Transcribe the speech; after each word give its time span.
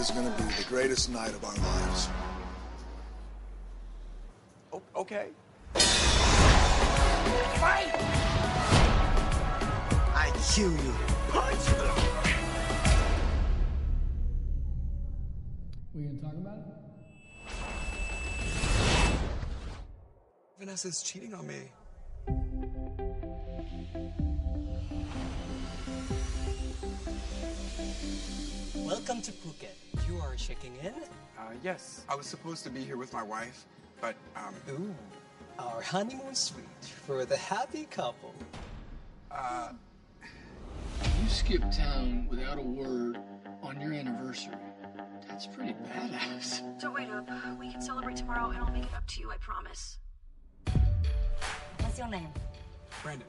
is 0.00 0.10
going 0.12 0.24
to 0.24 0.42
be 0.42 0.44
the 0.54 0.64
greatest 0.66 1.10
night 1.10 1.28
of 1.28 1.44
our 1.44 1.54
lives. 1.54 2.08
Oh, 4.72 4.80
okay. 4.96 5.26
Fight! 7.60 7.92
I 10.14 10.32
kill 10.54 10.72
you. 10.72 10.94
Punch! 11.28 11.58
We 15.92 16.02
gonna 16.02 16.18
talk 16.22 16.32
about 16.32 16.56
it? 16.56 16.64
Vanessa's 20.58 21.02
cheating 21.02 21.34
on 21.34 21.46
me. 21.46 21.70
Welcome 28.86 29.20
to 29.22 29.32
Phuket. 29.32 29.79
You 30.10 30.18
are 30.22 30.34
checking 30.34 30.74
in? 30.82 30.92
Uh, 31.38 31.52
yes. 31.62 32.04
I 32.08 32.16
was 32.16 32.26
supposed 32.26 32.64
to 32.64 32.70
be 32.70 32.82
here 32.82 32.96
with 32.96 33.12
my 33.12 33.22
wife, 33.22 33.64
but, 34.00 34.16
um. 34.34 34.54
Ooh, 34.68 34.94
our 35.56 35.80
honeymoon 35.80 36.34
suite 36.34 36.64
for 36.82 37.24
the 37.24 37.36
happy 37.36 37.84
couple. 37.84 38.34
Uh. 39.30 39.68
You 41.22 41.28
skipped 41.28 41.72
town 41.76 42.26
without 42.28 42.58
a 42.58 42.62
word 42.62 43.18
on 43.62 43.80
your 43.80 43.92
anniversary. 43.92 44.56
That's 45.28 45.46
pretty 45.46 45.74
badass. 45.74 46.80
Don't 46.80 46.94
wait 46.94 47.08
up. 47.10 47.28
We 47.60 47.70
can 47.70 47.80
celebrate 47.80 48.16
tomorrow 48.16 48.50
and 48.50 48.58
I'll 48.58 48.72
make 48.72 48.86
it 48.86 48.94
up 48.96 49.06
to 49.06 49.20
you, 49.20 49.30
I 49.30 49.36
promise. 49.36 49.98
What's 51.78 51.98
your 51.98 52.08
name? 52.08 52.28
Brandon. 53.04 53.28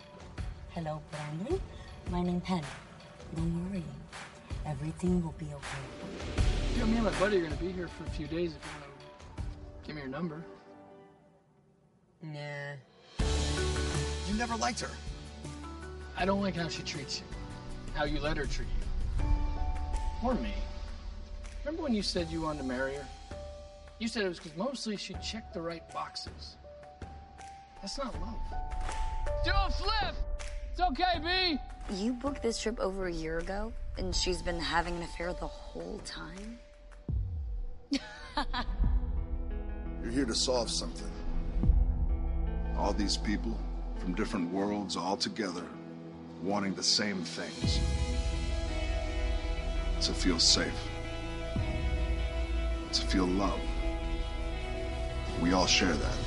Hello, 0.70 1.00
Brandon. 1.12 1.62
My 2.10 2.24
name 2.24 2.42
Penny. 2.42 2.66
Don't 3.36 3.70
worry. 3.72 3.84
Everything 4.66 5.24
will 5.24 5.36
be 5.38 5.46
okay. 5.46 6.51
Yeah, 6.82 6.88
me 6.88 6.96
and 6.96 7.06
my 7.06 7.20
buddy 7.20 7.38
are 7.38 7.42
gonna 7.42 7.56
be 7.58 7.72
here 7.72 7.88
for 7.88 8.06
a 8.06 8.10
few 8.10 8.26
days 8.26 8.56
if 8.56 8.66
you 8.66 8.72
wanna 8.82 9.48
give 9.86 9.96
me 9.96 10.02
your 10.02 10.10
number. 10.10 10.44
Nah. 12.24 12.74
You 14.28 14.34
never 14.36 14.56
liked 14.56 14.80
her. 14.80 14.90
I 16.18 16.26
don't 16.26 16.42
like 16.42 16.56
how 16.56 16.70
she 16.70 16.82
treats 16.82 17.20
you. 17.20 17.26
How 17.94 18.06
you 18.06 18.20
let 18.20 18.36
her 18.36 18.48
treat 18.48 18.68
you. 18.68 19.26
Or 20.24 20.34
me. 20.34 20.56
Remember 21.64 21.84
when 21.84 21.94
you 21.94 22.02
said 22.02 22.32
you 22.32 22.42
wanted 22.42 22.64
to 22.64 22.66
marry 22.66 22.96
her? 22.96 23.06
You 24.00 24.08
said 24.08 24.24
it 24.24 24.30
was 24.30 24.40
because 24.40 24.58
mostly 24.58 24.98
she 24.98 25.14
checked 25.24 25.54
the 25.54 25.62
right 25.62 25.84
boxes. 25.94 26.56
That's 27.80 28.00
not 28.00 28.20
love. 28.20 28.40
Do 29.46 29.52
a 29.54 29.70
flip! 29.70 30.16
It's 30.72 30.82
okay, 30.82 31.60
B! 31.92 31.96
You 31.96 32.14
booked 32.14 32.42
this 32.42 32.60
trip 32.60 32.80
over 32.80 33.06
a 33.06 33.14
year 33.14 33.38
ago, 33.38 33.72
and 34.00 34.16
she's 34.16 34.42
been 34.42 34.60
having 34.60 34.96
an 34.96 35.04
affair 35.04 35.32
the 35.34 35.46
whole 35.46 36.02
time? 36.06 36.58
You're 40.02 40.12
here 40.12 40.26
to 40.26 40.36
solve 40.36 40.70
something. 40.70 41.12
All 42.78 42.94
these 42.94 43.18
people 43.18 43.58
from 43.98 44.16
different 44.16 44.52
worlds 44.52 44.96
all 44.98 45.18
together 45.18 45.66
wanting 46.42 46.74
the 46.74 46.84
same 46.84 47.24
things. 47.24 47.80
To 50.02 50.14
feel 50.14 50.40
safe. 50.40 50.74
To 52.94 53.02
feel 53.02 53.26
love. 53.26 53.60
We 55.42 55.54
all 55.54 55.68
share 55.68 55.94
that. 55.94 56.18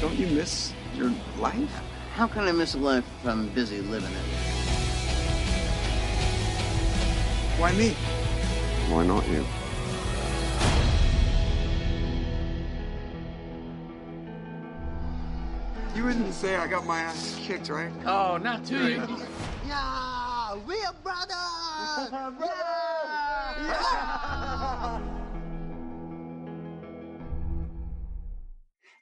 Don't 0.00 0.16
you 0.16 0.26
miss 0.28 0.72
your 0.94 1.12
life? 1.38 1.80
How 2.14 2.28
can 2.28 2.44
I 2.44 2.52
miss 2.52 2.74
a 2.74 2.78
life 2.78 3.04
if 3.20 3.28
I'm 3.28 3.48
busy 3.48 3.80
living 3.80 4.12
it? 4.12 4.44
Why 7.58 7.72
me? 7.72 7.96
Why 8.90 9.04
not 9.04 9.26
you? 9.28 9.44
You 15.94 16.04
wouldn't 16.04 16.34
say 16.34 16.56
I 16.56 16.66
got 16.66 16.84
my 16.86 17.00
ass 17.00 17.38
kicked, 17.40 17.68
right? 17.70 17.90
Oh, 18.04 18.36
not 18.36 18.64
to 18.66 18.88
you. 18.88 19.02
Yeah, 19.66 20.56
we 20.66 20.76
are 20.82 20.94
brothers! 21.02 22.83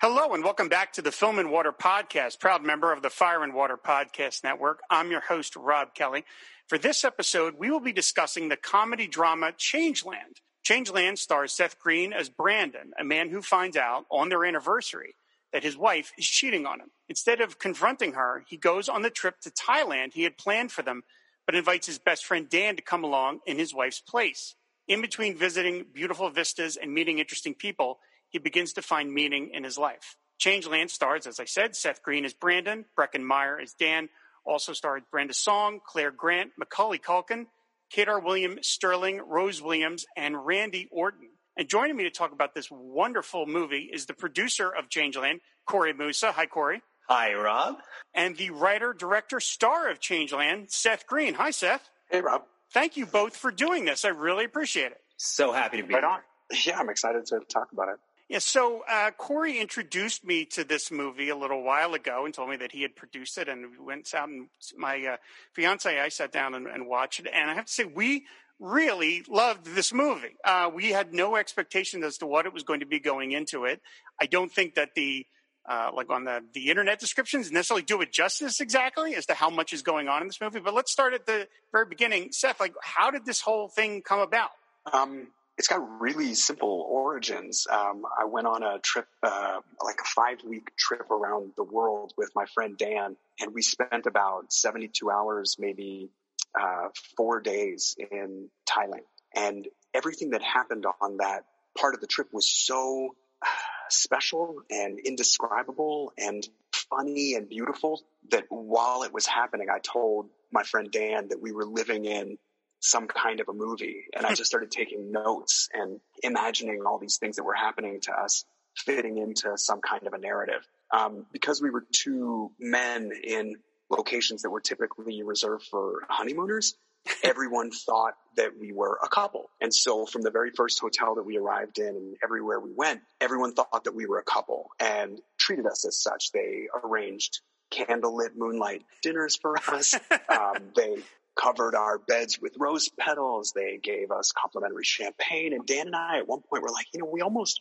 Hello 0.05 0.35
and 0.35 0.43
welcome 0.43 0.69
back 0.69 0.93
to 0.95 1.01
the 1.01 1.13
Film 1.13 1.39
and 1.39 1.49
Water 1.49 1.71
Podcast, 1.71 2.41
proud 2.41 2.65
member 2.65 2.93
of 2.93 3.03
the 3.03 3.09
Fire 3.09 3.45
and 3.45 3.55
Water 3.55 3.77
Podcast 3.77 4.43
Network. 4.43 4.81
I'm 4.91 5.13
your 5.13 5.21
host, 5.21 5.55
Rob 5.55 5.95
Kelly. 5.95 6.25
For 6.67 6.77
this 6.77 7.05
episode, 7.05 7.55
we 7.57 7.71
will 7.71 7.79
be 7.79 7.93
discussing 7.93 8.49
the 8.49 8.57
comedy 8.57 9.07
drama 9.07 9.53
Changeland. 9.57 10.41
Changeland 10.69 11.19
stars 11.19 11.53
Seth 11.53 11.79
Green 11.79 12.13
as 12.13 12.29
Brandon, 12.29 12.91
a 12.99 13.05
man 13.05 13.31
who 13.31 13.43
finds 13.43 13.77
out 13.77 14.07
on 14.11 14.29
their 14.29 14.45
anniversary 14.45 15.15
that 15.53 15.63
his 15.63 15.77
wife 15.77 16.11
is 16.19 16.27
cheating 16.27 16.67
on 16.67 16.81
him. 16.81 16.91
Instead 17.09 17.41
of 17.41 17.61
confronting 17.61 18.15
her, 18.15 18.43
he 18.49 18.57
goes 18.57 18.89
on 18.89 19.03
the 19.03 19.09
trip 19.09 19.39
to 19.43 19.51
Thailand 19.51 20.15
he 20.15 20.25
had 20.25 20.37
planned 20.37 20.73
for 20.73 20.83
them, 20.83 21.05
but 21.47 21.55
invites 21.55 21.87
his 21.87 22.01
best 22.01 22.25
friend 22.27 22.49
Dan 22.49 22.75
to 22.75 22.83
come 22.83 23.05
along 23.05 23.39
in 23.47 23.57
his 23.57 23.73
wife's 23.73 24.01
place. 24.01 24.57
In 24.89 25.01
between 25.01 25.37
visiting 25.37 25.87
beautiful 25.95 26.29
vistas 26.29 26.77
and 26.77 26.93
meeting 26.93 27.21
interesting 27.21 27.55
people, 27.55 28.01
he 28.33 28.39
begins 28.39 28.73
to 28.75 28.83
find 28.83 29.13
meaning 29.13 29.51
in 29.55 29.63
his 29.63 29.79
life. 29.79 30.17
Changeland 30.41 30.91
stars, 30.91 31.27
as 31.29 31.39
I 31.39 31.45
said, 31.45 31.77
Seth 31.77 32.03
Green 32.03 32.25
as 32.25 32.35
Brandon, 32.35 32.85
Breckin 32.99 33.23
Meyer 33.23 33.61
as 33.61 33.75
Dan, 33.75 34.09
also 34.45 34.73
starred 34.73 35.05
Brenda 35.13 35.35
Song, 35.35 35.79
Clare 35.87 36.11
Grant, 36.11 36.51
Macaulay 36.59 36.99
Culkin, 36.99 37.47
Kadar 37.95 38.21
William 38.25 38.59
Sterling, 38.63 39.21
Rose 39.25 39.63
Williams, 39.63 40.05
and 40.17 40.45
Randy 40.45 40.89
Orton. 40.91 41.29
And 41.57 41.69
joining 41.69 41.95
me 41.97 42.05
to 42.05 42.11
talk 42.11 42.33
about 42.33 42.55
this 42.55 42.69
wonderful 42.71 43.47
movie 43.47 43.91
is 43.93 44.07
the 44.07 44.15
producer 44.15 44.69
of 44.71 44.89
Changeland, 44.89 45.41
Corey 45.67 45.93
Moosa. 45.93 46.33
Hi, 46.33 46.47
Corey. 46.47 46.83
Hi, 47.09 47.35
Rob. 47.35 47.77
And 48.15 48.37
the 48.37 48.51
writer, 48.51 48.95
director, 48.95 49.39
star 49.39 49.91
of 49.91 50.01
Changeland, 50.01 50.71
Seth 50.73 51.07
Green. 51.07 51.35
Hi, 51.35 51.51
Seth. 51.51 51.89
Hey, 52.11 52.21
Rob. 52.23 52.43
Thank 52.73 52.97
you 52.97 53.05
both 53.05 53.37
for 53.37 53.51
doing 53.53 53.85
this. 53.85 54.05
I 54.05 54.09
really 54.09 54.47
appreciate 54.47 54.93
it. 54.93 55.01
So 55.19 55.53
happy 55.53 55.77
to 55.77 55.87
be 55.87 55.93
Right 55.95 56.03
here. 56.03 56.11
on. 56.11 56.21
Yeah, 56.67 56.79
I'm 56.81 56.89
excited 56.89 57.27
to 57.27 57.41
talk 57.49 57.69
about 57.73 57.89
it. 57.91 57.97
Yeah, 58.33 58.39
so 58.39 58.83
uh, 58.89 59.11
Corey 59.11 59.59
introduced 59.59 60.25
me 60.25 60.47
to 60.47 60.65
this 60.65 60.91
movie 60.91 61.29
a 61.29 61.37
little 61.37 61.63
while 61.63 61.93
ago 61.93 62.25
and 62.25 62.33
told 62.33 62.49
me 62.49 62.57
that 62.57 62.73
he 62.73 62.81
had 62.81 62.97
produced 62.97 63.37
it. 63.37 63.47
And 63.47 63.73
we 63.73 63.85
went 63.85 64.15
out 64.15 64.31
and 64.31 64.49
my 64.75 65.05
uh, 65.05 65.17
fiance, 65.53 66.01
I 66.01 66.09
sat 66.09 66.33
down 66.33 66.55
and, 66.55 66.67
and 66.67 66.87
watched 66.87 67.21
it. 67.21 67.27
And 67.31 67.51
I 67.51 67.55
have 67.55 67.67
to 67.67 67.73
say, 67.73 67.85
we 67.85 68.25
really 68.59 69.23
loved 69.29 69.67
this 69.67 69.93
movie. 69.93 70.35
Uh, 70.47 70.71
we 70.75 70.93
had 70.93 71.13
no 71.13 71.37
expectations 71.37 72.07
as 72.07 72.17
to 72.19 72.27
what 72.27 72.47
it 72.47 72.55
was 72.55 72.63
going 72.63 72.81
to 72.81 72.87
be 72.87 73.01
going 73.01 73.33
into 73.33 73.67
it. 73.67 73.83
I 74.19 74.25
don't 74.25 74.51
think 74.51 74.77
that 74.77 74.95
the 74.97 75.27
uh, 75.69 75.91
like 75.95 76.09
on 76.09 76.25
the 76.25 76.41
the 76.55 76.71
internet 76.71 77.01
descriptions 77.01 77.53
necessarily 77.53 77.83
do 77.83 78.01
it 78.01 78.13
justice 78.13 78.61
exactly 78.61 79.15
as 79.15 79.27
to 79.27 79.35
how 79.35 79.51
much 79.51 79.75
is 79.75 79.83
going 79.83 80.09
on 80.09 80.23
in 80.23 80.27
this 80.27 80.41
movie. 80.41 80.59
But 80.59 80.73
let's 80.73 80.91
start 80.91 81.13
at 81.13 81.27
the 81.27 81.49
very 81.71 81.85
beginning. 81.85 82.33
Seth, 82.33 82.61
like, 82.61 82.73
how 82.83 83.11
did 83.11 83.27
this 83.27 83.43
whole 83.43 83.69
thing 83.69 84.01
come 84.01 84.21
about? 84.21 84.51
Um, 84.91 85.29
it's 85.59 85.69
got 85.69 86.01
really 86.01 86.35
simple 86.35 86.87
origins. 86.89 87.67
Um, 87.71 88.05
I 88.19 88.25
went 88.25 88.47
on 88.47 88.63
a 88.63 88.79
trip, 88.79 89.07
uh, 89.23 89.61
like 89.85 90.01
a 90.01 90.05
five 90.05 90.39
week 90.45 90.75
trip 90.77 91.11
around 91.11 91.53
the 91.57 91.65
world 91.65 92.13
with 92.17 92.31
my 92.35 92.47
friend 92.47 92.77
Dan, 92.77 93.17
and 93.41 93.55
we 93.55 93.63
spent 93.63 94.07
about 94.07 94.53
72 94.53 95.11
hours, 95.11 95.57
maybe 95.59 96.11
uh, 96.59 96.89
four 97.17 97.41
days 97.41 97.97
in 98.11 98.49
Thailand. 98.69 99.05
And 99.35 99.69
everything 99.95 100.31
that 100.31 100.43
happened 100.43 100.87
on 101.01 101.19
that 101.19 101.45
part 101.77 101.95
of 101.95 102.01
the 102.01 102.07
trip 102.07 102.29
was 102.33 102.49
so 102.49 103.15
uh, 103.43 103.47
special 103.89 104.63
and 104.71 104.99
indescribable 104.99 106.13
and 106.19 106.47
funny 106.73 107.35
and 107.35 107.49
beautiful 107.49 108.03
that 108.31 108.45
while 108.49 109.03
it 109.03 109.13
was 109.13 109.27
happening, 109.27 109.69
I 109.71 109.79
told 109.79 110.29
my 110.51 110.63
friend 110.63 110.91
Dan 110.91 111.29
that 111.29 111.41
we 111.41 111.53
were 111.53 111.65
living 111.65 112.05
in 112.05 112.39
some 112.83 113.07
kind 113.07 113.41
of 113.41 113.49
a 113.49 113.53
movie. 113.53 114.05
And 114.15 114.27
I 114.27 114.35
just 114.35 114.51
started 114.51 114.71
taking 114.71 115.13
notes 115.13 115.69
and 115.73 116.01
imagining 116.23 116.83
all 116.87 116.99
these 116.99 117.17
things 117.17 117.37
that 117.37 117.45
were 117.45 117.55
happening 117.55 118.01
to 118.03 118.13
us 118.13 118.45
fitting 118.77 119.19
into 119.19 119.57
some 119.57 119.81
kind 119.81 120.07
of 120.07 120.13
a 120.13 120.19
narrative. 120.19 120.67
Um, 120.93 121.27
because 121.33 121.63
we 121.63 121.71
were 121.71 121.85
two 121.93 122.51
men 122.59 123.13
in 123.25 123.57
locations 123.89 124.43
that 124.43 124.51
were 124.51 124.61
typically 124.61 125.23
reserved 125.23 125.65
for 125.71 126.01
honeymooners, 126.09 126.75
everyone 127.23 127.71
thought 127.71 128.15
that 128.37 128.59
we 128.59 128.73
were 128.73 128.99
a 129.03 129.09
couple. 129.09 129.49
And 129.61 129.73
so 129.73 130.05
from 130.05 130.23
the 130.23 130.31
very 130.31 130.51
first 130.51 130.81
hotel 130.81 131.15
that 131.15 131.25
we 131.25 131.39
arrived 131.39 131.79
in 131.79 131.89
and 131.89 132.17
everywhere 132.23 132.59
we 132.59 132.73
went, 132.75 133.01
everyone 133.21 133.55
thought 133.55 133.85
that 133.85 133.95
we 133.95 134.07
were 134.07 134.19
a 134.19 134.25
couple 134.25 134.71
and 134.81 135.21
treated 135.39 135.67
us 135.67 135.87
as 135.87 135.97
such. 135.97 136.33
They 136.33 136.67
arranged 136.83 137.41
candlelit 137.73 138.37
moonlight 138.37 138.83
dinners 139.03 139.37
for 139.37 139.57
us. 139.69 139.95
um, 140.29 140.71
they 140.75 140.97
covered 141.35 141.75
our 141.75 141.99
beds 141.99 142.39
with 142.41 142.55
rose 142.59 142.89
petals. 142.99 143.53
They 143.55 143.79
gave 143.83 144.11
us 144.11 144.33
complimentary 144.33 144.85
champagne. 144.85 145.53
And 145.53 145.67
Dan 145.67 145.87
and 145.87 145.97
I 145.97 146.19
at 146.19 146.29
one 146.29 146.41
point 146.41 146.63
were 146.63 146.71
like, 146.71 146.87
you 146.93 147.01
know, 147.01 147.09
we 147.11 147.23
almost 147.23 147.61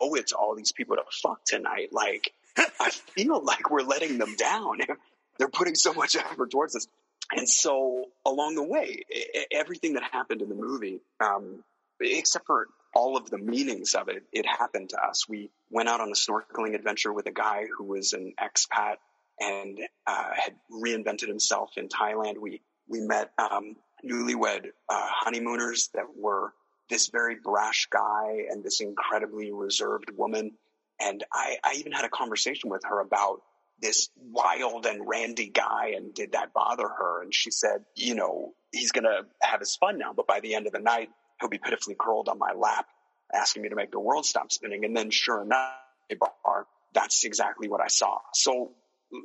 owe 0.00 0.14
it 0.14 0.28
to 0.28 0.36
all 0.36 0.54
these 0.54 0.72
people 0.72 0.96
to 0.96 1.02
fuck 1.22 1.44
tonight. 1.44 1.88
Like, 1.92 2.32
I 2.80 2.90
feel 2.90 3.42
like 3.42 3.70
we're 3.70 3.82
letting 3.82 4.18
them 4.18 4.34
down. 4.36 4.78
They're 5.38 5.48
putting 5.48 5.74
so 5.74 5.92
much 5.92 6.16
effort 6.16 6.50
towards 6.50 6.74
us. 6.76 6.86
and 7.32 7.48
so 7.48 8.06
along 8.26 8.56
the 8.56 8.64
way, 8.64 9.04
everything 9.52 9.94
that 9.94 10.02
happened 10.02 10.42
in 10.42 10.48
the 10.48 10.54
movie, 10.54 11.00
um, 11.20 11.62
except 12.00 12.46
for 12.46 12.68
all 12.94 13.16
of 13.16 13.30
the 13.30 13.38
meanings 13.38 13.94
of 13.94 14.08
it, 14.08 14.24
it 14.32 14.46
happened 14.46 14.90
to 14.90 15.00
us. 15.00 15.28
We 15.28 15.50
went 15.70 15.88
out 15.88 16.00
on 16.00 16.08
a 16.08 16.14
snorkeling 16.14 16.74
adventure 16.74 17.12
with 17.12 17.26
a 17.26 17.32
guy 17.32 17.66
who 17.76 17.84
was 17.84 18.12
an 18.14 18.32
expat 18.40 18.96
and 19.38 19.78
uh, 20.06 20.30
had 20.34 20.54
reinvented 20.72 21.28
himself 21.28 21.70
in 21.76 21.88
Thailand. 21.88 22.38
We 22.38 22.60
we 22.88 23.00
met 23.00 23.32
um, 23.38 23.76
newlywed 24.04 24.66
uh, 24.88 25.06
honeymooners 25.10 25.90
that 25.94 26.04
were 26.16 26.52
this 26.88 27.08
very 27.08 27.36
brash 27.42 27.86
guy 27.90 28.46
and 28.50 28.64
this 28.64 28.80
incredibly 28.80 29.52
reserved 29.52 30.10
woman. 30.16 30.52
And 31.00 31.22
I, 31.32 31.58
I 31.62 31.74
even 31.74 31.92
had 31.92 32.04
a 32.04 32.08
conversation 32.08 32.70
with 32.70 32.82
her 32.84 33.00
about 33.00 33.42
this 33.80 34.08
wild 34.16 34.86
and 34.86 35.06
randy 35.06 35.48
guy 35.48 35.92
and 35.96 36.12
did 36.12 36.32
that 36.32 36.52
bother 36.52 36.88
her? 36.88 37.22
And 37.22 37.32
she 37.32 37.50
said, 37.50 37.84
you 37.94 38.14
know, 38.14 38.54
he's 38.72 38.92
going 38.92 39.04
to 39.04 39.26
have 39.40 39.60
his 39.60 39.76
fun 39.76 39.98
now, 39.98 40.12
but 40.12 40.26
by 40.26 40.40
the 40.40 40.54
end 40.54 40.66
of 40.66 40.72
the 40.72 40.80
night, 40.80 41.10
he'll 41.40 41.50
be 41.50 41.58
pitifully 41.58 41.94
curled 41.98 42.28
on 42.28 42.38
my 42.38 42.52
lap 42.52 42.86
asking 43.32 43.62
me 43.62 43.68
to 43.68 43.76
make 43.76 43.92
the 43.92 44.00
world 44.00 44.26
stop 44.26 44.50
spinning. 44.50 44.84
And 44.84 44.96
then 44.96 45.10
sure 45.10 45.42
enough, 45.42 45.72
that's 46.94 47.24
exactly 47.24 47.68
what 47.68 47.80
I 47.80 47.88
saw. 47.88 48.18
So, 48.32 48.72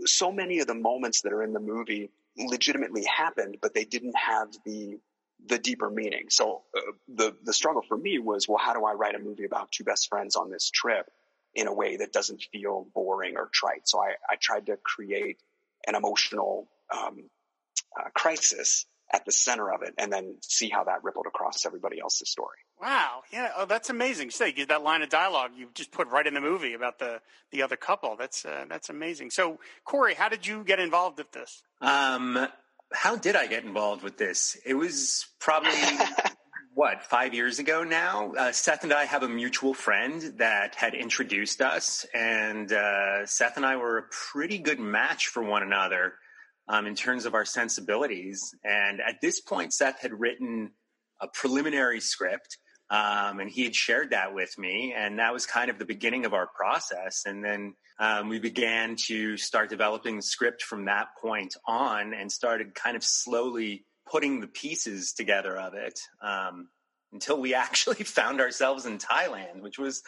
so 0.06 0.32
many 0.32 0.60
of 0.60 0.68
the 0.68 0.76
moments 0.76 1.22
that 1.22 1.34
are 1.34 1.44
in 1.44 1.54
the 1.54 1.60
movie 1.60 2.12
legitimately 2.38 3.06
happened, 3.06 3.58
but 3.62 3.74
they 3.74 3.86
didn't 3.86 4.16
have 4.16 4.50
the 4.66 5.00
the 5.46 5.60
deeper 5.60 5.90
meaning. 5.90 6.30
So 6.30 6.64
uh, 6.76 6.92
the 7.08 7.36
the 7.44 7.54
struggle 7.54 7.82
for 7.88 7.98
me 7.98 8.20
was, 8.20 8.48
well, 8.48 8.60
how 8.60 8.74
do 8.74 8.86
I 8.86 8.94
write 8.94 9.16
a 9.16 9.20
movie 9.20 9.46
about 9.46 9.72
two 9.72 9.84
best 9.84 10.10
friends 10.10 10.36
on 10.36 10.50
this 10.50 10.70
trip 10.70 11.10
in 11.54 11.68
a 11.68 11.74
way 11.74 11.98
that 11.98 12.14
doesn't 12.14 12.44
feel 12.52 12.88
boring 12.94 13.36
or 13.38 13.50
trite? 13.52 13.88
So 13.88 14.00
I, 14.00 14.14
I 14.30 14.36
tried 14.40 14.68
to 14.68 14.78
create 14.78 15.38
an 15.86 15.96
emotional 15.96 16.68
um, 16.96 17.30
uh, 18.00 18.10
crisis 18.14 18.86
at 19.12 19.26
the 19.26 19.32
center 19.32 19.72
of 19.72 19.84
it, 19.84 19.94
and 19.98 20.12
then 20.12 20.36
see 20.42 20.70
how 20.70 20.84
that 20.84 21.04
rippled 21.04 21.28
across 21.28 21.66
everybody 21.66 22.00
else's 22.00 22.30
story. 22.30 22.58
Wow, 22.82 23.22
yeah, 23.32 23.52
oh, 23.56 23.66
that's 23.66 23.90
amazing. 23.90 24.32
So 24.32 24.46
you 24.46 24.54
get 24.54 24.70
that 24.70 24.84
line 24.84 25.02
of 25.02 25.10
dialogue 25.10 25.52
you 25.56 25.70
just 25.74 25.92
put 25.92 26.08
right 26.08 26.26
in 26.26 26.34
the 26.34 26.42
movie 26.42 26.74
about 26.74 27.00
the 27.00 27.22
the 27.52 27.62
other 27.62 27.76
couple. 27.76 28.16
That's 28.18 28.46
uh, 28.46 28.66
that's 28.70 28.90
amazing. 28.90 29.32
So 29.32 29.60
Corey, 29.86 30.16
how 30.16 30.30
did 30.30 30.46
you 30.48 30.64
get 30.64 30.80
involved 30.80 31.18
with 31.18 31.32
this? 31.32 31.62
Um, 31.82 32.48
how 32.92 33.16
did 33.16 33.36
I 33.36 33.48
get 33.48 33.64
involved 33.64 34.04
with 34.04 34.18
this? 34.18 34.58
It 34.66 34.74
was 34.74 35.28
probably 35.40 35.72
what 36.74 37.04
five 37.04 37.34
years 37.34 37.60
ago 37.60 37.84
now. 37.84 38.34
Uh, 38.34 38.52
Seth 38.52 38.84
and 38.84 38.94
I 38.94 39.06
have 39.06 39.24
a 39.24 39.30
mutual 39.30 39.74
friend 39.74 40.34
that 40.38 40.76
had 40.76 40.96
introduced 40.96 41.62
us, 41.62 42.06
and 42.14 42.72
uh, 42.72 43.26
Seth 43.26 43.58
and 43.58 43.66
I 43.66 43.78
were 43.78 43.98
a 44.00 44.04
pretty 44.04 44.58
good 44.58 44.80
match 44.80 45.28
for 45.28 45.44
one 45.44 45.64
another 45.64 46.14
um, 46.68 46.86
in 46.86 46.96
terms 46.96 47.26
of 47.26 47.34
our 47.34 47.46
sensibilities. 47.46 48.54
And 48.64 49.02
at 49.02 49.22
this 49.22 49.40
point, 49.40 49.74
Seth 49.74 50.00
had 50.00 50.14
written 50.14 50.72
a 51.22 51.28
preliminary 51.28 52.00
script. 52.00 52.58
Um, 52.90 53.40
and 53.40 53.50
he 53.50 53.64
had 53.64 53.76
shared 53.76 54.12
that 54.12 54.36
with 54.36 54.56
me, 54.60 54.94
and 54.96 55.18
that 55.18 55.34
was 55.34 55.48
kind 55.48 55.72
of 55.72 55.80
the 55.80 55.86
beginning 55.86 56.26
of 56.26 56.34
our 56.34 56.46
process. 56.46 57.24
And 57.26 57.44
then 57.44 57.74
um, 57.98 58.30
we 58.30 58.38
began 58.40 58.98
to 59.08 59.36
start 59.38 59.70
developing 59.70 60.18
the 60.18 60.22
script 60.22 60.62
from 60.62 60.86
that 60.86 61.08
point 61.20 61.56
on, 61.66 62.14
and 62.14 62.32
started 62.32 62.76
kind 62.76 62.96
of 62.96 63.04
slowly 63.04 63.86
putting 64.12 64.42
the 64.42 64.48
pieces 64.48 65.14
together 65.14 65.58
of 65.58 65.74
it 65.74 65.98
um, 66.22 66.68
until 67.12 67.40
we 67.40 67.54
actually 67.56 68.04
found 68.04 68.42
ourselves 68.42 68.86
in 68.86 69.00
Thailand, 69.00 69.62
which 69.62 69.80
was 69.80 70.04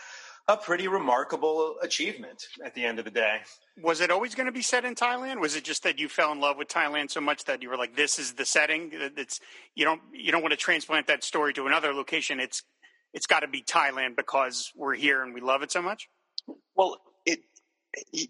a 0.48 0.56
pretty 0.56 0.88
remarkable 0.88 1.76
achievement 1.82 2.48
at 2.64 2.76
the 2.76 2.86
end 2.86 3.00
of 3.00 3.06
the 3.06 3.12
day. 3.12 3.40
Was 3.82 4.00
it 4.00 4.12
always 4.12 4.36
going 4.36 4.46
to 4.46 4.52
be 4.52 4.62
set 4.62 4.86
in 4.86 4.94
Thailand? 4.96 5.40
Was 5.42 5.56
it 5.56 5.64
just 5.64 5.84
that 5.84 5.98
you 6.00 6.08
fell 6.08 6.32
in 6.32 6.40
love 6.40 6.58
with 6.58 6.68
Thailand 6.68 7.10
so 7.10 7.20
much 7.20 7.46
that 7.46 7.64
you 7.64 7.70
were 7.70 7.78
like, 7.78 7.96
"This 7.96 8.20
is 8.20 8.34
the 8.34 8.46
setting"? 8.46 8.92
It's 8.94 9.40
you 9.74 9.86
don't 9.86 10.02
you 10.14 10.32
don't 10.32 10.42
want 10.42 10.52
to 10.52 10.58
transplant 10.58 11.08
that 11.08 11.24
story 11.24 11.54
to 11.54 11.66
another 11.66 11.94
location. 11.94 12.40
It's 12.40 12.64
it's 13.14 13.28
got 13.28 13.40
to 13.40 13.48
be 13.48 13.64
Thailand 13.64 14.16
because 14.16 14.72
we're 14.76 14.96
here 14.96 15.24
and 15.24 15.34
we 15.34 15.42
love 15.42 15.64
it 15.64 15.72
so 15.72 15.82
much. 15.82 16.10
Well, 16.76 17.02
it 17.26 17.40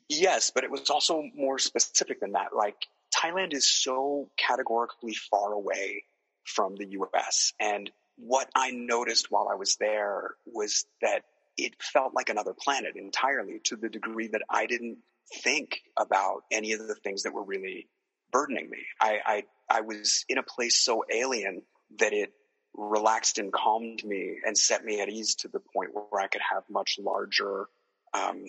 yes, 0.07 0.51
but 0.51 0.63
it 0.63 0.71
was 0.71 0.89
also 0.89 1.23
more 1.35 1.59
specific 1.59 2.21
than 2.21 2.31
that. 2.31 2.55
Like 2.55 2.87
Thailand 3.13 3.53
is 3.53 3.67
so 3.67 4.29
categorically 4.37 5.15
far 5.15 5.51
away 5.51 6.03
from 6.45 6.75
the 6.75 6.85
U.S. 6.91 7.53
and 7.59 7.89
what 8.17 8.49
I 8.55 8.71
noticed 8.71 9.29
while 9.29 9.49
I 9.51 9.55
was 9.55 9.75
there 9.75 10.35
was 10.45 10.85
that 11.01 11.23
it 11.57 11.73
felt 11.81 12.13
like 12.13 12.29
another 12.29 12.53
planet 12.53 12.95
entirely 12.95 13.59
to 13.65 13.75
the 13.75 13.89
degree 13.89 14.27
that 14.27 14.41
I 14.49 14.65
didn't 14.65 14.97
think 15.43 15.81
about 15.97 16.43
any 16.51 16.73
of 16.73 16.87
the 16.87 16.95
things 16.95 17.23
that 17.23 17.33
were 17.33 17.43
really 17.43 17.87
burdening 18.31 18.69
me. 18.69 18.79
I, 18.99 19.19
I, 19.25 19.43
I 19.69 19.81
was 19.81 20.25
in 20.29 20.37
a 20.37 20.43
place 20.43 20.77
so 20.77 21.03
alien 21.11 21.61
that 21.99 22.13
it 22.13 22.33
relaxed 22.73 23.37
and 23.37 23.51
calmed 23.51 24.03
me 24.03 24.37
and 24.45 24.57
set 24.57 24.83
me 24.83 24.99
at 24.99 25.09
ease 25.09 25.35
to 25.35 25.47
the 25.47 25.61
point 25.73 25.91
where 25.93 26.21
I 26.21 26.27
could 26.27 26.41
have 26.53 26.63
much 26.69 26.99
larger, 26.99 27.67
um, 28.13 28.45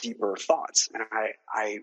deeper 0.00 0.36
thoughts. 0.36 0.88
And 0.94 1.02
I, 1.10 1.30
I, 1.52 1.78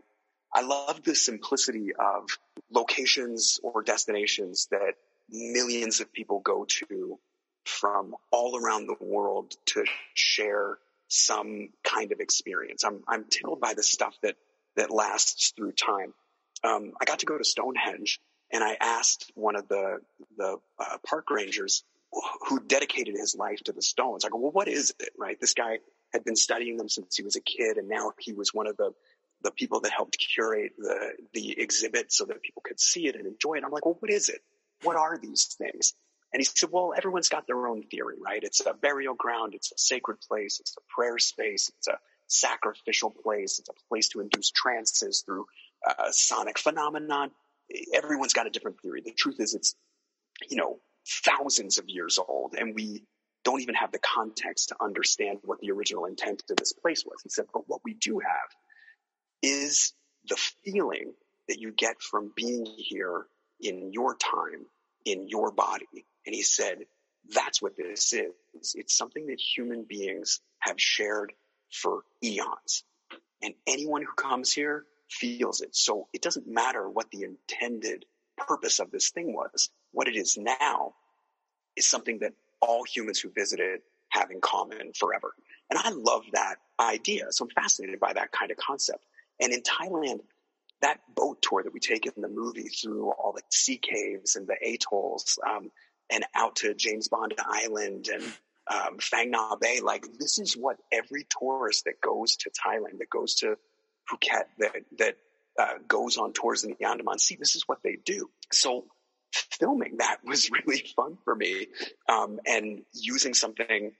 I 0.53 0.61
love 0.61 1.03
the 1.03 1.15
simplicity 1.15 1.89
of 1.93 2.29
locations 2.71 3.59
or 3.61 3.83
destinations 3.83 4.67
that 4.71 4.93
millions 5.29 5.99
of 5.99 6.13
people 6.13 6.39
go 6.39 6.65
to 6.65 7.19
from 7.65 8.15
all 8.31 8.57
around 8.57 8.87
the 8.87 8.95
world 9.05 9.55
to 9.65 9.83
share 10.13 10.77
some 11.07 11.69
kind 11.83 12.11
of 12.11 12.19
experience. 12.19 12.83
I'm, 12.83 13.03
I'm 13.07 13.25
tickled 13.25 13.59
by 13.59 13.73
the 13.73 13.83
stuff 13.83 14.15
that, 14.23 14.35
that 14.75 14.91
lasts 14.91 15.53
through 15.55 15.73
time. 15.73 16.13
Um, 16.63 16.93
I 16.99 17.05
got 17.05 17.19
to 17.19 17.25
go 17.25 17.37
to 17.37 17.43
Stonehenge 17.43 18.19
and 18.51 18.63
I 18.63 18.77
asked 18.79 19.31
one 19.35 19.55
of 19.55 19.67
the, 19.67 19.99
the 20.37 20.57
uh, 20.79 20.97
park 21.05 21.29
rangers 21.29 21.83
who 22.47 22.59
dedicated 22.59 23.15
his 23.17 23.35
life 23.35 23.59
to 23.65 23.73
the 23.73 23.81
stones. 23.81 24.23
I 24.23 24.29
go, 24.29 24.37
well, 24.37 24.51
what 24.51 24.67
is 24.67 24.93
it? 24.99 25.09
Right. 25.17 25.39
This 25.39 25.53
guy 25.53 25.79
had 26.13 26.23
been 26.23 26.35
studying 26.35 26.77
them 26.77 26.87
since 26.87 27.17
he 27.17 27.23
was 27.23 27.35
a 27.35 27.41
kid. 27.41 27.77
And 27.77 27.89
now 27.89 28.13
he 28.19 28.33
was 28.33 28.53
one 28.53 28.67
of 28.67 28.77
the, 28.77 28.91
the 29.41 29.51
people 29.51 29.81
that 29.81 29.91
helped 29.91 30.17
curate 30.17 30.73
the, 30.77 31.13
the 31.33 31.59
exhibit 31.59 32.13
so 32.13 32.25
that 32.25 32.41
people 32.41 32.61
could 32.63 32.79
see 32.79 33.07
it 33.07 33.15
and 33.15 33.27
enjoy 33.27 33.55
it. 33.55 33.63
I'm 33.65 33.71
like, 33.71 33.85
well, 33.85 33.97
what 33.99 34.11
is 34.11 34.29
it? 34.29 34.41
What 34.83 34.95
are 34.95 35.17
these 35.17 35.55
things? 35.57 35.93
And 36.35 36.41
he 36.41 36.43
said, 36.43 36.69
well, 36.69 36.93
everyone's 36.97 37.29
got 37.29 37.47
their 37.47 37.65
own 37.65 37.83
theory, 37.83 38.17
right? 38.19 38.43
It's 38.43 38.59
a 38.59 38.73
burial 38.73 39.13
ground. 39.13 39.55
It's 39.55 39.71
a 39.71 39.77
sacred 39.77 40.17
place. 40.19 40.59
It's 40.59 40.75
a 40.75 40.81
prayer 40.93 41.17
space. 41.17 41.71
It's 41.77 41.87
a 41.87 41.97
sacrificial 42.27 43.09
place. 43.09 43.57
It's 43.59 43.69
a 43.69 43.87
place 43.87 44.09
to 44.09 44.19
induce 44.19 44.51
trances 44.51 45.23
through 45.25 45.45
uh, 45.87 46.11
sonic 46.11 46.59
phenomenon. 46.59 47.31
Everyone's 47.93 48.33
got 48.33 48.47
a 48.47 48.49
different 48.49 48.81
theory. 48.81 48.99
The 48.99 49.13
truth 49.13 49.37
is 49.39 49.53
it's, 49.53 49.75
you 50.49 50.57
know, 50.57 50.79
thousands 51.23 51.77
of 51.77 51.85
years 51.87 52.19
old 52.19 52.55
and 52.55 52.75
we 52.75 53.05
don't 53.45 53.61
even 53.61 53.75
have 53.75 53.93
the 53.93 53.99
context 53.99 54.67
to 54.69 54.75
understand 54.83 55.39
what 55.45 55.61
the 55.61 55.71
original 55.71 56.03
intent 56.03 56.43
of 56.49 56.57
this 56.57 56.73
place 56.73 57.05
was. 57.05 57.21
He 57.23 57.29
said, 57.29 57.45
but 57.53 57.63
what 57.67 57.79
we 57.85 57.93
do 57.93 58.19
have 58.19 58.49
is 59.41 59.93
the 60.27 60.35
feeling 60.65 61.13
that 61.47 61.59
you 61.61 61.71
get 61.71 62.01
from 62.01 62.33
being 62.35 62.65
here 62.65 63.25
in 63.61 63.93
your 63.93 64.17
time, 64.17 64.65
in 65.05 65.27
your 65.27 65.51
body, 65.51 66.05
and 66.25 66.35
he 66.35 66.41
said, 66.41 66.85
that's 67.33 67.61
what 67.61 67.75
this 67.75 68.13
is. 68.13 68.75
It's 68.75 68.95
something 68.95 69.27
that 69.27 69.39
human 69.39 69.83
beings 69.83 70.41
have 70.59 70.79
shared 70.79 71.33
for 71.71 72.03
eons. 72.23 72.83
And 73.41 73.53
anyone 73.67 74.01
who 74.01 74.13
comes 74.13 74.51
here 74.51 74.85
feels 75.09 75.61
it. 75.61 75.75
So 75.75 76.07
it 76.13 76.21
doesn't 76.21 76.47
matter 76.47 76.89
what 76.89 77.09
the 77.11 77.23
intended 77.23 78.05
purpose 78.37 78.79
of 78.79 78.91
this 78.91 79.09
thing 79.09 79.33
was. 79.33 79.69
What 79.91 80.07
it 80.07 80.15
is 80.15 80.37
now 80.37 80.93
is 81.75 81.87
something 81.87 82.19
that 82.19 82.33
all 82.61 82.83
humans 82.83 83.19
who 83.19 83.29
visit 83.29 83.59
it 83.59 83.83
have 84.09 84.31
in 84.31 84.41
common 84.41 84.93
forever. 84.93 85.33
And 85.69 85.79
I 85.79 85.89
love 85.89 86.23
that 86.33 86.55
idea. 86.79 87.25
So 87.31 87.45
I'm 87.45 87.63
fascinated 87.63 87.99
by 87.99 88.13
that 88.13 88.31
kind 88.31 88.51
of 88.51 88.57
concept. 88.57 89.03
And 89.41 89.51
in 89.51 89.61
Thailand, 89.61 90.21
that 90.81 90.99
boat 91.15 91.41
tour 91.41 91.63
that 91.63 91.73
we 91.73 91.79
take 91.79 92.05
in 92.05 92.21
the 92.21 92.27
movie 92.27 92.69
through 92.69 93.11
all 93.11 93.33
the 93.33 93.41
sea 93.49 93.77
caves 93.77 94.35
and 94.35 94.47
the 94.47 94.55
atolls, 94.61 95.39
um, 95.47 95.71
and 96.11 96.23
out 96.35 96.57
to 96.57 96.73
James 96.73 97.07
Bond 97.07 97.33
Island 97.39 98.07
and 98.13 98.23
um, 98.67 98.97
Phang 98.97 99.31
Nga 99.31 99.57
Bay. 99.59 99.79
Like 99.81 100.05
this 100.19 100.39
is 100.39 100.55
what 100.55 100.77
every 100.91 101.25
tourist 101.39 101.85
that 101.85 102.01
goes 102.01 102.35
to 102.37 102.51
Thailand, 102.51 102.99
that 102.99 103.09
goes 103.09 103.35
to 103.35 103.57
Phuket, 104.09 104.45
that 104.59 104.73
that 104.97 105.17
uh, 105.59 105.77
goes 105.87 106.17
on 106.17 106.33
tours 106.33 106.63
in 106.63 106.75
the 106.77 106.85
Andaman 106.85 107.19
Sea. 107.19 107.37
This 107.39 107.55
is 107.55 107.63
what 107.67 107.79
they 107.83 107.97
do. 108.03 108.29
So 108.51 108.85
filming 109.31 109.97
that 109.97 110.17
was 110.23 110.49
really 110.65 110.83
fun 110.95 111.17
for 111.23 111.35
me, 111.35 111.67
um, 112.09 112.39
and 112.45 112.83
using 112.93 113.33
something, 113.33 113.91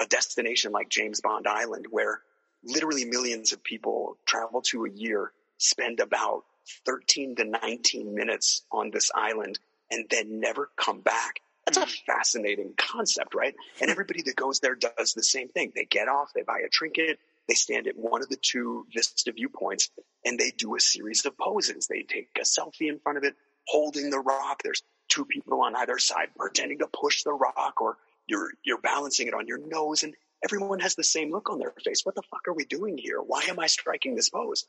a 0.00 0.06
destination 0.06 0.72
like 0.72 0.88
James 0.88 1.20
Bond 1.20 1.46
Island, 1.46 1.86
where 1.90 2.20
literally 2.62 3.04
millions 3.04 3.52
of 3.52 3.62
people 3.62 4.18
travel 4.26 4.62
to 4.62 4.84
a 4.84 4.90
year, 4.90 5.32
spend 5.60 6.00
about 6.00 6.44
13 6.86 7.36
to 7.36 7.44
19 7.44 8.14
minutes 8.14 8.62
on 8.70 8.90
this 8.90 9.10
island, 9.14 9.58
and 9.90 10.06
then 10.10 10.40
never 10.40 10.70
come 10.76 11.00
back 11.00 11.40
that's 11.66 11.76
a 11.76 11.84
hmm. 11.84 12.12
fascinating 12.12 12.74
concept, 12.76 13.34
right? 13.34 13.54
And 13.80 13.88
hmm. 13.88 13.92
everybody 13.92 14.22
that 14.22 14.36
goes 14.36 14.60
there 14.60 14.74
does 14.74 15.14
the 15.14 15.22
same 15.22 15.48
thing. 15.48 15.72
They 15.74 15.84
get 15.84 16.08
off, 16.08 16.32
they 16.34 16.42
buy 16.42 16.60
a 16.64 16.68
trinket, 16.68 17.18
they 17.48 17.54
stand 17.54 17.86
at 17.86 17.96
one 17.96 18.22
of 18.22 18.28
the 18.28 18.38
two 18.40 18.86
vista 18.94 19.32
viewpoints, 19.32 19.90
and 20.24 20.38
they 20.38 20.50
do 20.50 20.76
a 20.76 20.80
series 20.80 21.24
of 21.24 21.36
poses. 21.36 21.86
They 21.86 22.02
take 22.02 22.28
a 22.36 22.44
selfie 22.44 22.88
in 22.88 22.98
front 22.98 23.18
of 23.18 23.24
it, 23.24 23.34
holding 23.66 24.10
the 24.10 24.20
rock. 24.20 24.62
There's 24.62 24.82
two 25.08 25.24
people 25.24 25.62
on 25.62 25.76
either 25.76 25.98
side 25.98 26.28
pretending 26.36 26.78
to 26.78 26.88
push 26.88 27.22
the 27.22 27.32
rock, 27.32 27.80
or 27.80 27.98
you're 28.26 28.50
you're 28.64 28.80
balancing 28.80 29.28
it 29.28 29.34
on 29.34 29.46
your 29.46 29.58
nose, 29.58 30.02
and 30.02 30.14
everyone 30.44 30.80
has 30.80 30.94
the 30.94 31.04
same 31.04 31.30
look 31.30 31.50
on 31.50 31.58
their 31.58 31.74
face. 31.84 32.04
What 32.04 32.14
the 32.14 32.22
fuck 32.30 32.46
are 32.48 32.54
we 32.54 32.64
doing 32.64 32.98
here? 32.98 33.20
Why 33.20 33.42
am 33.48 33.58
I 33.58 33.66
striking 33.66 34.14
this 34.14 34.30
pose? 34.30 34.66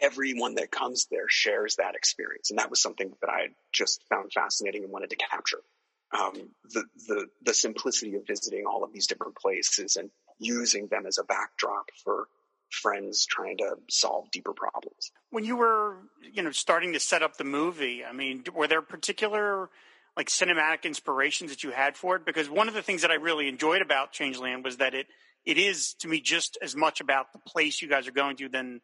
Everyone 0.00 0.54
that 0.54 0.70
comes 0.70 1.06
there 1.10 1.28
shares 1.28 1.76
that 1.76 1.94
experience, 1.94 2.50
and 2.50 2.58
that 2.58 2.70
was 2.70 2.80
something 2.80 3.12
that 3.20 3.30
I 3.30 3.48
just 3.72 4.02
found 4.08 4.32
fascinating 4.32 4.84
and 4.84 4.92
wanted 4.92 5.10
to 5.10 5.16
capture. 5.16 5.60
Um, 6.12 6.50
the 6.72 6.84
the 7.08 7.26
the 7.42 7.54
simplicity 7.54 8.16
of 8.16 8.26
visiting 8.26 8.66
all 8.66 8.84
of 8.84 8.92
these 8.92 9.06
different 9.06 9.36
places 9.36 9.96
and 9.96 10.10
using 10.38 10.88
them 10.88 11.06
as 11.06 11.18
a 11.18 11.24
backdrop 11.24 11.86
for 12.04 12.26
friends 12.70 13.26
trying 13.26 13.58
to 13.58 13.76
solve 13.88 14.30
deeper 14.30 14.52
problems. 14.52 15.10
When 15.30 15.44
you 15.44 15.56
were, 15.56 15.98
you 16.32 16.42
know, 16.42 16.50
starting 16.52 16.92
to 16.94 17.00
set 17.00 17.22
up 17.22 17.36
the 17.36 17.44
movie, 17.44 18.04
I 18.04 18.12
mean, 18.12 18.44
were 18.54 18.66
there 18.66 18.82
particular 18.82 19.70
like 20.16 20.28
cinematic 20.28 20.84
inspirations 20.84 21.50
that 21.50 21.62
you 21.62 21.70
had 21.70 21.96
for 21.96 22.16
it? 22.16 22.24
Because 22.24 22.48
one 22.48 22.68
of 22.68 22.74
the 22.74 22.82
things 22.82 23.02
that 23.02 23.10
I 23.10 23.14
really 23.14 23.48
enjoyed 23.48 23.82
about 23.82 24.12
Changeland 24.12 24.64
was 24.64 24.78
that 24.78 24.94
it 24.94 25.06
it 25.44 25.58
is 25.58 25.94
to 26.00 26.08
me 26.08 26.20
just 26.20 26.58
as 26.62 26.76
much 26.76 27.00
about 27.00 27.32
the 27.32 27.38
place 27.38 27.80
you 27.80 27.88
guys 27.88 28.06
are 28.06 28.12
going 28.12 28.36
to 28.36 28.48
than 28.48 28.80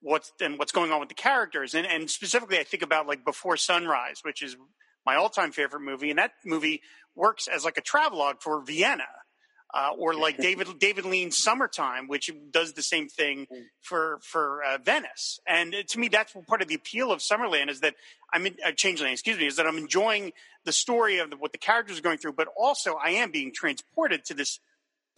what's 0.00 0.32
than 0.38 0.56
what's 0.56 0.72
going 0.72 0.92
on 0.92 1.00
with 1.00 1.08
the 1.08 1.14
characters. 1.14 1.74
And 1.74 1.86
and 1.86 2.10
specifically 2.10 2.58
I 2.58 2.64
think 2.64 2.82
about 2.82 3.06
like 3.06 3.24
Before 3.24 3.56
Sunrise, 3.56 4.20
which 4.22 4.42
is 4.42 4.56
my 5.06 5.16
all 5.16 5.28
time 5.28 5.52
favorite 5.52 5.80
movie, 5.80 6.10
and 6.10 6.18
that 6.18 6.32
movie 6.44 6.82
works 7.14 7.48
as 7.48 7.64
like 7.64 7.78
a 7.78 7.82
travelogue 7.82 8.36
for 8.40 8.62
Vienna 8.64 9.04
uh, 9.72 9.90
or 9.96 10.14
like 10.14 10.36
David 10.38 10.68
David 10.78 11.04
Lean's 11.04 11.38
Summertime, 11.38 12.08
which 12.08 12.30
does 12.50 12.72
the 12.72 12.82
same 12.82 13.08
thing 13.08 13.46
mm. 13.52 13.64
for 13.80 14.18
for 14.22 14.62
uh, 14.62 14.78
Venice. 14.78 15.38
And 15.46 15.74
to 15.88 15.98
me, 15.98 16.08
that's 16.08 16.34
part 16.48 16.62
of 16.62 16.68
the 16.68 16.74
appeal 16.74 17.12
of 17.12 17.20
Summerland 17.20 17.70
is 17.70 17.80
that 17.80 17.94
I'm 18.32 18.46
in 18.46 18.56
uh, 18.64 18.70
Changeland, 18.70 19.12
excuse 19.12 19.38
me, 19.38 19.46
is 19.46 19.56
that 19.56 19.66
I'm 19.66 19.78
enjoying 19.78 20.32
the 20.64 20.72
story 20.72 21.18
of 21.18 21.30
the, 21.30 21.36
what 21.36 21.52
the 21.52 21.58
characters 21.58 21.98
are 21.98 22.02
going 22.02 22.18
through, 22.18 22.34
but 22.34 22.48
also 22.56 22.94
I 22.94 23.10
am 23.10 23.30
being 23.30 23.52
transported 23.54 24.24
to 24.26 24.34
this 24.34 24.60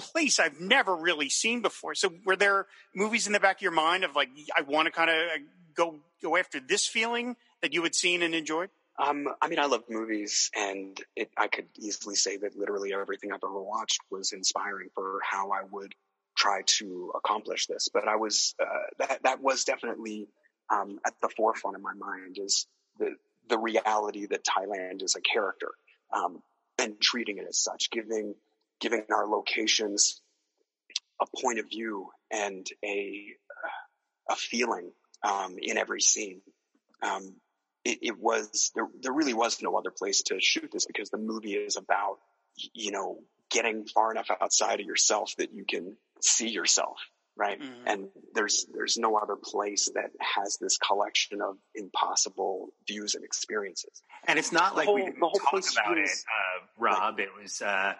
place 0.03 0.39
I've 0.39 0.61
never 0.61 0.95
really 0.95 1.29
seen 1.29 1.63
before. 1.63 1.95
So, 1.95 2.13
were 2.25 2.37
there 2.37 2.67
movies 2.95 3.27
in 3.27 3.33
the 3.33 3.41
back 3.41 3.57
of 3.57 3.63
your 3.63 3.73
mind 3.73 4.05
of 4.05 4.15
like 4.15 4.29
I 4.57 4.63
want 4.63 4.87
to 4.87 4.93
kind 4.93 5.11
of 5.11 5.17
uh, 5.17 5.39
go 5.75 6.01
go 6.23 6.37
after 6.37 6.61
this 6.61 6.87
feeling 6.87 7.37
that 7.63 7.73
you 7.73 7.83
had 7.83 7.95
seen 7.95 8.23
and 8.23 8.35
enjoyed? 8.35 8.71
Um, 8.99 9.29
I 9.41 9.49
mean, 9.49 9.59
I 9.59 9.67
love 9.67 9.85
movies, 9.89 10.51
and 10.55 11.01
it, 11.17 11.31
I 11.37 11.49
could 11.49 11.67
easily 11.79 12.15
say 12.15 12.37
that 12.37 12.57
literally 12.57 12.93
everything 12.93 13.33
I've 13.33 13.41
ever 13.43 13.63
watched 13.63 14.01
was 14.11 14.33
inspiring 14.33 14.91
for 14.95 15.21
how 15.29 15.51
I 15.51 15.63
would 15.71 15.95
try 16.37 16.63
to 16.67 17.13
accomplish 17.15 17.67
this. 17.67 17.89
But 17.93 18.07
I 18.07 18.17
was 18.17 18.55
uh, 18.61 18.67
that 18.99 19.23
that 19.23 19.43
was 19.43 19.65
definitely 19.65 20.29
um, 20.71 20.99
at 21.07 21.15
the 21.23 21.31
forefront 21.31 21.77
of 21.77 21.83
my 21.83 21.95
mind 21.95 22.39
is 22.39 22.67
the 22.99 23.15
the 23.49 23.59
reality 23.59 24.27
that 24.27 24.45
Thailand 24.45 25.03
is 25.03 25.17
a 25.17 25.21
character, 25.21 25.73
um, 26.13 26.43
and 26.79 27.01
treating 27.01 27.39
it 27.39 27.47
as 27.49 27.59
such, 27.59 27.91
giving 27.91 28.35
giving 28.83 29.05
our 29.15 29.27
locations 29.27 30.21
a 31.21 31.27
point 31.41 31.61
of 31.61 31.71
view 31.71 32.09
and 32.31 32.67
a 32.85 33.29
a 34.29 34.37
feeling 34.37 34.91
um, 35.23 35.57
in 35.61 35.79
every 35.79 36.01
scene. 36.01 36.43
Um, 37.03 37.37
it, 37.85 37.99
it 38.03 38.19
was 38.19 38.71
there, 38.75 38.87
there 39.01 39.13
really 39.13 39.35
was 39.35 39.63
no 39.63 39.77
other 39.77 39.91
place 39.91 40.23
to 40.27 40.39
shoot 40.41 40.71
this 40.73 40.87
because 40.87 41.11
the 41.11 41.19
movie 41.19 41.55
is 41.55 41.77
about 41.77 42.19
you 42.75 42.93
know 42.93 43.19
getting 43.51 43.87
far 43.87 44.11
enough 44.11 44.29
outside 44.41 44.81
of 44.81 44.87
yourself 44.87 45.33
that 45.39 45.53
you 45.53 45.65
can 45.65 45.97
see 46.21 46.49
yourself 46.49 46.99
right 47.37 47.61
mm-hmm. 47.61 47.87
and 47.87 48.09
there's 48.35 48.67
there's 48.75 48.99
no 48.99 49.17
other 49.17 49.37
place 49.43 49.89
that 49.95 50.11
has 50.21 50.59
this 50.61 50.79
collection 50.79 51.41
of 51.41 51.57
impossible 51.75 52.69
views 52.87 53.15
and 53.15 53.25
experiences 53.25 54.03
and 54.29 54.39
it's 54.39 54.53
not 54.53 54.73
the 54.73 54.77
like 54.77 54.87
whole, 54.87 54.95
we 54.95 55.03
didn't 55.03 55.19
talk 55.19 55.35
about 55.73 55.99
it 55.99 56.09
uh, 56.09 56.67
rob 56.79 57.19
it 57.19 57.31
was 57.41 57.63
uh, 57.63 57.95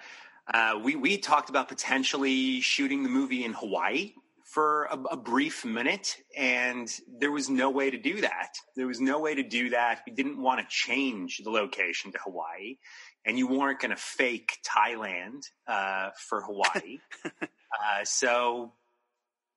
uh, 0.53 0.81
we 0.83 0.97
we 0.97 1.19
talked 1.19 1.51
about 1.51 1.69
potentially 1.69 2.61
shooting 2.61 3.03
the 3.03 3.09
movie 3.09 3.45
in 3.45 3.53
hawaii 3.53 4.13
for 4.53 4.85
a, 4.85 4.99
a, 5.13 5.17
brief 5.17 5.65
minute, 5.65 6.19
and 6.37 6.87
there 7.19 7.33
was 7.33 7.49
no 7.49 7.71
way 7.71 7.91
to 7.91 7.97
do 7.97 8.21
that. 8.21 8.55
There 8.77 8.87
was 8.87 9.01
no 9.01 9.19
way 9.19 9.35
to 9.35 9.43
do 9.43 9.71
that. 9.71 10.03
We 10.07 10.13
didn't 10.13 10.43
want 10.43 10.61
to 10.61 10.67
change 10.69 11.41
the 11.43 11.49
location 11.49 12.13
to 12.13 12.19
Hawaii, 12.19 12.77
and 13.25 13.39
you 13.39 13.49
weren't 13.49 13.81
going 13.81 13.93
to 13.93 13.97
fake 13.97 14.59
Thailand 14.63 15.45
uh, 15.67 16.11
for 16.29 16.43
Hawaii. 16.43 16.99
uh, 17.43 18.05
so 18.05 18.75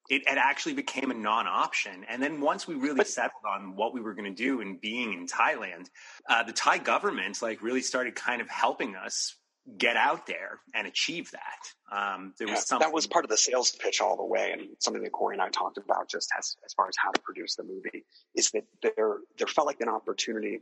it, 0.10 0.22
it, 0.22 0.38
actually 0.38 0.76
became 0.76 1.12
a 1.12 1.16
non-option. 1.16 2.06
And 2.08 2.24
then 2.24 2.40
once 2.40 2.66
we 2.66 2.76
really 2.76 3.04
settled 3.04 3.44
on 3.46 3.76
what 3.76 3.94
we 3.94 4.00
were 4.00 4.14
going 4.14 4.34
to 4.34 4.44
do 4.44 4.62
and 4.62 4.80
being 4.80 5.12
in 5.12 5.28
Thailand, 5.28 5.90
uh, 6.30 6.44
the 6.44 6.54
Thai 6.54 6.78
government 6.78 7.42
like 7.42 7.62
really 7.62 7.82
started 7.82 8.16
kind 8.16 8.40
of 8.40 8.50
helping 8.50 8.96
us 8.96 9.36
get 9.78 9.98
out 9.98 10.28
there 10.28 10.60
and 10.74 10.88
achieve 10.88 11.32
that. 11.32 11.96
Um, 11.96 12.34
there 12.38 12.48
was 12.48 12.68
yeah, 12.72 12.80
that 12.80 12.94
was 12.94 13.08
part 13.08 13.26
of 13.26 13.30
the 13.30 13.38
sales 13.38 13.72
pitch 13.72 14.02
all 14.02 14.16
the 14.16 14.26
way, 14.26 14.52
and 14.52 14.70
something 14.80 15.04
that 15.04 15.12
Corey 15.12 15.36
and 15.36 15.42
I 15.42 15.50
talked 15.50 15.78
about 15.78 16.10
just 16.10 16.32
as 16.38 16.56
as 16.66 16.74
far 16.74 16.88
as 16.88 16.96
how 16.98 17.12
to 17.12 17.22
produce 17.22 17.56
the 17.56 17.64
movie 17.64 18.06
is 18.36 18.52
that 18.52 18.66
there 18.82 19.18
there 19.38 19.48
felt 19.48 19.68
like 19.68 19.82
an 19.82 19.90
opportunity 19.90 20.62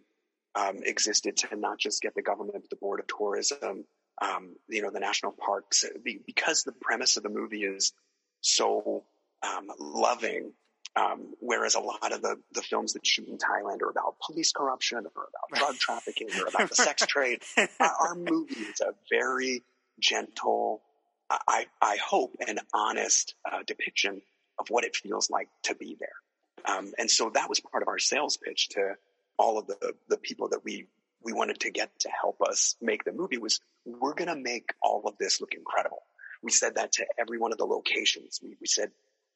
um, 0.55 0.77
existed 0.83 1.37
to 1.37 1.55
not 1.55 1.79
just 1.79 2.01
get 2.01 2.15
the 2.15 2.21
government, 2.21 2.69
the 2.69 2.75
board 2.75 2.99
of 2.99 3.07
tourism, 3.07 3.85
um, 4.21 4.55
you 4.69 4.81
know, 4.81 4.91
the 4.91 4.99
national 4.99 5.31
parks, 5.31 5.83
because 6.25 6.63
the 6.63 6.71
premise 6.71 7.17
of 7.17 7.23
the 7.23 7.29
movie 7.29 7.63
is 7.63 7.93
so 8.41 9.03
um, 9.41 9.67
loving 9.79 10.53
um, 10.95 11.33
whereas 11.39 11.75
a 11.75 11.79
lot 11.79 12.11
of 12.11 12.21
the, 12.21 12.37
the 12.53 12.61
films 12.61 12.93
that 12.93 13.05
shoot 13.05 13.27
in 13.27 13.37
Thailand 13.37 13.81
are 13.81 13.89
about 13.89 14.15
police 14.25 14.51
corruption 14.51 14.99
or 14.99 15.27
about 15.49 15.59
drug 15.59 15.75
trafficking 15.77 16.29
or 16.39 16.47
about 16.47 16.69
the 16.69 16.75
sex 16.75 17.05
trade. 17.07 17.41
Our 17.79 18.15
movie 18.15 18.53
is 18.53 18.81
a 18.81 18.93
very 19.09 19.63
gentle, 19.99 20.81
I, 21.29 21.65
I 21.81 21.97
hope, 21.97 22.35
an 22.47 22.59
honest 22.73 23.33
uh, 23.49 23.59
depiction 23.65 24.21
of 24.59 24.67
what 24.69 24.83
it 24.83 24.95
feels 24.95 25.31
like 25.31 25.47
to 25.63 25.75
be 25.75 25.97
there. 25.99 26.75
Um, 26.77 26.93
and 26.97 27.09
so 27.09 27.31
that 27.33 27.49
was 27.49 27.59
part 27.59 27.81
of 27.81 27.87
our 27.87 27.99
sales 27.99 28.37
pitch 28.37 28.69
to 28.69 28.95
all 29.37 29.57
of 29.57 29.67
the, 29.67 29.93
the 30.09 30.17
people 30.17 30.49
that 30.49 30.63
we, 30.63 30.87
we 31.23 31.33
wanted 31.33 31.59
to 31.61 31.71
get 31.71 31.89
to 32.01 32.09
help 32.09 32.41
us 32.41 32.75
make 32.81 33.03
the 33.03 33.11
movie 33.11 33.37
was 33.37 33.59
we're 33.85 34.13
going 34.13 34.29
to 34.29 34.35
make 34.35 34.73
all 34.81 35.03
of 35.05 35.17
this 35.17 35.41
look 35.41 35.53
incredible. 35.55 36.03
We 36.43 36.51
said 36.51 36.75
that 36.75 36.93
to 36.93 37.05
every 37.17 37.39
one 37.39 37.51
of 37.51 37.57
the 37.57 37.65
locations. 37.65 38.39
We, 38.43 38.55
we 38.61 38.67
said, 38.67 38.91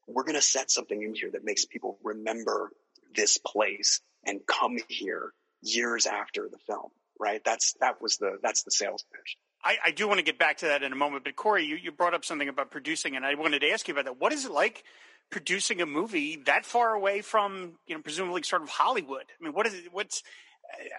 we're 0.07 0.23
going 0.23 0.35
to 0.35 0.41
set 0.41 0.71
something 0.71 1.01
in 1.01 1.13
here 1.13 1.29
that 1.31 1.43
makes 1.43 1.65
people 1.65 1.97
remember 2.03 2.71
this 3.15 3.37
place 3.37 4.01
and 4.25 4.39
come 4.45 4.77
here 4.87 5.31
years 5.61 6.05
after 6.05 6.47
the 6.49 6.57
film 6.65 6.89
right? 7.19 7.41
That's 7.43 7.73
that 7.81 8.01
was 8.01 8.17
the 8.17 8.37
that's 8.41 8.63
the 8.63 8.71
sales 8.71 9.05
pitch. 9.13 9.37
I, 9.63 9.77
I, 9.85 9.91
do 9.91 10.07
want 10.07 10.19
to 10.19 10.23
get 10.23 10.37
back 10.37 10.57
to 10.57 10.67
that 10.67 10.83
in 10.83 10.93
a 10.93 10.95
moment 10.95 11.23
but 11.23 11.35
corey 11.35 11.65
you, 11.65 11.75
you 11.75 11.91
brought 11.91 12.13
up 12.13 12.23
something 12.23 12.47
about 12.47 12.69
producing 12.69 13.15
and 13.15 13.25
i 13.25 13.33
wanted 13.33 13.59
to 13.59 13.69
ask 13.69 13.87
you 13.87 13.93
about 13.93 14.05
that. 14.05 14.19
What 14.19 14.31
is 14.31 14.45
it 14.45 14.51
like 14.51 14.83
producing 15.31 15.81
a 15.81 15.85
movie 15.85 16.37
that 16.45 16.65
far 16.65 16.93
away 16.93 17.21
from 17.21 17.73
you 17.87 17.95
know 17.95 18.01
presumably 18.01 18.43
sort 18.43 18.61
of 18.61 18.69
hollywood? 18.69 19.23
I 19.39 19.43
mean 19.43 19.53
what 19.53 19.67
is 19.67 19.73
it 19.73 19.91
what's 19.91 20.23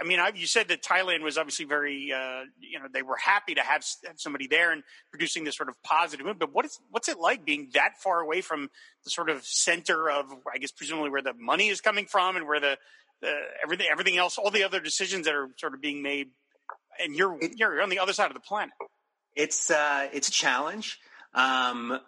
I 0.00 0.04
mean, 0.04 0.18
I, 0.18 0.32
you 0.34 0.46
said 0.46 0.68
that 0.68 0.82
Thailand 0.82 1.22
was 1.22 1.36
obviously 1.36 1.64
very, 1.64 2.12
uh, 2.12 2.44
you 2.60 2.78
know, 2.78 2.86
they 2.92 3.02
were 3.02 3.16
happy 3.16 3.54
to 3.54 3.60
have, 3.60 3.84
have, 4.06 4.18
somebody 4.18 4.46
there 4.46 4.72
and 4.72 4.82
producing 5.10 5.44
this 5.44 5.56
sort 5.56 5.68
of 5.68 5.74
positive 5.82 6.24
move. 6.24 6.38
But 6.38 6.52
what 6.52 6.64
is, 6.64 6.78
what's 6.90 7.08
it 7.08 7.18
like 7.18 7.44
being 7.44 7.70
that 7.74 7.92
far 8.02 8.20
away 8.20 8.40
from 8.40 8.70
the 9.04 9.10
sort 9.10 9.30
of 9.30 9.44
center 9.44 10.10
of, 10.10 10.26
I 10.52 10.58
guess, 10.58 10.72
presumably 10.72 11.10
where 11.10 11.22
the 11.22 11.34
money 11.34 11.68
is 11.68 11.80
coming 11.80 12.06
from 12.06 12.36
and 12.36 12.46
where 12.46 12.60
the, 12.60 12.78
the 13.20 13.34
everything, 13.62 13.86
everything 13.90 14.16
else, 14.16 14.38
all 14.38 14.50
the 14.50 14.64
other 14.64 14.80
decisions 14.80 15.26
that 15.26 15.34
are 15.34 15.48
sort 15.56 15.74
of 15.74 15.80
being 15.80 16.02
made, 16.02 16.28
and 17.00 17.14
you're 17.14 17.38
you're 17.56 17.82
on 17.82 17.90
the 17.90 17.98
other 17.98 18.12
side 18.12 18.30
of 18.30 18.34
the 18.34 18.40
planet. 18.40 18.74
It's 19.34 19.70
uh, 19.70 20.08
it's 20.12 20.28
a 20.28 20.32
challenge. 20.32 20.98
Um, 21.34 21.98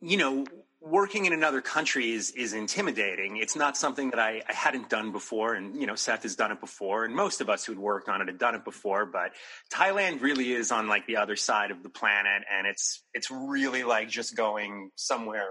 you 0.00 0.16
know, 0.16 0.46
working 0.80 1.26
in 1.26 1.32
another 1.32 1.60
country 1.60 2.12
is 2.12 2.30
is 2.30 2.52
intimidating. 2.52 3.36
It's 3.36 3.56
not 3.56 3.76
something 3.76 4.10
that 4.10 4.18
I, 4.18 4.42
I, 4.48 4.52
hadn't 4.52 4.88
done 4.88 5.12
before, 5.12 5.54
and 5.54 5.76
you 5.78 5.86
know 5.86 5.94
Seth 5.94 6.22
has 6.22 6.36
done 6.36 6.52
it 6.52 6.60
before, 6.60 7.04
and 7.04 7.14
most 7.14 7.40
of 7.40 7.50
us 7.50 7.64
who'd 7.64 7.78
worked 7.78 8.08
on 8.08 8.22
it 8.22 8.28
had 8.28 8.38
done 8.38 8.54
it 8.54 8.64
before. 8.64 9.06
But 9.06 9.32
Thailand 9.72 10.22
really 10.22 10.52
is 10.52 10.72
on 10.72 10.88
like 10.88 11.06
the 11.06 11.18
other 11.18 11.36
side 11.36 11.70
of 11.70 11.82
the 11.82 11.90
planet, 11.90 12.42
and 12.50 12.66
it's 12.66 13.04
it's 13.12 13.30
really 13.30 13.84
like 13.84 14.08
just 14.08 14.36
going 14.36 14.90
somewhere 14.96 15.48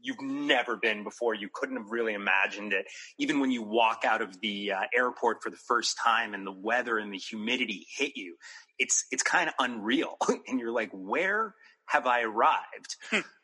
you've 0.00 0.20
never 0.20 0.76
been 0.76 1.02
before. 1.02 1.34
You 1.34 1.48
couldn't 1.52 1.76
have 1.76 1.90
really 1.90 2.14
imagined 2.14 2.72
it. 2.72 2.86
Even 3.18 3.40
when 3.40 3.50
you 3.50 3.62
walk 3.62 4.02
out 4.04 4.22
of 4.22 4.40
the 4.40 4.72
uh, 4.72 4.80
airport 4.96 5.42
for 5.42 5.50
the 5.50 5.56
first 5.56 5.96
time, 6.04 6.34
and 6.34 6.46
the 6.46 6.52
weather 6.52 6.98
and 6.98 7.12
the 7.12 7.18
humidity 7.18 7.86
hit 7.96 8.16
you, 8.16 8.36
it's 8.78 9.04
it's 9.12 9.22
kind 9.22 9.48
of 9.48 9.54
unreal, 9.60 10.16
and 10.48 10.58
you're 10.58 10.72
like, 10.72 10.90
where 10.92 11.54
have 11.86 12.06
I 12.06 12.22
arrived? 12.22 12.96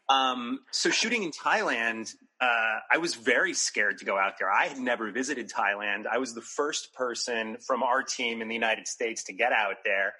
Um, 0.09 0.61
so 0.71 0.91
shooting 0.91 1.23
in 1.23 1.31
Thailand, 1.31 2.15
uh, 2.41 2.79
I 2.91 2.99
was 2.99 3.15
very 3.15 3.55
scared 3.55 3.99
to 3.99 4.05
go 4.05 4.19
out 4.19 4.35
there. 4.39 4.51
I 4.51 4.67
had 4.67 4.79
never 4.79 5.11
visited 5.11 5.51
Thailand. 5.51 6.07
I 6.07 6.19
was 6.19 6.35
the 6.35 6.43
first 6.43 6.93
person 6.93 7.57
from 7.67 7.83
our 7.83 8.03
team 8.03 8.43
in 8.43 8.49
the 8.49 8.55
United 8.55 8.87
States 8.87 9.25
to 9.25 9.33
get 9.33 9.53
out 9.53 9.77
there. 9.85 10.15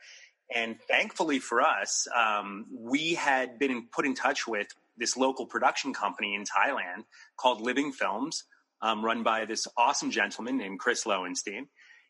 And 0.55 0.77
thankfully 0.89 1.39
for 1.39 1.61
us, 1.63 2.07
um, 2.15 2.67
we 2.73 3.15
had 3.15 3.59
been 3.59 3.87
put 3.93 4.07
in 4.07 4.15
touch 4.15 4.47
with 4.47 4.69
this 4.97 5.17
local 5.17 5.47
production 5.47 5.93
company 5.93 6.35
in 6.35 6.45
Thailand 6.45 7.05
called 7.37 7.61
Living 7.61 7.93
Films, 7.93 8.45
um, 8.81 9.05
run 9.05 9.23
by 9.23 9.45
this 9.45 9.67
awesome 9.77 10.11
gentleman 10.11 10.57
named 10.57 10.79
Chris 10.79 11.07
Lowenstein. 11.07 11.67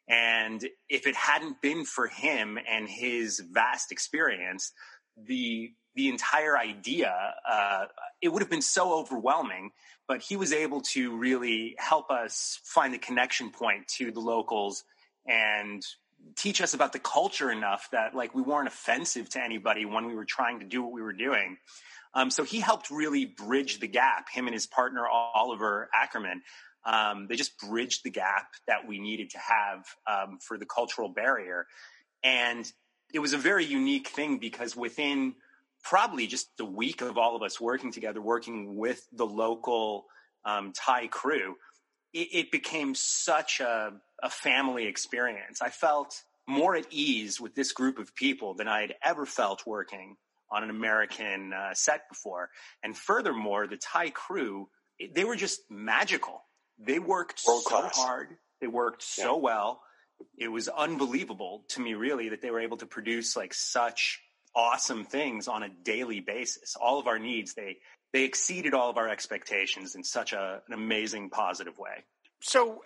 And 0.09 0.62
if 0.88 1.07
it 1.07 1.16
hadn't 1.16 1.62
been 1.62 1.85
for 1.85 2.09
him 2.09 2.59
and 2.69 2.88
his 2.88 3.40
vast 3.40 3.90
experience, 3.90 4.73
the 5.16 5.73
the 5.94 6.08
entire 6.08 6.58
idea 6.58 7.14
uh, 7.48 7.86
it 8.20 8.28
would 8.28 8.42
have 8.42 8.50
been 8.50 8.62
so 8.62 8.98
overwhelming. 8.98 9.70
But 10.06 10.20
he 10.20 10.36
was 10.36 10.52
able 10.52 10.82
to 10.92 11.16
really 11.16 11.76
help 11.78 12.10
us 12.10 12.60
find 12.62 12.92
the 12.92 12.98
connection 12.98 13.50
point 13.50 13.88
to 13.96 14.10
the 14.10 14.20
locals 14.20 14.84
and 15.26 15.82
teach 16.36 16.60
us 16.60 16.74
about 16.74 16.92
the 16.92 16.98
culture 16.98 17.50
enough 17.50 17.88
that 17.92 18.14
like 18.14 18.34
we 18.34 18.42
weren't 18.42 18.68
offensive 18.68 19.28
to 19.30 19.42
anybody 19.42 19.84
when 19.84 20.06
we 20.06 20.14
were 20.14 20.24
trying 20.24 20.60
to 20.60 20.66
do 20.66 20.82
what 20.82 20.92
we 20.92 21.00
were 21.00 21.12
doing. 21.12 21.56
Um, 22.14 22.30
so 22.30 22.44
he 22.44 22.60
helped 22.60 22.90
really 22.90 23.24
bridge 23.24 23.80
the 23.80 23.88
gap. 23.88 24.28
Him 24.30 24.46
and 24.46 24.54
his 24.54 24.66
partner 24.66 25.06
Oliver 25.06 25.88
Ackerman. 25.94 26.42
Um, 26.86 27.26
they 27.28 27.36
just 27.36 27.58
bridged 27.58 28.04
the 28.04 28.10
gap 28.10 28.48
that 28.66 28.86
we 28.86 28.98
needed 28.98 29.30
to 29.30 29.38
have 29.38 29.84
um, 30.06 30.38
for 30.38 30.58
the 30.58 30.66
cultural 30.66 31.08
barrier. 31.08 31.66
And 32.22 32.70
it 33.12 33.18
was 33.20 33.32
a 33.32 33.38
very 33.38 33.64
unique 33.64 34.08
thing 34.08 34.38
because 34.38 34.76
within 34.76 35.34
probably 35.85 36.26
just 36.26 36.49
a 36.59 36.64
week 36.64 37.03
of 37.03 37.19
all 37.19 37.37
of 37.37 37.43
us 37.43 37.61
working 37.61 37.93
together, 37.93 38.21
working 38.21 38.76
with 38.76 39.07
the 39.12 39.26
local 39.26 40.07
um, 40.45 40.73
Thai 40.73 41.07
crew, 41.09 41.57
it, 42.12 42.29
it 42.33 42.50
became 42.50 42.95
such 42.95 43.61
a, 43.61 43.93
a 44.23 44.31
family 44.31 44.87
experience. 44.87 45.61
I 45.61 45.69
felt 45.69 46.23
more 46.47 46.75
at 46.75 46.87
ease 46.91 47.41
with 47.41 47.55
this 47.55 47.73
group 47.73 47.99
of 47.99 48.14
people 48.14 48.55
than 48.55 48.69
I 48.69 48.81
had 48.81 48.95
ever 49.03 49.26
felt 49.26 49.67
working 49.67 50.17
on 50.50 50.62
an 50.62 50.71
American 50.71 51.53
uh, 51.53 51.75
set 51.75 52.09
before. 52.09 52.50
And 52.83 52.97
furthermore, 52.97 53.67
the 53.67 53.76
Thai 53.76 54.11
crew, 54.11 54.69
they 55.14 55.25
were 55.25 55.37
just 55.37 55.61
magical. 55.71 56.43
They 56.79 56.99
worked 56.99 57.43
World 57.47 57.62
so 57.62 57.71
class. 57.71 57.97
hard. 57.97 58.29
They 58.61 58.67
worked 58.67 59.03
so 59.03 59.37
yeah. 59.37 59.43
well. 59.43 59.81
It 60.38 60.49
was 60.49 60.69
unbelievable 60.69 61.64
to 61.71 61.81
me, 61.81 61.95
really, 61.95 62.31
that 62.31 62.41
they 62.41 62.50
were 62.50 62.61
able 62.61 62.76
to 62.79 62.87
produce 62.87 63.37
like 63.37 63.53
such 63.53 64.21
awesome 64.54 65.04
things 65.04 65.49
on 65.49 65.62
a 65.62 65.68
daily 65.68 66.20
basis. 66.20 66.76
All 66.80 66.99
of 66.99 67.06
our 67.06 67.18
needs, 67.18 67.54
they 67.54 67.78
they 68.12 68.25
exceeded 68.25 68.75
all 68.75 68.90
of 68.90 68.96
our 68.96 69.08
expectations 69.08 69.96
in 69.96 70.04
such 70.04 70.32
a, 70.32 70.62
an 70.68 70.73
amazing, 70.73 71.30
positive 71.30 71.78
way. 71.78 72.04
So, 72.40 72.82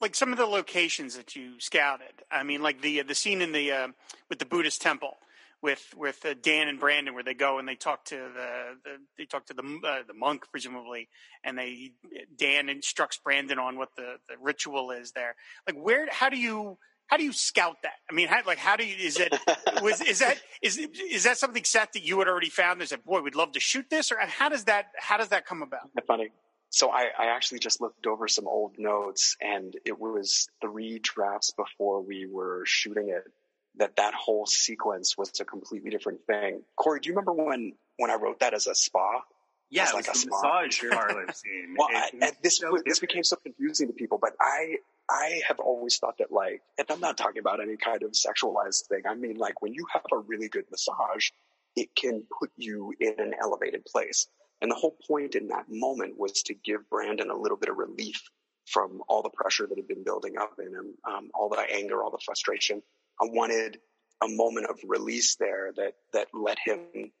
like 0.00 0.14
some 0.14 0.32
of 0.32 0.38
the 0.38 0.46
locations 0.46 1.16
that 1.16 1.36
you 1.36 1.60
scouted, 1.60 2.22
I 2.30 2.42
mean, 2.42 2.62
like 2.62 2.80
the 2.80 3.02
the 3.02 3.14
scene 3.14 3.40
in 3.40 3.52
the 3.52 3.72
uh, 3.72 3.88
with 4.28 4.38
the 4.38 4.46
Buddhist 4.46 4.82
temple 4.82 5.16
with 5.64 5.94
with 5.96 6.24
uh, 6.26 6.34
Dan 6.42 6.68
and 6.68 6.78
Brandon, 6.78 7.14
where 7.14 7.22
they 7.22 7.32
go 7.32 7.58
and 7.58 7.66
they 7.66 7.74
talk 7.74 8.04
to 8.06 8.16
the, 8.16 8.76
the 8.84 8.96
they 9.16 9.24
talk 9.24 9.46
to 9.46 9.54
the 9.54 9.62
uh, 9.62 10.02
the 10.06 10.12
monk 10.12 10.44
presumably, 10.50 11.08
and 11.42 11.56
they 11.56 11.92
Dan 12.36 12.68
instructs 12.68 13.16
Brandon 13.16 13.58
on 13.58 13.78
what 13.78 13.88
the, 13.96 14.16
the 14.28 14.34
ritual 14.42 14.90
is 14.90 15.12
there. 15.12 15.34
Like, 15.66 15.76
where 15.76 16.06
how 16.10 16.28
do 16.28 16.36
you 16.36 16.76
how 17.06 17.16
do 17.16 17.24
you 17.24 17.32
scout 17.32 17.76
that? 17.82 17.92
I 18.10 18.14
mean, 18.14 18.28
how, 18.28 18.40
like 18.46 18.58
how 18.58 18.76
do 18.76 18.86
you 18.86 18.96
is 18.96 19.18
it 19.20 19.34
was 19.82 20.00
is 20.00 20.20
that 20.20 20.40
is 20.62 20.78
is 20.78 21.24
that 21.24 21.38
something 21.38 21.64
set 21.64 21.92
that 21.92 22.04
you 22.04 22.18
had 22.18 22.28
already 22.28 22.50
found? 22.50 22.82
Is 22.82 22.90
that 22.90 23.04
boy, 23.04 23.20
we'd 23.20 23.34
love 23.34 23.52
to 23.52 23.60
shoot 23.60 23.86
this, 23.90 24.10
or 24.10 24.18
how 24.20 24.48
does 24.48 24.64
that 24.64 24.86
how 24.98 25.16
does 25.16 25.28
that 25.28 25.46
come 25.46 25.62
about? 25.62 25.90
That's 25.94 26.06
funny. 26.06 26.30
So 26.70 26.90
I, 26.90 27.04
I 27.16 27.26
actually 27.26 27.60
just 27.60 27.80
looked 27.80 28.04
over 28.06 28.26
some 28.26 28.48
old 28.48 28.78
notes, 28.78 29.36
and 29.40 29.76
it 29.84 29.96
was 29.98 30.48
three 30.60 30.98
drafts 30.98 31.52
before 31.52 32.02
we 32.02 32.26
were 32.26 32.64
shooting 32.66 33.10
it 33.10 33.30
that 33.76 33.96
that 33.96 34.14
whole 34.14 34.46
sequence 34.46 35.16
was 35.16 35.30
a 35.40 35.44
completely 35.44 35.90
different 35.90 36.20
thing. 36.26 36.62
Corey, 36.76 37.00
do 37.00 37.08
you 37.08 37.14
remember 37.14 37.32
when 37.32 37.74
when 37.96 38.10
I 38.10 38.14
wrote 38.14 38.40
that 38.40 38.54
as 38.54 38.66
a 38.66 38.74
spa? 38.74 39.22
Yeah, 39.70 39.88
it 39.88 39.94
was 39.94 40.06
like 40.06 40.16
a 40.16 40.18
massage 40.18 40.82
parlor 40.90 41.26
scene. 41.32 41.74
well, 41.76 41.88
I, 41.92 42.32
this 42.42 42.58
so 42.58 42.78
this 42.84 42.98
became 42.98 43.24
so 43.24 43.36
confusing 43.36 43.88
to 43.88 43.92
people, 43.92 44.18
but 44.20 44.32
I 44.40 44.76
I 45.10 45.42
have 45.46 45.60
always 45.60 45.98
thought 45.98 46.18
that 46.18 46.32
like, 46.32 46.62
and 46.78 46.86
I'm 46.90 47.00
not 47.00 47.16
talking 47.16 47.40
about 47.40 47.60
any 47.60 47.76
kind 47.76 48.02
of 48.02 48.12
sexualized 48.12 48.86
thing. 48.86 49.02
I 49.08 49.14
mean, 49.14 49.36
like 49.36 49.60
when 49.60 49.74
you 49.74 49.86
have 49.92 50.04
a 50.12 50.18
really 50.18 50.48
good 50.48 50.64
massage, 50.70 51.28
it 51.76 51.94
can 51.94 52.24
put 52.38 52.50
you 52.56 52.92
in 53.00 53.14
an 53.18 53.34
elevated 53.40 53.84
place. 53.84 54.26
And 54.62 54.70
the 54.70 54.76
whole 54.76 54.96
point 55.06 55.34
in 55.34 55.48
that 55.48 55.66
moment 55.68 56.18
was 56.18 56.42
to 56.44 56.54
give 56.54 56.88
Brandon 56.88 57.30
a 57.30 57.36
little 57.36 57.58
bit 57.58 57.68
of 57.68 57.76
relief 57.76 58.22
from 58.66 59.02
all 59.08 59.22
the 59.22 59.30
pressure 59.30 59.66
that 59.66 59.76
had 59.76 59.88
been 59.88 60.04
building 60.04 60.38
up 60.38 60.54
in 60.58 60.68
him, 60.68 60.94
um, 61.06 61.30
all 61.34 61.50
the 61.50 61.60
anger, 61.70 62.02
all 62.02 62.10
the 62.10 62.22
frustration. 62.24 62.82
I 63.20 63.26
wanted 63.26 63.78
a 64.22 64.28
moment 64.28 64.68
of 64.70 64.78
release 64.86 65.36
there 65.36 65.72
that 65.76 65.94
that 66.14 66.28
let 66.32 66.56
him 66.64 67.12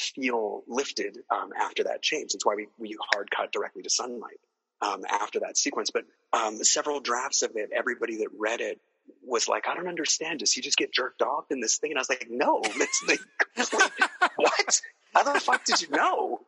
feel 0.00 0.62
lifted 0.66 1.18
um, 1.30 1.50
after 1.60 1.84
that 1.84 2.02
change. 2.02 2.32
That's 2.32 2.44
why 2.44 2.54
we, 2.56 2.66
we 2.76 2.96
hard 3.12 3.30
cut 3.30 3.52
directly 3.52 3.82
to 3.82 3.90
sunlight 3.90 4.40
um, 4.80 5.04
after 5.08 5.40
that 5.40 5.56
sequence. 5.56 5.90
But 5.90 6.04
um, 6.32 6.62
several 6.64 7.00
drafts 7.00 7.42
of 7.42 7.52
it, 7.54 7.70
everybody 7.74 8.18
that 8.18 8.28
read 8.38 8.60
it 8.60 8.80
was 9.24 9.48
like, 9.48 9.66
I 9.68 9.74
don't 9.74 9.88
understand. 9.88 10.40
Does 10.40 10.52
he 10.52 10.60
just 10.60 10.76
get 10.76 10.92
jerked 10.92 11.22
off 11.22 11.50
in 11.50 11.60
this 11.60 11.78
thing? 11.78 11.90
And 11.90 11.98
I 11.98 12.00
was 12.00 12.08
like, 12.08 12.26
no, 12.30 12.60
it's 12.64 13.02
like, 13.06 13.90
what? 14.36 14.80
How 15.14 15.32
the 15.32 15.40
fuck 15.40 15.64
did 15.64 15.82
you 15.82 15.88
know? 15.90 16.40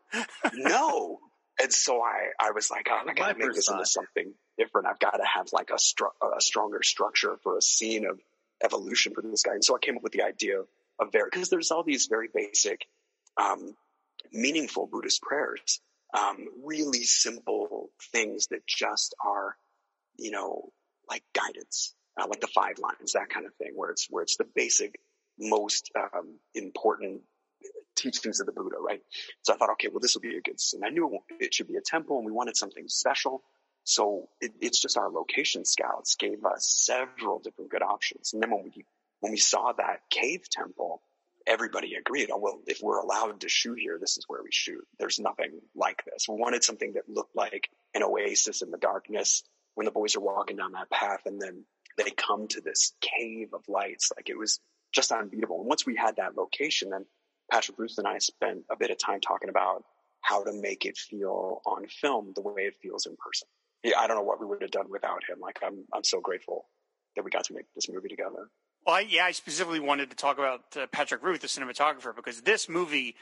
No. 0.54 1.18
And 1.60 1.72
so 1.72 2.00
I, 2.00 2.30
I 2.40 2.52
was 2.52 2.70
like, 2.70 2.88
oh, 2.90 3.02
I 3.08 3.12
gotta 3.14 3.38
make 3.38 3.54
this 3.54 3.70
into 3.70 3.84
something 3.84 4.32
different. 4.58 4.86
I've 4.86 4.98
got 4.98 5.16
to 5.16 5.24
have 5.24 5.48
like 5.52 5.70
a, 5.70 5.78
str- 5.78 6.04
a 6.36 6.40
stronger 6.40 6.82
structure 6.82 7.36
for 7.42 7.58
a 7.58 7.62
scene 7.62 8.06
of 8.06 8.18
evolution 8.64 9.12
for 9.14 9.22
this 9.22 9.42
guy. 9.42 9.52
And 9.52 9.64
so 9.64 9.76
I 9.76 9.78
came 9.78 9.96
up 9.96 10.02
with 10.02 10.12
the 10.12 10.22
idea 10.22 10.60
of 10.98 11.12
very, 11.12 11.28
because 11.30 11.50
there's 11.50 11.70
all 11.70 11.82
these 11.82 12.06
very 12.06 12.28
basic, 12.32 12.86
um, 13.36 13.74
meaningful 14.32 14.86
Buddhist 14.86 15.20
prayers, 15.20 15.80
um, 16.12 16.46
really 16.64 17.02
simple 17.02 17.90
things 18.12 18.48
that 18.48 18.66
just 18.66 19.14
are, 19.24 19.56
you 20.18 20.30
know, 20.30 20.72
like 21.08 21.22
guidance, 21.34 21.94
uh, 22.20 22.26
like 22.28 22.40
the 22.40 22.46
five 22.46 22.78
lines, 22.78 23.12
that 23.12 23.30
kind 23.30 23.46
of 23.46 23.54
thing, 23.54 23.72
where 23.74 23.90
it's, 23.90 24.06
where 24.10 24.22
it's 24.22 24.36
the 24.36 24.46
basic, 24.54 24.98
most, 25.38 25.90
um, 25.96 26.38
important 26.54 27.22
teachings 27.96 28.40
of 28.40 28.46
the 28.46 28.52
Buddha, 28.52 28.76
right? 28.80 29.00
So 29.42 29.54
I 29.54 29.56
thought, 29.56 29.70
okay, 29.72 29.88
well, 29.88 30.00
this 30.00 30.14
will 30.14 30.22
be 30.22 30.36
a 30.36 30.40
good 30.40 30.60
scene. 30.60 30.82
I 30.84 30.90
knew 30.90 31.18
it 31.40 31.54
should 31.54 31.68
be 31.68 31.76
a 31.76 31.80
temple 31.80 32.16
and 32.18 32.26
we 32.26 32.32
wanted 32.32 32.56
something 32.56 32.88
special. 32.88 33.42
So 33.84 34.28
it, 34.40 34.52
it's 34.60 34.80
just 34.80 34.96
our 34.96 35.10
location 35.10 35.64
scouts 35.64 36.16
gave 36.16 36.44
us 36.44 36.66
several 36.66 37.40
different 37.40 37.70
good 37.70 37.82
options. 37.82 38.32
And 38.32 38.42
then 38.42 38.50
when 38.50 38.64
we, 38.64 38.84
when 39.20 39.32
we 39.32 39.38
saw 39.38 39.72
that 39.72 40.00
cave 40.10 40.48
temple, 40.50 41.02
everybody 41.46 41.94
agreed, 41.94 42.30
oh, 42.32 42.38
well, 42.38 42.60
if 42.66 42.80
we're 42.82 43.00
allowed 43.00 43.40
to 43.40 43.48
shoot 43.48 43.78
here, 43.78 43.98
this 44.00 44.16
is 44.16 44.24
where 44.28 44.42
we 44.42 44.50
shoot. 44.52 44.84
There's 44.98 45.18
nothing 45.18 45.60
like 45.74 46.02
this. 46.04 46.26
We 46.28 46.36
wanted 46.36 46.64
something 46.64 46.94
that 46.94 47.08
looked 47.08 47.36
like 47.36 47.68
an 47.94 48.02
oasis 48.02 48.62
in 48.62 48.70
the 48.70 48.78
darkness 48.78 49.42
when 49.74 49.84
the 49.84 49.90
boys 49.90 50.16
are 50.16 50.20
walking 50.20 50.56
down 50.56 50.72
that 50.72 50.90
path 50.90 51.20
and 51.26 51.40
then 51.40 51.64
they 51.96 52.10
come 52.10 52.48
to 52.48 52.60
this 52.60 52.92
cave 53.00 53.48
of 53.52 53.62
lights. 53.68 54.10
Like 54.16 54.28
it 54.28 54.38
was 54.38 54.60
just 54.92 55.12
unbeatable. 55.12 55.60
And 55.60 55.68
once 55.68 55.86
we 55.86 55.96
had 55.96 56.16
that 56.16 56.36
location, 56.36 56.90
then 56.90 57.04
Patrick 57.50 57.78
Ruth 57.78 57.94
and 57.98 58.06
I 58.06 58.18
spent 58.18 58.64
a 58.70 58.76
bit 58.76 58.90
of 58.90 58.98
time 58.98 59.20
talking 59.20 59.48
about 59.48 59.84
how 60.20 60.44
to 60.44 60.52
make 60.52 60.84
it 60.84 60.96
feel 60.96 61.60
on 61.66 61.86
film 61.88 62.32
the 62.34 62.42
way 62.42 62.62
it 62.62 62.76
feels 62.82 63.06
in 63.06 63.16
person 63.16 63.48
yeah, 63.82 63.98
I 63.98 64.06
don't 64.06 64.16
know 64.16 64.22
what 64.22 64.40
we 64.40 64.46
would 64.46 64.62
have 64.62 64.70
done 64.70 64.90
without 64.90 65.22
him. 65.28 65.40
Like 65.40 65.58
I'm, 65.62 65.84
I'm 65.92 66.04
so 66.04 66.20
grateful 66.20 66.66
that 67.16 67.24
we 67.24 67.30
got 67.30 67.44
to 67.44 67.54
make 67.54 67.66
this 67.74 67.88
movie 67.90 68.08
together. 68.08 68.48
Well, 68.86 68.96
I, 68.96 69.00
yeah, 69.00 69.24
I 69.24 69.32
specifically 69.32 69.80
wanted 69.80 70.10
to 70.10 70.16
talk 70.16 70.38
about 70.38 70.62
uh, 70.76 70.86
Patrick 70.90 71.22
Ruth, 71.22 71.40
the 71.40 71.46
cinematographer, 71.46 72.14
because 72.14 72.40
this 72.40 72.68
movie 72.68 73.14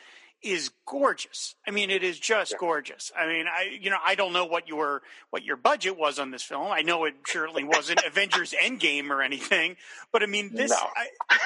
is 0.42 0.70
gorgeous. 0.87 1.55
I 1.66 1.70
mean, 1.70 1.90
it 1.90 2.03
is 2.03 2.18
just 2.18 2.53
yeah. 2.53 2.59
gorgeous. 2.59 3.12
I 3.18 3.27
mean, 3.27 3.46
I, 3.46 3.77
you 3.79 3.90
know, 3.90 3.99
I 4.05 4.14
don't 4.14 4.33
know 4.33 4.46
what 4.46 4.68
your 4.68 5.03
what 5.29 5.44
your 5.44 5.57
budget 5.57 5.99
was 5.99 6.18
on 6.18 6.31
this 6.31 6.42
film. 6.42 6.68
I 6.70 6.81
know 6.81 7.05
it 7.05 7.14
certainly 7.27 7.64
wasn't 7.64 8.01
Avengers 8.07 8.55
Endgame 8.61 9.11
or 9.11 9.23
anything, 9.23 9.77
but 10.12 10.23
I 10.23 10.27
mean, 10.27 10.55
this, 10.55 10.70
no. 10.70 10.77
I, 10.79 11.38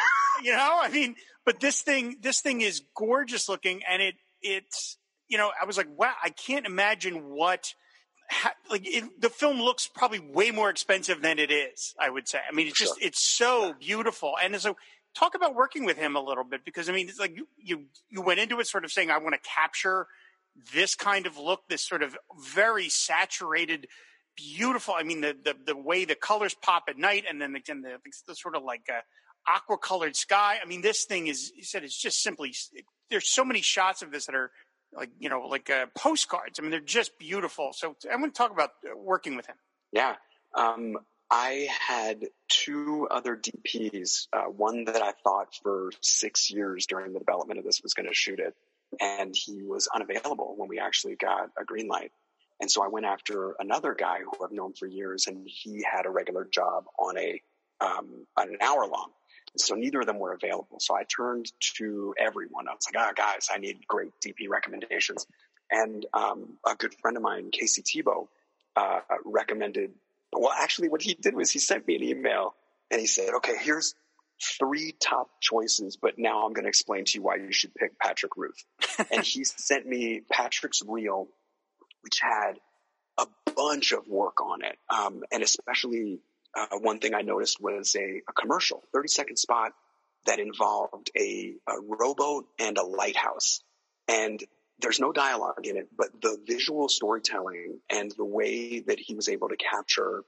you 0.42 0.52
know, 0.52 0.78
I 0.80 0.90
mean, 0.90 1.16
but 1.44 1.60
this 1.60 1.82
thing, 1.82 2.18
this 2.20 2.40
thing 2.40 2.60
is 2.60 2.82
gorgeous 2.94 3.48
looking, 3.48 3.82
and 3.88 4.00
it, 4.00 4.14
it's, 4.40 4.96
you 5.28 5.38
know, 5.38 5.50
I 5.60 5.64
was 5.64 5.76
like, 5.76 5.88
wow, 5.96 6.14
I 6.22 6.30
can't 6.30 6.66
imagine 6.66 7.30
what 7.30 7.74
like 8.70 8.82
it, 8.84 9.20
the 9.20 9.30
film 9.30 9.60
looks 9.60 9.88
probably 9.88 10.20
way 10.20 10.50
more 10.50 10.70
expensive 10.70 11.22
than 11.22 11.38
it 11.38 11.50
is. 11.50 11.94
I 12.00 12.10
would 12.10 12.28
say. 12.28 12.38
I 12.48 12.54
mean, 12.54 12.68
it's 12.68 12.78
just 12.78 12.98
sure. 12.98 13.06
it's 13.06 13.22
so 13.22 13.74
beautiful, 13.78 14.34
and 14.42 14.58
so 14.60 14.76
talk 15.14 15.34
about 15.34 15.54
working 15.54 15.84
with 15.84 15.96
him 15.96 16.16
a 16.16 16.20
little 16.20 16.44
bit 16.44 16.64
because 16.64 16.88
I 16.88 16.92
mean, 16.92 17.08
it's 17.08 17.18
like 17.18 17.36
you 17.36 17.46
you 17.58 17.84
you 18.10 18.22
went 18.22 18.40
into 18.40 18.58
it 18.60 18.66
sort 18.66 18.84
of 18.84 18.92
saying 18.92 19.10
I 19.10 19.18
want 19.18 19.34
to 19.34 19.48
capture 19.48 20.06
this 20.74 20.94
kind 20.94 21.26
of 21.26 21.38
look, 21.38 21.60
this 21.68 21.82
sort 21.82 22.02
of 22.02 22.16
very 22.52 22.88
saturated, 22.88 23.88
beautiful. 24.36 24.94
I 24.96 25.02
mean, 25.02 25.20
the 25.20 25.36
the, 25.42 25.54
the 25.66 25.76
way 25.76 26.04
the 26.04 26.14
colors 26.14 26.54
pop 26.54 26.84
at 26.88 26.98
night, 26.98 27.24
and 27.28 27.40
then 27.40 27.52
the, 27.52 27.60
the, 27.66 27.98
the 28.26 28.34
sort 28.34 28.56
of 28.56 28.62
like 28.62 28.82
uh, 28.88 29.00
aqua 29.48 29.78
colored 29.78 30.16
sky. 30.16 30.58
I 30.62 30.66
mean, 30.66 30.82
this 30.82 31.04
thing 31.04 31.26
is. 31.26 31.52
You 31.56 31.64
said 31.64 31.84
it's 31.84 32.00
just 32.00 32.22
simply. 32.22 32.54
There's 33.10 33.28
so 33.28 33.44
many 33.44 33.60
shots 33.60 34.02
of 34.02 34.10
this 34.10 34.26
that 34.26 34.34
are 34.34 34.50
like 34.96 35.10
you 35.18 35.28
know 35.28 35.40
like 35.42 35.70
uh, 35.70 35.86
postcards. 35.96 36.58
I 36.58 36.62
mean, 36.62 36.70
they're 36.70 36.80
just 36.80 37.18
beautiful. 37.18 37.72
So 37.72 37.96
I 38.10 38.16
want 38.16 38.34
to 38.34 38.38
talk 38.38 38.50
about 38.50 38.70
uh, 38.84 38.96
working 38.96 39.36
with 39.36 39.46
him. 39.46 39.56
Yeah, 39.92 40.16
um, 40.54 40.96
I 41.30 41.68
had 41.86 42.26
two 42.48 43.08
other 43.10 43.36
DPs. 43.36 44.28
Uh, 44.32 44.44
one 44.44 44.84
that 44.84 45.02
I 45.02 45.12
thought 45.22 45.54
for 45.62 45.90
six 46.00 46.50
years 46.50 46.86
during 46.86 47.12
the 47.12 47.18
development 47.18 47.58
of 47.58 47.64
this 47.64 47.82
was 47.82 47.94
going 47.94 48.08
to 48.08 48.14
shoot 48.14 48.38
it, 48.38 48.54
and 49.00 49.34
he 49.34 49.62
was 49.62 49.88
unavailable 49.94 50.54
when 50.56 50.68
we 50.68 50.78
actually 50.78 51.16
got 51.16 51.50
a 51.58 51.64
green 51.64 51.88
light. 51.88 52.12
And 52.60 52.70
so 52.70 52.84
I 52.84 52.88
went 52.88 53.06
after 53.06 53.54
another 53.58 53.94
guy 53.94 54.18
who 54.20 54.44
I've 54.44 54.52
known 54.52 54.74
for 54.74 54.86
years, 54.86 55.26
and 55.26 55.46
he 55.46 55.82
had 55.82 56.06
a 56.06 56.10
regular 56.10 56.44
job 56.44 56.84
on 56.98 57.18
a 57.18 57.40
um, 57.80 58.26
an 58.36 58.56
hour 58.62 58.86
long. 58.86 59.10
So 59.56 59.74
neither 59.74 60.00
of 60.00 60.06
them 60.06 60.18
were 60.18 60.32
available. 60.32 60.78
So 60.80 60.94
I 60.94 61.04
turned 61.04 61.52
to 61.76 62.14
everyone. 62.18 62.68
I 62.68 62.72
was 62.72 62.86
like, 62.92 63.02
ah, 63.02 63.12
guys, 63.14 63.48
I 63.52 63.58
need 63.58 63.86
great 63.86 64.10
DP 64.24 64.48
recommendations. 64.48 65.26
And 65.70 66.04
um, 66.12 66.58
a 66.66 66.74
good 66.74 66.94
friend 67.00 67.16
of 67.16 67.22
mine, 67.22 67.50
Casey 67.50 67.82
Tebow, 67.82 68.28
uh, 68.76 69.00
recommended. 69.24 69.92
Well, 70.32 70.52
actually, 70.52 70.88
what 70.88 71.02
he 71.02 71.14
did 71.14 71.34
was 71.34 71.50
he 71.50 71.58
sent 71.60 71.86
me 71.86 71.96
an 71.96 72.02
email 72.02 72.54
and 72.90 73.00
he 73.00 73.06
said, 73.06 73.30
okay, 73.36 73.54
here's 73.60 73.94
three 74.58 74.92
top 75.00 75.30
choices, 75.40 75.96
but 75.96 76.18
now 76.18 76.44
I'm 76.44 76.52
going 76.52 76.64
to 76.64 76.68
explain 76.68 77.04
to 77.04 77.18
you 77.18 77.22
why 77.22 77.36
you 77.36 77.52
should 77.52 77.74
pick 77.74 77.98
Patrick 77.98 78.36
Ruth. 78.36 78.64
and 79.12 79.24
he 79.24 79.44
sent 79.44 79.86
me 79.86 80.22
Patrick's 80.30 80.82
reel, 80.86 81.28
which 82.02 82.20
had 82.20 82.54
a 83.18 83.26
bunch 83.54 83.92
of 83.92 84.08
work 84.08 84.40
on 84.40 84.64
it. 84.64 84.76
Um, 84.90 85.22
and 85.32 85.42
especially 85.42 86.20
uh, 86.56 86.78
one 86.78 86.98
thing 86.98 87.14
I 87.14 87.22
noticed 87.22 87.60
was 87.60 87.96
a, 87.96 88.22
a, 88.28 88.32
commercial, 88.32 88.82
30 88.92 89.08
second 89.08 89.36
spot 89.36 89.72
that 90.26 90.38
involved 90.38 91.10
a, 91.16 91.54
a 91.68 91.74
rowboat 91.80 92.46
and 92.58 92.78
a 92.78 92.82
lighthouse. 92.84 93.62
And 94.08 94.42
there's 94.78 95.00
no 95.00 95.12
dialogue 95.12 95.64
in 95.66 95.76
it, 95.76 95.88
but 95.96 96.08
the 96.20 96.38
visual 96.46 96.88
storytelling 96.88 97.80
and 97.90 98.10
the 98.16 98.24
way 98.24 98.80
that 98.80 98.98
he 98.98 99.14
was 99.14 99.28
able 99.28 99.48
to 99.48 99.56
capture 99.56 100.24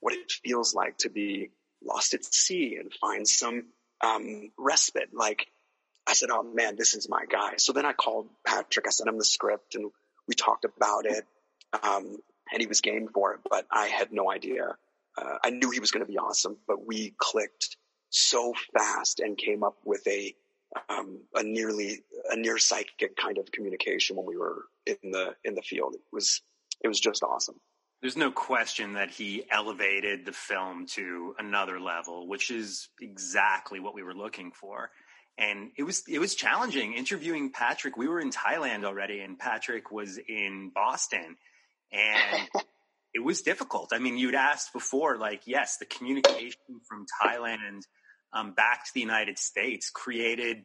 what 0.00 0.14
it 0.14 0.32
feels 0.44 0.74
like 0.74 0.98
to 0.98 1.10
be 1.10 1.50
lost 1.84 2.14
at 2.14 2.24
sea 2.24 2.76
and 2.78 2.92
find 2.92 3.26
some 3.26 3.64
um, 4.04 4.50
respite. 4.58 5.10
Like 5.12 5.46
I 6.06 6.14
said, 6.14 6.30
oh 6.30 6.42
man, 6.42 6.76
this 6.76 6.94
is 6.94 7.08
my 7.08 7.24
guy. 7.30 7.56
So 7.56 7.72
then 7.72 7.86
I 7.86 7.92
called 7.92 8.28
Patrick. 8.46 8.86
I 8.86 8.90
sent 8.90 9.08
him 9.08 9.18
the 9.18 9.24
script 9.24 9.74
and 9.74 9.90
we 10.26 10.34
talked 10.34 10.64
about 10.64 11.06
it. 11.06 11.24
Um, 11.82 12.18
and 12.52 12.60
he 12.60 12.66
was 12.66 12.80
game 12.80 13.08
for 13.12 13.34
it, 13.34 13.40
but 13.48 13.66
I 13.70 13.86
had 13.86 14.12
no 14.12 14.30
idea. 14.30 14.76
Uh, 15.16 15.38
I 15.42 15.50
knew 15.50 15.70
he 15.70 15.80
was 15.80 15.90
going 15.90 16.04
to 16.04 16.10
be 16.10 16.18
awesome, 16.18 16.58
but 16.66 16.86
we 16.86 17.14
clicked 17.18 17.76
so 18.10 18.54
fast 18.76 19.20
and 19.20 19.36
came 19.36 19.62
up 19.62 19.76
with 19.84 20.06
a 20.06 20.34
um, 20.88 21.20
a 21.34 21.42
nearly 21.42 22.02
a 22.30 22.36
near 22.36 22.58
psychic 22.58 23.16
kind 23.16 23.38
of 23.38 23.50
communication 23.52 24.16
when 24.16 24.26
we 24.26 24.36
were 24.36 24.64
in 24.86 25.10
the 25.10 25.34
in 25.44 25.54
the 25.54 25.62
field. 25.62 25.94
It 25.94 26.00
was 26.12 26.40
it 26.82 26.88
was 26.88 27.00
just 27.00 27.22
awesome. 27.22 27.56
There's 28.00 28.16
no 28.16 28.32
question 28.32 28.94
that 28.94 29.10
he 29.10 29.44
elevated 29.50 30.24
the 30.24 30.32
film 30.32 30.86
to 30.94 31.36
another 31.38 31.78
level, 31.78 32.26
which 32.26 32.50
is 32.50 32.88
exactly 33.00 33.78
what 33.78 33.94
we 33.94 34.02
were 34.02 34.14
looking 34.14 34.50
for. 34.50 34.90
And 35.38 35.70
it 35.76 35.84
was 35.84 36.02
it 36.08 36.18
was 36.18 36.34
challenging 36.34 36.94
interviewing 36.94 37.52
Patrick. 37.52 37.96
We 37.96 38.08
were 38.08 38.20
in 38.20 38.30
Thailand 38.30 38.84
already, 38.84 39.20
and 39.20 39.38
Patrick 39.38 39.90
was 39.90 40.18
in 40.18 40.70
Boston, 40.74 41.36
and 41.92 42.48
it 43.14 43.20
was 43.20 43.42
difficult. 43.42 43.90
I 43.92 43.98
mean, 43.98 44.16
you'd 44.16 44.34
asked 44.34 44.72
before, 44.72 45.18
like, 45.18 45.42
yes, 45.46 45.76
the 45.78 45.86
communication 45.86 46.80
from 46.88 47.06
Thailand 47.22 47.82
um, 48.32 48.52
back 48.52 48.86
to 48.86 48.90
the 48.94 49.00
United 49.00 49.38
States 49.38 49.90
created 49.90 50.64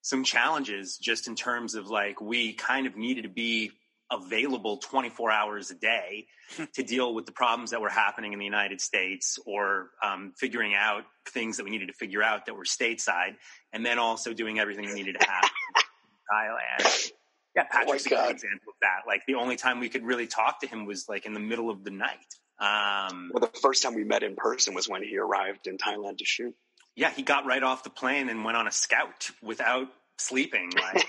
some 0.00 0.22
challenges 0.22 0.96
just 0.96 1.26
in 1.26 1.34
terms 1.34 1.74
of 1.74 1.88
like, 1.88 2.20
we 2.20 2.52
kind 2.52 2.86
of 2.86 2.96
needed 2.96 3.22
to 3.22 3.28
be 3.28 3.72
available 4.10 4.78
24 4.78 5.30
hours 5.30 5.70
a 5.70 5.74
day 5.74 6.26
to 6.74 6.82
deal 6.82 7.12
with 7.12 7.26
the 7.26 7.32
problems 7.32 7.70
that 7.72 7.80
were 7.80 7.90
happening 7.90 8.32
in 8.32 8.38
the 8.38 8.44
United 8.44 8.80
States 8.80 9.38
or 9.44 9.90
um, 10.02 10.32
figuring 10.38 10.74
out 10.74 11.04
things 11.28 11.58
that 11.58 11.64
we 11.64 11.70
needed 11.70 11.88
to 11.88 11.94
figure 11.94 12.22
out 12.22 12.46
that 12.46 12.54
were 12.54 12.64
stateside, 12.64 13.36
and 13.72 13.84
then 13.84 13.98
also 13.98 14.32
doing 14.32 14.58
everything 14.58 14.86
we 14.86 14.94
needed 14.94 15.16
to 15.20 15.26
happen 15.26 15.50
in 15.76 16.86
Thailand. 16.86 17.12
Yeah, 17.58 17.64
Patrick's 17.64 18.06
oh 18.12 18.14
a 18.14 18.26
good 18.26 18.30
example 18.30 18.68
of 18.68 18.74
that. 18.82 19.00
Like 19.06 19.22
the 19.26 19.34
only 19.34 19.56
time 19.56 19.80
we 19.80 19.88
could 19.88 20.04
really 20.04 20.28
talk 20.28 20.60
to 20.60 20.68
him 20.68 20.86
was 20.86 21.08
like 21.08 21.26
in 21.26 21.34
the 21.34 21.40
middle 21.40 21.70
of 21.70 21.82
the 21.82 21.90
night. 21.90 22.18
Um, 22.60 23.30
well, 23.34 23.40
the 23.40 23.58
first 23.60 23.82
time 23.82 23.94
we 23.94 24.04
met 24.04 24.22
in 24.22 24.36
person 24.36 24.74
was 24.74 24.88
when 24.88 25.02
he 25.02 25.18
arrived 25.18 25.66
in 25.66 25.76
Thailand 25.76 26.18
to 26.18 26.24
shoot. 26.24 26.54
Yeah, 26.94 27.10
he 27.10 27.22
got 27.22 27.46
right 27.46 27.62
off 27.62 27.82
the 27.82 27.90
plane 27.90 28.28
and 28.28 28.44
went 28.44 28.56
on 28.56 28.68
a 28.68 28.70
scout 28.70 29.30
without 29.42 29.88
sleeping. 30.18 30.70
Like, 30.74 31.04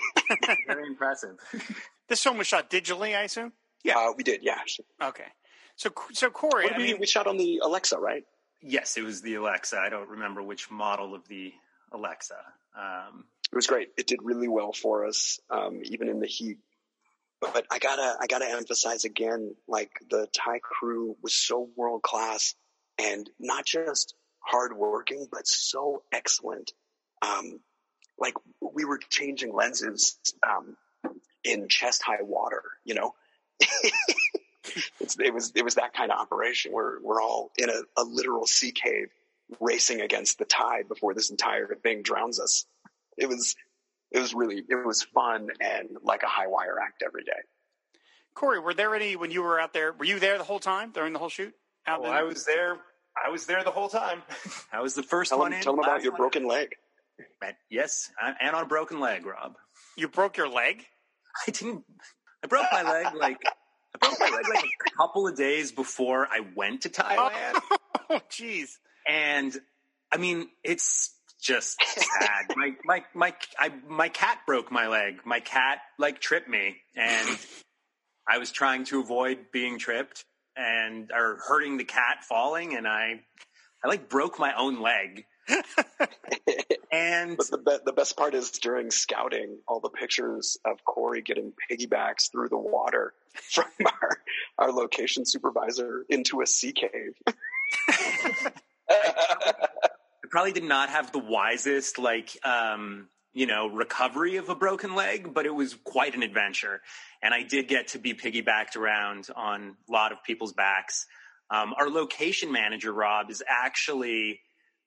very 0.66 0.86
impressive. 0.86 1.36
This 2.08 2.20
film 2.24 2.38
was 2.38 2.48
shot 2.48 2.68
digitally, 2.68 3.16
I 3.16 3.22
assume. 3.22 3.52
Yeah, 3.84 3.96
uh, 3.96 4.12
we 4.16 4.24
did. 4.24 4.40
Yeah. 4.42 4.58
Okay. 5.00 5.26
So, 5.76 5.90
so 6.12 6.28
Corey, 6.28 6.68
I 6.68 6.76
mean, 6.76 6.98
we 6.98 7.06
shot 7.06 7.28
on 7.28 7.36
the 7.36 7.60
Alexa, 7.62 8.00
right? 8.00 8.24
Yes, 8.60 8.96
it 8.96 9.04
was 9.04 9.22
the 9.22 9.36
Alexa. 9.36 9.78
I 9.78 9.90
don't 9.90 10.08
remember 10.08 10.42
which 10.42 10.72
model 10.72 11.14
of 11.14 11.28
the 11.28 11.52
Alexa. 11.92 12.34
Um, 12.76 13.26
it 13.52 13.56
was 13.56 13.66
great. 13.66 13.88
It 13.96 14.06
did 14.06 14.20
really 14.22 14.48
well 14.48 14.72
for 14.72 15.06
us, 15.06 15.40
um, 15.50 15.80
even 15.84 16.08
in 16.08 16.20
the 16.20 16.26
heat. 16.26 16.58
But 17.40 17.66
I 17.70 17.78
gotta, 17.78 18.16
I 18.20 18.26
gotta 18.26 18.48
emphasize 18.48 19.04
again, 19.04 19.54
like 19.66 19.90
the 20.08 20.28
Thai 20.32 20.60
crew 20.60 21.16
was 21.22 21.34
so 21.34 21.68
world 21.76 22.02
class 22.02 22.54
and 22.98 23.28
not 23.40 23.64
just 23.64 24.14
hardworking, 24.40 25.26
but 25.32 25.46
so 25.46 26.02
excellent. 26.12 26.72
Um, 27.22 27.60
like 28.18 28.34
we 28.60 28.84
were 28.84 28.98
changing 28.98 29.54
lenses, 29.54 30.18
um, 30.46 30.76
in 31.42 31.68
chest 31.68 32.02
high 32.02 32.22
water, 32.22 32.62
you 32.84 32.94
know? 32.94 33.14
it 33.60 35.34
was, 35.34 35.52
it 35.54 35.64
was 35.64 35.74
that 35.74 35.94
kind 35.94 36.12
of 36.12 36.20
operation 36.20 36.72
where 36.72 36.98
we're 37.02 37.22
all 37.22 37.50
in 37.56 37.70
a, 37.70 37.82
a 37.96 38.04
literal 38.04 38.46
sea 38.46 38.72
cave 38.72 39.08
racing 39.58 40.00
against 40.00 40.38
the 40.38 40.44
tide 40.44 40.86
before 40.88 41.14
this 41.14 41.30
entire 41.30 41.74
thing 41.82 42.02
drowns 42.02 42.38
us 42.38 42.66
it 43.16 43.28
was 43.28 43.54
it 44.10 44.18
was 44.18 44.34
really 44.34 44.62
it 44.68 44.86
was 44.86 45.02
fun 45.02 45.48
and 45.60 45.88
like 46.02 46.22
a 46.22 46.28
high 46.28 46.46
wire 46.46 46.76
act 46.82 47.02
every 47.04 47.24
day. 47.24 47.32
Corey, 48.34 48.60
were 48.60 48.74
there 48.74 48.94
any 48.94 49.16
when 49.16 49.30
you 49.30 49.42
were 49.42 49.60
out 49.60 49.72
there? 49.72 49.92
Were 49.92 50.04
you 50.04 50.18
there 50.18 50.38
the 50.38 50.44
whole 50.44 50.60
time 50.60 50.92
during 50.92 51.12
the 51.12 51.18
whole 51.18 51.28
shoot? 51.28 51.52
Out 51.86 52.00
oh, 52.02 52.08
I 52.08 52.22
was 52.22 52.44
there. 52.44 52.78
I 53.22 53.30
was 53.30 53.46
there 53.46 53.64
the 53.64 53.70
whole 53.70 53.88
time. 53.88 54.22
I 54.72 54.80
was 54.80 54.94
the 54.94 55.02
first 55.02 55.30
tell 55.30 55.38
one 55.38 55.52
him, 55.52 55.58
in. 55.58 55.64
Tell 55.64 55.74
them 55.74 55.84
about 55.84 56.02
your 56.02 56.16
broken 56.16 56.46
leg. 56.46 56.74
Yes, 57.68 58.10
and 58.40 58.54
on 58.54 58.62
a 58.62 58.66
broken 58.66 59.00
leg, 59.00 59.26
Rob. 59.26 59.56
You 59.96 60.08
broke 60.08 60.36
your 60.36 60.48
leg? 60.48 60.84
I 61.46 61.50
didn't. 61.50 61.84
I 62.42 62.46
broke 62.46 62.66
my 62.72 62.82
leg 62.82 63.14
like 63.14 63.38
I 63.94 63.98
broke 63.98 64.18
my 64.18 64.30
leg 64.30 64.48
like 64.48 64.64
a 64.64 64.96
couple 64.96 65.26
of 65.26 65.36
days 65.36 65.72
before 65.72 66.26
I 66.30 66.40
went 66.54 66.82
to 66.82 66.88
Thailand. 66.88 67.60
Oh, 68.12 68.20
jeez. 68.28 68.70
and 69.06 69.56
I 70.10 70.16
mean, 70.16 70.48
it's 70.64 71.14
just 71.40 71.82
sad. 71.96 72.56
my 72.56 72.74
my 72.84 73.04
my 73.14 73.34
I, 73.58 73.72
my 73.88 74.08
cat 74.08 74.40
broke 74.46 74.70
my 74.70 74.88
leg. 74.88 75.20
My 75.24 75.40
cat 75.40 75.78
like 75.98 76.20
tripped 76.20 76.48
me, 76.48 76.76
and 76.96 77.38
I 78.28 78.38
was 78.38 78.50
trying 78.50 78.84
to 78.86 79.00
avoid 79.00 79.46
being 79.52 79.78
tripped 79.78 80.24
and 80.56 81.10
or 81.12 81.38
hurting 81.46 81.76
the 81.76 81.84
cat 81.84 82.24
falling, 82.28 82.76
and 82.76 82.86
I 82.86 83.20
I 83.84 83.88
like 83.88 84.08
broke 84.08 84.38
my 84.38 84.54
own 84.56 84.80
leg. 84.80 85.24
and 86.92 87.36
but 87.36 87.50
the 87.50 87.58
be- 87.58 87.78
the 87.84 87.92
best 87.92 88.16
part 88.16 88.34
is 88.34 88.50
during 88.52 88.90
scouting, 88.90 89.58
all 89.66 89.80
the 89.80 89.88
pictures 89.88 90.58
of 90.64 90.84
Corey 90.84 91.22
getting 91.22 91.52
piggybacks 91.70 92.30
through 92.30 92.50
the 92.50 92.58
water 92.58 93.14
from 93.34 93.66
our 93.84 94.18
our 94.58 94.72
location 94.72 95.24
supervisor 95.24 96.04
into 96.08 96.40
a 96.40 96.46
sea 96.46 96.72
cave 96.72 97.14
probably 100.30 100.52
did 100.52 100.64
not 100.64 100.88
have 100.88 101.12
the 101.12 101.18
wisest 101.18 101.98
like 101.98 102.36
um, 102.44 103.08
you 103.32 103.46
know 103.46 103.68
recovery 103.68 104.36
of 104.36 104.48
a 104.48 104.54
broken 104.54 104.94
leg, 104.94 105.34
but 105.34 105.46
it 105.46 105.54
was 105.54 105.74
quite 105.84 106.14
an 106.14 106.22
adventure, 106.22 106.80
and 107.22 107.34
I 107.34 107.42
did 107.42 107.68
get 107.68 107.88
to 107.88 107.98
be 107.98 108.14
piggybacked 108.14 108.76
around 108.76 109.28
on 109.34 109.76
a 109.88 109.92
lot 109.92 110.12
of 110.12 110.22
people's 110.24 110.52
backs. 110.52 111.06
Um, 111.50 111.74
our 111.78 111.90
location 111.90 112.52
manager 112.52 112.92
Rob 112.92 113.30
is 113.30 113.42
actually 113.48 114.40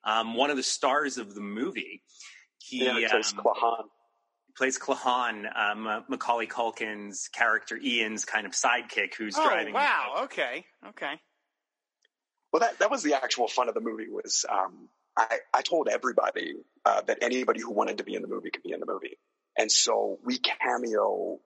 um, 0.05 0.35
one 0.35 0.49
of 0.49 0.57
the 0.57 0.63
stars 0.63 1.17
of 1.17 1.35
the 1.35 1.41
movie. 1.41 2.01
He 2.57 2.85
yeah, 2.85 3.09
plays 3.09 3.33
um, 3.33 3.39
Klahan. 3.39 3.85
Plays 4.55 4.77
Klahan, 4.77 5.47
um, 5.55 5.87
uh, 5.87 6.01
Macaulay 6.07 6.45
Culkin's 6.45 7.27
character 7.27 7.75
Ian's 7.75 8.23
kind 8.23 8.45
of 8.45 8.53
sidekick 8.53 9.15
who's 9.17 9.35
oh, 9.37 9.47
driving. 9.47 9.73
Wow. 9.73 10.21
Okay. 10.25 10.65
Okay. 10.89 11.13
Well, 12.51 12.59
that 12.59 12.77
that 12.79 12.91
was 12.91 13.01
the 13.01 13.15
actual 13.15 13.47
fun 13.47 13.67
of 13.67 13.73
the 13.73 13.81
movie 13.81 14.07
was 14.09 14.45
um, 14.47 14.89
I, 15.17 15.39
I 15.53 15.61
told 15.61 15.87
everybody 15.89 16.55
uh, 16.85 17.01
that 17.01 17.19
anybody 17.21 17.61
who 17.61 17.71
wanted 17.71 17.99
to 17.99 18.03
be 18.03 18.15
in 18.15 18.21
the 18.21 18.27
movie 18.27 18.49
could 18.49 18.63
be 18.63 18.71
in 18.71 18.79
the 18.79 18.85
movie. 18.85 19.17
And 19.57 19.71
so 19.71 20.17
we 20.23 20.39
cameo 20.39 21.39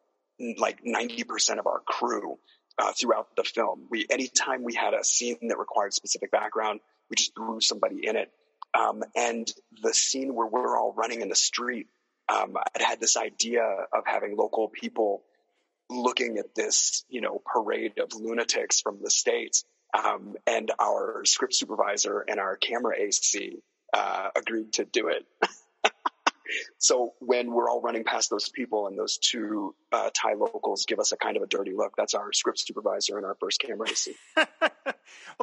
like 0.58 0.84
90% 0.84 1.60
of 1.60 1.68
our 1.68 1.82
crew 1.86 2.38
uh, 2.78 2.92
throughout 2.94 3.36
the 3.36 3.44
film. 3.44 3.88
We, 3.90 4.06
anytime 4.10 4.64
we 4.64 4.76
had 4.76 4.94
a 4.94 5.04
scene 5.04 5.38
that 5.50 5.58
required 5.58 5.94
specific 5.94 6.32
background, 6.32 6.80
we 7.10 7.16
just 7.16 7.36
threw 7.36 7.60
somebody 7.60 8.06
in 8.08 8.16
it. 8.16 8.32
Um, 8.78 9.04
and 9.16 9.52
the 9.82 9.94
scene 9.94 10.36
where 10.36 10.48
we're 10.48 10.78
all 10.78 10.94
running 10.96 11.22
in 11.22 11.30
the 11.30 11.36
street, 11.36 11.88
um, 12.30 12.56
i 12.58 12.84
had 12.84 13.00
this 13.00 13.18
idea 13.18 13.64
of 13.64 14.04
having 14.06 14.36
local 14.38 14.70
people 14.70 15.24
looking 15.90 16.38
at 16.38 16.54
this, 16.54 17.06
you 17.10 17.22
know, 17.22 17.42
parade 17.46 17.94
of 18.00 18.14
lunatics 18.14 18.82
from 18.82 19.00
the 19.02 19.10
States 19.10 19.64
um, 19.94 20.36
and 20.46 20.72
our 20.80 21.24
script 21.26 21.56
supervisor 21.56 22.24
and 22.28 22.40
our 22.40 22.56
camera 22.56 22.96
AC 22.98 23.60
uh, 23.94 24.30
agreed 24.36 24.74
to 24.74 24.86
do 24.86 25.08
it. 25.08 25.26
so 26.78 27.14
when 27.20 27.52
we're 27.52 27.70
all 27.70 27.82
running 27.82 28.04
past 28.04 28.30
those 28.30 28.50
people 28.50 28.88
and 28.88 28.98
those 28.98 29.18
two 29.18 29.76
uh, 29.92 30.10
Thai 30.14 30.34
locals 30.34 30.86
give 30.86 31.00
us 31.00 31.12
a 31.12 31.18
kind 31.18 31.38
of 31.38 31.44
a 31.44 31.48
dirty 31.48 31.74
look, 31.76 31.94
that's 31.98 32.14
our 32.14 32.32
script 32.34 32.60
supervisor 32.60 33.18
and 33.18 33.26
our 33.26 33.36
first 33.40 33.60
camera 33.60 33.90
AC. 33.90 34.16
well, 34.36 34.48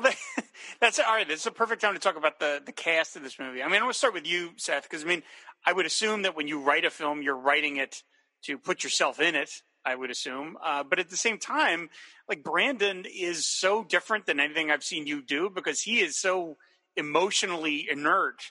that, 0.03 0.17
that's 0.81 0.99
all 0.99 1.15
right. 1.15 1.27
This 1.27 1.41
is 1.41 1.47
a 1.47 1.53
perfect 1.53 1.83
time 1.83 1.95
to 1.95 2.01
talk 2.01 2.17
about 2.17 2.39
the 2.39 2.63
the 2.65 2.73
cast 2.73 3.17
of 3.17 3.23
this 3.23 3.39
movie. 3.39 3.63
I 3.63 3.67
mean, 3.67 3.77
I 3.77 3.83
want 3.83 3.93
to 3.93 3.99
start 3.99 4.15
with 4.15 4.27
you, 4.27 4.51
Seth, 4.57 4.85
because 4.85 5.05
I 5.05 5.07
mean, 5.07 5.23
I 5.67 5.73
would 5.73 5.87
assume 5.87 6.23
that 6.23 6.37
when 6.37 6.49
you 6.49 6.61
write 6.61 6.85
a 6.85 6.91
film, 6.91 7.23
you're 7.23 7.37
writing 7.37 7.77
it 7.77 8.03
to 8.45 8.59
put 8.59 8.85
yourself 8.85 9.21
in 9.21 9.35
it. 9.35 9.51
I 9.85 9.95
would 9.95 10.11
assume, 10.11 10.57
uh, 10.65 10.83
but 10.83 10.99
at 10.99 11.11
the 11.11 11.17
same 11.17 11.39
time, 11.39 11.91
like 12.29 12.43
Brandon 12.43 13.05
is 13.05 13.47
so 13.47 13.85
different 13.85 14.27
than 14.27 14.41
anything 14.41 14.71
I've 14.71 14.85
seen 14.85 15.07
you 15.07 15.23
do 15.23 15.51
because 15.51 15.83
he 15.83 16.01
is 16.01 16.19
so 16.19 16.57
emotionally 16.97 17.87
inert. 17.91 18.51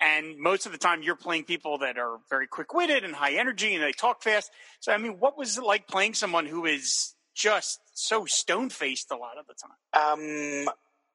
And 0.00 0.38
most 0.38 0.66
of 0.66 0.72
the 0.72 0.78
time 0.78 1.02
you're 1.02 1.16
playing 1.16 1.44
people 1.44 1.78
that 1.78 1.96
are 1.96 2.18
very 2.28 2.46
quick-witted 2.46 3.04
and 3.04 3.14
high 3.14 3.34
energy 3.34 3.74
and 3.74 3.82
they 3.82 3.92
talk 3.92 4.22
fast. 4.22 4.50
So 4.80 4.92
i 4.92 4.98
mean 4.98 5.12
what 5.12 5.38
was 5.38 5.56
it 5.56 5.64
like 5.64 5.88
playing 5.88 6.14
someone 6.14 6.46
who 6.46 6.66
is 6.66 7.14
just 7.34 7.80
so 7.94 8.26
stone-faced 8.26 9.10
a 9.10 9.16
lot 9.16 9.38
of 9.38 9.46
the 9.46 9.54
time? 9.54 10.66
Um 10.66 10.68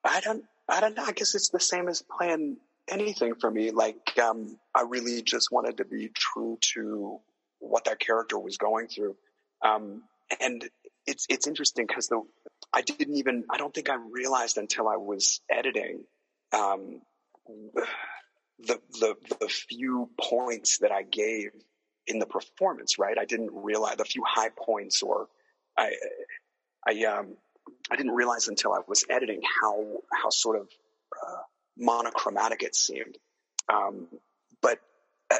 i 0.03 0.19
don't 0.21 0.45
i 0.67 0.79
don't 0.79 0.95
know. 0.95 1.03
I 1.03 1.12
guess 1.12 1.36
it's 1.36 1.49
the 1.49 1.60
same 1.60 1.88
as 1.88 2.01
playing 2.01 2.58
anything 2.88 3.36
for 3.36 3.51
me. 3.51 3.71
Like 3.71 4.17
um 4.17 4.58
i 4.73 4.82
really 4.82 5.21
just 5.21 5.51
wanted 5.51 5.77
to 5.77 5.86
be 5.86 6.10
true 6.15 6.58
to 6.73 7.19
what 7.60 7.84
that 7.86 7.99
character 7.99 8.39
was 8.39 8.58
going 8.58 8.88
through 8.88 9.15
um 9.65 10.04
and 10.39 10.69
it's 11.06 11.26
it's 11.30 11.48
interesting 11.48 11.86
because 11.88 12.08
the 12.08 12.22
i 12.74 12.82
didn't 12.82 13.15
even 13.15 13.43
i 13.50 13.58
don't 13.58 13.74
think 13.74 13.89
i 13.89 13.95
realized 14.12 14.58
until 14.58 14.88
i 14.88 14.98
was 14.98 15.41
editing 15.50 16.04
um 16.54 17.02
the, 18.62 18.80
the, 19.00 19.15
the 19.39 19.48
few 19.48 20.10
points 20.19 20.80
that 20.80 20.91
I 20.91 21.04
gave 21.04 21.52
in 22.08 22.19
the 22.19 22.26
performance, 22.26 23.00
right? 23.00 23.17
I 23.17 23.26
didn't 23.26 23.52
realize 23.54 23.98
the 23.98 24.06
few 24.06 24.24
high 24.26 24.50
points 24.50 25.02
or 25.02 25.28
I, 25.78 25.93
I, 26.88 27.04
um, 27.06 27.38
I 27.91 27.95
didn't 27.95 28.13
realize 28.13 28.48
until 28.48 28.74
I 28.74 28.80
was 28.88 29.06
editing 29.10 29.41
how, 29.62 29.86
how 30.12 30.30
sort 30.30 30.60
of, 30.60 30.69
uh, 31.15 31.38
monochromatic 31.78 32.63
it 32.63 32.76
seemed. 32.76 33.17
Um, 33.72 34.08
but 34.62 34.80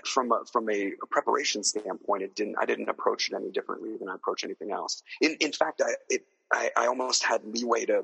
from 0.06 0.32
a, 0.32 0.44
from 0.52 0.70
a 0.70 0.92
preparation 1.10 1.64
standpoint, 1.64 2.24
it 2.24 2.36
didn't, 2.36 2.56
I 2.60 2.66
didn't 2.66 2.90
approach 2.90 3.30
it 3.30 3.36
any 3.36 3.50
differently 3.50 3.98
than 3.98 4.10
I 4.10 4.16
approach 4.16 4.44
anything 4.44 4.72
else. 4.72 5.04
In, 5.22 5.38
in 5.40 5.52
fact, 5.52 5.82
I, 5.84 5.92
it, 6.10 6.26
I, 6.52 6.72
I 6.76 6.88
almost 6.88 7.24
had 7.24 7.42
leeway 7.46 7.86
to 7.86 8.04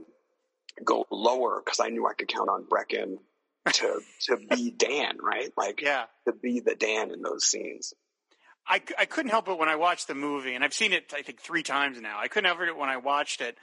go 0.83 1.05
lower 1.09 1.61
because 1.63 1.79
I 1.79 1.89
knew 1.89 2.07
I 2.07 2.13
could 2.13 2.27
count 2.27 2.49
on 2.49 2.65
Breckin 2.65 3.17
to 3.73 4.01
to 4.21 4.37
be 4.37 4.71
Dan, 4.77 5.17
right? 5.21 5.51
Like 5.57 5.81
yeah. 5.81 6.05
to 6.25 6.33
be 6.33 6.59
the 6.59 6.75
Dan 6.75 7.11
in 7.11 7.21
those 7.21 7.45
scenes. 7.45 7.93
I, 8.67 8.81
I 8.97 9.05
couldn't 9.05 9.29
help 9.29 9.47
it 9.47 9.59
when 9.59 9.69
I 9.69 9.75
watched 9.75 10.07
the 10.07 10.15
movie, 10.15 10.55
and 10.55 10.63
I've 10.63 10.73
seen 10.73 10.91
it 10.91 11.13
I 11.15 11.21
think 11.21 11.39
three 11.39 11.63
times 11.63 12.01
now. 12.01 12.17
I 12.19 12.27
couldn't 12.27 12.47
help 12.47 12.61
it 12.67 12.77
when 12.77 12.89
I 12.89 12.97
watched 12.97 13.41
it 13.41 13.57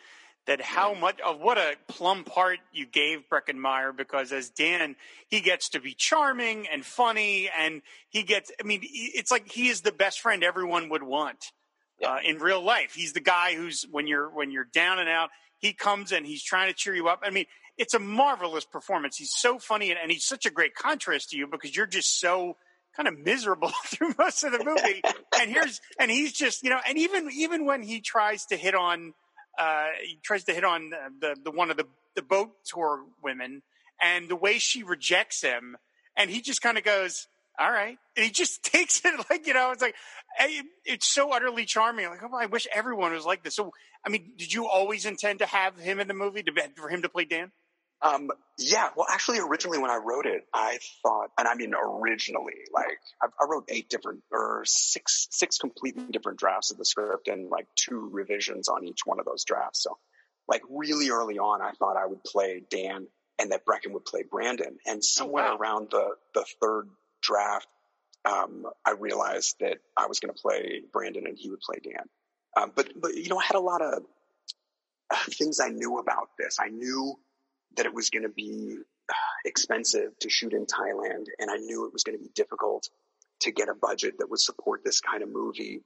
that 0.46 0.60
how 0.60 0.94
much 0.94 1.20
of 1.20 1.38
what 1.38 1.56
a 1.56 1.76
plum 1.88 2.24
part 2.24 2.58
you 2.72 2.84
gave 2.86 3.28
Breckin 3.30 3.56
Meyer 3.56 3.92
because 3.92 4.32
as 4.32 4.50
Dan, 4.50 4.96
he 5.28 5.40
gets 5.40 5.68
to 5.70 5.80
be 5.80 5.94
charming 5.94 6.66
and 6.72 6.84
funny, 6.84 7.48
and 7.56 7.82
he 8.08 8.22
gets. 8.22 8.50
I 8.60 8.64
mean, 8.64 8.80
it's 8.82 9.30
like 9.30 9.50
he 9.50 9.68
is 9.68 9.82
the 9.82 9.92
best 9.92 10.20
friend 10.20 10.42
everyone 10.42 10.88
would 10.88 11.02
want 11.02 11.52
yeah. 12.00 12.14
uh, 12.14 12.18
in 12.24 12.38
real 12.38 12.62
life. 12.62 12.94
He's 12.94 13.12
the 13.12 13.20
guy 13.20 13.54
who's 13.54 13.86
when 13.90 14.06
you're 14.06 14.28
when 14.28 14.50
you're 14.50 14.68
down 14.72 14.98
and 14.98 15.08
out, 15.08 15.30
he 15.58 15.72
comes 15.72 16.12
and 16.12 16.26
he's 16.26 16.42
trying 16.42 16.68
to 16.68 16.74
cheer 16.74 16.94
you 16.94 17.08
up. 17.08 17.20
I 17.22 17.30
mean, 17.30 17.46
it's 17.78 17.94
a 17.94 17.98
marvelous 17.98 18.64
performance. 18.64 19.16
He's 19.16 19.32
so 19.32 19.58
funny 19.58 19.90
and, 19.90 19.98
and 20.00 20.10
he's 20.10 20.24
such 20.24 20.44
a 20.44 20.50
great 20.50 20.74
contrast 20.74 21.30
to 21.30 21.36
you 21.36 21.46
because 21.46 21.74
you're 21.74 21.86
just 21.86 22.20
so 22.20 22.56
kind 22.96 23.08
of 23.08 23.18
miserable 23.18 23.72
through 23.86 24.14
most 24.18 24.44
of 24.44 24.52
the 24.52 24.62
movie. 24.64 25.02
and 25.40 25.50
here's 25.50 25.80
and 25.98 26.10
he's 26.10 26.32
just 26.32 26.62
you 26.62 26.70
know, 26.70 26.80
and 26.86 26.98
even 26.98 27.30
even 27.32 27.64
when 27.64 27.82
he 27.82 28.00
tries 28.00 28.44
to 28.46 28.56
hit 28.56 28.74
on 28.74 29.14
uh, 29.58 29.86
he 30.02 30.18
tries 30.22 30.44
to 30.44 30.54
hit 30.54 30.64
on 30.64 30.90
the 31.20 31.36
the 31.42 31.50
one 31.50 31.70
of 31.70 31.76
the 31.76 31.86
the 32.14 32.22
boat 32.22 32.50
tour 32.64 33.04
women 33.22 33.62
and 34.02 34.28
the 34.28 34.36
way 34.36 34.58
she 34.58 34.82
rejects 34.82 35.42
him, 35.42 35.76
and 36.16 36.30
he 36.30 36.40
just 36.40 36.62
kind 36.62 36.78
of 36.78 36.84
goes. 36.84 37.28
All 37.58 37.70
right. 37.70 37.98
And 38.16 38.24
he 38.24 38.30
just 38.30 38.62
takes 38.72 39.04
it 39.04 39.12
like, 39.28 39.46
you 39.46 39.52
know, 39.52 39.72
it's 39.72 39.82
like, 39.82 39.94
it's 40.86 41.06
so 41.06 41.32
utterly 41.32 41.66
charming. 41.66 42.06
Like, 42.06 42.22
oh, 42.22 42.34
I 42.34 42.46
wish 42.46 42.66
everyone 42.72 43.12
was 43.12 43.26
like 43.26 43.44
this. 43.44 43.54
So, 43.54 43.72
I 44.06 44.08
mean, 44.08 44.32
did 44.38 44.52
you 44.54 44.66
always 44.66 45.04
intend 45.04 45.40
to 45.40 45.46
have 45.46 45.76
him 45.76 46.00
in 46.00 46.08
the 46.08 46.14
movie 46.14 46.42
to, 46.42 46.52
for 46.76 46.88
him 46.88 47.02
to 47.02 47.10
play 47.10 47.26
Dan? 47.26 47.52
Um, 48.02 48.30
yeah, 48.58 48.88
well, 48.96 49.06
actually, 49.08 49.38
originally 49.38 49.78
when 49.78 49.90
I 49.90 50.00
wrote 50.04 50.26
it, 50.26 50.44
I 50.52 50.78
thought, 51.02 51.30
and 51.38 51.46
I 51.46 51.54
mean 51.54 51.72
originally, 51.72 52.54
like 52.72 52.98
I, 53.22 53.26
I, 53.40 53.46
wrote 53.48 53.66
eight 53.68 53.88
different 53.88 54.22
or 54.32 54.64
six 54.66 55.28
six 55.30 55.58
completely 55.58 56.04
different 56.10 56.38
drafts 56.38 56.72
of 56.72 56.78
the 56.78 56.84
script 56.84 57.28
and 57.28 57.48
like 57.48 57.66
two 57.76 58.10
revisions 58.12 58.68
on 58.68 58.84
each 58.84 59.00
one 59.04 59.20
of 59.20 59.24
those 59.24 59.44
drafts. 59.44 59.84
So, 59.84 59.98
like 60.48 60.62
really 60.68 61.10
early 61.10 61.38
on, 61.38 61.62
I 61.62 61.72
thought 61.72 61.96
I 61.96 62.06
would 62.06 62.24
play 62.24 62.62
Dan 62.68 63.06
and 63.38 63.52
that 63.52 63.64
Breckin 63.64 63.92
would 63.92 64.04
play 64.04 64.24
Brandon. 64.28 64.78
And 64.84 65.04
somewhere 65.04 65.46
oh, 65.46 65.50
wow. 65.52 65.58
around 65.58 65.88
the 65.92 66.16
the 66.34 66.44
third 66.60 66.88
draft, 67.22 67.68
um, 68.24 68.66
I 68.84 68.92
realized 68.98 69.56
that 69.60 69.78
I 69.96 70.06
was 70.06 70.18
going 70.18 70.34
to 70.34 70.40
play 70.40 70.82
Brandon 70.92 71.26
and 71.26 71.38
he 71.38 71.50
would 71.50 71.60
play 71.60 71.78
Dan. 71.82 72.08
Um, 72.56 72.72
but 72.74 72.88
but 73.00 73.14
you 73.14 73.28
know, 73.28 73.38
I 73.38 73.44
had 73.44 73.56
a 73.56 73.60
lot 73.60 73.80
of 73.80 74.02
uh, 75.10 75.16
things 75.30 75.60
I 75.60 75.68
knew 75.68 75.98
about 75.98 76.30
this. 76.38 76.58
I 76.60 76.68
knew 76.68 77.16
that 77.76 77.86
it 77.86 77.94
was 77.94 78.10
going 78.10 78.24
to 78.24 78.28
be 78.28 78.78
uh, 79.08 79.14
expensive 79.44 80.18
to 80.20 80.30
shoot 80.30 80.52
in 80.52 80.66
Thailand, 80.66 81.26
and 81.38 81.50
I 81.50 81.56
knew 81.56 81.86
it 81.86 81.92
was 81.92 82.04
going 82.04 82.18
to 82.18 82.22
be 82.22 82.30
difficult 82.34 82.88
to 83.40 83.50
get 83.50 83.68
a 83.68 83.74
budget 83.74 84.18
that 84.18 84.30
would 84.30 84.40
support 84.40 84.82
this 84.84 85.00
kind 85.00 85.22
of 85.22 85.30
movie. 85.30 85.82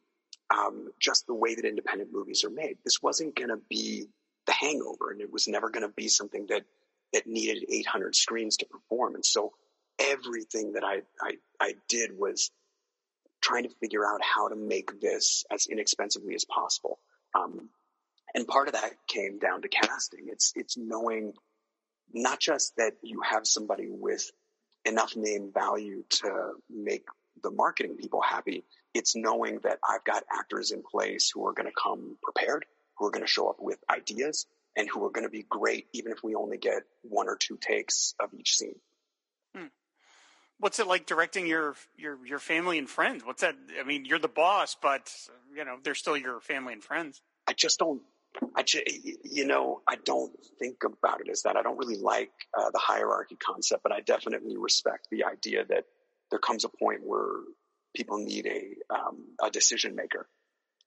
Um, 0.56 0.90
just 1.00 1.26
the 1.26 1.34
way 1.34 1.56
that 1.56 1.64
independent 1.64 2.12
movies 2.12 2.44
are 2.44 2.50
made, 2.50 2.78
this 2.84 3.02
wasn't 3.02 3.34
going 3.34 3.48
to 3.48 3.58
be 3.68 4.06
The 4.46 4.52
Hangover, 4.52 5.10
and 5.10 5.20
it 5.20 5.32
was 5.32 5.48
never 5.48 5.70
going 5.70 5.86
to 5.86 5.92
be 5.94 6.08
something 6.08 6.46
that 6.50 6.62
that 7.12 7.26
needed 7.26 7.64
800 7.68 8.14
screens 8.14 8.58
to 8.58 8.66
perform. 8.66 9.14
And 9.14 9.24
so 9.24 9.52
everything 9.98 10.72
that 10.72 10.84
I, 10.84 11.02
I, 11.20 11.36
I 11.60 11.74
did 11.88 12.10
was 12.16 12.50
trying 13.40 13.62
to 13.64 13.74
figure 13.80 14.04
out 14.04 14.20
how 14.22 14.48
to 14.48 14.56
make 14.56 15.00
this 15.00 15.44
as 15.50 15.66
inexpensively 15.66 16.34
as 16.34 16.44
possible. 16.44 16.98
Um, 17.34 17.70
and 18.34 18.46
part 18.46 18.68
of 18.68 18.74
that 18.74 18.92
came 19.06 19.38
down 19.38 19.62
to 19.62 19.68
casting. 19.68 20.26
It's 20.28 20.52
it's 20.56 20.76
knowing 20.76 21.32
not 22.12 22.40
just 22.40 22.76
that 22.76 22.94
you 23.02 23.20
have 23.20 23.46
somebody 23.46 23.88
with 23.88 24.30
enough 24.84 25.16
name 25.16 25.50
value 25.52 26.04
to 26.08 26.52
make 26.70 27.04
the 27.42 27.50
marketing 27.50 27.96
people 27.96 28.20
happy. 28.22 28.64
It's 28.94 29.14
knowing 29.14 29.60
that 29.64 29.78
I've 29.86 30.04
got 30.04 30.24
actors 30.32 30.70
in 30.70 30.82
place 30.82 31.30
who 31.32 31.46
are 31.46 31.52
going 31.52 31.66
to 31.66 31.74
come 31.80 32.16
prepared, 32.22 32.64
who 32.96 33.06
are 33.06 33.10
going 33.10 33.24
to 33.24 33.30
show 33.30 33.48
up 33.48 33.56
with 33.58 33.78
ideas, 33.90 34.46
and 34.76 34.88
who 34.88 35.04
are 35.04 35.10
going 35.10 35.24
to 35.26 35.30
be 35.30 35.44
great, 35.48 35.86
even 35.92 36.12
if 36.12 36.22
we 36.22 36.34
only 36.34 36.58
get 36.58 36.82
one 37.02 37.28
or 37.28 37.36
two 37.36 37.58
takes 37.60 38.14
of 38.20 38.32
each 38.34 38.56
scene. 38.56 38.78
Hmm. 39.54 39.66
What's 40.58 40.78
it 40.78 40.86
like 40.86 41.06
directing 41.06 41.46
your 41.46 41.74
your 41.96 42.24
your 42.26 42.38
family 42.38 42.78
and 42.78 42.88
friends? 42.88 43.24
What's 43.24 43.42
that? 43.42 43.56
I 43.78 43.84
mean, 43.84 44.04
you're 44.04 44.18
the 44.18 44.28
boss, 44.28 44.76
but 44.80 45.12
you 45.54 45.64
know 45.64 45.76
they're 45.82 45.94
still 45.94 46.16
your 46.16 46.40
family 46.40 46.72
and 46.72 46.82
friends. 46.82 47.20
I 47.46 47.52
just 47.52 47.78
don't 47.78 48.02
I, 48.56 48.64
you 49.22 49.46
know, 49.46 49.82
I 49.88 49.96
don't 50.04 50.32
think 50.58 50.84
about 50.84 51.20
it 51.20 51.28
as 51.30 51.42
that. 51.42 51.56
I 51.56 51.62
don't 51.62 51.78
really 51.78 51.98
like 51.98 52.30
uh, 52.56 52.70
the 52.70 52.78
hierarchy 52.78 53.36
concept, 53.36 53.82
but 53.82 53.92
I 53.92 54.00
definitely 54.00 54.56
respect 54.56 55.08
the 55.10 55.24
idea 55.24 55.64
that 55.68 55.84
there 56.30 56.38
comes 56.38 56.64
a 56.64 56.68
point 56.68 57.00
where 57.04 57.40
people 57.94 58.18
need 58.18 58.46
a 58.46 58.94
um, 58.94 59.24
a 59.42 59.50
decision 59.50 59.94
maker, 59.94 60.28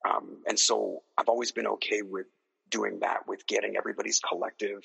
um, 0.07 0.43
and 0.47 0.59
so 0.59 1.03
I've 1.17 1.29
always 1.29 1.51
been 1.51 1.67
okay 1.67 2.01
with 2.01 2.27
doing 2.69 2.99
that, 3.01 3.27
with 3.27 3.47
getting 3.47 3.77
everybody's 3.77 4.19
collective 4.19 4.81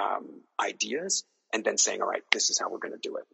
um, 0.00 0.42
ideas, 0.60 1.24
and 1.52 1.64
then 1.64 1.78
saying, 1.78 2.02
"All 2.02 2.08
right, 2.08 2.24
this 2.32 2.50
is 2.50 2.58
how 2.58 2.70
we're 2.70 2.78
going 2.78 2.92
to 2.92 3.08
do 3.08 3.16
it." 3.16 3.24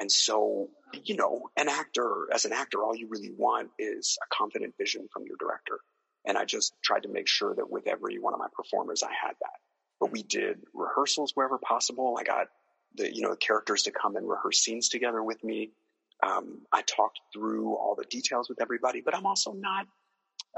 And 0.00 0.10
so, 0.10 0.68
you 1.04 1.14
know, 1.14 1.50
an 1.56 1.68
actor, 1.68 2.26
as 2.32 2.44
an 2.44 2.52
actor, 2.52 2.82
all 2.82 2.96
you 2.96 3.06
really 3.08 3.30
want 3.36 3.70
is 3.78 4.18
a 4.20 4.34
confident 4.34 4.74
vision 4.76 5.08
from 5.12 5.24
your 5.26 5.36
director. 5.38 5.78
And 6.24 6.38
I 6.38 6.44
just 6.44 6.74
tried 6.82 7.02
to 7.04 7.08
make 7.08 7.28
sure 7.28 7.54
that 7.54 7.70
with 7.70 7.86
every 7.86 8.18
one 8.18 8.32
of 8.32 8.38
my 8.38 8.48
performers, 8.54 9.02
I 9.02 9.10
had 9.10 9.34
that. 9.40 9.60
But 10.00 10.12
we 10.12 10.22
did 10.22 10.60
rehearsals 10.74 11.32
wherever 11.34 11.58
possible. 11.58 12.16
I 12.18 12.24
got 12.24 12.48
the, 12.96 13.14
you 13.14 13.22
know, 13.22 13.30
the 13.30 13.36
characters 13.36 13.84
to 13.84 13.90
come 13.90 14.16
and 14.16 14.28
rehearse 14.28 14.58
scenes 14.58 14.88
together 14.88 15.22
with 15.22 15.42
me. 15.42 15.70
Um, 16.22 16.62
I 16.72 16.82
talked 16.82 17.20
through 17.32 17.74
all 17.74 17.96
the 17.96 18.04
details 18.04 18.48
with 18.48 18.62
everybody, 18.62 19.00
but 19.00 19.16
I'm 19.16 19.26
also 19.26 19.52
not, 19.52 19.86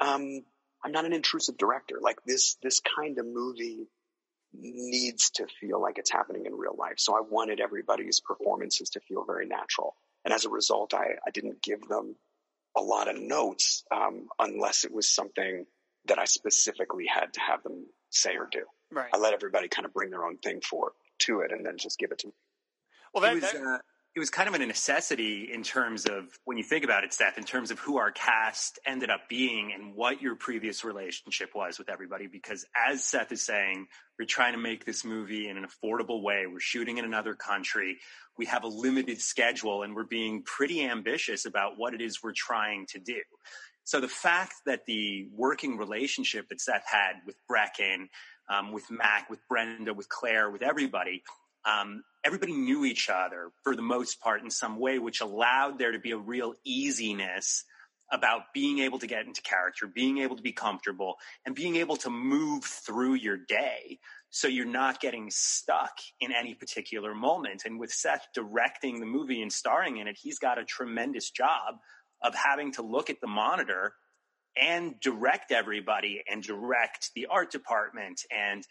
um, 0.01 0.45
I'm 0.85 0.93
not 0.93 1.07
an 1.07 1.15
intrusive 1.15 1.57
director. 1.57 1.99
Like 2.03 2.19
this, 2.27 2.57
this 2.63 2.81
kind 2.81 3.19
of 3.19 3.27
movie 3.27 3.87
needs 4.53 5.31
to 5.31 5.47
feel 5.61 5.81
like 5.81 5.99
it's 5.99 6.11
happening 6.11 6.47
in 6.47 6.55
real 6.55 6.77
life. 6.79 6.95
So 6.99 7.17
I 7.17 7.21
wanted 7.21 7.61
everybody's 7.61 8.21
performances 8.21 8.91
to 8.91 9.01
feel 9.01 9.25
very 9.25 9.47
natural. 9.47 9.97
And 10.25 10.33
as 10.33 10.45
a 10.45 10.51
result, 10.51 10.95
I, 10.95 11.15
I 11.27 11.31
didn't 11.33 11.63
give 11.63 11.89
them 11.89 12.17
a 12.77 12.81
lot 12.81 13.09
of 13.09 13.21
notes 13.21 13.85
um, 13.91 14.27
unless 14.39 14.85
it 14.85 14.93
was 14.93 15.11
something 15.11 15.67
that 16.07 16.19
I 16.19 16.25
specifically 16.25 17.07
had 17.07 17.33
to 17.35 17.41
have 17.41 17.63
them 17.63 17.87
say 18.11 18.37
or 18.37 18.49
do. 18.51 18.65
Right. 18.91 19.09
I 19.13 19.19
let 19.19 19.33
everybody 19.33 19.69
kind 19.69 19.87
of 19.87 19.93
bring 19.93 20.11
their 20.11 20.25
own 20.25 20.39
thing 20.39 20.61
for 20.61 20.93
to 21.21 21.41
it 21.41 21.53
and 21.53 21.65
then 21.65 21.79
just 21.79 21.99
give 21.99 22.13
it 22.13 22.19
to 22.19 22.29
me. 22.29 22.33
Well, 23.13 23.23
that, 23.23 23.35
was, 23.35 23.43
that... 23.43 23.57
Uh, 23.57 23.79
it 24.15 24.21
was 24.21 24.31
kind 24.31 24.49
of 24.49 24.55
a 24.55 24.65
necessity 24.65 25.51
in 25.53 25.65
terms 25.65 26.05
of 26.05 26.39
when 26.45 26.57
you 26.57 26.63
think 26.63 26.85
about 26.85 27.03
it, 27.03 27.13
Seth, 27.13 27.37
in 27.37 27.43
terms 27.43 27.73
of 27.73 27.81
who 27.81 27.99
our 27.99 28.13
cast 28.13 28.79
ended 28.87 29.11
up 29.11 29.29
being 29.29 29.73
and 29.75 29.93
what 29.93 30.23
your 30.23 30.37
previous 30.37 30.85
relationship 30.85 31.51
was 31.53 31.81
with 31.81 31.89
everybody. 31.89 32.29
Because 32.29 32.65
as 32.77 33.03
Seth 33.03 33.33
is 33.33 33.43
saying, 33.43 33.89
we're 34.17 34.27
trying 34.27 34.53
to 34.53 34.59
make 34.59 34.85
this 34.85 35.05
movie 35.05 35.49
in 35.49 35.57
an 35.57 35.67
affordable 35.67 36.23
way. 36.23 36.47
We're 36.47 36.61
shooting 36.61 36.99
in 36.99 37.05
another 37.05 37.35
country. 37.35 37.99
We 38.39 38.47
have 38.47 38.63
a 38.63 38.69
limited 38.69 39.21
schedule 39.21 39.83
and 39.83 39.97
we're 39.97 40.05
being 40.05 40.45
pretty 40.45 40.85
ambitious 40.85 41.45
about 41.45 41.73
what 41.77 41.93
it 41.93 42.01
is 42.01 42.23
we're 42.23 42.33
trying 42.37 42.87
to 42.91 43.01
do. 43.01 43.21
So 43.83 44.01
the 44.01 44.09
fact 44.09 44.55
that 44.65 44.87
the 44.87 45.27
working 45.35 45.77
relationship 45.77 46.49
that 46.51 46.61
Seth 46.61 46.85
had 46.87 47.15
with 47.27 47.37
Breckin, 47.51 48.07
um, 48.49 48.71
with 48.71 48.89
Mac, 48.93 49.29
with 49.29 49.41
Brenda, 49.49 49.93
with 49.93 50.09
Clare, 50.09 50.51
with 50.51 50.63
everybody 50.63 51.25
um, 51.67 52.03
everybody 52.25 52.53
knew 52.53 52.85
each 52.85 53.09
other 53.09 53.51
for 53.63 53.77
the 53.77 53.83
most 53.83 54.21
part 54.21 54.43
in 54.43 54.51
some 54.51 54.79
way, 54.79 54.99
which 54.99 55.21
allowed 55.21 55.79
there 55.79 55.93
to 55.93 55.99
be 55.99 56.13
a 56.13 56.19
real 56.19 56.55
easiness 56.65 57.65
about 58.13 58.43
being 58.53 58.81
able 58.81 58.99
to 58.99 59.07
get 59.07 59.27
into 59.27 59.43
character, 59.43 59.87
being 59.87 60.19
able 60.19 60.37
to 60.37 60.43
be 60.43 60.53
comfortable, 60.53 61.17
and 61.47 61.55
being 61.55 61.77
able 61.77 61.97
to 61.97 62.11
move 62.11 62.65
through 62.65 63.15
your 63.15 63.37
day 63.37 63.99
so 64.31 64.49
you're 64.49 64.67
not 64.67 65.01
getting 65.01 65.31
stuck 65.31 65.97
in 66.21 66.33
any 66.33 66.55
particular 66.55 67.15
moment. 67.15 67.63
And 67.65 67.79
with 67.79 67.93
Seth 67.93 68.27
directing 68.35 69.01
the 69.01 69.07
movie 69.07 69.43
and 69.43 69.53
starring 69.53 69.99
in 69.99 70.09
it, 70.09 70.19
he's 70.21 70.39
got 70.39 70.59
a 70.59 70.65
tremendous 70.65 71.31
job 71.31 71.77
of 72.23 72.35
having 72.35 72.73
to 72.73 72.83
look 72.83 73.11
at 73.11 73.21
the 73.21 73.27
monitor 73.27 73.95
and 74.61 74.99
direct 75.01 75.51
everybody 75.51 76.23
and 76.31 76.43
direct 76.43 77.11
the 77.15 77.27
art 77.27 77.51
department 77.51 78.23
and 78.31 78.65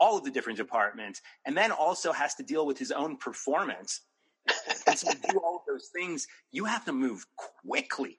all 0.00 0.18
of 0.18 0.24
the 0.24 0.30
different 0.30 0.58
departments, 0.58 1.20
and 1.46 1.56
then 1.56 1.70
also 1.70 2.12
has 2.12 2.34
to 2.36 2.42
deal 2.42 2.66
with 2.66 2.78
his 2.78 2.90
own 2.90 3.16
performance. 3.16 4.00
and 4.86 4.98
so 4.98 5.12
to 5.12 5.18
do 5.30 5.38
all 5.38 5.56
of 5.56 5.62
those 5.68 5.90
things, 5.94 6.26
you 6.50 6.64
have 6.64 6.84
to 6.86 6.92
move 6.92 7.26
quickly. 7.66 8.18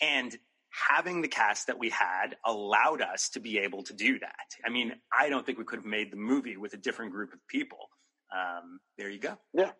And 0.00 0.36
having 0.70 1.22
the 1.22 1.28
cast 1.28 1.66
that 1.66 1.78
we 1.78 1.90
had 1.90 2.36
allowed 2.44 3.02
us 3.02 3.30
to 3.30 3.40
be 3.40 3.58
able 3.58 3.82
to 3.82 3.92
do 3.92 4.18
that. 4.18 4.54
I 4.64 4.70
mean, 4.70 4.94
I 5.16 5.28
don't 5.28 5.44
think 5.44 5.58
we 5.58 5.64
could 5.64 5.78
have 5.78 5.86
made 5.86 6.12
the 6.12 6.16
movie 6.16 6.56
with 6.56 6.74
a 6.74 6.76
different 6.76 7.12
group 7.12 7.32
of 7.32 7.38
people. 7.48 7.90
Um, 8.32 8.80
there 8.96 9.08
you 9.08 9.18
go. 9.18 9.38
Yeah, 9.52 9.70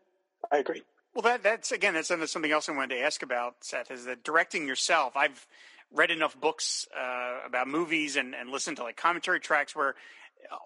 I 0.50 0.58
agree. 0.58 0.82
Well, 1.14 1.22
that, 1.22 1.42
that's 1.42 1.72
again, 1.72 1.94
that's 1.94 2.08
something 2.08 2.50
else 2.50 2.68
I 2.68 2.72
wanted 2.72 2.96
to 2.96 3.02
ask 3.02 3.22
about, 3.22 3.56
Seth, 3.61 3.90
is 3.90 4.04
that 4.06 4.24
directing 4.24 4.66
yourself. 4.66 5.16
I've 5.16 5.46
read 5.90 6.11
enough 6.11 6.38
books 6.38 6.87
uh, 6.96 7.38
about 7.46 7.68
movies 7.68 8.16
and, 8.16 8.34
and 8.34 8.50
listened 8.50 8.76
to 8.76 8.82
like 8.82 8.96
commentary 8.96 9.40
tracks 9.40 9.74
where 9.74 9.94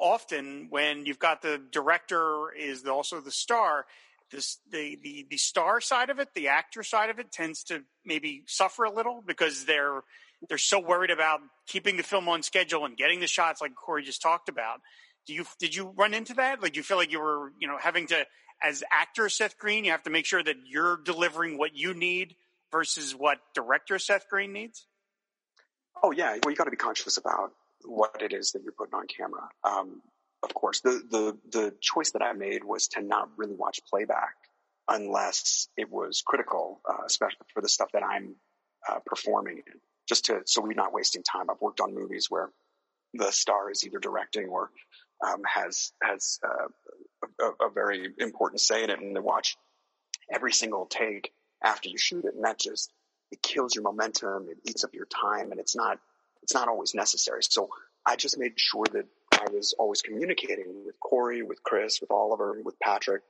often 0.01 0.69
when 0.71 1.07
you've 1.07 1.19
got 1.19 1.43
the 1.43 1.61
director 1.71 2.53
is 2.59 2.85
also 2.87 3.21
the 3.21 3.31
star, 3.31 3.87
this, 4.31 4.59
the, 4.71 4.99
the, 5.03 5.27
the 5.31 5.37
star 5.37 5.81
side 5.81 6.11
of 6.11 6.19
it, 6.19 6.29
the 6.35 6.49
actor 6.49 6.83
side 6.83 7.11
of 7.11 7.19
it 7.19 7.33
tends 7.33 7.65
to 7.65 7.83
maybe 8.05 8.45
suffer 8.47 8.85
a 8.85 8.93
little 8.93 9.23
because 9.27 9.65
they're, 9.65 10.03
they're 10.49 10.59
so 10.59 10.81
worried 10.81 11.11
about 11.11 11.41
keeping 11.67 11.97
the 11.97 12.03
film 12.03 12.29
on 12.29 12.43
schedule 12.43 12.85
and 12.85 12.97
getting 12.97 13.21
the 13.21 13.27
shots 13.27 13.61
like 13.61 13.75
Corey 13.75 14.03
just 14.03 14.23
talked 14.23 14.49
about. 14.49 14.81
Do 15.27 15.35
you, 15.35 15.45
did 15.59 15.75
you 15.75 15.93
run 15.97 16.15
into 16.15 16.35
that? 16.35 16.63
Like, 16.63 16.73
do 16.73 16.81
you 16.81 16.85
feel 16.85 16.97
like 16.97 17.13
you 17.13 17.21
were, 17.21 17.53
you 17.61 17.69
know, 17.69 17.79
having 17.79 18.07
to, 18.09 18.27
as 18.63 18.83
actor 18.93 19.29
Seth 19.29 19.59
Green, 19.59 19.85
you 19.85 19.93
have 19.93 20.03
to 20.05 20.11
make 20.11 20.27
sure 20.27 20.43
that 20.43 20.57
you're 20.67 20.99
delivering 21.05 21.59
what 21.59 21.77
you 21.77 21.95
need 21.95 22.35
versus 22.73 23.15
what 23.15 23.39
director 23.55 23.99
Seth 23.99 24.29
Green 24.29 24.53
needs? 24.53 24.87
Oh 26.03 26.11
yeah, 26.11 26.37
well 26.43 26.51
you 26.51 26.57
got 26.57 26.65
to 26.65 26.71
be 26.71 26.77
conscious 26.77 27.17
about 27.19 27.53
what 27.85 28.23
it 28.23 28.33
is 28.33 28.53
that 28.53 28.63
you're 28.63 28.73
putting 28.73 28.95
on 28.95 29.07
camera. 29.07 29.49
Um, 29.65 30.03
of 30.43 30.55
course, 30.55 30.81
the, 30.81 31.03
the, 31.11 31.39
the 31.51 31.75
choice 31.81 32.13
that 32.13 32.23
I 32.23 32.33
made 32.33 32.65
was 32.65 32.89
to 32.89 33.03
not 33.03 33.31
really 33.37 33.55
watch 33.55 33.81
playback 33.89 34.35
unless 34.89 35.69
it 35.77 35.91
was 35.91 36.23
critical, 36.27 36.81
uh, 36.89 37.05
especially 37.07 37.47
for 37.55 37.63
the 37.63 37.69
stuff 37.69 37.91
that 37.93 38.03
I'm 38.03 38.35
uh, 38.89 38.99
performing 39.07 39.59
in, 39.59 39.75
just 40.09 40.27
to, 40.27 40.41
so 40.45 40.61
we're 40.61 40.73
not 40.73 40.93
wasting 40.93 41.23
time. 41.23 41.49
I've 41.49 41.61
worked 41.61 41.81
on 41.81 41.95
movies 41.95 42.27
where 42.29 42.51
the 43.15 43.31
star 43.31 43.71
is 43.71 43.85
either 43.85 43.99
directing 43.99 44.49
or 44.49 44.71
um, 45.25 45.43
has, 45.45 45.93
has 46.03 46.41
uh, 46.45 46.69
a, 47.41 47.67
a, 47.67 47.71
very 47.71 48.09
important 48.19 48.61
say 48.61 48.83
in 48.83 48.91
it 48.91 48.99
and 48.99 49.15
they 49.15 49.21
watch 49.21 49.57
every 50.33 50.53
single 50.53 50.87
take 50.87 51.31
after 51.63 51.89
you 51.89 51.99
shoot 51.99 52.25
it. 52.25 52.35
And 52.35 52.45
that 52.45 52.59
just, 52.59 52.93
it 53.31 53.41
kills 53.41 53.77
your 53.77 53.85
momentum. 53.85 54.49
It 54.51 54.59
eats 54.69 54.83
up 54.83 54.95
your 54.95 55.07
time 55.07 55.53
and 55.53 55.61
it's 55.61 55.77
not, 55.77 56.01
it's 56.43 56.55
not 56.55 56.69
always 56.69 56.95
necessary. 56.95 57.43
So 57.43 57.69
I 58.05 58.17
just 58.17 58.39
made 58.39 58.53
sure 58.57 58.85
that 58.93 59.07
I 59.33 59.51
was 59.51 59.75
always 59.79 60.03
communicating 60.03 60.85
with 60.85 60.99
Corey, 61.01 61.43
with 61.43 61.63
Chris, 61.63 62.01
with 62.01 62.11
Oliver, 62.11 62.61
with 62.65 62.79
Patrick 62.81 63.23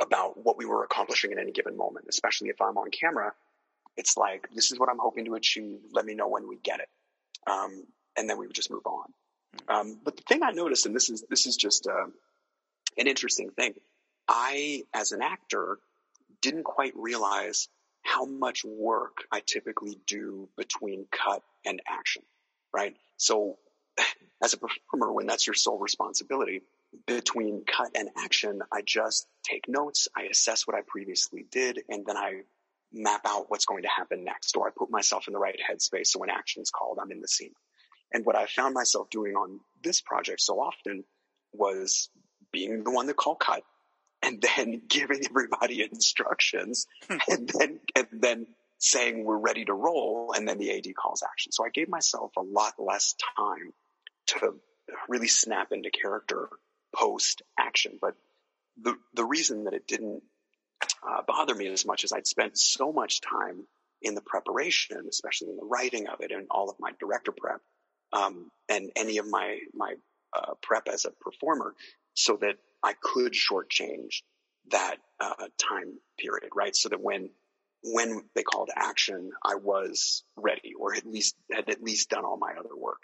about 0.00 0.42
what 0.42 0.56
we 0.56 0.64
were 0.64 0.84
accomplishing 0.84 1.32
in 1.32 1.38
any 1.38 1.52
given 1.52 1.76
moment, 1.76 2.06
especially 2.08 2.48
if 2.48 2.60
I'm 2.60 2.76
on 2.78 2.90
camera. 2.90 3.32
It's 3.96 4.16
like, 4.16 4.48
this 4.54 4.72
is 4.72 4.78
what 4.78 4.88
I'm 4.88 4.98
hoping 4.98 5.26
to 5.26 5.34
achieve. 5.34 5.80
Let 5.92 6.04
me 6.04 6.14
know 6.14 6.28
when 6.28 6.48
we 6.48 6.56
get 6.56 6.80
it. 6.80 6.88
Um, 7.46 7.84
and 8.16 8.28
then 8.28 8.38
we 8.38 8.46
would 8.46 8.56
just 8.56 8.70
move 8.70 8.86
on. 8.86 9.12
Um, 9.68 10.00
but 10.02 10.16
the 10.16 10.22
thing 10.28 10.42
I 10.42 10.50
noticed, 10.50 10.86
and 10.86 10.94
this 10.94 11.10
is, 11.10 11.24
this 11.28 11.46
is 11.46 11.56
just, 11.56 11.86
uh, 11.86 12.06
an 12.96 13.06
interesting 13.06 13.50
thing. 13.50 13.74
I, 14.28 14.84
as 14.94 15.12
an 15.12 15.22
actor, 15.22 15.78
didn't 16.40 16.64
quite 16.64 16.94
realize 16.96 17.68
how 18.02 18.24
much 18.24 18.64
work 18.64 19.24
I 19.30 19.40
typically 19.40 19.98
do 20.06 20.48
between 20.56 21.06
cut 21.10 21.42
and 21.64 21.80
action, 21.86 22.22
right? 22.74 22.96
So 23.16 23.58
as 24.42 24.54
a 24.54 24.58
performer, 24.58 25.12
when 25.12 25.26
that's 25.26 25.46
your 25.46 25.54
sole 25.54 25.78
responsibility, 25.78 26.62
between 27.06 27.64
cut 27.64 27.90
and 27.94 28.10
action, 28.18 28.60
I 28.70 28.82
just 28.82 29.26
take 29.44 29.68
notes, 29.68 30.08
I 30.16 30.24
assess 30.24 30.66
what 30.66 30.76
I 30.76 30.80
previously 30.86 31.46
did, 31.50 31.80
and 31.88 32.04
then 32.04 32.16
I 32.16 32.42
map 32.92 33.22
out 33.24 33.46
what's 33.48 33.64
going 33.64 33.82
to 33.82 33.88
happen 33.88 34.24
next, 34.24 34.56
or 34.56 34.68
I 34.68 34.70
put 34.76 34.90
myself 34.90 35.26
in 35.26 35.32
the 35.32 35.38
right 35.38 35.58
headspace 35.58 36.08
so 36.08 36.18
when 36.18 36.30
action 36.30 36.62
is 36.62 36.70
called, 36.70 36.98
I'm 37.00 37.10
in 37.10 37.20
the 37.20 37.28
scene. 37.28 37.54
And 38.12 38.26
what 38.26 38.36
I 38.36 38.46
found 38.46 38.74
myself 38.74 39.08
doing 39.08 39.34
on 39.34 39.60
this 39.82 40.02
project 40.02 40.42
so 40.42 40.60
often 40.60 41.04
was 41.52 42.10
being 42.52 42.84
the 42.84 42.90
one 42.90 43.06
to 43.06 43.14
call 43.14 43.36
cut 43.36 43.62
and 44.22 44.40
then 44.40 44.82
giving 44.88 45.24
everybody 45.28 45.82
instructions 45.82 46.86
and 47.28 47.50
then 47.58 47.80
and 47.96 48.06
then 48.12 48.46
saying 48.78 49.24
we're 49.24 49.38
ready 49.38 49.64
to 49.64 49.72
roll 49.72 50.32
and 50.36 50.46
then 50.46 50.58
the 50.58 50.76
AD 50.76 50.86
calls 50.96 51.22
action. 51.22 51.52
So 51.52 51.64
I 51.64 51.70
gave 51.70 51.88
myself 51.88 52.32
a 52.36 52.42
lot 52.42 52.74
less 52.78 53.14
time 53.36 53.72
to 54.26 54.54
really 55.08 55.28
snap 55.28 55.68
into 55.70 55.90
character 55.90 56.48
post 56.94 57.42
action. 57.58 57.98
But 58.00 58.14
the, 58.80 58.96
the 59.14 59.24
reason 59.24 59.64
that 59.64 59.74
it 59.74 59.86
didn't 59.86 60.22
uh, 61.06 61.22
bother 61.26 61.54
me 61.54 61.68
as 61.68 61.86
much 61.86 62.04
as 62.04 62.12
I'd 62.12 62.26
spent 62.26 62.58
so 62.58 62.92
much 62.92 63.20
time 63.20 63.66
in 64.00 64.14
the 64.14 64.20
preparation, 64.20 65.06
especially 65.08 65.50
in 65.50 65.56
the 65.56 65.64
writing 65.64 66.08
of 66.08 66.20
it 66.20 66.32
and 66.32 66.46
all 66.50 66.68
of 66.68 66.76
my 66.80 66.90
director 66.98 67.32
prep, 67.32 67.60
um, 68.12 68.50
and 68.68 68.90
any 68.96 69.18
of 69.18 69.28
my, 69.28 69.58
my 69.74 69.94
uh, 70.36 70.54
prep 70.60 70.88
as 70.88 71.04
a 71.04 71.12
performer 71.20 71.74
so 72.14 72.36
that 72.40 72.56
I 72.82 72.94
could 73.00 73.32
shortchange 73.32 74.22
that 74.70 74.96
uh, 75.20 75.48
time 75.58 75.98
period, 76.18 76.50
right? 76.54 76.74
So 76.74 76.88
that 76.88 77.00
when 77.00 77.30
when 77.84 78.22
they 78.34 78.42
called 78.42 78.70
action, 78.76 79.32
I 79.44 79.56
was 79.56 80.22
ready, 80.36 80.72
or 80.78 80.94
at 80.94 81.04
least 81.04 81.34
had 81.50 81.68
at 81.68 81.82
least 81.82 82.10
done 82.10 82.24
all 82.24 82.36
my 82.36 82.52
other 82.58 82.76
work. 82.76 83.00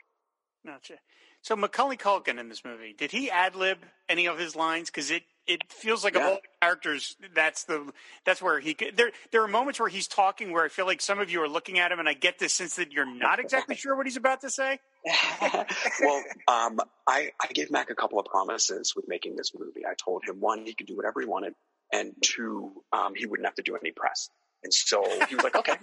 Gotcha. 0.65 0.95
So 1.43 1.57
Macaulay 1.57 1.97
Culkin 1.97 2.39
in 2.39 2.49
this 2.49 2.65
movie, 2.65 2.95
did 2.97 3.11
he 3.11 3.31
ad 3.31 3.55
lib 3.55 3.79
any 4.09 4.27
of 4.27 4.39
his 4.39 4.57
lines? 4.57 4.91
Because 4.91 5.11
it 5.11 5.23
it 5.49 5.73
feels 5.73 6.05
like 6.05 6.15
yeah. 6.15 6.21
of 6.21 6.27
all 6.27 6.35
the 6.35 6.49
characters, 6.61 7.17
that's 7.35 7.65
the 7.65 7.91
that's 8.25 8.41
where 8.41 8.61
he 8.61 8.75
could. 8.75 8.97
There 8.97 9.11
there 9.33 9.43
are 9.43 9.49
moments 9.49 9.81
where 9.81 9.89
he's 9.89 10.07
talking 10.07 10.53
where 10.53 10.65
I 10.65 10.69
feel 10.69 10.87
like 10.87 11.01
some 11.01 11.19
of 11.19 11.31
you 11.31 11.43
are 11.43 11.49
looking 11.49 11.79
at 11.79 11.91
him, 11.91 11.99
and 11.99 12.09
I 12.09 12.13
get 12.13 12.39
the 12.39 12.49
sense 12.49 12.77
that 12.77 12.93
you're 12.93 13.13
not 13.13 13.41
exactly 13.41 13.75
sure 13.77 13.97
what 13.97 14.07
he's 14.07 14.17
about 14.17 14.43
to 14.43 14.51
say. 14.51 14.79
well, 15.43 16.25
um, 16.47 16.79
I 17.07 17.31
I 17.41 17.49
gave 17.55 17.71
Mac 17.71 17.91
a 17.91 17.95
couple 17.95 18.21
of 18.21 18.27
promises 18.27 18.93
with 18.95 19.07
making 19.09 19.37
this 19.37 19.53
movie. 19.59 19.87
I 19.89 19.95
told 19.95 20.23
him 20.25 20.41
one, 20.41 20.65
he 20.67 20.75
could 20.75 20.87
do 20.87 20.97
whatever 20.97 21.21
he 21.21 21.27
wanted, 21.27 21.55
and 21.93 22.13
two, 22.23 22.73
um, 22.93 23.15
he 23.17 23.27
wouldn't 23.27 23.47
have 23.47 23.57
to 23.57 23.63
do 23.63 23.75
any 23.77 23.91
press. 23.91 24.29
And 24.63 24.75
so 24.75 25.03
he 25.29 25.35
was 25.35 25.45
like, 25.45 25.57
okay, 25.57 25.77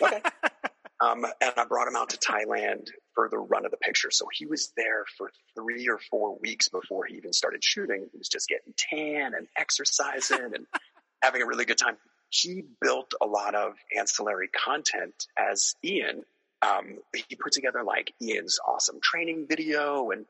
okay. 0.00 0.22
Um, 1.04 1.26
and 1.40 1.52
I 1.56 1.64
brought 1.64 1.88
him 1.88 1.96
out 1.96 2.10
to 2.10 2.18
Thailand 2.18 2.88
for 3.14 3.28
the 3.28 3.38
run 3.38 3.64
of 3.64 3.70
the 3.70 3.76
picture. 3.76 4.10
So 4.10 4.26
he 4.32 4.46
was 4.46 4.72
there 4.76 5.04
for 5.18 5.30
three 5.54 5.88
or 5.88 5.98
four 6.10 6.38
weeks 6.38 6.68
before 6.68 7.04
he 7.04 7.16
even 7.16 7.32
started 7.32 7.62
shooting. 7.62 8.06
He 8.10 8.18
was 8.18 8.28
just 8.28 8.48
getting 8.48 8.72
tan 8.76 9.34
and 9.34 9.46
exercising 9.56 10.54
and 10.54 10.66
having 11.22 11.42
a 11.42 11.46
really 11.46 11.64
good 11.64 11.78
time. 11.78 11.96
He 12.30 12.62
built 12.80 13.12
a 13.20 13.26
lot 13.26 13.54
of 13.54 13.74
ancillary 13.96 14.48
content 14.48 15.26
as 15.38 15.74
Ian. 15.84 16.22
Um, 16.62 16.98
he 17.28 17.36
put 17.36 17.52
together 17.52 17.84
like 17.84 18.14
Ian's 18.22 18.58
awesome 18.66 18.98
training 19.02 19.46
video 19.48 20.10
and 20.10 20.24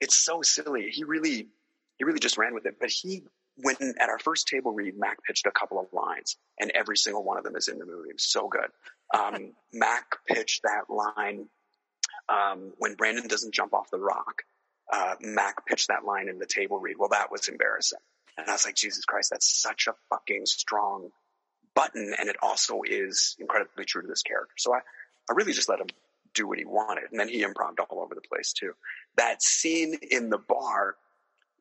it's 0.00 0.16
so 0.16 0.40
silly. 0.42 0.90
He 0.90 1.04
really, 1.04 1.48
he 1.96 2.04
really 2.04 2.20
just 2.20 2.38
ran 2.38 2.54
with 2.54 2.66
it, 2.66 2.76
but 2.80 2.90
he 2.90 3.22
when 3.62 3.94
at 3.98 4.08
our 4.08 4.18
first 4.18 4.48
table 4.48 4.72
read, 4.72 4.98
Mac 4.98 5.22
pitched 5.24 5.46
a 5.46 5.50
couple 5.50 5.78
of 5.78 5.86
lines, 5.92 6.36
and 6.60 6.70
every 6.72 6.96
single 6.96 7.24
one 7.24 7.38
of 7.38 7.44
them 7.44 7.56
is 7.56 7.68
in 7.68 7.78
the 7.78 7.86
movie. 7.86 8.10
It 8.10 8.16
was 8.16 8.30
so 8.30 8.48
good. 8.48 8.70
Um, 9.14 9.52
Mac 9.72 10.04
pitched 10.26 10.62
that 10.62 10.92
line 10.92 11.46
um, 12.28 12.72
when 12.78 12.94
Brandon 12.94 13.26
doesn't 13.26 13.54
jump 13.54 13.74
off 13.74 13.90
the 13.90 13.98
rock. 13.98 14.42
Uh, 14.92 15.14
Mac 15.20 15.66
pitched 15.66 15.88
that 15.88 16.04
line 16.04 16.28
in 16.28 16.38
the 16.38 16.46
table 16.46 16.78
read. 16.78 16.96
Well, 16.98 17.10
that 17.10 17.30
was 17.30 17.48
embarrassing. 17.48 17.98
And 18.36 18.48
I 18.48 18.52
was 18.52 18.64
like, 18.64 18.74
Jesus 18.74 19.04
Christ, 19.04 19.30
that's 19.30 19.60
such 19.60 19.86
a 19.88 19.94
fucking 20.10 20.46
strong 20.46 21.10
button. 21.74 22.14
And 22.18 22.28
it 22.28 22.36
also 22.42 22.82
is 22.84 23.36
incredibly 23.38 23.84
true 23.84 24.02
to 24.02 24.08
this 24.08 24.22
character. 24.22 24.54
So 24.58 24.74
I, 24.74 24.78
I 24.78 25.34
really 25.34 25.52
just 25.52 25.68
let 25.68 25.80
him 25.80 25.88
do 26.34 26.46
what 26.46 26.58
he 26.58 26.64
wanted. 26.64 27.04
And 27.10 27.20
then 27.20 27.28
he 27.28 27.42
improved 27.42 27.78
all 27.80 28.00
over 28.00 28.14
the 28.14 28.22
place 28.22 28.52
too. 28.52 28.72
That 29.16 29.42
scene 29.42 29.96
in 30.10 30.30
the 30.30 30.38
bar, 30.38 30.96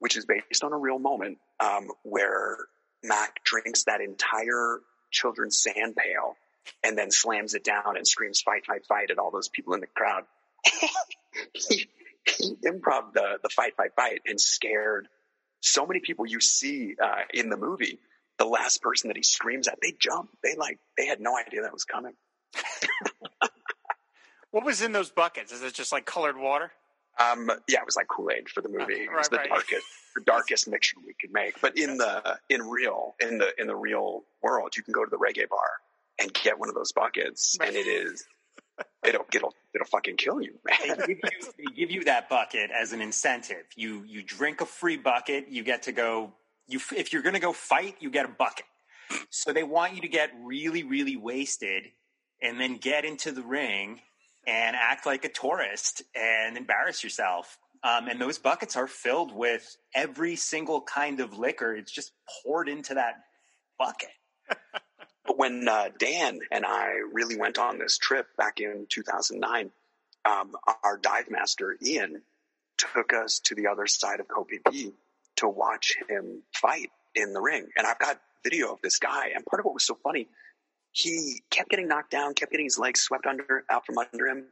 which 0.01 0.17
is 0.17 0.25
based 0.25 0.63
on 0.63 0.73
a 0.73 0.77
real 0.77 0.97
moment, 0.97 1.37
um, 1.59 1.87
where 2.01 2.57
Mac 3.03 3.43
drinks 3.43 3.83
that 3.83 4.01
entire 4.01 4.79
children's 5.11 5.61
sand 5.61 5.95
pail 5.95 6.35
and 6.83 6.97
then 6.97 7.11
slams 7.11 7.53
it 7.53 7.63
down 7.63 7.97
and 7.97 8.07
screams 8.07 8.41
fight, 8.41 8.65
fight, 8.65 8.83
fight 8.87 9.11
at 9.11 9.19
all 9.19 9.29
those 9.29 9.47
people 9.47 9.75
in 9.75 9.79
the 9.79 9.85
crowd. 9.85 10.23
he, 11.53 11.87
he 12.25 12.55
improv 12.65 13.13
the, 13.13 13.37
the 13.43 13.49
fight, 13.49 13.75
fight, 13.77 13.91
fight 13.95 14.21
and 14.25 14.41
scared 14.41 15.07
so 15.59 15.85
many 15.85 15.99
people 15.99 16.25
you 16.25 16.39
see 16.39 16.95
uh, 16.99 17.21
in 17.31 17.49
the 17.49 17.57
movie. 17.57 17.99
The 18.39 18.45
last 18.45 18.81
person 18.81 19.09
that 19.09 19.17
he 19.17 19.23
screams 19.23 19.67
at, 19.67 19.77
they 19.83 19.93
jump. 19.99 20.31
They 20.43 20.55
like, 20.55 20.79
they 20.97 21.05
had 21.05 21.19
no 21.19 21.37
idea 21.37 21.61
that 21.61 21.73
was 21.73 21.85
coming. 21.85 22.13
what 24.49 24.65
was 24.65 24.81
in 24.81 24.93
those 24.93 25.11
buckets? 25.11 25.51
Is 25.51 25.61
it 25.61 25.75
just 25.75 25.91
like 25.91 26.07
colored 26.07 26.37
water? 26.39 26.71
Um, 27.21 27.51
yeah, 27.67 27.79
it 27.79 27.85
was 27.85 27.95
like 27.95 28.07
Kool 28.07 28.29
Aid 28.31 28.49
for 28.49 28.61
the 28.61 28.69
movie. 28.69 28.81
Uh, 28.81 28.85
right, 28.87 29.01
it 29.01 29.17
was 29.17 29.29
the 29.29 29.37
right. 29.37 29.49
darkest, 29.49 29.85
the 30.15 30.23
darkest 30.25 30.67
mixture 30.67 30.97
we 31.05 31.13
could 31.19 31.31
make. 31.31 31.59
But 31.61 31.77
in 31.77 31.97
the 31.97 32.39
in 32.49 32.61
real 32.61 33.15
in 33.19 33.37
the 33.37 33.49
in 33.59 33.67
the 33.67 33.75
real 33.75 34.23
world, 34.41 34.75
you 34.75 34.83
can 34.83 34.93
go 34.93 35.03
to 35.03 35.09
the 35.09 35.17
reggae 35.17 35.49
bar 35.49 35.69
and 36.19 36.33
get 36.33 36.59
one 36.59 36.69
of 36.69 36.75
those 36.75 36.91
buckets, 36.91 37.57
right. 37.59 37.69
and 37.69 37.77
it 37.77 37.87
is 37.87 38.25
it'll 39.05 39.25
it'll 39.33 39.53
it'll 39.73 39.87
fucking 39.87 40.17
kill 40.17 40.41
you, 40.41 40.59
man. 40.65 40.97
They 40.97 41.07
give 41.07 41.19
you, 41.23 41.53
they 41.57 41.75
give 41.75 41.91
you 41.91 42.03
that 42.05 42.29
bucket 42.29 42.71
as 42.71 42.93
an 42.93 43.01
incentive. 43.01 43.65
You 43.75 44.03
you 44.07 44.23
drink 44.23 44.61
a 44.61 44.65
free 44.65 44.97
bucket, 44.97 45.47
you 45.49 45.63
get 45.63 45.83
to 45.83 45.91
go. 45.91 46.33
You 46.67 46.79
if 46.95 47.11
you're 47.13 47.23
going 47.23 47.35
to 47.35 47.41
go 47.41 47.53
fight, 47.53 47.95
you 47.99 48.09
get 48.09 48.25
a 48.25 48.29
bucket. 48.29 48.65
So 49.29 49.51
they 49.51 49.63
want 49.63 49.95
you 49.95 50.01
to 50.01 50.07
get 50.07 50.31
really 50.41 50.83
really 50.83 51.17
wasted, 51.17 51.83
and 52.41 52.59
then 52.59 52.77
get 52.77 53.05
into 53.05 53.31
the 53.31 53.43
ring 53.43 54.01
and 54.47 54.75
act 54.75 55.05
like 55.05 55.25
a 55.25 55.29
tourist 55.29 56.03
and 56.15 56.57
embarrass 56.57 57.03
yourself. 57.03 57.57
Um, 57.83 58.07
and 58.07 58.21
those 58.21 58.37
buckets 58.37 58.75
are 58.75 58.87
filled 58.87 59.35
with 59.35 59.75
every 59.95 60.35
single 60.35 60.81
kind 60.81 61.19
of 61.19 61.37
liquor. 61.37 61.75
It's 61.75 61.91
just 61.91 62.11
poured 62.43 62.69
into 62.69 62.95
that 62.95 63.15
bucket. 63.79 64.09
but 65.25 65.37
when 65.37 65.67
uh, 65.67 65.89
Dan 65.97 66.39
and 66.51 66.65
I 66.65 66.89
really 67.11 67.37
went 67.37 67.57
on 67.57 67.79
this 67.79 67.97
trip 67.97 68.27
back 68.37 68.59
in 68.59 68.85
2009, 68.89 69.71
um, 70.25 70.51
our 70.83 70.97
dive 70.97 71.31
master, 71.31 71.77
Ian, 71.83 72.21
took 72.77 73.13
us 73.13 73.39
to 73.45 73.55
the 73.55 73.67
other 73.67 73.87
side 73.87 74.19
of 74.19 74.27
Phi 74.27 74.57
Phi 74.71 74.91
to 75.37 75.47
watch 75.47 75.95
him 76.07 76.43
fight 76.53 76.91
in 77.15 77.33
the 77.33 77.41
ring. 77.41 77.67
And 77.75 77.87
I've 77.87 77.99
got 77.99 78.19
video 78.43 78.73
of 78.73 78.79
this 78.81 78.99
guy. 78.99 79.29
And 79.35 79.45
part 79.45 79.59
of 79.59 79.65
what 79.65 79.73
was 79.73 79.85
so 79.85 79.97
funny 80.03 80.27
he 80.91 81.41
kept 81.49 81.69
getting 81.69 81.87
knocked 81.87 82.11
down, 82.11 82.33
kept 82.33 82.51
getting 82.51 82.65
his 82.65 82.77
legs 82.77 83.01
swept 83.01 83.25
under 83.25 83.63
out 83.69 83.85
from 83.85 83.97
under 83.97 84.27
him, 84.27 84.45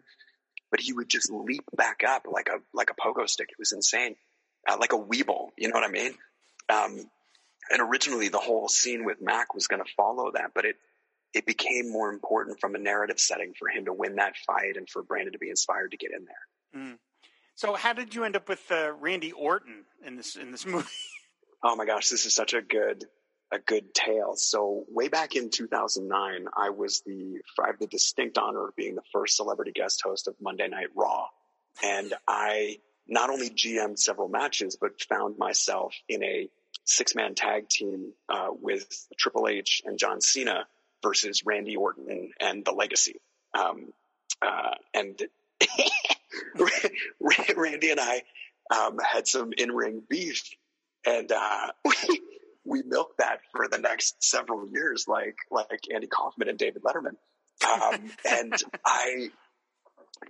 but 0.72 0.80
he 0.80 0.94
would 0.94 1.10
just 1.10 1.32
leap 1.32 1.64
back 1.76 2.04
up 2.08 2.26
like 2.32 2.48
a 2.48 2.60
like 2.74 2.90
a 2.90 2.96
pogo 2.96 3.28
stick. 3.28 3.50
It 3.50 3.60
was 3.60 3.72
insane, 3.72 4.16
uh, 4.68 4.78
like 4.80 4.94
a 4.94 4.98
weeble. 4.98 5.50
You 5.58 5.68
know 5.68 5.74
what 5.74 5.84
I 5.84 5.92
mean? 5.92 6.14
Um, 6.70 7.10
and 7.72 7.82
originally, 7.82 8.30
the 8.30 8.40
whole 8.40 8.70
scene 8.70 9.06
with 9.06 9.22
Mac 9.22 9.54
was 9.54 9.68
going 9.68 9.84
to 9.84 9.92
follow 9.96 10.32
that, 10.34 10.52
but 10.56 10.66
it 10.66 10.78
it 11.34 11.46
became 11.46 11.92
more 11.92 12.10
important 12.10 12.60
from 12.60 12.76
a 12.76 12.80
narrative 12.80 13.20
setting 13.20 13.54
for 13.58 13.68
him 13.68 13.86
to 13.86 13.94
win 13.94 14.16
that 14.16 14.36
fight 14.38 14.78
and 14.78 14.90
for 14.90 15.04
Brandon 15.04 15.34
to 15.34 15.40
be 15.40 15.50
inspired 15.50 15.92
to 15.92 15.98
get 15.98 16.12
in 16.12 16.26
there. 16.26 16.84
Mm. 16.84 16.98
So, 17.56 17.76
how 17.76 17.94
did 17.94 18.16
you 18.16 18.24
end 18.24 18.36
up 18.36 18.48
with 18.48 18.64
uh, 18.72 18.94
Randy 19.00 19.32
Orton 19.34 19.84
in 20.06 20.16
this 20.16 20.36
in 20.36 20.52
this 20.52 20.66
movie? 20.66 20.88
Oh 21.62 21.76
my 21.76 21.86
gosh, 21.86 22.10
this 22.10 22.26
is 22.26 22.34
such 22.34 22.54
a 22.54 22.62
good 22.62 23.06
a 23.52 23.60
good 23.60 23.94
tale. 23.94 24.36
So 24.36 24.86
way 24.90 25.08
back 25.08 25.36
in 25.36 25.50
2009, 25.50 26.48
I 26.56 26.70
was 26.70 27.02
the, 27.06 27.42
I 27.60 27.68
have 27.68 27.80
the 27.80 27.88
distinct 27.88 28.38
honor 28.38 28.68
of 28.68 28.76
being 28.76 28.96
the 28.96 29.02
first 29.12 29.36
celebrity 29.36 29.72
guest 29.72 30.02
host 30.04 30.28
of 30.28 30.36
Monday 30.40 30.68
Night 30.68 30.90
Raw. 30.96 31.28
And 31.84 32.14
I 32.28 32.78
not 33.08 33.30
only 33.30 33.50
GM'd 33.50 34.00
several 34.00 34.28
matches, 34.28 34.78
but 34.80 35.02
found 35.02 35.38
myself 35.38 35.96
in 36.08 36.24
a 36.24 36.50
six 36.84 37.16
man 37.16 37.34
tag 37.34 37.70
team, 37.70 38.14
uh, 38.28 38.50
with 38.52 39.08
Triple 39.18 39.48
H 39.48 39.82
and 39.86 39.98
John 39.98 40.22
Cena 40.22 40.66
versus 41.02 41.44
Randy 41.46 41.76
Orton 41.76 42.32
and 42.40 42.64
the 42.64 42.72
Legacy. 42.72 43.20
Um, 43.58 43.94
uh, 44.42 44.76
and 44.94 45.20
Randy 47.56 47.92
and 47.92 48.00
I, 48.00 48.22
um, 48.70 49.00
had 49.00 49.28
some 49.28 49.52
in 49.58 49.72
ring 49.72 50.04
beef 50.08 50.52
and, 51.06 51.32
uh, 51.32 51.72
we, 51.86 52.22
we 52.66 52.84
milked 52.84 53.18
that 53.18 53.40
for 53.54 53.68
the 53.68 53.78
next 53.78 54.24
several 54.24 54.68
years, 54.70 55.06
like 55.08 55.38
like 55.52 55.82
Andy 55.94 56.08
Kaufman 56.08 56.50
and 56.50 56.58
David 56.58 56.84
Letterman. 56.84 57.16
Um, 57.68 58.12
and 58.30 58.54
I 58.86 59.30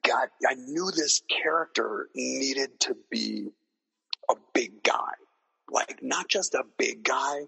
got 0.03 0.29
I 0.47 0.55
knew 0.55 0.91
this 0.91 1.21
character 1.43 2.09
needed 2.15 2.79
to 2.81 2.95
be 3.09 3.49
a 4.29 4.35
big 4.53 4.83
guy, 4.83 5.13
like 5.69 5.99
not 6.01 6.27
just 6.27 6.53
a 6.53 6.63
big 6.77 7.03
guy, 7.03 7.41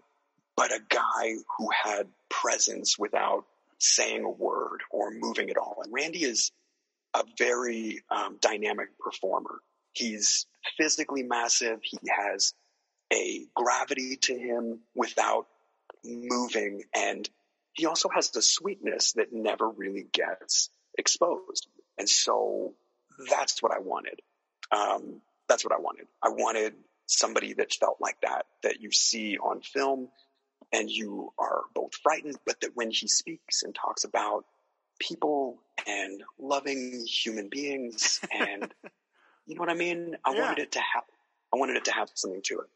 but 0.58 0.72
a 0.72 0.80
guy 0.90 1.36
who 1.58 1.70
had 1.72 2.08
presence 2.30 2.98
without 2.98 3.46
saying 3.80 4.24
a 4.24 4.30
word 4.30 4.82
or 4.92 5.12
moving 5.12 5.50
at 5.50 5.58
all. 5.58 5.82
And 5.84 5.94
Randy 5.94 6.24
is 6.24 6.52
a 7.14 7.24
very 7.38 8.04
um, 8.10 8.38
dynamic 8.42 8.88
performer. 9.00 9.60
He's 9.94 10.46
physically 10.78 11.24
massive. 11.24 11.80
He 11.84 11.98
has 12.08 12.54
a 13.12 13.46
gravity 13.56 14.18
to 14.18 14.38
him 14.38 14.80
without 14.96 15.48
moving. 16.04 16.84
And 16.96 17.30
he 17.74 17.86
also 17.86 18.10
has 18.10 18.30
the 18.30 18.42
sweetness 18.42 19.14
that 19.14 19.32
never 19.32 19.70
really 19.70 20.06
gets 20.12 20.70
exposed. 20.98 21.68
And 21.98 22.08
so 22.08 22.74
that's 23.30 23.62
what 23.62 23.72
I 23.72 23.80
wanted. 23.80 24.22
Um, 24.72 25.22
that's 25.48 25.64
what 25.64 25.74
I 25.74 25.80
wanted. 25.80 26.08
I 26.24 26.30
wanted 26.30 26.74
somebody 27.06 27.54
that 27.54 27.74
felt 27.74 27.98
like 28.00 28.18
that, 28.22 28.46
that 28.64 28.82
you 28.82 28.92
see 28.92 29.38
on 29.38 29.62
film 29.62 30.10
and 30.72 30.90
you 30.90 31.34
are 31.38 31.64
both 31.76 31.94
frightened, 31.96 32.38
but 32.46 32.60
that 32.62 32.72
when 32.76 32.90
he 32.90 33.08
speaks 33.08 33.64
and 33.64 33.76
talks 33.76 34.06
about 34.06 34.46
people 35.00 35.60
and 35.88 36.24
loving 36.40 37.06
human 37.06 37.50
beings 37.50 38.22
and 38.32 38.74
you 39.46 39.56
know 39.56 39.60
what 39.60 39.70
I 39.70 39.74
mean? 39.74 40.16
I 40.24 40.34
yeah. 40.34 40.42
wanted 40.42 40.60
it 40.60 40.72
to 40.74 40.80
have, 40.80 41.04
I 41.54 41.58
wanted 41.58 41.76
it 41.76 41.86
to 41.86 41.92
have 41.92 42.10
something 42.14 42.42
to 42.44 42.60
it. 42.60 42.68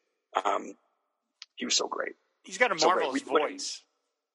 Um, 0.43 0.73
he 1.55 1.65
was 1.65 1.75
so 1.75 1.87
great. 1.87 2.13
He's 2.43 2.57
got 2.57 2.75
a 2.75 2.79
so 2.79 2.87
marvelous 2.87 3.21
voice. 3.21 3.81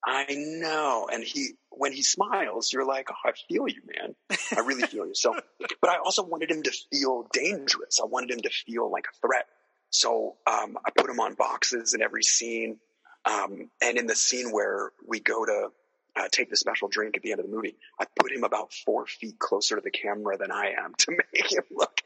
I 0.03 0.25
know. 0.29 1.07
And 1.11 1.23
he, 1.23 1.51
when 1.69 1.93
he 1.93 2.01
smiles, 2.01 2.73
you're 2.73 2.85
like, 2.85 3.07
oh, 3.11 3.29
I 3.29 3.33
feel 3.47 3.67
you, 3.67 3.81
man. 3.85 4.15
I 4.55 4.61
really 4.61 4.83
feel 4.83 5.05
you. 5.05 5.13
So, 5.13 5.35
but 5.81 5.89
I 5.89 5.97
also 5.97 6.23
wanted 6.23 6.49
him 6.49 6.63
to 6.63 6.71
feel 6.91 7.27
dangerous. 7.31 7.99
I 8.01 8.05
wanted 8.05 8.31
him 8.31 8.41
to 8.41 8.49
feel 8.49 8.91
like 8.91 9.05
a 9.05 9.27
threat. 9.27 9.45
So, 9.91 10.37
um, 10.47 10.77
I 10.85 10.89
put 10.97 11.09
him 11.09 11.19
on 11.19 11.35
boxes 11.35 11.93
in 11.93 12.01
every 12.01 12.23
scene. 12.23 12.79
Um, 13.25 13.69
and 13.81 13.97
in 13.97 14.07
the 14.07 14.15
scene 14.15 14.51
where 14.51 14.91
we 15.07 15.19
go 15.19 15.45
to 15.45 15.69
uh, 16.15 16.27
take 16.31 16.49
the 16.49 16.57
special 16.57 16.87
drink 16.87 17.15
at 17.17 17.23
the 17.23 17.31
end 17.31 17.39
of 17.39 17.45
the 17.45 17.55
movie, 17.55 17.75
I 17.99 18.05
put 18.19 18.31
him 18.31 18.43
about 18.43 18.73
four 18.73 19.05
feet 19.05 19.37
closer 19.37 19.75
to 19.75 19.81
the 19.81 19.91
camera 19.91 20.37
than 20.37 20.51
I 20.51 20.73
am 20.83 20.93
to 20.97 21.11
make 21.33 21.51
him 21.51 21.63
look 21.69 22.01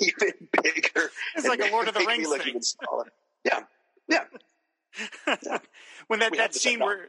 even 0.00 0.48
bigger. 0.62 1.10
It's 1.36 1.46
like 1.46 1.60
a 1.60 1.70
Lord 1.70 1.86
of 1.86 1.94
the 1.94 2.04
Rings 2.04 2.28
thing. 2.28 2.48
Even 2.48 2.62
smaller. 2.62 3.12
Yeah, 3.48 3.60
yeah. 4.08 4.24
yeah. 5.44 5.58
when 6.08 6.20
that, 6.20 6.36
that 6.36 6.54
scene 6.54 6.80
where 6.80 7.08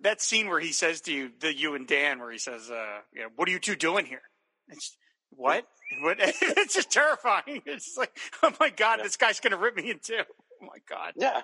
that 0.00 0.20
scene 0.20 0.48
where 0.48 0.60
he 0.60 0.72
says 0.72 1.00
to 1.02 1.12
you, 1.12 1.30
the 1.40 1.54
you 1.54 1.74
and 1.74 1.86
Dan, 1.86 2.20
where 2.20 2.30
he 2.30 2.38
says, 2.38 2.70
uh, 2.70 3.00
you 3.12 3.22
know, 3.22 3.28
"What 3.36 3.48
are 3.48 3.52
you 3.52 3.58
two 3.58 3.76
doing 3.76 4.06
here?" 4.06 4.22
It's, 4.68 4.96
what? 5.30 5.66
what? 6.00 6.16
it's 6.20 6.74
just 6.74 6.90
terrifying. 6.90 7.62
It's 7.66 7.96
like, 7.96 8.16
oh 8.42 8.52
my 8.60 8.70
god, 8.70 8.98
yeah. 8.98 9.04
this 9.04 9.16
guy's 9.16 9.40
going 9.40 9.52
to 9.52 9.58
rip 9.58 9.76
me 9.76 9.90
in 9.90 9.98
two. 10.02 10.20
Oh 10.62 10.66
my 10.66 10.78
god. 10.88 11.12
Yeah, 11.16 11.42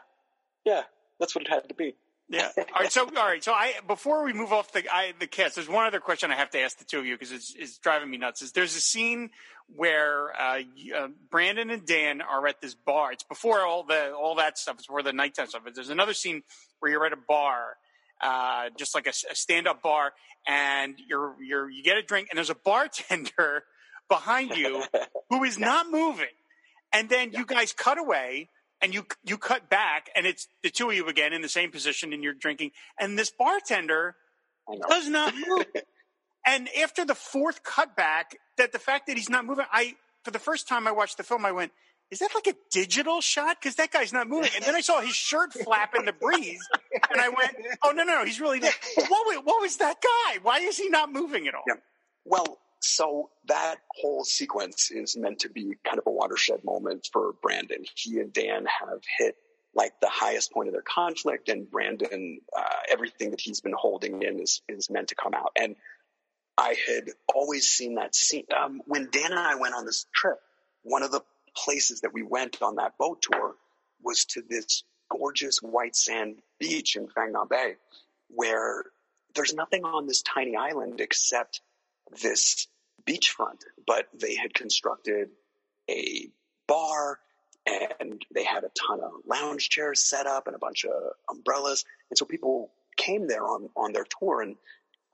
yeah. 0.65 0.83
That's 1.21 1.35
what 1.35 1.45
it 1.45 1.51
had 1.51 1.69
to 1.69 1.75
be. 1.75 1.95
Yeah. 2.29 2.51
All 2.57 2.65
right. 2.81 2.93
So, 2.93 3.05
all 3.05 3.27
right. 3.27 3.45
So, 3.45 3.53
I 3.53 3.75
before 3.87 4.25
we 4.25 4.33
move 4.33 4.53
off 4.53 4.73
the 4.73 4.83
I, 4.91 5.13
the 5.19 5.27
cast, 5.27 5.57
there's 5.57 5.69
one 5.69 5.87
other 5.87 6.01
question 6.01 6.31
I 6.31 6.37
have 6.37 6.51
to 6.51 6.61
ask 6.61 6.79
the 6.79 6.85
two 6.85 6.99
of 6.99 7.07
you 7.07 7.15
because 7.15 7.33
it's, 7.33 7.55
it's 7.55 7.79
driving 7.79 8.11
me 8.11 8.17
nuts. 8.17 8.41
Is 8.41 8.53
there's 8.53 8.75
a 8.77 8.81
scene 8.81 9.31
where 9.75 10.33
uh, 10.41 10.61
uh, 10.97 11.09
Brandon 11.31 11.71
and 11.71 11.87
Dan 11.87 12.23
are 12.23 12.47
at 12.47 12.61
this 12.61 12.75
bar. 12.75 13.13
It's 13.13 13.25
before 13.25 13.61
all 13.67 13.85
the 13.85 14.13
all 14.13 14.37
that 14.37 14.57
stuff. 14.59 14.77
It's 14.79 14.87
before 14.87 15.03
the 15.03 15.13
nighttime 15.13 15.49
stuff. 15.49 15.63
But 15.65 15.75
There's 15.75 15.91
another 15.91 16.15
scene 16.15 16.43
where 16.81 16.91
you're 16.91 17.05
at 17.05 17.13
a 17.13 17.19
bar, 17.29 17.77
uh, 18.23 18.71
just 18.79 18.95
like 18.95 19.07
a, 19.07 19.13
a 19.31 19.35
stand 19.35 19.69
up 19.69 19.83
bar, 19.83 20.13
and 20.47 20.95
you're 21.07 21.37
you're 21.43 21.71
you 21.71 21.83
get 21.83 21.99
a 21.99 22.03
drink, 22.03 22.29
and 22.31 22.39
there's 22.39 22.51
a 22.51 22.57
bartender 22.57 23.65
behind 24.09 24.57
you 24.57 24.83
who 25.31 25.45
is 25.45 25.59
not 25.59 25.91
moving, 25.91 26.27
and 26.91 27.11
then 27.11 27.33
you 27.33 27.45
guys 27.45 27.75
cut 27.75 27.99
away 27.99 28.49
and 28.81 28.95
you 28.95 29.07
you 29.25 29.39
cut 29.39 29.69
back, 29.71 30.11
and 30.15 30.27
it's 30.27 30.49
the 30.63 30.71
two 30.71 30.91
of 30.91 30.97
you 30.97 31.07
again 31.09 31.33
in 31.33 31.43
the 31.43 31.49
same 31.49 31.71
position, 31.71 32.13
and 32.13 32.23
you're 32.23 32.35
drinking, 32.35 32.73
and 32.99 33.19
this 33.19 33.31
bartender 33.31 34.17
does 34.89 35.09
not 35.09 35.35
move. 35.49 35.67
and 36.47 36.69
after 36.83 37.05
the 37.05 37.15
fourth 37.15 37.63
cutback, 37.63 38.37
that 38.57 38.73
the 38.73 38.79
fact 38.79 39.07
that 39.07 39.17
he's 39.17 39.31
not 39.31 39.45
moving, 39.45 39.67
I 39.73 39.95
for 40.25 40.31
the 40.31 40.39
first 40.39 40.69
time 40.69 40.87
I 40.87 40.93
watched 40.93 41.17
the 41.17 41.23
film, 41.23 41.45
I 41.45 41.53
went, 41.53 41.73
is 42.11 42.19
that 42.21 42.31
like 42.35 42.47
a 42.47 42.55
digital 42.71 43.21
shot? 43.21 43.57
Because 43.61 43.77
that 43.77 43.91
guy's 43.91 44.13
not 44.13 44.29
moving. 44.29 44.51
And 44.55 44.65
then 44.65 44.75
I 44.75 44.81
saw 44.81 45.01
his 45.01 45.15
shirt 45.15 45.53
flap 45.53 45.95
in 45.95 46.05
the 46.05 46.13
breeze, 46.13 46.67
and 47.11 47.21
I 47.21 47.29
went, 47.29 47.57
oh 47.83 47.93
no, 47.93 48.05
no, 48.05 48.19
no 48.19 48.25
he's 48.25 48.41
really 48.41 48.59
there. 48.59 48.73
What, 49.09 49.45
what 49.45 49.61
was 49.61 49.77
that 49.79 49.97
guy? 50.03 50.39
Why 50.43 50.59
is 50.59 50.77
he 50.77 50.89
not 50.89 51.13
moving 51.13 51.49
at 51.49 51.55
all? 51.55 51.65
Yeah. 51.67 51.75
Well, 52.25 52.59
so 52.85 53.31
that 53.47 53.77
whole 53.95 54.25
sequence 54.25 54.91
is 54.91 55.17
meant 55.17 55.41
to 55.41 55.49
be 55.49 55.75
kind 55.85 55.99
of 55.99 56.07
a 56.07 56.11
watershed 56.11 56.63
moment 56.65 57.09
for 57.13 57.33
Brandon. 57.43 57.85
He 57.95 58.21
and 58.21 58.33
Dan 58.33 58.67
have 58.67 59.01
hit 59.19 59.37
like 59.75 59.93
the 60.01 60.09
highest 60.09 60.53
point 60.53 60.69
of 60.69 60.73
their 60.73 60.83
conflict, 60.83 61.49
and 61.49 61.69
Brandon, 61.69 62.41
uh, 62.57 62.63
everything 62.91 63.31
that 63.31 63.41
he's 63.41 63.61
been 63.61 63.75
holding 63.77 64.23
in 64.23 64.39
is 64.39 64.61
is 64.69 64.91
meant 64.91 65.09
to 65.09 65.15
come 65.15 65.35
out. 65.35 65.53
And 65.59 65.77
I 66.57 66.77
had 66.87 67.11
always 67.35 67.67
seen 67.67 67.97
that 67.97 68.15
scene 68.15 68.45
um, 68.57 68.83
when 68.87 69.09
Dan 69.11 69.31
and 69.31 69.41
I 69.41 69.57
went 69.57 69.75
on 69.75 69.87
this 69.87 70.07
trip. 70.15 70.39
One 70.83 71.03
of 71.03 71.11
the 71.11 71.23
places 71.57 72.03
that 72.03 72.13
we 72.13 72.23
went 72.23 72.61
on 72.61 72.77
that 72.77 72.99
boat 72.99 73.23
tour 73.23 73.55
was 74.03 74.27
to 74.27 74.43
this 74.49 74.85
gorgeous 75.11 75.59
white 75.59 75.97
sand 75.97 76.37
beach 76.59 76.97
in 76.97 77.09
Phang 77.09 77.31
Nga 77.31 77.47
Bay, 77.49 77.75
where 78.29 78.85
there's 79.35 79.55
nothing 79.55 79.85
on 79.85 80.07
this 80.07 80.23
tiny 80.23 80.55
island 80.57 81.01
except 81.01 81.63
this 82.23 82.69
beachfront. 83.07 83.63
But 83.87 84.09
they 84.15 84.35
had 84.35 84.55
constructed 84.55 85.31
a 85.91 86.29
bar 86.67 87.19
and 87.67 88.23
they 88.35 88.45
had 88.45 88.65
a 88.65 88.71
ton 88.71 89.01
of 89.01 89.13
lounge 89.27 89.69
chairs 89.69 90.03
set 90.03 90.27
up 90.27 90.47
and 90.47 90.57
a 90.57 90.59
bunch 90.59 90.85
of 90.85 90.93
umbrellas. 91.31 91.85
And 92.11 92.19
so 92.19 92.25
people 92.25 92.71
came 92.97 93.27
there 93.27 93.45
on, 93.45 93.69
on 93.77 93.93
their 93.93 94.07
tour 94.21 94.43
and 94.43 94.57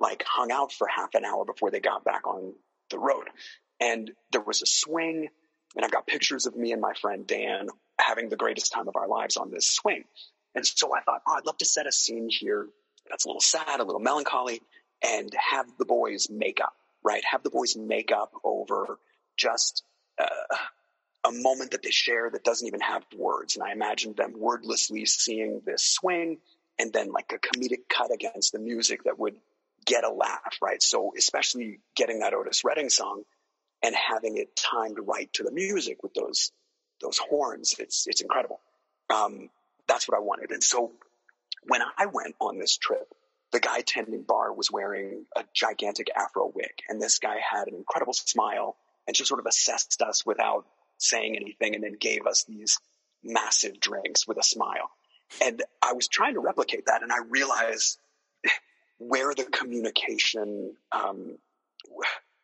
like 0.01 0.25
hung 0.27 0.51
out 0.51 0.73
for 0.73 0.87
half 0.87 1.15
an 1.15 1.25
hour 1.25 1.45
before 1.45 1.71
they 1.71 1.81
got 1.81 2.05
back 2.05 2.27
on 2.27 2.55
the 2.91 2.99
road. 2.99 3.29
And 3.81 4.11
there 4.33 4.41
was 4.41 4.63
a 4.63 4.67
swing 4.67 5.29
and 5.77 5.85
I've 5.85 5.93
got 5.93 6.07
pictures 6.07 6.47
of 6.47 6.57
me 6.57 6.73
and 6.73 6.81
my 6.81 6.95
friend 6.95 7.27
Dan 7.27 7.69
having 7.99 8.29
the 8.29 8.37
greatest 8.37 8.73
time 8.73 8.89
of 8.89 8.97
our 8.97 9.07
lives 9.07 9.37
on 9.37 9.51
this 9.51 9.69
swing. 9.69 10.05
And 10.55 10.67
so 10.67 10.95
I 10.95 11.01
thought, 11.01 11.23
oh, 11.29 11.35
I'd 11.37 11.47
love 11.47 11.59
to 11.59 11.65
set 11.65 11.87
a 11.87 11.93
scene 11.93 12.29
here 12.29 12.67
that's 13.09 13.25
a 13.25 13.29
little 13.29 13.41
sad, 13.41 13.81
a 13.81 13.85
little 13.85 14.01
melancholy, 14.01 14.61
and 15.03 15.33
have 15.51 15.67
the 15.79 15.85
boys 15.85 16.29
make 16.31 16.61
up, 16.61 16.75
right? 17.03 17.23
Have 17.25 17.43
the 17.43 17.51
boys 17.51 17.77
make 17.77 18.13
up 18.13 18.33
over 18.45 18.99
just 19.37 19.85
uh, 20.19 20.57
a 21.25 21.33
moment 21.33 21.73
that 21.73 21.83
they 21.83 21.91
share 21.91 22.31
that 22.31 22.45
doesn't 22.45 22.67
even 22.67 22.81
have 22.81 23.05
words. 23.17 23.57
And 23.57 23.65
I 23.65 23.73
imagined 23.73 24.17
them 24.17 24.35
wordlessly 24.37 25.07
seeing 25.07 25.63
this 25.65 25.85
swing 25.85 26.39
and 26.79 26.93
then 26.93 27.13
like 27.13 27.33
a 27.33 27.39
comedic 27.39 27.89
cut 27.89 28.11
against 28.13 28.53
the 28.53 28.59
music 28.59 29.05
that 29.05 29.19
would 29.19 29.37
get 29.85 30.05
a 30.05 30.11
laugh, 30.11 30.59
right? 30.63 30.83
So 30.83 31.13
especially 31.17 31.81
getting 31.95 32.21
that 32.21 32.35
Otis 32.35 32.65
Redding 32.65 32.91
song 32.91 33.23
and 33.83 33.95
having 33.95 34.37
it 34.37 34.57
timed 34.57 34.99
right 35.01 35.33
to 35.35 35.43
the 35.43 35.53
music 35.53 36.03
with 36.03 36.15
those 36.15 36.53
those 37.01 37.19
horns, 37.19 37.77
it's 37.79 38.07
it's 38.07 38.21
incredible. 38.21 38.61
Um, 39.13 39.49
that's 39.89 40.07
what 40.07 40.17
I 40.17 40.21
wanted. 40.21 40.51
And 40.51 40.63
so 40.63 40.93
when 41.65 41.81
I 41.97 42.07
went 42.07 42.35
on 42.41 42.59
this 42.59 42.77
trip, 42.77 43.13
the 43.53 43.61
guy 43.61 43.81
tending 43.81 44.23
bar 44.23 44.53
was 44.53 44.71
wearing 44.71 45.27
a 45.37 45.45
gigantic 45.55 46.09
afro 46.17 46.53
wig, 46.55 46.73
and 46.89 47.01
this 47.01 47.19
guy 47.19 47.37
had 47.39 47.69
an 47.69 47.75
incredible 47.75 48.13
smile 48.13 48.77
and 49.07 49.17
just 49.17 49.29
sort 49.29 49.41
of 49.41 49.47
assessed 49.47 50.03
us 50.03 50.25
without 50.25 50.67
saying 50.99 51.37
anything, 51.37 51.75
and 51.75 51.83
then 51.83 51.97
gave 51.99 52.27
us 52.27 52.45
these 52.45 52.79
massive 53.25 53.81
drinks 53.81 54.29
with 54.29 54.39
a 54.39 54.43
smile. 54.43 54.91
And 55.43 55.63
I 55.83 55.95
was 55.95 56.09
trying 56.09 56.35
to 56.35 56.41
replicate 56.41 56.87
that, 56.87 57.03
and 57.03 57.11
I 57.11 57.19
realized 57.29 57.99
where 58.99 59.35
the 59.35 59.45
communication, 59.45 60.75
um, 60.93 61.39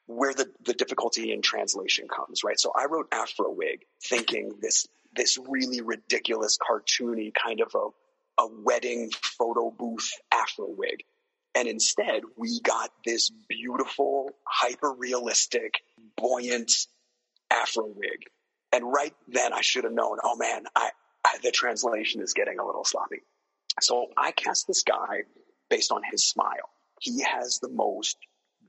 where 0.06 0.32
the, 0.32 0.50
the 0.64 0.72
difficulty 0.72 1.32
in 1.32 1.42
translation 1.42 2.08
comes, 2.08 2.42
right? 2.44 2.58
So 2.58 2.72
I 2.74 2.86
wrote 2.86 3.08
Afro 3.12 3.50
Wig 3.50 3.84
thinking 4.02 4.54
this, 4.60 4.86
this 5.14 5.36
really 5.36 5.82
ridiculous, 5.82 6.56
cartoony 6.58 7.32
kind 7.34 7.60
of 7.60 7.74
a, 7.74 7.88
a 8.38 8.46
wedding 8.46 9.10
photo 9.22 9.70
booth 9.70 10.10
Afro 10.32 10.66
Wig. 10.68 11.04
And 11.54 11.68
instead, 11.68 12.22
we 12.36 12.60
got 12.60 12.90
this 13.04 13.30
beautiful, 13.48 14.30
hyper 14.46 14.92
realistic, 14.92 15.74
buoyant 16.16 16.70
Afro 17.50 17.86
Wig. 17.86 18.24
And 18.72 18.92
right 18.92 19.14
then, 19.28 19.52
I 19.54 19.62
should 19.62 19.84
have 19.84 19.92
known, 19.92 20.18
oh 20.22 20.36
man, 20.36 20.64
I, 20.74 20.90
I, 21.24 21.38
the 21.42 21.50
translation 21.50 22.20
is 22.20 22.34
getting 22.34 22.58
a 22.58 22.66
little 22.66 22.84
sloppy. 22.84 23.22
So 23.80 24.08
I 24.16 24.32
cast 24.32 24.66
this 24.66 24.82
guy 24.82 25.22
based 25.70 25.92
on 25.92 26.02
his 26.10 26.26
smile. 26.26 26.68
He 27.00 27.22
has 27.22 27.58
the 27.58 27.70
most 27.70 28.18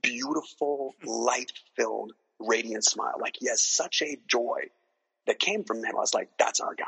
beautiful, 0.02 0.94
light 1.04 1.52
filled, 1.76 2.12
radiant 2.38 2.84
smile. 2.84 3.16
Like 3.20 3.36
he 3.38 3.48
has 3.48 3.62
such 3.62 4.02
a 4.02 4.18
joy 4.26 4.60
that 5.26 5.38
came 5.38 5.64
from 5.64 5.78
him. 5.78 5.92
I 5.96 6.00
was 6.00 6.14
like, 6.14 6.30
that's 6.38 6.60
our 6.60 6.74
guy. 6.74 6.84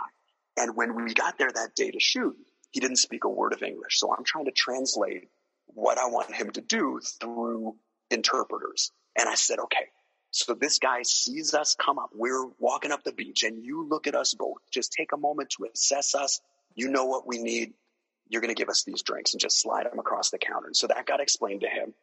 And 0.56 0.76
when 0.76 0.94
we 0.94 1.14
got 1.14 1.38
there 1.38 1.50
that 1.52 1.74
day 1.74 1.90
to 1.90 2.00
shoot, 2.00 2.36
he 2.70 2.80
didn't 2.80 2.96
speak 2.96 3.24
a 3.24 3.28
word 3.28 3.52
of 3.52 3.62
English. 3.62 3.98
So 3.98 4.14
I'm 4.16 4.24
trying 4.24 4.46
to 4.46 4.52
translate 4.52 5.28
what 5.66 5.98
I 5.98 6.06
want 6.06 6.34
him 6.34 6.50
to 6.50 6.60
do 6.60 7.00
through 7.20 7.76
interpreters. 8.10 8.92
And 9.16 9.28
I 9.28 9.34
said, 9.34 9.58
okay, 9.58 9.86
so 10.30 10.54
this 10.54 10.78
guy 10.78 11.02
sees 11.02 11.54
us 11.54 11.74
come 11.74 11.98
up. 11.98 12.10
We're 12.14 12.46
walking 12.58 12.92
up 12.92 13.02
the 13.02 13.12
beach 13.12 13.42
and 13.42 13.64
you 13.64 13.88
look 13.88 14.06
at 14.06 14.14
us 14.14 14.34
both. 14.34 14.58
Just 14.70 14.92
take 14.92 15.12
a 15.12 15.16
moment 15.16 15.50
to 15.50 15.66
assess 15.72 16.14
us. 16.14 16.40
You 16.74 16.88
know 16.88 17.06
what 17.06 17.26
we 17.26 17.38
need. 17.38 17.72
You're 18.28 18.40
going 18.40 18.54
to 18.54 18.60
give 18.60 18.68
us 18.68 18.84
these 18.84 19.02
drinks 19.02 19.34
and 19.34 19.40
just 19.40 19.60
slide 19.60 19.86
them 19.86 19.98
across 19.98 20.30
the 20.30 20.38
counter. 20.38 20.66
And 20.66 20.76
so 20.76 20.86
that 20.86 21.06
got 21.06 21.20
explained 21.20 21.62
to 21.62 21.68
him. 21.68 21.94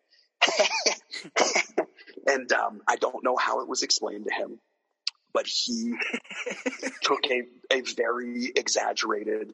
and 2.27 2.51
um, 2.51 2.81
I 2.87 2.97
don't 2.97 3.23
know 3.23 3.37
how 3.37 3.61
it 3.61 3.67
was 3.67 3.81
explained 3.81 4.25
to 4.25 4.33
him, 4.33 4.59
but 5.33 5.47
he 5.47 5.93
took 7.01 7.25
a, 7.27 7.43
a 7.71 7.81
very 7.95 8.51
exaggerated, 8.55 9.53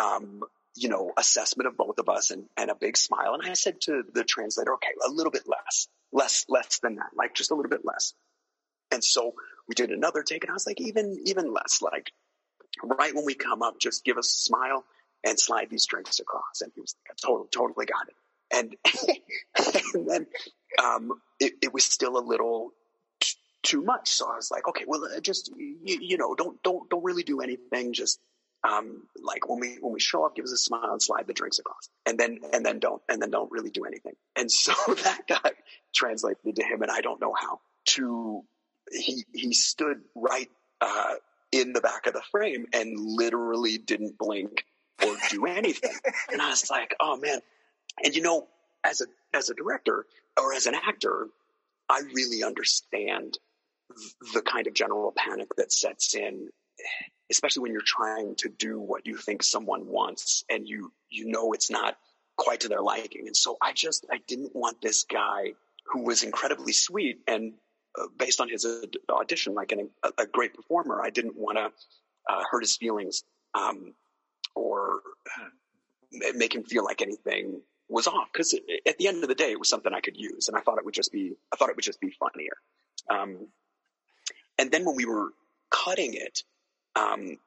um, 0.00 0.42
you 0.76 0.88
know, 0.88 1.12
assessment 1.16 1.66
of 1.66 1.76
both 1.76 1.98
of 1.98 2.08
us 2.08 2.30
and, 2.30 2.44
and 2.56 2.70
a 2.70 2.74
big 2.74 2.96
smile. 2.96 3.34
And 3.34 3.48
I 3.48 3.54
said 3.54 3.80
to 3.82 4.02
the 4.12 4.24
translator, 4.24 4.74
okay, 4.74 4.92
a 5.06 5.10
little 5.10 5.32
bit 5.32 5.46
less, 5.46 5.88
less, 6.12 6.46
less 6.48 6.78
than 6.78 6.96
that, 6.96 7.10
like 7.14 7.34
just 7.34 7.50
a 7.50 7.54
little 7.54 7.70
bit 7.70 7.84
less. 7.84 8.14
And 8.92 9.04
so 9.04 9.34
we 9.68 9.74
did 9.74 9.90
another 9.90 10.22
take 10.22 10.44
and 10.44 10.50
I 10.50 10.54
was 10.54 10.66
like, 10.66 10.80
even, 10.80 11.20
even 11.26 11.52
less, 11.52 11.80
like 11.82 12.12
right 12.82 13.14
when 13.14 13.24
we 13.24 13.34
come 13.34 13.62
up, 13.62 13.78
just 13.80 14.04
give 14.04 14.16
us 14.16 14.28
a 14.28 14.38
smile 14.38 14.84
and 15.24 15.38
slide 15.38 15.68
these 15.70 15.86
drinks 15.86 16.20
across. 16.20 16.62
And 16.62 16.72
he 16.74 16.80
was 16.80 16.94
like, 17.04 17.16
I 17.16 17.26
totally, 17.26 17.48
totally 17.52 17.86
got 17.86 18.08
it 18.08 18.14
and, 18.50 18.76
and 19.94 20.08
then 20.08 20.26
um, 20.82 21.20
it, 21.38 21.54
it, 21.62 21.74
was 21.74 21.84
still 21.84 22.16
a 22.16 22.24
little 22.24 22.72
t- 23.20 23.36
too 23.62 23.82
much. 23.82 24.10
So 24.10 24.30
I 24.30 24.36
was 24.36 24.50
like, 24.50 24.66
okay, 24.68 24.84
well, 24.86 25.04
uh, 25.04 25.20
just 25.20 25.50
you, 25.56 25.98
you, 26.00 26.18
know, 26.18 26.34
don't 26.34 26.62
don't 26.62 26.88
don't 26.90 27.04
really 27.04 27.22
do 27.22 27.40
anything. 27.40 27.92
Just 27.92 28.18
um, 28.62 29.04
like 29.22 29.48
when 29.48 29.60
we 29.60 29.78
when 29.80 29.92
we 29.92 30.00
show 30.00 30.24
up, 30.24 30.36
give 30.36 30.44
us 30.44 30.52
a 30.52 30.58
smile 30.58 30.92
and 30.92 31.02
slide 31.02 31.26
the 31.26 31.32
drinks 31.32 31.58
across, 31.58 31.88
and 32.04 32.18
then 32.18 32.40
and 32.52 32.64
then 32.64 32.78
don't 32.78 33.02
and 33.08 33.20
then 33.20 33.30
don't 33.30 33.50
really 33.50 33.70
do 33.70 33.84
anything. 33.84 34.14
And 34.36 34.50
so 34.50 34.72
that 35.04 35.26
got 35.26 35.52
translated 35.94 36.56
to 36.56 36.64
him, 36.64 36.82
and 36.82 36.90
I 36.90 37.00
don't 37.00 37.20
know 37.20 37.34
how 37.38 37.60
to. 37.86 38.42
He 38.92 39.24
he 39.32 39.54
stood 39.54 40.02
right 40.14 40.50
uh, 40.80 41.14
in 41.52 41.72
the 41.72 41.80
back 41.80 42.06
of 42.06 42.12
the 42.12 42.22
frame 42.30 42.66
and 42.72 42.98
literally 42.98 43.78
didn't 43.78 44.18
blink 44.18 44.64
or 45.04 45.16
do 45.30 45.46
anything. 45.46 45.94
and 46.32 46.42
I 46.42 46.50
was 46.50 46.70
like, 46.70 46.94
oh 47.00 47.16
man, 47.16 47.40
and 48.04 48.14
you 48.14 48.22
know, 48.22 48.46
as 48.84 49.00
a 49.00 49.06
as 49.32 49.48
a 49.48 49.54
director 49.54 50.04
or 50.38 50.52
as 50.52 50.66
an 50.66 50.74
actor, 50.74 51.28
I 51.88 52.00
really 52.12 52.44
understand 52.44 53.38
the 54.34 54.42
kind 54.42 54.66
of 54.66 54.74
general 54.74 55.12
panic 55.16 55.54
that 55.56 55.72
sets 55.72 56.14
in, 56.14 56.50
especially 57.30 57.62
when 57.62 57.72
you're 57.72 57.82
trying 57.84 58.34
to 58.36 58.48
do 58.48 58.80
what 58.80 59.06
you 59.06 59.16
think 59.16 59.42
someone 59.42 59.86
wants 59.86 60.44
and 60.50 60.68
you 60.68 60.92
you 61.08 61.26
know 61.26 61.52
it's 61.52 61.70
not 61.70 61.96
quite 62.36 62.60
to 62.60 62.68
their 62.68 62.80
liking. 62.80 63.26
And 63.26 63.36
so 63.36 63.56
I 63.60 63.72
just 63.72 64.06
I 64.10 64.18
didn't 64.26 64.54
want 64.54 64.80
this 64.80 65.04
guy 65.04 65.52
who 65.86 66.02
was 66.02 66.22
incredibly 66.22 66.72
sweet 66.72 67.20
and 67.26 67.52
uh, 67.98 68.04
based 68.16 68.40
on 68.40 68.48
his 68.48 68.64
audition, 69.08 69.54
like 69.54 69.72
an, 69.72 69.90
a, 70.04 70.22
a, 70.22 70.26
great 70.26 70.54
performer, 70.54 71.02
I 71.02 71.10
didn't 71.10 71.36
want 71.36 71.58
to 71.58 71.72
uh, 72.32 72.42
hurt 72.48 72.62
his 72.62 72.76
feelings 72.76 73.24
um, 73.54 73.94
or 74.54 75.00
uh, 75.36 76.32
make 76.36 76.54
him 76.54 76.62
feel 76.62 76.84
like 76.84 77.02
anything 77.02 77.60
was 77.88 78.06
off 78.06 78.28
because 78.32 78.54
at 78.86 78.96
the 78.98 79.08
end 79.08 79.24
of 79.24 79.28
the 79.28 79.34
day, 79.34 79.50
it 79.50 79.58
was 79.58 79.68
something 79.68 79.92
I 79.92 80.00
could 80.00 80.16
use, 80.16 80.46
and 80.46 80.56
I 80.56 80.60
thought 80.60 80.78
it 80.78 80.84
would 80.84 80.94
just 80.94 81.10
be 81.10 81.34
I 81.52 81.56
thought 81.56 81.68
it 81.68 81.76
would 81.76 81.84
just 81.84 82.00
be 82.00 82.10
funnier. 82.10 82.56
Um, 83.10 83.48
and 84.56 84.70
then 84.70 84.84
when 84.84 84.94
we 84.94 85.06
were 85.06 85.30
cutting 85.70 86.14
it, 86.14 86.44
um, 86.96 87.38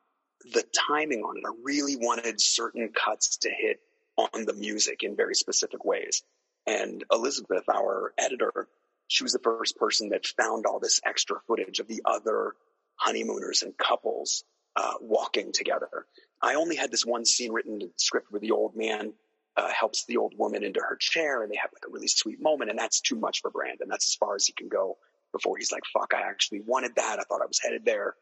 the 0.52 0.64
timing 0.90 1.22
on 1.22 1.38
it, 1.38 1.44
I 1.46 1.54
really 1.64 1.96
wanted 1.96 2.42
certain 2.42 2.90
cuts 2.90 3.38
to 3.38 3.50
hit 3.50 3.80
on 4.18 4.46
the 4.46 4.54
music 4.54 5.04
in 5.04 5.16
very 5.16 5.36
specific 5.36 5.86
ways. 5.86 6.24
And 6.68 7.04
Elizabeth, 7.12 7.64
our 7.74 8.14
editor, 8.18 8.68
she 9.08 9.24
was 9.24 9.34
the 9.34 9.40
first 9.40 9.78
person 9.78 10.10
that 10.10 10.26
found 10.26 10.66
all 10.66 10.80
this 10.80 11.02
extra 11.06 11.38
footage 11.48 11.80
of 11.80 11.88
the 11.88 12.02
other 12.06 12.54
honeymooners 12.96 13.64
and 13.64 13.78
couples 13.78 14.44
uh, 14.76 14.94
walking 15.02 15.52
together. 15.52 16.06
I 16.42 16.56
only 16.56 16.76
had 16.76 16.92
this 16.92 17.06
one 17.06 17.26
scene 17.26 17.52
written 17.52 17.82
in 17.82 17.90
script 17.98 18.28
where 18.32 18.40
the 18.40 18.52
old 18.52 18.76
man 18.76 19.14
uh, 19.56 19.70
helps 19.70 20.06
the 20.06 20.18
old 20.18 20.34
woman 20.38 20.64
into 20.64 20.80
her 20.80 20.96
chair 20.96 21.44
and 21.44 21.52
they 21.52 21.58
have 21.58 21.72
like 21.74 21.88
a 21.88 21.92
really 21.92 22.08
sweet 22.08 22.42
moment. 22.42 22.70
And 22.70 22.80
that's 22.80 23.02
too 23.02 23.16
much 23.16 23.42
for 23.42 23.52
Brandon. 23.52 23.88
That's 23.90 24.08
as 24.08 24.16
far 24.16 24.36
as 24.36 24.46
he 24.46 24.54
can 24.54 24.68
go 24.68 24.98
before 25.32 25.58
he's 25.58 25.72
like, 25.72 25.84
fuck, 25.92 26.14
I 26.16 26.22
actually 26.22 26.62
wanted 26.66 26.96
that. 26.96 27.20
I 27.20 27.24
thought 27.24 27.42
I 27.42 27.48
was 27.48 27.60
headed 27.60 27.86
there. 27.86 28.16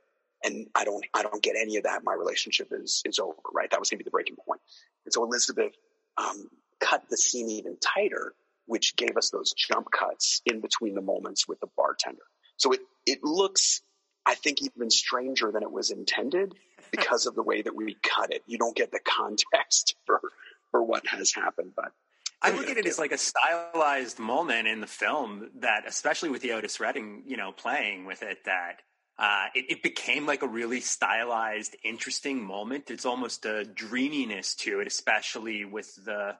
And 0.44 0.68
I 0.76 0.86
don't 0.86 1.06
I 1.14 1.24
don't 1.24 1.42
get 1.42 1.56
any 1.60 1.78
of 1.78 1.84
that, 1.84 2.04
my 2.04 2.14
relationship 2.14 2.70
is 2.72 3.02
is 3.06 3.20
over, 3.20 3.36
right? 3.54 3.70
That 3.70 3.80
was 3.80 3.90
going 3.90 3.98
to 3.98 4.04
be 4.04 4.08
the 4.08 4.12
breaking 4.12 4.38
point. 4.46 4.62
And 5.06 5.14
so 5.14 5.24
Elizabeth 5.24 5.74
um, 6.18 6.50
cut 6.80 7.04
the 7.10 7.18
scene 7.18 7.50
even 7.50 7.78
tighter, 7.80 8.34
which 8.66 8.96
gave 8.96 9.18
us 9.18 9.30
those 9.30 9.54
jump 9.54 9.90
cuts 9.92 10.42
in 10.46 10.62
between 10.62 10.96
the 10.96 11.02
moments 11.02 11.48
with 11.48 11.60
the 11.60 11.68
bartender. 11.78 12.24
So 12.58 12.74
it 12.74 12.82
it 13.06 13.24
looks, 13.24 13.82
I 14.26 14.36
think, 14.36 14.62
even 14.62 14.90
stranger 14.90 15.52
than 15.52 15.64
it 15.64 15.72
was 15.72 15.92
intended 15.92 16.54
because 16.92 17.26
of 17.26 17.36
the 17.36 17.44
way 17.44 17.62
that 17.62 17.76
we 17.76 17.96
cut 18.02 18.34
it. 18.34 18.44
You 18.46 18.58
don't 18.58 18.76
get 18.76 18.92
the 18.92 19.00
context 19.00 19.96
for 20.06 20.22
for 20.72 20.84
what 20.84 21.06
has 21.08 21.34
happened, 21.34 21.74
but 21.76 21.92
I 22.42 22.52
look 22.52 22.70
at 22.70 22.78
it 22.78 22.88
as 22.88 22.98
like 22.98 23.12
a 23.12 23.18
stylized 23.18 24.18
moment 24.18 24.68
in 24.68 24.82
the 24.82 24.88
film 24.88 25.52
that, 25.60 25.84
especially 25.86 26.30
with 26.30 26.42
the 26.42 26.54
Otis 26.54 26.80
Redding, 26.80 27.24
you 27.28 27.38
know, 27.38 27.52
playing 27.52 28.06
with 28.06 28.24
it, 28.24 28.46
that 28.46 28.82
uh, 29.22 29.46
it, 29.54 29.66
it, 29.70 29.84
became 29.84 30.26
like 30.26 30.42
a 30.42 30.48
really 30.48 30.82
stylized, 30.82 31.76
interesting 31.84 32.44
moment. 32.44 32.90
It's 32.90 33.06
almost 33.06 33.46
a 33.46 33.64
dreaminess 33.64 34.56
to 34.56 34.80
it, 34.80 34.88
especially 34.88 35.64
with 35.64 35.94
the 36.04 36.36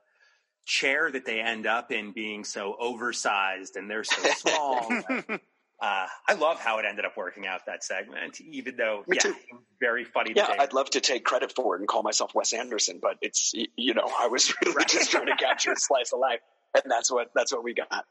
chair 0.66 1.12
that 1.12 1.24
they 1.24 1.40
end 1.42 1.68
up 1.68 1.92
in 1.92 2.12
being 2.12 2.44
so 2.44 2.76
oversized 2.80 3.76
and 3.76 3.88
they're 3.88 4.04
so 4.04 4.24
small. 4.36 4.88
uh, 5.30 5.38
I 5.80 6.34
love 6.40 6.60
how 6.60 6.80
it 6.80 6.86
ended 6.90 7.06
up 7.06 7.16
working 7.16 7.46
out 7.46 7.68
that 7.68 7.84
segment, 7.84 8.42
even 8.42 8.78
though 8.78 9.04
Me 9.08 9.18
yeah, 9.18 9.30
too. 9.30 9.36
very 9.80 10.04
funny. 10.04 10.34
Yeah, 10.36 10.52
I'd 10.58 10.74
love 10.74 10.90
to 10.92 11.02
take 11.02 11.24
credit 11.24 11.54
for 11.56 11.76
it 11.76 11.82
and 11.82 11.88
call 11.88 12.02
myself 12.02 12.34
Wes 12.34 12.52
Anderson, 12.52 12.98
but 13.00 13.18
it's 13.22 13.54
you 13.54 13.94
know 13.94 14.10
I 14.20 14.26
was 14.26 14.52
really 14.66 14.76
right. 14.76 14.88
just 14.88 15.12
trying 15.12 15.28
to 15.28 15.36
capture 15.36 15.72
a 15.72 15.78
slice 15.80 16.14
of 16.14 16.20
life, 16.20 16.40
and 16.74 16.92
that's 16.92 17.12
what 17.12 17.30
that's 17.36 17.54
what 17.54 17.64
we 17.64 17.76
got. 17.76 18.06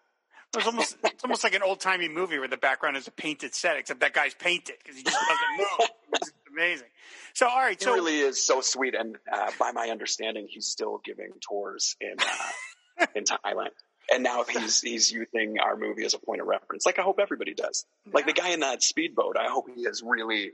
It's 0.57 0.67
almost 0.67 0.97
it's 1.05 1.23
almost 1.23 1.45
like 1.45 1.55
an 1.55 1.63
old 1.63 1.81
timey 1.81 2.09
movie 2.09 2.39
where 2.39 2.49
the 2.49 2.57
background 2.57 2.97
is 2.97 3.07
a 3.07 3.13
painted 3.13 3.55
set, 3.55 3.77
except 3.77 4.01
that 4.01 4.13
guy's 4.13 4.35
painted 4.35 4.77
because 4.83 4.97
he 4.97 5.05
just 5.05 5.17
doesn't 5.17 5.59
move. 5.59 5.89
It's 6.13 6.33
amazing. 6.51 6.89
So, 7.35 7.49
all 7.49 7.61
right, 7.61 7.81
so 7.81 7.95
he 7.95 8.01
really 8.01 8.19
is 8.19 8.45
so 8.45 8.61
sweet, 8.61 8.97
and 8.97 9.17
uh, 9.33 9.53
by 9.61 9.71
my 9.71 9.91
understanding, 9.91 10.49
he's 10.51 10.67
still 10.67 11.01
giving 11.05 11.31
tours 11.41 11.95
in 12.01 12.17
uh, 12.19 13.07
in 13.15 13.25
Thailand. 13.25 13.71
And 14.13 14.25
now 14.25 14.43
he's 14.43 14.81
he's 14.81 15.13
using 15.13 15.61
our 15.61 15.77
movie 15.77 16.05
as 16.05 16.15
a 16.15 16.19
point 16.19 16.41
of 16.41 16.49
reference, 16.49 16.85
like 16.85 16.99
I 16.99 17.03
hope 17.03 17.21
everybody 17.21 17.55
does. 17.55 17.87
Like 18.13 18.27
the 18.27 18.33
guy 18.33 18.49
in 18.49 18.61
that 18.61 18.83
speedboat, 18.83 19.37
I 19.39 19.49
hope 19.49 19.69
he 19.73 19.85
has 19.85 20.03
really, 20.05 20.51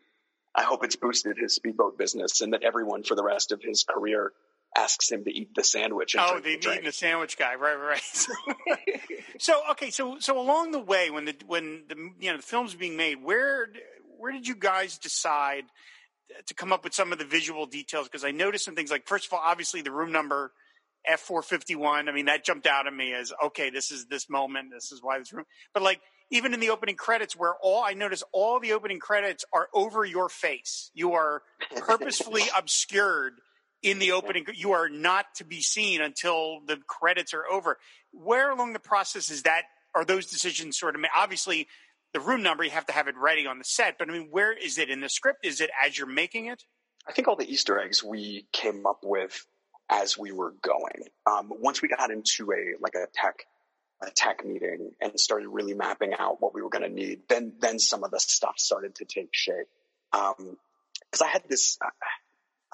I 0.54 0.64
hope 0.64 0.84
it's 0.84 0.96
boosted 0.96 1.38
his 1.38 1.54
speedboat 1.54 1.96
business, 1.96 2.42
and 2.42 2.52
that 2.52 2.62
everyone 2.62 3.02
for 3.02 3.14
the 3.14 3.24
rest 3.24 3.50
of 3.50 3.62
his 3.62 3.82
career 3.82 4.32
asks 4.76 5.10
him 5.10 5.24
to 5.24 5.30
eat 5.30 5.54
the 5.54 5.64
sandwich. 5.64 6.14
And 6.14 6.24
oh, 6.26 6.36
the 6.36 6.42
the 6.42 6.56
drink. 6.58 6.66
eating 6.66 6.84
the 6.84 6.92
sandwich 6.92 7.38
guy, 7.38 7.54
right, 7.54 7.74
right. 7.74 8.02
so, 9.38 9.60
okay, 9.72 9.90
so 9.90 10.18
so 10.18 10.38
along 10.38 10.72
the 10.72 10.80
way, 10.80 11.10
when 11.10 11.24
the 11.26 11.36
when 11.46 11.84
the 11.88 11.96
you 12.20 12.30
know 12.30 12.36
the 12.36 12.42
film's 12.42 12.74
being 12.74 12.96
made, 12.96 13.22
where 13.22 13.68
where 14.18 14.32
did 14.32 14.46
you 14.46 14.54
guys 14.54 14.98
decide 14.98 15.64
to 16.46 16.54
come 16.54 16.72
up 16.72 16.84
with 16.84 16.94
some 16.94 17.12
of 17.12 17.18
the 17.18 17.24
visual 17.24 17.66
details? 17.66 18.08
Because 18.08 18.24
I 18.24 18.30
noticed 18.30 18.64
some 18.64 18.74
things 18.74 18.90
like, 18.90 19.06
first 19.06 19.26
of 19.26 19.32
all, 19.32 19.40
obviously 19.42 19.82
the 19.82 19.92
room 19.92 20.12
number 20.12 20.52
F 21.06 21.20
four 21.20 21.42
fifty 21.42 21.74
one. 21.74 22.08
I 22.08 22.12
mean, 22.12 22.26
that 22.26 22.44
jumped 22.44 22.66
out 22.66 22.86
at 22.86 22.94
me 22.94 23.12
as 23.12 23.32
okay, 23.44 23.70
this 23.70 23.90
is 23.90 24.06
this 24.06 24.28
moment, 24.28 24.70
this 24.72 24.92
is 24.92 25.02
why 25.02 25.18
this 25.18 25.32
room. 25.32 25.44
But 25.72 25.82
like 25.82 26.00
even 26.30 26.52
in 26.52 26.60
the 26.60 26.70
opening 26.70 26.96
credits, 26.96 27.36
where 27.36 27.54
all 27.62 27.84
I 27.84 27.94
notice 27.94 28.22
all 28.32 28.58
the 28.58 28.72
opening 28.72 28.98
credits 28.98 29.44
are 29.52 29.68
over 29.72 30.04
your 30.04 30.28
face, 30.28 30.90
you 30.94 31.12
are 31.12 31.42
purposefully 31.76 32.42
obscured 32.56 33.34
in 33.86 34.00
the 34.00 34.12
opening. 34.12 34.44
You 34.54 34.72
are 34.72 34.88
not 34.88 35.26
to 35.36 35.44
be 35.44 35.60
seen 35.60 36.00
until 36.00 36.58
the 36.66 36.76
credits 36.86 37.32
are 37.32 37.46
over. 37.50 37.78
Where 38.12 38.50
along 38.50 38.72
the 38.72 38.80
process 38.80 39.30
is 39.30 39.44
that? 39.44 39.62
Are 39.94 40.04
those 40.04 40.26
decisions 40.26 40.78
sort 40.78 40.94
of 40.94 41.00
made? 41.00 41.10
Obviously, 41.16 41.68
the 42.12 42.20
room 42.20 42.42
number 42.42 42.64
you 42.64 42.70
have 42.70 42.86
to 42.86 42.92
have 42.92 43.08
it 43.08 43.14
ready 43.16 43.46
on 43.46 43.58
the 43.58 43.64
set. 43.64 43.96
But 43.98 44.10
I 44.10 44.12
mean, 44.12 44.28
where 44.30 44.52
is 44.52 44.76
it 44.76 44.90
in 44.90 45.00
the 45.00 45.08
script? 45.08 45.46
Is 45.46 45.60
it 45.60 45.70
as 45.84 45.96
you're 45.96 46.06
making 46.06 46.46
it? 46.46 46.64
I 47.08 47.12
think 47.12 47.28
all 47.28 47.36
the 47.36 47.50
Easter 47.50 47.78
eggs 47.78 48.02
we 48.02 48.46
came 48.52 48.84
up 48.86 48.98
with 49.02 49.46
as 49.88 50.18
we 50.18 50.32
were 50.32 50.54
going. 50.62 51.04
Um, 51.24 51.50
once 51.50 51.80
we 51.80 51.88
got 51.88 52.10
into 52.10 52.52
a 52.52 52.74
like 52.80 52.94
a 52.94 53.06
tech 53.14 53.44
a 54.02 54.10
tech 54.10 54.44
meeting 54.44 54.90
and 55.00 55.18
started 55.18 55.48
really 55.48 55.72
mapping 55.72 56.12
out 56.18 56.42
what 56.42 56.54
we 56.54 56.60
were 56.60 56.68
going 56.68 56.82
to 56.82 56.90
need, 56.90 57.20
then 57.28 57.52
then 57.60 57.78
some 57.78 58.02
of 58.02 58.10
the 58.10 58.18
stuff 58.18 58.54
started 58.58 58.96
to 58.96 59.04
take 59.04 59.28
shape. 59.30 59.68
Because 60.12 60.36
um, 61.20 61.26
I 61.26 61.28
had 61.28 61.44
this, 61.48 61.78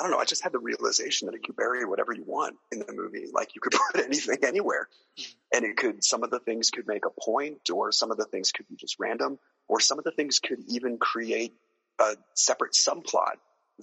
I 0.02 0.06
don't 0.06 0.10
know, 0.10 0.18
I 0.18 0.24
just 0.24 0.42
had 0.42 0.50
the 0.50 0.58
realization 0.58 1.26
that 1.26 1.34
you 1.34 1.40
could 1.40 1.54
bury 1.54 1.84
whatever 1.84 2.12
you 2.12 2.24
want 2.26 2.56
in 2.72 2.80
the 2.80 2.92
movie. 2.92 3.26
Like 3.32 3.54
you 3.54 3.60
could 3.60 3.72
put 3.92 4.04
anything 4.04 4.38
anywhere, 4.42 4.88
mm-hmm. 5.16 5.56
and 5.56 5.64
it 5.64 5.76
could. 5.76 6.02
Some 6.02 6.24
of 6.24 6.30
the 6.30 6.40
things 6.40 6.70
could 6.70 6.88
make 6.88 7.04
a 7.06 7.10
point, 7.10 7.70
or 7.72 7.92
some 7.92 8.10
of 8.10 8.16
the 8.16 8.24
things 8.24 8.50
could 8.50 8.66
be 8.66 8.74
just 8.74 8.96
random, 8.98 9.38
or 9.68 9.78
some 9.78 9.98
of 9.98 10.04
the 10.04 10.10
things 10.10 10.40
could 10.40 10.58
even 10.66 10.98
create 10.98 11.54
a 12.00 12.16
separate 12.34 12.72
subplot 12.72 13.36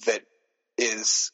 that 0.07 0.23
is 0.77 1.31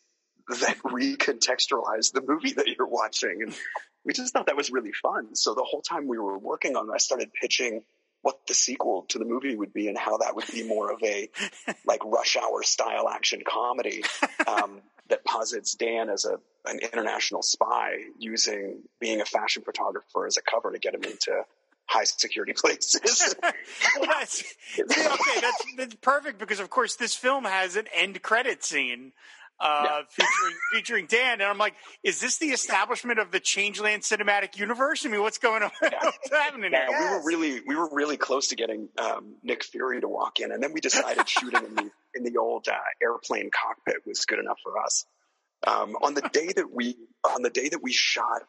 that 0.61 0.77
recontextualize 0.85 2.13
the 2.13 2.21
movie 2.23 2.53
that 2.53 2.67
you're 2.67 2.87
watching. 2.87 3.41
And 3.41 3.55
we 4.03 4.13
just 4.13 4.33
thought 4.33 4.45
that 4.45 4.55
was 4.55 4.69
really 4.69 4.91
fun. 4.91 5.33
So 5.33 5.55
the 5.55 5.63
whole 5.63 5.81
time 5.81 6.07
we 6.07 6.19
were 6.19 6.37
working 6.37 6.75
on 6.75 6.89
it, 6.89 6.93
I 6.93 6.99
started 6.99 7.33
pitching 7.33 7.81
what 8.25 8.47
the 8.47 8.55
sequel 8.55 9.05
to 9.07 9.19
the 9.19 9.25
movie 9.25 9.55
would 9.55 9.71
be 9.71 9.87
and 9.87 9.95
how 9.95 10.17
that 10.17 10.35
would 10.35 10.47
be 10.51 10.63
more 10.63 10.91
of 10.91 10.99
a 11.03 11.29
like 11.85 12.03
rush 12.03 12.35
hour 12.35 12.63
style 12.63 13.07
action 13.07 13.43
comedy 13.47 14.03
um, 14.47 14.81
that 15.09 15.23
posits 15.23 15.75
Dan 15.75 16.09
as 16.09 16.25
a 16.25 16.39
an 16.67 16.79
international 16.79 17.43
spy 17.43 17.97
using 18.17 18.79
being 18.99 19.21
a 19.21 19.25
fashion 19.25 19.61
photographer 19.61 20.25
as 20.25 20.37
a 20.37 20.41
cover 20.41 20.71
to 20.71 20.79
get 20.79 20.95
him 20.95 21.03
into 21.03 21.43
high 21.85 22.03
security 22.03 22.53
places. 22.57 23.35
well, 23.43 24.07
that's, 24.07 24.43
okay, 24.79 25.41
that's, 25.41 25.65
that's 25.77 25.95
perfect 26.01 26.39
because, 26.39 26.59
of 26.59 26.71
course, 26.71 26.95
this 26.95 27.13
film 27.13 27.43
has 27.43 27.75
an 27.75 27.85
end 27.95 28.23
credit 28.23 28.63
scene 28.63 29.11
uh, 29.59 29.83
yeah. 29.85 30.01
featuring 30.09 30.57
featuring 30.73 31.05
Dan, 31.07 31.33
and 31.33 31.43
I'm 31.43 31.57
like, 31.57 31.75
is 32.03 32.19
this 32.19 32.37
the 32.37 32.47
establishment 32.47 33.19
of 33.19 33.31
the 33.31 33.39
Changeland 33.39 33.99
cinematic 33.99 34.57
universe? 34.57 35.05
I 35.05 35.09
mean, 35.09 35.21
what's 35.21 35.37
going 35.37 35.63
on? 35.63 35.71
Yeah. 35.81 35.99
what's 36.03 36.31
happening? 36.31 36.71
Yeah, 36.71 36.87
here? 36.87 36.99
we 36.99 37.15
were 37.15 37.23
really 37.23 37.61
we 37.65 37.75
were 37.75 37.89
really 37.91 38.17
close 38.17 38.47
to 38.47 38.55
getting 38.55 38.89
um, 38.97 39.35
Nick 39.43 39.63
Fury 39.63 40.01
to 40.01 40.07
walk 40.07 40.39
in, 40.39 40.51
and 40.51 40.61
then 40.61 40.73
we 40.73 40.81
decided 40.81 41.27
shooting 41.29 41.63
in 41.63 41.75
the 41.75 41.91
in 42.15 42.23
the 42.23 42.37
old 42.37 42.67
uh, 42.67 42.75
airplane 43.01 43.49
cockpit 43.51 44.05
was 44.05 44.25
good 44.25 44.39
enough 44.39 44.59
for 44.63 44.81
us. 44.81 45.05
Um, 45.65 45.95
on 46.01 46.13
the 46.13 46.29
day 46.33 46.51
that 46.55 46.71
we 46.73 46.97
on 47.23 47.41
the 47.41 47.49
day 47.49 47.69
that 47.69 47.81
we 47.81 47.93
shot 47.93 48.43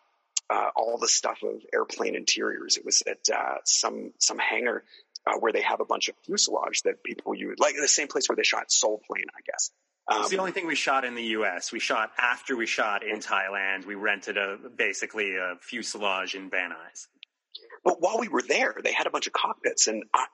uh, 0.50 0.68
all 0.76 0.98
the 0.98 1.08
stuff 1.08 1.38
of 1.42 1.62
airplane 1.72 2.14
interiors, 2.14 2.76
it 2.76 2.84
was 2.84 3.02
at 3.06 3.28
uh, 3.32 3.56
some 3.64 4.12
some 4.18 4.38
hangar 4.38 4.84
uh, 5.26 5.38
where 5.38 5.52
they 5.52 5.62
have 5.62 5.80
a 5.80 5.84
bunch 5.84 6.08
of 6.08 6.14
fuselage 6.24 6.82
that 6.82 7.02
people 7.02 7.34
use, 7.34 7.58
like 7.58 7.74
the 7.80 7.88
same 7.88 8.08
place 8.08 8.28
where 8.28 8.36
they 8.36 8.42
shot 8.42 8.70
Soul 8.70 9.00
Plane, 9.06 9.26
I 9.36 9.40
guess. 9.44 9.70
Um, 10.08 10.20
it's 10.20 10.30
the 10.30 10.38
only 10.38 10.52
thing 10.52 10.66
we 10.66 10.76
shot 10.76 11.04
in 11.04 11.14
the 11.14 11.24
U.S. 11.24 11.72
We 11.72 11.80
shot 11.80 12.12
after 12.16 12.56
we 12.56 12.66
shot 12.66 13.02
in 13.02 13.18
Thailand. 13.18 13.86
We 13.86 13.96
rented 13.96 14.36
a 14.36 14.56
basically 14.76 15.36
a 15.36 15.56
fuselage 15.60 16.34
in 16.34 16.48
Van 16.48 16.70
Nuys. 16.70 17.08
But 17.84 18.00
while 18.00 18.18
we 18.18 18.28
were 18.28 18.42
there, 18.42 18.76
they 18.82 18.92
had 18.92 19.06
a 19.06 19.10
bunch 19.10 19.26
of 19.26 19.32
cockpits, 19.32 19.88
and 19.88 20.04
I, 20.14 20.26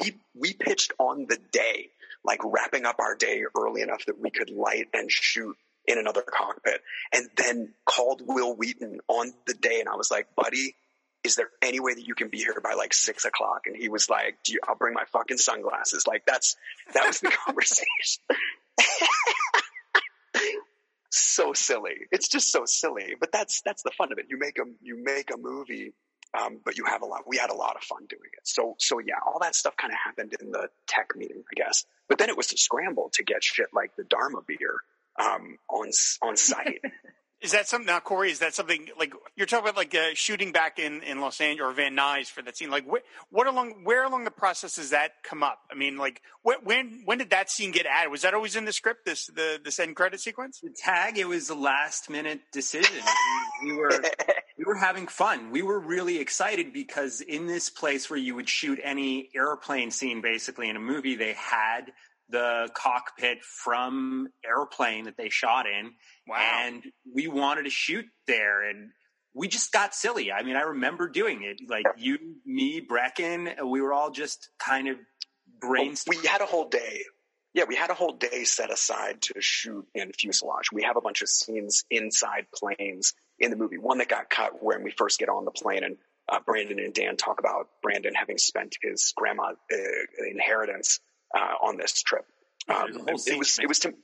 we 0.00 0.18
we 0.34 0.52
pitched 0.52 0.92
on 0.98 1.26
the 1.28 1.38
day, 1.50 1.90
like 2.24 2.40
wrapping 2.44 2.84
up 2.86 2.96
our 3.00 3.16
day 3.16 3.42
early 3.56 3.82
enough 3.82 4.04
that 4.06 4.20
we 4.20 4.30
could 4.30 4.50
light 4.50 4.86
and 4.94 5.10
shoot 5.10 5.56
in 5.86 5.98
another 5.98 6.22
cockpit, 6.22 6.80
and 7.12 7.28
then 7.36 7.74
called 7.84 8.22
Wil 8.24 8.54
Wheaton 8.54 9.00
on 9.08 9.32
the 9.46 9.54
day, 9.54 9.80
and 9.80 9.88
I 9.88 9.96
was 9.96 10.10
like, 10.10 10.34
buddy. 10.36 10.74
Is 11.24 11.34
there 11.34 11.50
any 11.60 11.80
way 11.80 11.92
that 11.92 12.06
you 12.06 12.14
can 12.14 12.28
be 12.28 12.38
here 12.38 12.60
by 12.62 12.74
like 12.74 12.94
six 12.94 13.24
o'clock? 13.24 13.62
And 13.66 13.76
he 13.76 13.88
was 13.88 14.08
like, 14.08 14.38
you, 14.46 14.60
"I'll 14.66 14.76
bring 14.76 14.94
my 14.94 15.02
fucking 15.12 15.38
sunglasses." 15.38 16.06
Like 16.06 16.24
that's 16.24 16.56
that 16.94 17.06
was 17.08 17.18
the 17.18 17.30
conversation. 17.44 18.22
So 21.10 21.52
silly. 21.52 21.94
It's 22.10 22.28
just 22.28 22.52
so 22.52 22.64
silly. 22.64 23.14
But 23.18 23.32
that's 23.32 23.62
that's 23.62 23.82
the 23.82 23.90
fun 23.96 24.12
of 24.12 24.18
it. 24.18 24.26
You 24.28 24.38
make 24.38 24.58
a 24.58 24.64
you 24.82 25.02
make 25.02 25.30
a 25.32 25.36
movie, 25.36 25.94
um, 26.38 26.60
but 26.64 26.76
you 26.76 26.84
have 26.84 27.02
a 27.02 27.06
lot. 27.06 27.22
We 27.26 27.36
had 27.36 27.50
a 27.50 27.54
lot 27.54 27.76
of 27.76 27.82
fun 27.82 28.06
doing 28.08 28.30
it. 28.32 28.40
So 28.44 28.76
so 28.78 28.98
yeah, 28.98 29.16
all 29.26 29.38
that 29.40 29.54
stuff 29.54 29.76
kind 29.76 29.92
of 29.92 29.98
happened 30.04 30.34
in 30.40 30.50
the 30.50 30.68
tech 30.86 31.10
meeting, 31.16 31.42
I 31.50 31.54
guess. 31.54 31.84
But 32.08 32.18
then 32.18 32.28
it 32.28 32.36
was 32.36 32.52
a 32.52 32.56
scramble 32.56 33.10
to 33.14 33.24
get 33.24 33.44
shit 33.44 33.68
like 33.72 33.96
the 33.96 34.04
Dharma 34.04 34.40
beer 34.46 34.82
um, 35.18 35.58
on 35.68 35.90
on 36.22 36.36
site. 36.36 36.82
Is 37.40 37.52
that 37.52 37.68
something 37.68 37.86
now, 37.86 38.00
Corey? 38.00 38.32
Is 38.32 38.40
that 38.40 38.54
something 38.54 38.88
like 38.98 39.12
you're 39.36 39.46
talking 39.46 39.68
about, 39.68 39.76
like 39.76 39.94
uh, 39.94 40.08
shooting 40.14 40.50
back 40.50 40.80
in, 40.80 41.02
in 41.04 41.20
Los 41.20 41.40
Angeles 41.40 41.70
or 41.70 41.72
Van 41.72 41.94
Nuys 41.96 42.26
for 42.26 42.42
that 42.42 42.56
scene? 42.56 42.68
Like, 42.68 42.84
wh- 42.84 43.04
what 43.32 43.46
along 43.46 43.84
where 43.84 44.04
along 44.04 44.24
the 44.24 44.32
process 44.32 44.74
does 44.74 44.90
that 44.90 45.12
come 45.22 45.44
up? 45.44 45.60
I 45.70 45.76
mean, 45.76 45.98
like, 45.98 46.20
wh- 46.42 46.64
when 46.64 47.02
when 47.04 47.18
did 47.18 47.30
that 47.30 47.48
scene 47.48 47.70
get 47.70 47.86
added? 47.86 48.10
Was 48.10 48.22
that 48.22 48.34
always 48.34 48.56
in 48.56 48.64
the 48.64 48.72
script? 48.72 49.04
This 49.04 49.26
the 49.26 49.60
this 49.64 49.78
end 49.78 49.94
credit 49.94 50.20
sequence? 50.20 50.58
The 50.60 50.74
tag. 50.76 51.16
It 51.16 51.28
was 51.28 51.48
a 51.48 51.54
last 51.54 52.10
minute 52.10 52.40
decision. 52.52 52.96
we, 53.62 53.70
we 53.72 53.78
were 53.78 54.02
we 54.58 54.64
were 54.64 54.74
having 54.74 55.06
fun. 55.06 55.52
We 55.52 55.62
were 55.62 55.78
really 55.78 56.18
excited 56.18 56.72
because 56.72 57.20
in 57.20 57.46
this 57.46 57.70
place 57.70 58.10
where 58.10 58.18
you 58.18 58.34
would 58.34 58.48
shoot 58.48 58.80
any 58.82 59.30
airplane 59.36 59.92
scene, 59.92 60.20
basically 60.22 60.68
in 60.68 60.74
a 60.74 60.80
movie, 60.80 61.14
they 61.14 61.34
had 61.34 61.92
the 62.30 62.68
cockpit 62.74 63.42
from 63.42 64.28
airplane 64.44 65.04
that 65.04 65.16
they 65.16 65.28
shot 65.28 65.66
in 65.66 65.92
wow. 66.26 66.62
and 66.64 66.82
we 67.14 67.28
wanted 67.28 67.64
to 67.64 67.70
shoot 67.70 68.04
there 68.26 68.68
and 68.68 68.90
we 69.34 69.48
just 69.48 69.72
got 69.72 69.94
silly 69.94 70.30
i 70.32 70.42
mean 70.42 70.56
i 70.56 70.62
remember 70.62 71.08
doing 71.08 71.42
it 71.42 71.58
like 71.68 71.86
you 71.96 72.18
me 72.44 72.80
Breckin 72.80 73.66
we 73.66 73.80
were 73.80 73.92
all 73.92 74.10
just 74.10 74.50
kind 74.58 74.88
of 74.88 74.96
brainstorming 75.62 76.22
we 76.22 76.26
had 76.26 76.40
a 76.40 76.46
whole 76.46 76.68
day 76.68 77.02
Yeah, 77.54 77.64
we 77.66 77.74
had 77.74 77.90
a 77.90 77.94
whole 77.94 78.12
day 78.12 78.44
set 78.44 78.70
aside 78.70 79.22
to 79.22 79.40
shoot 79.40 79.86
in 79.94 80.12
fuselage. 80.12 80.70
We 80.72 80.82
have 80.82 80.96
a 80.96 81.00
bunch 81.00 81.22
of 81.22 81.28
scenes 81.28 81.84
inside 81.90 82.46
planes 82.54 83.14
in 83.38 83.50
the 83.50 83.56
movie. 83.56 83.78
One 83.78 83.98
that 83.98 84.08
got 84.08 84.30
cut 84.30 84.62
when 84.62 84.82
we 84.84 84.90
first 84.90 85.18
get 85.18 85.28
on 85.28 85.44
the 85.44 85.50
plane, 85.50 85.82
and 85.82 85.96
uh, 86.28 86.40
Brandon 86.44 86.78
and 86.78 86.92
Dan 86.92 87.16
talk 87.16 87.40
about 87.40 87.68
Brandon 87.82 88.14
having 88.14 88.38
spent 88.38 88.76
his 88.82 89.12
grandma 89.16 89.54
uh, 89.72 90.26
inheritance 90.30 91.00
uh, 91.34 91.66
on 91.66 91.76
this 91.76 92.02
trip. 92.02 92.26
Um, 92.68 93.08
it 93.08 93.38
was 93.38 93.58
it 93.58 93.68
was 93.68 93.78
to 93.80 93.94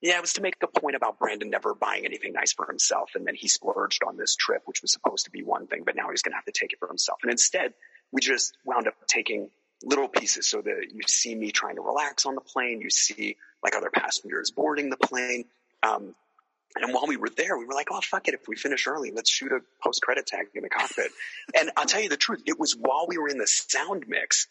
yeah, 0.00 0.16
it 0.16 0.20
was 0.20 0.34
to 0.34 0.42
make 0.42 0.54
a 0.62 0.80
point 0.80 0.94
about 0.94 1.18
Brandon 1.18 1.50
never 1.50 1.74
buying 1.74 2.04
anything 2.04 2.32
nice 2.32 2.52
for 2.52 2.66
himself, 2.66 3.12
and 3.14 3.26
then 3.26 3.34
he 3.34 3.48
splurged 3.48 4.02
on 4.06 4.16
this 4.16 4.36
trip, 4.36 4.62
which 4.64 4.80
was 4.80 4.92
supposed 4.92 5.24
to 5.24 5.30
be 5.30 5.42
one 5.42 5.66
thing, 5.66 5.82
but 5.84 5.96
now 5.96 6.10
he's 6.10 6.22
going 6.22 6.32
to 6.32 6.36
have 6.36 6.44
to 6.44 6.52
take 6.52 6.72
it 6.72 6.78
for 6.78 6.86
himself. 6.86 7.18
And 7.22 7.32
instead, 7.32 7.74
we 8.12 8.20
just 8.20 8.56
wound 8.64 8.86
up 8.86 8.94
taking 9.08 9.50
little 9.82 10.08
pieces 10.08 10.46
so 10.46 10.60
that 10.60 10.86
you 10.92 11.02
see 11.06 11.34
me 11.34 11.50
trying 11.50 11.76
to 11.76 11.82
relax 11.82 12.26
on 12.26 12.36
the 12.36 12.40
plane, 12.40 12.80
you 12.80 12.90
see 12.90 13.36
like 13.62 13.74
other 13.74 13.90
passengers 13.90 14.52
boarding 14.52 14.90
the 14.90 14.96
plane. 14.96 15.44
Um, 15.82 16.14
and 16.76 16.94
while 16.94 17.06
we 17.06 17.16
were 17.16 17.30
there, 17.30 17.56
we 17.56 17.64
were 17.64 17.74
like, 17.74 17.88
oh, 17.90 18.00
fuck 18.00 18.28
it. 18.28 18.34
If 18.34 18.46
we 18.46 18.54
finish 18.54 18.86
early, 18.86 19.10
let's 19.10 19.30
shoot 19.30 19.50
a 19.50 19.60
post 19.82 20.02
credit 20.02 20.26
tag 20.26 20.46
in 20.54 20.62
the 20.62 20.68
cockpit. 20.68 21.10
and 21.58 21.70
I'll 21.76 21.86
tell 21.86 22.00
you 22.00 22.08
the 22.08 22.16
truth. 22.16 22.42
It 22.46 22.58
was 22.58 22.76
while 22.76 23.06
we 23.08 23.18
were 23.18 23.28
in 23.28 23.38
the 23.38 23.46
sound 23.46 24.04
mix, 24.06 24.46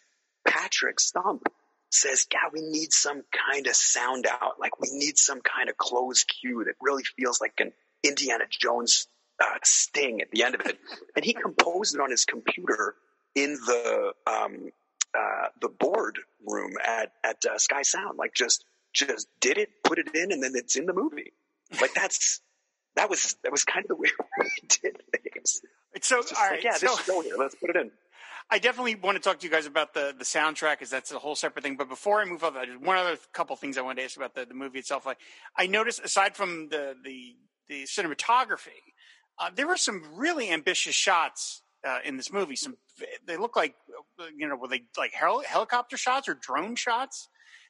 Patrick 0.45 0.99
Stump 0.99 1.47
says, 1.89 2.25
God, 2.25 2.51
we 2.53 2.61
need 2.61 2.91
some 2.91 3.23
kind 3.49 3.67
of 3.67 3.75
sound 3.75 4.27
out. 4.27 4.59
Like 4.59 4.79
we 4.79 4.89
need 4.91 5.17
some 5.17 5.41
kind 5.41 5.69
of 5.69 5.77
closed 5.77 6.31
cue 6.41 6.63
that 6.65 6.75
really 6.81 7.03
feels 7.03 7.39
like 7.39 7.53
an 7.59 7.71
Indiana 8.03 8.45
Jones 8.49 9.07
uh, 9.41 9.57
sting 9.63 10.21
at 10.21 10.31
the 10.31 10.43
end 10.43 10.55
of 10.55 10.61
it. 10.61 10.77
And 11.15 11.25
he 11.25 11.33
composed 11.33 11.95
it 11.95 12.01
on 12.01 12.11
his 12.11 12.25
computer 12.25 12.95
in 13.33 13.53
the, 13.53 14.13
um, 14.27 14.71
uh, 15.17 15.47
the 15.61 15.69
board 15.69 16.19
room 16.45 16.73
at, 16.85 17.11
at 17.23 17.37
uh, 17.45 17.57
Sky 17.57 17.81
Sound. 17.81 18.17
Like 18.17 18.33
just, 18.35 18.63
just 18.93 19.27
did 19.39 19.57
it, 19.57 19.69
put 19.83 19.97
it 19.97 20.13
in, 20.13 20.31
and 20.31 20.43
then 20.43 20.51
it's 20.53 20.75
in 20.75 20.85
the 20.85 20.93
movie. 20.93 21.33
Like 21.81 21.93
that's, 21.95 22.41
that 22.95 23.09
was, 23.09 23.35
that 23.43 23.51
was 23.51 23.63
kind 23.63 23.83
of 23.85 23.89
the 23.89 23.95
way 23.95 24.09
we 24.39 24.51
did 24.67 25.01
things. 25.23 25.61
So, 26.01 26.17
all 26.17 26.21
like, 26.21 26.51
right, 26.51 26.63
yeah, 26.63 26.73
so- 26.73 26.87
this 26.87 26.99
is 26.99 27.05
going 27.07 27.25
here. 27.25 27.35
Let's 27.37 27.55
put 27.55 27.71
it 27.71 27.75
in. 27.77 27.91
I 28.49 28.59
definitely 28.59 28.95
want 28.95 29.17
to 29.17 29.21
talk 29.21 29.39
to 29.39 29.45
you 29.45 29.51
guys 29.51 29.65
about 29.65 29.93
the 29.93 30.15
the 30.17 30.23
soundtrack 30.23 30.73
because 30.73 30.89
that's 30.89 31.11
a 31.11 31.19
whole 31.19 31.35
separate 31.35 31.63
thing. 31.63 31.75
But 31.75 31.89
before 31.89 32.21
I 32.21 32.25
move 32.25 32.43
on, 32.43 32.53
there's 32.53 32.79
one 32.79 32.97
other 32.97 33.17
couple 33.33 33.55
things 33.55 33.77
I 33.77 33.81
wanted 33.81 33.97
to 33.97 34.05
ask 34.05 34.15
about 34.15 34.35
the, 34.35 34.45
the 34.45 34.53
movie 34.53 34.79
itself. 34.79 35.05
Like 35.05 35.19
I 35.55 35.67
noticed, 35.67 36.01
aside 36.03 36.35
from 36.35 36.69
the 36.69 36.95
the 37.03 37.35
the 37.67 37.83
cinematography, 37.83 38.79
uh, 39.37 39.49
there 39.53 39.67
were 39.67 39.77
some 39.77 40.01
really 40.13 40.49
ambitious 40.49 40.95
shots 40.95 41.61
uh, 41.85 41.99
in 42.05 42.15
this 42.15 42.31
movie. 42.31 42.55
Some 42.55 42.77
they 43.25 43.35
look 43.35 43.55
like 43.57 43.75
you 44.37 44.47
know 44.47 44.55
were 44.55 44.69
they 44.69 44.83
like 44.97 45.13
hel- 45.13 45.43
helicopter 45.45 45.97
shots 45.97 46.29
or 46.29 46.33
drone 46.33 46.75
shots? 46.75 47.27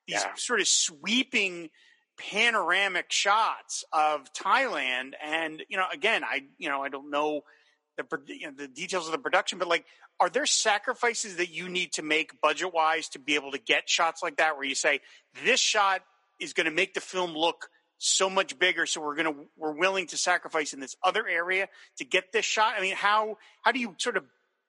These 0.08 0.24
sort 0.36 0.62
of 0.62 0.68
sweeping 0.68 1.70
panoramic 2.18 3.12
shots 3.12 3.84
of 3.92 4.32
Thailand, 4.34 5.14
and 5.24 5.64
you 5.70 5.78
know, 5.78 5.86
again, 5.92 6.24
I 6.24 6.44
you 6.60 6.70
know 6.70 6.84
I 6.84 6.90
don't 6.90 7.10
know 7.10 7.42
the 7.98 8.06
you 8.28 8.48
know, 8.48 8.54
the 8.56 8.68
details 8.68 9.08
of 9.08 9.12
the 9.12 9.18
production, 9.18 9.60
but 9.60 9.68
like, 9.68 9.86
are 10.20 10.30
there 10.30 10.46
sacrifices 10.46 11.38
that 11.38 11.50
you 11.50 11.70
need 11.70 11.94
to 11.94 12.02
make 12.02 12.42
budget 12.42 12.74
wise 12.74 13.10
to 13.10 13.20
be 13.20 13.36
able 13.36 13.52
to 13.52 13.60
get 13.60 13.90
shots 13.90 14.24
like 14.24 14.38
that, 14.38 14.56
where 14.56 14.66
you 14.66 14.76
say 14.76 15.02
this 15.46 15.60
shot 15.60 16.02
is 16.40 16.54
going 16.54 16.66
to 16.66 16.72
make 16.72 16.94
the 16.94 17.02
film 17.02 17.34
look 17.34 17.70
so 18.00 18.30
much 18.30 18.58
bigger, 18.60 18.86
so 18.86 19.02
we're 19.02 19.16
going 19.16 19.34
to 19.34 19.42
we're 19.58 19.78
willing 19.78 20.08
to 20.08 20.18
sacrifice 20.18 20.74
in 20.74 20.80
this 20.80 20.96
other 21.04 21.28
area 21.28 21.68
to 21.98 22.06
get 22.06 22.32
this 22.32 22.46
shot? 22.46 22.74
I 22.78 22.82
mean, 22.82 22.96
how 22.96 23.38
how 23.64 23.72
do 23.72 23.80
you 23.80 23.96
sort 23.98 24.18
of 24.18 24.24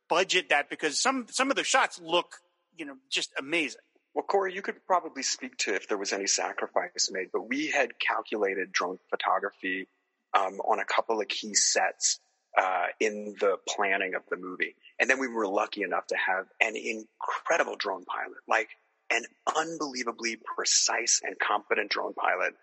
budget 0.09 0.51
that? 0.51 0.70
Because 0.70 1.01
some 1.01 1.26
some 1.30 1.51
of 1.51 1.57
the 1.57 1.64
shots 1.64 2.01
look 2.03 2.36
you 2.76 2.86
know 2.86 2.96
just 3.11 3.30
amazing. 3.38 3.80
Well, 4.14 4.24
Corey, 4.24 4.55
you 4.55 4.62
could 4.62 4.84
probably 4.86 5.22
speak 5.22 5.57
to 5.59 5.74
if 5.74 5.86
there 5.88 5.99
was 5.99 6.12
any 6.12 6.26
sacrifice 6.26 7.09
made, 7.11 7.28
but 7.32 7.49
we 7.49 7.68
had 7.68 7.99
calculated 8.01 8.72
drone 8.72 8.99
photography 9.11 9.86
um, 10.34 10.61
on 10.61 10.80
a 10.80 10.84
couple 10.84 11.20
of 11.20 11.28
key 11.28 11.55
sets 11.55 12.18
uh, 12.57 12.86
in 13.01 13.34
the 13.40 13.59
planning 13.68 14.14
of 14.14 14.22
the 14.30 14.36
movie. 14.36 14.74
And 14.99 15.09
then 15.09 15.18
we 15.18 15.28
were 15.28 15.46
lucky 15.46 15.82
enough 15.82 16.07
to 16.09 16.16
have 16.16 16.46
an 16.61 16.76
incredible 16.76 17.76
drone 17.76 18.05
pilot, 18.05 18.38
like 18.49 18.70
an 19.11 19.24
unbelievably 19.57 20.38
precise 20.57 21.20
and 21.24 21.38
competent 21.38 21.90
drone 21.90 22.14
pilot 22.14 22.55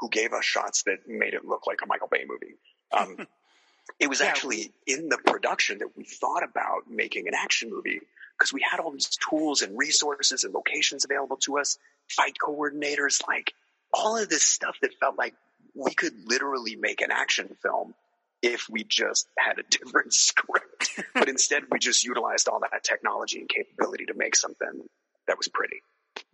who 0.00 0.08
gave 0.08 0.32
us 0.32 0.44
shots 0.44 0.82
that 0.84 1.08
made 1.08 1.34
it 1.34 1.44
look 1.44 1.66
like 1.66 1.80
a 1.82 1.86
Michael 1.86 2.08
Bay 2.08 2.24
movie. 2.26 2.56
Um, 2.92 3.26
it 4.00 4.08
was 4.08 4.20
actually 4.20 4.72
in 4.86 5.08
the 5.08 5.18
production 5.18 5.78
that 5.78 5.96
we 5.96 6.04
thought 6.04 6.42
about 6.42 6.90
making 6.90 7.28
an 7.28 7.34
action 7.34 7.70
movie 7.70 8.00
because 8.36 8.52
we 8.52 8.64
had 8.68 8.80
all 8.80 8.90
these 8.90 9.16
tools 9.30 9.62
and 9.62 9.78
resources 9.78 10.44
and 10.44 10.52
locations 10.52 11.04
available 11.04 11.36
to 11.36 11.58
us, 11.58 11.78
fight 12.08 12.34
coordinators, 12.44 13.22
like 13.28 13.54
all 13.92 14.16
of 14.16 14.28
this 14.28 14.42
stuff 14.42 14.76
that 14.82 14.90
felt 14.98 15.16
like 15.16 15.34
we 15.74 15.94
could 15.94 16.12
literally 16.26 16.74
make 16.74 17.00
an 17.00 17.10
action 17.12 17.56
film 17.62 17.94
if 18.44 18.66
we 18.68 18.84
just 18.84 19.26
had 19.38 19.58
a 19.58 19.62
different 19.62 20.12
script. 20.28 21.00
but 21.14 21.28
instead, 21.28 21.64
we 21.70 21.78
just 21.78 22.04
utilized 22.04 22.46
all 22.48 22.60
that 22.60 22.84
technology 22.84 23.40
and 23.40 23.48
capability 23.48 24.04
to 24.06 24.14
make 24.14 24.36
something 24.36 24.82
that 25.26 25.38
was 25.38 25.48
pretty. 25.48 25.80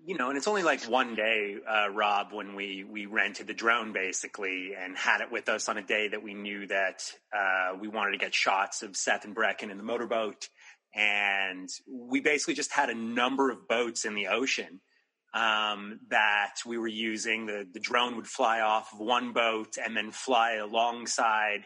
you 0.04 0.16
know, 0.18 0.28
and 0.28 0.36
it's 0.36 0.48
only 0.48 0.62
like 0.64 0.82
one 0.84 1.14
day, 1.14 1.56
uh, 1.66 1.88
Rob, 1.90 2.32
when 2.32 2.54
we 2.56 2.84
we 2.84 3.06
rented 3.06 3.46
the 3.46 3.54
drone 3.54 3.92
basically 3.92 4.72
and 4.78 4.96
had 4.98 5.20
it 5.20 5.30
with 5.30 5.48
us 5.48 5.68
on 5.68 5.78
a 5.78 5.82
day 5.82 6.08
that 6.08 6.22
we 6.22 6.34
knew 6.34 6.66
that 6.66 7.02
uh, 7.32 7.76
we 7.80 7.88
wanted 7.88 8.12
to 8.12 8.18
get 8.18 8.34
shots 8.34 8.82
of 8.82 8.96
Seth 8.96 9.24
and 9.24 9.34
Breckin 9.34 9.70
in 9.70 9.76
the 9.76 9.84
motorboat, 9.84 10.48
and 10.94 11.68
we 11.88 12.20
basically 12.20 12.54
just 12.54 12.72
had 12.72 12.90
a 12.90 12.94
number 12.94 13.50
of 13.50 13.68
boats 13.68 14.04
in 14.04 14.14
the 14.14 14.26
ocean 14.26 14.80
um, 15.32 16.00
that 16.10 16.56
we 16.66 16.76
were 16.76 16.88
using. 16.88 17.46
The 17.46 17.66
the 17.72 17.80
drone 17.80 18.16
would 18.16 18.26
fly 18.26 18.60
off 18.60 18.92
of 18.92 18.98
one 18.98 19.32
boat 19.32 19.76
and 19.82 19.96
then 19.96 20.10
fly 20.10 20.54
alongside 20.56 21.60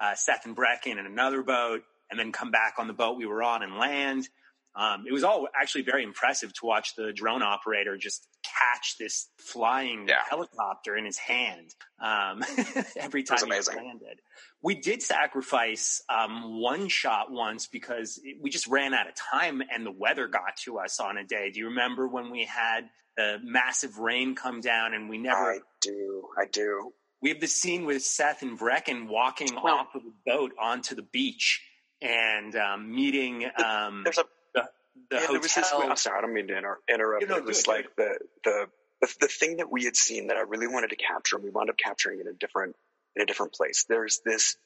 uh, 0.00 0.14
Seth 0.14 0.46
and 0.46 0.56
Breckin 0.56 0.98
in 0.98 1.06
another 1.06 1.42
boat, 1.42 1.82
and 2.10 2.18
then 2.18 2.32
come 2.32 2.50
back 2.50 2.74
on 2.78 2.86
the 2.86 2.92
boat 2.92 3.16
we 3.16 3.26
were 3.26 3.42
on 3.42 3.62
and 3.62 3.76
land. 3.76 4.28
Um, 4.76 5.04
it 5.08 5.12
was 5.12 5.24
all 5.24 5.48
actually 5.58 5.82
very 5.82 6.04
impressive 6.04 6.52
to 6.54 6.66
watch 6.66 6.94
the 6.96 7.10
drone 7.10 7.42
operator 7.42 7.96
just 7.96 8.28
catch 8.44 8.96
this 8.98 9.28
flying 9.38 10.06
helicopter 10.28 10.94
in 10.96 11.06
his 11.06 11.16
hand 11.16 11.74
um, 11.98 12.42
every 12.96 13.22
time 13.22 13.38
he 13.46 13.52
landed. 13.52 14.20
We 14.62 14.74
did 14.74 15.02
sacrifice 15.02 16.02
um, 16.10 16.60
one 16.60 16.88
shot 16.88 17.32
once 17.32 17.66
because 17.66 18.20
it, 18.22 18.36
we 18.40 18.50
just 18.50 18.66
ran 18.66 18.92
out 18.92 19.08
of 19.08 19.14
time 19.14 19.62
and 19.74 19.86
the 19.86 19.92
weather 19.92 20.28
got 20.28 20.56
to 20.64 20.78
us 20.78 21.00
on 21.00 21.16
a 21.16 21.24
day. 21.24 21.50
Do 21.50 21.60
you 21.60 21.68
remember 21.68 22.06
when 22.06 22.30
we 22.30 22.44
had 22.44 22.90
the 23.16 23.38
massive 23.42 23.96
rain 23.98 24.34
come 24.34 24.60
down 24.60 24.92
and 24.92 25.08
we 25.08 25.16
never? 25.16 25.52
I 25.52 25.58
do. 25.80 26.28
I 26.38 26.44
do. 26.52 26.92
We 27.22 27.30
have 27.30 27.40
the 27.40 27.46
scene 27.46 27.86
with 27.86 28.02
Seth 28.02 28.42
and 28.42 28.58
Breckin 28.58 29.08
walking 29.08 29.56
off 29.56 29.94
of 29.94 30.02
the 30.02 30.12
boat 30.26 30.52
onto 30.60 30.94
the 30.94 31.02
beach 31.02 31.62
and 32.02 32.54
um, 32.56 32.94
meeting. 32.94 33.44
Um, 33.44 34.02
There's 34.04 34.18
a 34.18 34.24
the, 34.54 34.68
the 35.10 35.16
yeah, 35.16 35.20
hotel. 35.20 35.32
there 35.32 35.40
was 35.40 35.54
this. 35.54 35.72
I'm 35.74 35.96
sorry, 35.96 36.18
I 36.18 36.20
don't 36.20 36.34
mean 36.34 36.48
to 36.48 36.56
inter- 36.56 36.78
interrupt. 36.88 37.22
You 37.22 37.28
know, 37.28 37.36
it 37.36 37.44
was 37.44 37.60
it, 37.60 37.68
like 37.68 37.96
the, 37.96 38.18
the 38.44 38.66
the 39.00 39.14
the 39.22 39.28
thing 39.28 39.58
that 39.58 39.70
we 39.70 39.84
had 39.84 39.96
seen 39.96 40.28
that 40.28 40.36
I 40.36 40.40
really 40.40 40.66
wanted 40.66 40.90
to 40.90 40.96
capture, 40.96 41.36
and 41.36 41.44
we 41.44 41.50
wound 41.50 41.70
up 41.70 41.76
capturing 41.76 42.20
in 42.20 42.28
a 42.28 42.32
different 42.32 42.76
in 43.14 43.22
a 43.22 43.26
different 43.26 43.54
place. 43.54 43.86
There's 43.88 44.20
this 44.24 44.56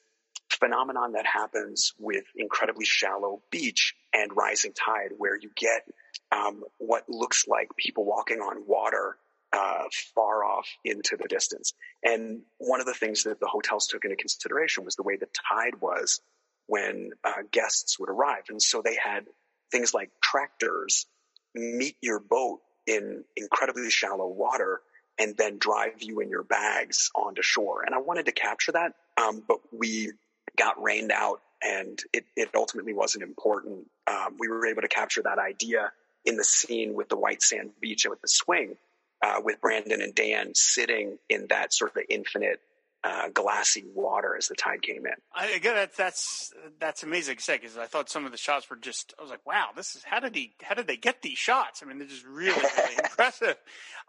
phenomenon 0.49 1.13
that 1.13 1.25
happens 1.25 1.93
with 1.97 2.25
incredibly 2.35 2.85
shallow 2.85 3.41
beach 3.49 3.95
and 4.13 4.31
rising 4.35 4.73
tide, 4.73 5.11
where 5.17 5.37
you 5.37 5.49
get 5.55 5.83
um, 6.31 6.63
what 6.77 7.09
looks 7.09 7.47
like 7.47 7.69
people 7.77 8.05
walking 8.05 8.39
on 8.39 8.63
water 8.67 9.17
uh, 9.53 9.83
far 10.15 10.43
off 10.43 10.67
into 10.85 11.17
the 11.17 11.27
distance. 11.27 11.73
And 12.03 12.41
one 12.57 12.79
of 12.79 12.85
the 12.85 12.93
things 12.93 13.23
that 13.23 13.39
the 13.39 13.47
hotels 13.47 13.87
took 13.87 14.05
into 14.05 14.15
consideration 14.15 14.85
was 14.85 14.95
the 14.95 15.03
way 15.03 15.17
the 15.17 15.27
tide 15.49 15.81
was 15.81 16.21
when 16.67 17.11
uh, 17.23 17.43
guests 17.51 17.99
would 17.99 18.09
arrive, 18.09 18.43
and 18.49 18.61
so 18.61 18.81
they 18.81 18.95
had 18.95 19.25
things 19.71 19.93
like 19.93 20.09
tractors 20.21 21.05
meet 21.53 21.95
your 22.01 22.19
boat 22.19 22.59
in 22.87 23.23
incredibly 23.35 23.89
shallow 23.89 24.27
water 24.27 24.81
and 25.19 25.35
then 25.37 25.57
drive 25.57 26.01
you 26.01 26.19
in 26.19 26.29
your 26.29 26.43
bags 26.43 27.11
onto 27.15 27.41
shore. 27.41 27.83
And 27.85 27.93
I 27.93 27.99
wanted 27.99 28.25
to 28.25 28.31
capture 28.31 28.71
that, 28.73 28.93
um, 29.21 29.43
but 29.47 29.59
we 29.71 30.11
got 30.57 30.81
rained 30.81 31.11
out 31.11 31.41
and 31.61 31.99
it, 32.11 32.25
it 32.35 32.49
ultimately 32.55 32.93
wasn't 32.93 33.23
important. 33.23 33.87
Um, 34.07 34.35
we 34.39 34.47
were 34.47 34.65
able 34.65 34.81
to 34.81 34.87
capture 34.87 35.21
that 35.23 35.37
idea 35.37 35.91
in 36.25 36.37
the 36.37 36.43
scene 36.43 36.93
with 36.93 37.09
the 37.09 37.17
white 37.17 37.41
sand 37.41 37.71
beach 37.79 38.05
and 38.05 38.09
with 38.09 38.21
the 38.21 38.27
swing, 38.27 38.77
uh, 39.21 39.41
with 39.43 39.61
Brandon 39.61 40.01
and 40.01 40.15
Dan 40.15 40.53
sitting 40.55 41.17
in 41.29 41.47
that 41.49 41.73
sort 41.73 41.95
of 41.95 42.03
infinite 42.09 42.59
uh, 43.03 43.29
glassy 43.29 43.83
water 43.95 44.35
as 44.37 44.47
the 44.47 44.55
tide 44.55 44.81
came 44.81 45.05
in. 45.05 45.13
I 45.33 45.47
again, 45.51 45.75
that's 45.75 45.97
that's 45.97 46.53
that's 46.79 47.03
amazing 47.03 47.37
to 47.37 47.41
say 47.43 47.57
because 47.57 47.77
I 47.77 47.85
thought 47.85 48.09
some 48.09 48.25
of 48.25 48.31
the 48.31 48.37
shots 48.37 48.69
were 48.69 48.75
just. 48.75 49.13
I 49.17 49.21
was 49.21 49.31
like, 49.31 49.45
wow, 49.45 49.69
this 49.75 49.95
is 49.95 50.03
how 50.03 50.19
did 50.19 50.35
he 50.35 50.53
how 50.61 50.75
did 50.75 50.87
they 50.87 50.97
get 50.97 51.21
these 51.21 51.37
shots? 51.37 51.81
I 51.81 51.87
mean, 51.87 51.97
they're 51.97 52.07
just 52.07 52.25
really 52.25 52.61
really 52.61 52.95
impressive. 53.03 53.55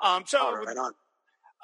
Um, 0.03 0.25
so. 0.27 0.39
Oh, 0.41 0.55
right 0.65 0.77
on. 0.77 0.93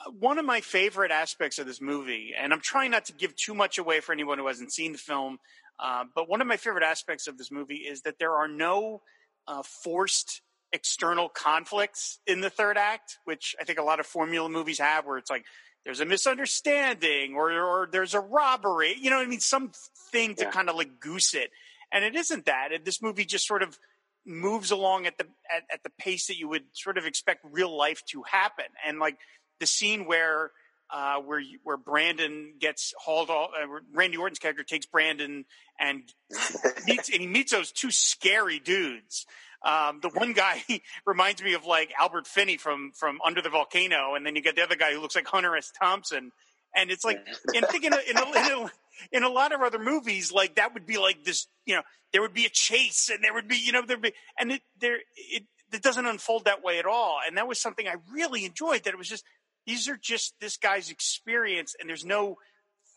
Uh, 0.06 0.10
One 0.12 0.38
of 0.38 0.44
my 0.46 0.60
favorite 0.60 1.10
aspects 1.10 1.58
of 1.58 1.66
this 1.66 1.80
movie, 1.80 2.32
and 2.38 2.52
I'm 2.52 2.60
trying 2.60 2.92
not 2.92 3.06
to 3.06 3.12
give 3.12 3.34
too 3.36 3.54
much 3.54 3.78
away 3.78 4.00
for 4.00 4.12
anyone 4.12 4.38
who 4.38 4.46
hasn't 4.46 4.72
seen 4.72 4.92
the 4.92 4.98
film, 4.98 5.38
uh, 5.78 6.04
but 6.14 6.28
one 6.28 6.40
of 6.40 6.46
my 6.46 6.56
favorite 6.56 6.84
aspects 6.84 7.26
of 7.26 7.36
this 7.36 7.50
movie 7.50 7.78
is 7.78 8.02
that 8.02 8.18
there 8.18 8.32
are 8.32 8.48
no 8.48 9.02
uh, 9.46 9.62
forced 9.62 10.40
external 10.72 11.28
conflicts 11.28 12.18
in 12.26 12.40
the 12.40 12.50
third 12.50 12.76
act, 12.76 13.18
which 13.24 13.54
I 13.60 13.64
think 13.64 13.78
a 13.78 13.82
lot 13.82 14.00
of 14.00 14.06
formula 14.06 14.48
movies 14.48 14.78
have, 14.78 15.06
where 15.06 15.18
it's 15.18 15.30
like 15.30 15.44
there's 15.84 16.00
a 16.00 16.04
misunderstanding 16.04 17.34
or 17.34 17.50
or 17.52 17.88
there's 17.90 18.14
a 18.14 18.20
robbery, 18.20 18.94
you 19.00 19.10
know 19.10 19.16
what 19.16 19.26
I 19.26 19.30
mean, 19.30 19.40
something 19.40 20.34
to 20.36 20.44
Yeah. 20.44 20.50
kind 20.50 20.68
of 20.68 20.76
like 20.76 21.00
goose 21.00 21.34
it, 21.34 21.50
and 21.92 22.04
it 22.04 22.14
isn't 22.14 22.46
that. 22.46 22.70
This 22.84 23.00
movie 23.02 23.24
just 23.24 23.46
sort 23.46 23.62
of 23.62 23.78
moves 24.26 24.70
along 24.70 25.06
at 25.06 25.16
the 25.16 25.24
at, 25.54 25.62
at 25.72 25.82
the 25.82 25.90
pace 25.98 26.26
that 26.26 26.36
you 26.38 26.48
would 26.48 26.64
sort 26.72 26.98
of 26.98 27.06
expect 27.06 27.44
real 27.44 27.74
life 27.76 28.04
to 28.06 28.22
happen, 28.24 28.66
and 28.86 28.98
like 28.98 29.18
the 29.60 29.66
scene 29.66 30.06
where. 30.06 30.50
Uh, 30.90 31.16
where 31.20 31.42
where 31.64 31.76
Brandon 31.76 32.54
gets 32.58 32.94
hauled 32.98 33.28
off, 33.28 33.50
uh, 33.50 33.66
Randy 33.92 34.16
Orton's 34.16 34.38
character 34.38 34.64
takes 34.64 34.86
Brandon 34.86 35.44
and 35.78 36.02
meets 36.86 37.10
and 37.10 37.20
he 37.20 37.26
meets 37.26 37.52
those 37.52 37.72
two 37.72 37.90
scary 37.90 38.58
dudes. 38.58 39.26
Um, 39.64 40.00
the 40.00 40.08
one 40.10 40.32
guy 40.32 40.62
reminds 41.06 41.42
me 41.42 41.54
of 41.54 41.64
like 41.64 41.92
Albert 41.98 42.26
Finney 42.26 42.56
from 42.56 42.92
from 42.94 43.18
Under 43.24 43.42
the 43.42 43.50
Volcano, 43.50 44.14
and 44.14 44.24
then 44.24 44.36
you 44.36 44.42
get 44.42 44.56
the 44.56 44.62
other 44.62 44.76
guy 44.76 44.92
who 44.92 45.00
looks 45.00 45.16
like 45.16 45.26
Hunter 45.26 45.56
S. 45.56 45.72
Thompson. 45.80 46.32
And 46.76 46.90
it's 46.90 47.04
like, 47.04 47.18
and 47.54 47.64
in 47.82 47.92
a, 47.92 47.96
in, 47.96 48.16
a, 48.16 48.20
in, 48.20 48.52
a, 48.52 48.70
in 49.12 49.22
a 49.22 49.28
lot 49.28 49.52
of 49.52 49.62
other 49.62 49.78
movies, 49.78 50.30
like 50.30 50.56
that 50.56 50.74
would 50.74 50.86
be 50.86 50.98
like 50.98 51.24
this, 51.24 51.46
you 51.64 51.74
know, 51.74 51.82
there 52.12 52.20
would 52.20 52.34
be 52.34 52.44
a 52.44 52.50
chase, 52.50 53.08
and 53.08 53.24
there 53.24 53.34
would 53.34 53.48
be, 53.48 53.56
you 53.56 53.72
know, 53.72 53.82
there'd 53.84 54.02
be, 54.02 54.12
and 54.38 54.52
it 54.52 54.62
there 54.80 54.98
it 55.16 55.44
it 55.72 55.82
doesn't 55.82 56.06
unfold 56.06 56.44
that 56.44 56.62
way 56.62 56.78
at 56.78 56.86
all. 56.86 57.18
And 57.26 57.36
that 57.36 57.48
was 57.48 57.58
something 57.58 57.86
I 57.86 57.96
really 58.12 58.44
enjoyed. 58.44 58.84
That 58.84 58.94
it 58.94 58.98
was 58.98 59.08
just 59.08 59.24
these 59.66 59.88
are 59.88 59.96
just 59.96 60.34
this 60.40 60.56
guy's 60.56 60.90
experience, 60.90 61.74
and 61.78 61.88
there's 61.88 62.04
no 62.04 62.36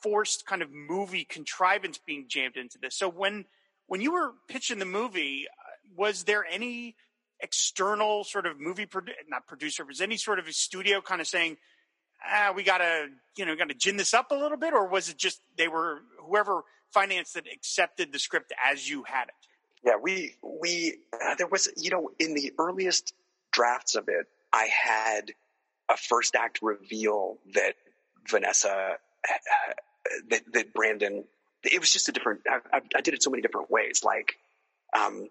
forced 0.01 0.45
kind 0.45 0.61
of 0.61 0.71
movie 0.71 1.25
contrivance 1.25 1.99
being 2.05 2.25
jammed 2.27 2.57
into 2.57 2.77
this. 2.81 2.97
So 2.97 3.09
when 3.09 3.45
when 3.87 4.01
you 4.01 4.13
were 4.13 4.31
pitching 4.47 4.79
the 4.79 4.85
movie, 4.85 5.47
was 5.95 6.23
there 6.23 6.45
any 6.45 6.95
external 7.41 8.23
sort 8.23 8.45
of 8.45 8.59
movie 8.59 8.85
produ- 8.85 9.13
not 9.27 9.47
producer, 9.47 9.83
was 9.85 10.01
any 10.01 10.17
sort 10.17 10.39
of 10.39 10.47
a 10.47 10.53
studio 10.53 11.01
kind 11.01 11.21
of 11.21 11.27
saying, 11.27 11.57
ah, 12.25 12.53
we 12.55 12.63
gotta 12.63 13.07
you 13.35 13.45
know 13.45 13.51
we 13.51 13.57
gotta 13.57 13.73
gin 13.73 13.97
this 13.97 14.13
up 14.13 14.31
a 14.31 14.35
little 14.35 14.57
bit, 14.57 14.73
or 14.73 14.87
was 14.87 15.09
it 15.09 15.17
just 15.17 15.41
they 15.57 15.67
were 15.67 15.99
whoever 16.25 16.63
financed 16.93 17.35
it 17.35 17.45
accepted 17.53 18.11
the 18.11 18.19
script 18.19 18.53
as 18.63 18.89
you 18.89 19.03
had 19.03 19.23
it? 19.29 19.33
Yeah, 19.83 19.95
we 20.01 20.35
we 20.41 20.97
uh, 21.13 21.35
there 21.35 21.47
was 21.47 21.69
you 21.77 21.89
know 21.89 22.11
in 22.19 22.33
the 22.33 22.53
earliest 22.57 23.13
drafts 23.51 23.95
of 23.95 24.07
it, 24.07 24.27
I 24.53 24.65
had 24.65 25.31
a 25.89 25.97
first 25.97 26.35
act 26.35 26.59
reveal 26.61 27.37
that 27.53 27.75
Vanessa 28.29 28.97
uh, 29.29 29.73
that 30.29 30.41
that 30.53 30.73
Brandon. 30.73 31.23
It 31.63 31.79
was 31.79 31.91
just 31.91 32.09
a 32.09 32.11
different. 32.11 32.41
I, 32.49 32.77
I, 32.77 32.81
I 32.95 33.01
did 33.01 33.13
it 33.13 33.21
so 33.21 33.29
many 33.29 33.41
different 33.41 33.69
ways. 33.69 34.01
Like 34.03 34.37
um, 34.97 35.27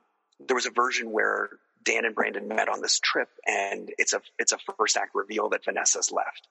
there 0.47 0.55
was 0.55 0.67
a 0.67 0.71
version 0.71 1.11
where 1.11 1.51
Dan 1.83 2.05
and 2.05 2.15
Brandon 2.15 2.47
met 2.49 2.69
on 2.69 2.81
this 2.83 2.99
trip, 3.01 3.29
and 3.47 3.91
it's 3.99 4.13
a 4.13 4.21
it's 4.39 4.53
a 4.53 4.59
first 4.79 4.97
act 4.97 5.15
reveal 5.15 5.49
that 5.51 5.65
Vanessa's 5.65 6.11
left, 6.11 6.49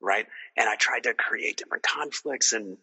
right? 0.00 0.26
And 0.56 0.68
I 0.68 0.76
tried 0.76 1.04
to 1.04 1.14
create 1.14 1.56
different 1.58 1.82
conflicts, 1.82 2.52
and 2.52 2.78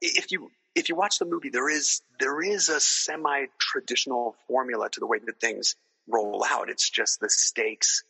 if 0.00 0.30
you 0.32 0.50
if 0.74 0.88
you 0.88 0.94
watch 0.96 1.18
the 1.18 1.24
movie, 1.24 1.50
there 1.50 1.68
is 1.68 2.02
there 2.20 2.40
is 2.42 2.68
a 2.68 2.80
semi 2.80 3.46
traditional 3.58 4.36
formula 4.46 4.88
to 4.90 5.00
the 5.00 5.06
way 5.06 5.18
that 5.24 5.40
things 5.40 5.76
roll 6.08 6.44
out. 6.48 6.70
It's 6.70 6.88
just 6.88 7.20
the 7.20 7.28
stakes 7.30 8.04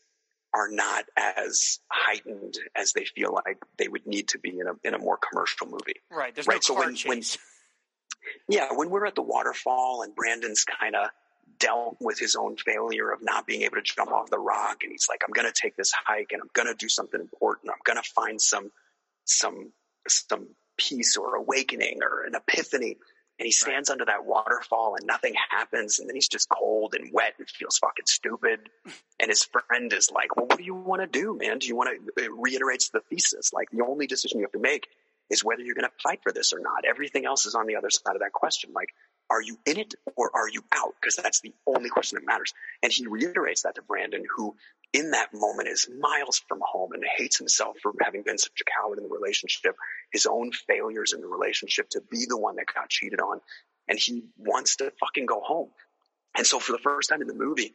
are 0.54 0.68
not 0.70 1.04
as 1.16 1.78
heightened 1.90 2.58
as 2.74 2.92
they 2.92 3.04
feel 3.04 3.32
like 3.44 3.58
they 3.76 3.86
would 3.88 4.06
need 4.06 4.28
to 4.28 4.38
be 4.38 4.50
in 4.58 4.66
a 4.66 4.72
in 4.84 4.94
a 4.94 4.98
more 4.98 5.18
commercial 5.18 5.66
movie. 5.66 5.96
Right. 6.10 6.34
There's 6.34 6.46
Right, 6.46 6.56
no 6.56 6.60
so 6.60 6.74
car 6.74 6.84
when- 6.86 6.94
chase. 6.94 7.36
when- 7.36 7.44
Yeah, 8.48 8.68
when 8.72 8.90
we're 8.90 9.06
at 9.06 9.14
the 9.14 9.22
waterfall 9.22 10.02
and 10.02 10.14
Brandon's 10.14 10.64
kind 10.64 10.94
of 10.96 11.08
dealt 11.58 11.96
with 12.00 12.18
his 12.18 12.36
own 12.36 12.56
failure 12.56 13.10
of 13.10 13.22
not 13.22 13.46
being 13.46 13.62
able 13.62 13.76
to 13.76 13.82
jump 13.82 14.10
off 14.10 14.30
the 14.30 14.38
rock, 14.38 14.78
and 14.82 14.92
he's 14.92 15.06
like, 15.08 15.22
"I'm 15.24 15.32
going 15.32 15.50
to 15.50 15.60
take 15.60 15.76
this 15.76 15.92
hike 15.92 16.32
and 16.32 16.42
I'm 16.42 16.50
going 16.52 16.68
to 16.68 16.74
do 16.74 16.88
something 16.88 17.20
important. 17.20 17.70
I'm 17.70 17.80
going 17.84 18.02
to 18.02 18.10
find 18.10 18.40
some 18.40 18.70
some 19.24 19.72
some 20.08 20.48
peace 20.76 21.16
or 21.16 21.36
awakening 21.36 22.00
or 22.02 22.24
an 22.24 22.34
epiphany." 22.34 22.96
And 23.40 23.46
he 23.46 23.52
stands 23.52 23.88
under 23.88 24.04
that 24.06 24.26
waterfall 24.26 24.96
and 24.98 25.06
nothing 25.06 25.34
happens, 25.50 26.00
and 26.00 26.08
then 26.08 26.16
he's 26.16 26.26
just 26.26 26.48
cold 26.48 26.96
and 26.98 27.12
wet 27.12 27.34
and 27.38 27.48
feels 27.48 27.78
fucking 27.78 28.06
stupid. 28.06 28.68
And 29.20 29.28
his 29.28 29.44
friend 29.44 29.92
is 29.92 30.10
like, 30.10 30.36
"Well, 30.36 30.46
what 30.46 30.58
do 30.58 30.64
you 30.64 30.74
want 30.74 31.02
to 31.02 31.06
do, 31.06 31.36
man? 31.36 31.58
Do 31.58 31.68
you 31.68 31.76
want 31.76 31.90
to?" 31.90 32.24
It 32.24 32.32
reiterates 32.32 32.90
the 32.90 33.00
thesis. 33.10 33.52
Like 33.52 33.70
the 33.70 33.84
only 33.84 34.06
decision 34.06 34.38
you 34.40 34.44
have 34.44 34.52
to 34.52 34.58
make 34.58 34.88
is 35.30 35.44
whether 35.44 35.62
you're 35.62 35.74
going 35.74 35.88
to 35.88 36.02
fight 36.02 36.20
for 36.22 36.32
this 36.32 36.52
or 36.52 36.58
not. 36.58 36.84
Everything 36.88 37.26
else 37.26 37.46
is 37.46 37.54
on 37.54 37.66
the 37.66 37.76
other 37.76 37.90
side 37.90 38.14
of 38.14 38.20
that 38.20 38.32
question. 38.32 38.72
Like, 38.72 38.90
are 39.30 39.42
you 39.42 39.58
in 39.66 39.78
it 39.78 39.94
or 40.16 40.30
are 40.34 40.48
you 40.48 40.62
out? 40.74 40.94
Because 41.00 41.16
that's 41.16 41.40
the 41.40 41.52
only 41.66 41.90
question 41.90 42.16
that 42.16 42.26
matters. 42.26 42.54
And 42.82 42.92
he 42.92 43.06
reiterates 43.06 43.62
that 43.62 43.74
to 43.74 43.82
Brandon, 43.82 44.24
who 44.36 44.56
in 44.92 45.10
that 45.10 45.34
moment 45.34 45.68
is 45.68 45.88
miles 46.00 46.42
from 46.48 46.60
home 46.62 46.92
and 46.92 47.04
hates 47.16 47.38
himself 47.38 47.76
for 47.82 47.92
having 48.00 48.22
been 48.22 48.38
such 48.38 48.60
a 48.60 48.80
coward 48.80 48.98
in 48.98 49.04
the 49.04 49.14
relationship, 49.14 49.76
his 50.12 50.26
own 50.26 50.50
failures 50.66 51.12
in 51.12 51.20
the 51.20 51.26
relationship 51.26 51.90
to 51.90 52.00
be 52.10 52.24
the 52.26 52.38
one 52.38 52.56
that 52.56 52.72
got 52.72 52.88
cheated 52.88 53.20
on. 53.20 53.40
And 53.86 53.98
he 53.98 54.24
wants 54.38 54.76
to 54.76 54.92
fucking 54.98 55.26
go 55.26 55.40
home. 55.40 55.68
And 56.36 56.46
so 56.46 56.58
for 56.58 56.72
the 56.72 56.78
first 56.78 57.08
time 57.08 57.20
in 57.20 57.26
the 57.28 57.34
movie, 57.34 57.74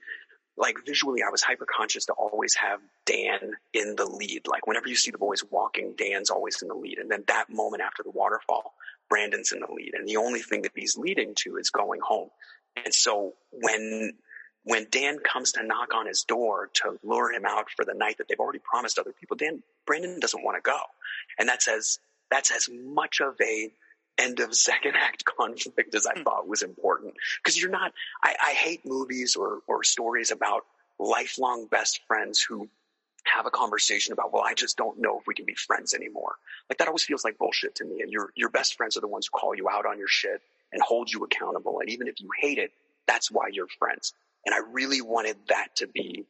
like 0.58 0.78
visually, 0.86 1.22
I 1.24 1.32
was 1.32 1.42
hyper 1.42 1.66
conscious 1.66 2.06
to 2.06 2.14
always 2.14 2.56
have 2.56 2.80
Dan 3.06 3.54
in 3.74 3.96
the 3.96 4.06
lead. 4.06 4.48
Like 4.48 4.68
whenever 4.68 4.88
you 4.88 4.96
see 4.96 5.12
the 5.12 5.18
boys 5.18 5.44
walking, 5.50 5.96
Dan's 5.98 6.30
always 6.30 6.62
in 6.62 6.68
the 6.68 6.76
lead. 6.76 7.00
And 7.00 7.10
then 7.10 7.24
that 7.28 7.50
moment 7.50 7.82
after 7.82 8.04
the 8.04 8.12
waterfall, 8.12 8.74
Brandon's 9.10 9.52
in 9.52 9.62
the 9.62 9.72
lead. 9.72 9.94
And 9.94 10.08
the 10.08 10.18
only 10.18 10.42
thing 10.42 10.62
that 10.64 10.72
he's 10.76 10.98
leading 10.98 11.34
to 11.40 11.58
is 11.58 11.70
going 11.70 12.02
home. 12.02 12.30
And 12.76 12.94
so 12.94 13.34
when, 13.52 14.14
when 14.64 14.88
Dan 14.92 15.20
comes 15.20 15.54
to 15.54 15.64
knock 15.64 15.94
on 15.94 16.08
his 16.08 16.24
door 16.24 16.70
to 16.76 17.00
lure 17.04 17.32
him 17.32 17.46
out 17.46 17.70
for 17.76 17.84
the 17.84 17.94
night 17.94 18.18
that 18.20 18.28
they've 18.28 18.40
already 18.40 18.60
promised 18.60 19.00
other 19.00 19.14
people, 19.14 19.38
Dan, 19.38 19.64
Brandon 19.86 20.20
doesn't 20.20 20.44
want 20.44 20.58
to 20.58 20.62
go. 20.62 20.80
And 21.40 21.50
that's 21.50 21.68
as, 21.68 22.00
that's 22.30 22.52
as 22.52 22.70
much 22.72 23.22
of 23.22 23.36
a 23.42 23.72
end 24.18 24.40
of 24.40 24.54
second 24.54 24.96
act 24.96 25.26
conflict 25.38 25.96
as 25.96 26.06
I 26.06 26.14
hmm. 26.14 26.24
thought 26.24 26.48
was 26.48 26.62
important. 26.62 27.14
Cause 27.44 27.58
you're 27.58 27.72
not, 27.72 27.94
I, 28.24 28.36
I 28.42 28.52
hate 28.52 28.86
movies 28.86 29.36
or, 29.36 29.60
or 29.68 29.84
stories 29.84 30.32
about 30.32 30.66
lifelong 31.00 31.68
best 31.68 32.02
friends 32.08 32.42
who 32.42 32.70
have 33.26 33.46
a 33.46 33.52
conversation 33.52 34.14
about, 34.14 34.34
well, 34.34 34.44
I 34.46 34.54
just 34.54 34.78
don't 34.78 35.00
know 35.00 35.18
if 35.20 35.28
we 35.28 35.34
can 35.34 35.46
be 35.46 35.56
friends 35.56 35.94
anymore. 35.94 36.36
Like 36.70 36.78
that 36.80 36.88
always 36.88 37.04
feels 37.04 37.24
like 37.24 37.38
bullshit 37.38 37.76
to 37.76 37.86
me. 37.86 38.02
And 38.02 38.12
your, 38.12 38.32
your 38.36 38.50
best 38.50 38.76
friends 38.76 38.98
are 38.98 39.02
the 39.02 39.08
ones 39.08 39.30
who 39.32 39.38
call 39.38 39.56
you 39.56 39.70
out 39.70 39.86
on 39.86 39.98
your 39.98 40.08
shit 40.08 40.42
and 40.72 40.82
hold 40.82 41.12
you 41.12 41.24
accountable. 41.24 41.80
And 41.80 41.90
even 41.90 42.08
if 42.08 42.20
you 42.20 42.30
hate 42.40 42.58
it, 42.58 42.72
that's 43.08 43.32
why 43.32 43.48
you're 43.52 43.68
friends. 43.80 44.14
And 44.46 44.54
I 44.54 44.60
really 44.72 45.02
wanted 45.02 45.38
that 45.48 45.76
to 45.78 45.88
be 45.88 46.26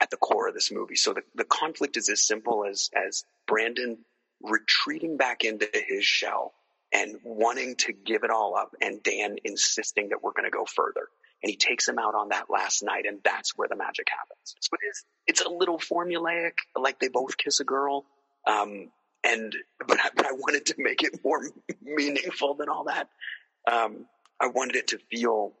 at 0.00 0.10
the 0.10 0.16
core 0.16 0.48
of 0.48 0.54
this 0.54 0.70
movie. 0.70 0.96
So 0.96 1.14
the, 1.14 1.22
the 1.34 1.44
conflict 1.44 1.96
is 1.96 2.08
as 2.08 2.24
simple 2.24 2.64
as, 2.68 2.90
as 2.94 3.24
Brandon 3.46 3.98
retreating 4.42 5.16
back 5.16 5.44
into 5.44 5.68
his 5.72 6.04
shell 6.04 6.52
and 6.92 7.16
wanting 7.24 7.76
to 7.76 7.92
give 7.92 8.24
it 8.24 8.30
all 8.30 8.56
up 8.56 8.74
and 8.80 9.02
Dan 9.02 9.36
insisting 9.44 10.10
that 10.10 10.22
we're 10.22 10.32
going 10.32 10.44
to 10.44 10.50
go 10.50 10.64
further. 10.64 11.08
And 11.42 11.50
he 11.50 11.56
takes 11.56 11.86
him 11.86 11.98
out 11.98 12.14
on 12.14 12.30
that 12.30 12.46
last 12.48 12.82
night 12.82 13.04
and 13.06 13.18
that's 13.22 13.56
where 13.56 13.68
the 13.68 13.76
magic 13.76 14.08
happens. 14.10 14.54
So 14.60 14.70
it 14.80 14.86
is, 14.86 15.04
it's 15.26 15.40
a 15.42 15.48
little 15.48 15.78
formulaic, 15.78 16.52
like 16.74 16.98
they 16.98 17.08
both 17.08 17.36
kiss 17.36 17.60
a 17.60 17.64
girl. 17.64 18.04
Um, 18.46 18.90
and, 19.22 19.54
but 19.86 19.98
I, 20.00 20.10
but 20.14 20.26
I 20.26 20.32
wanted 20.32 20.66
to 20.66 20.74
make 20.78 21.02
it 21.02 21.20
more 21.24 21.42
meaningful 21.82 22.54
than 22.54 22.68
all 22.68 22.84
that. 22.84 23.08
Um, 23.70 24.06
I 24.40 24.46
wanted 24.46 24.76
it 24.76 24.88
to 24.88 24.98
feel, 25.10 25.52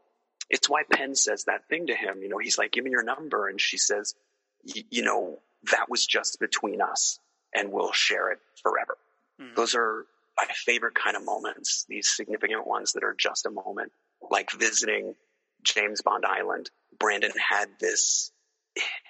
it's 0.48 0.70
why 0.70 0.82
Penn 0.90 1.14
says 1.14 1.44
that 1.44 1.68
thing 1.68 1.88
to 1.88 1.94
him. 1.94 2.22
You 2.22 2.28
know, 2.28 2.38
he's 2.38 2.56
like, 2.56 2.72
give 2.72 2.84
me 2.84 2.92
your 2.92 3.02
number. 3.02 3.48
And 3.48 3.60
she 3.60 3.78
says, 3.78 4.14
you 4.64 5.02
know, 5.02 5.40
that 5.72 5.86
was 5.88 6.06
just 6.06 6.38
between 6.40 6.80
us 6.80 7.18
and 7.54 7.72
we'll 7.72 7.92
share 7.92 8.30
it 8.30 8.38
forever. 8.62 8.96
Those 9.56 9.74
are 9.74 10.06
my 10.36 10.46
favorite 10.54 10.94
kind 10.94 11.16
of 11.16 11.24
moments, 11.24 11.84
these 11.88 12.08
significant 12.08 12.66
ones 12.66 12.92
that 12.92 13.04
are 13.04 13.14
just 13.18 13.46
a 13.46 13.50
moment, 13.50 13.92
like 14.30 14.50
visiting 14.52 15.14
James 15.62 16.02
Bond 16.02 16.24
Island. 16.26 16.70
Brandon 16.98 17.32
had 17.36 17.68
this 17.80 18.30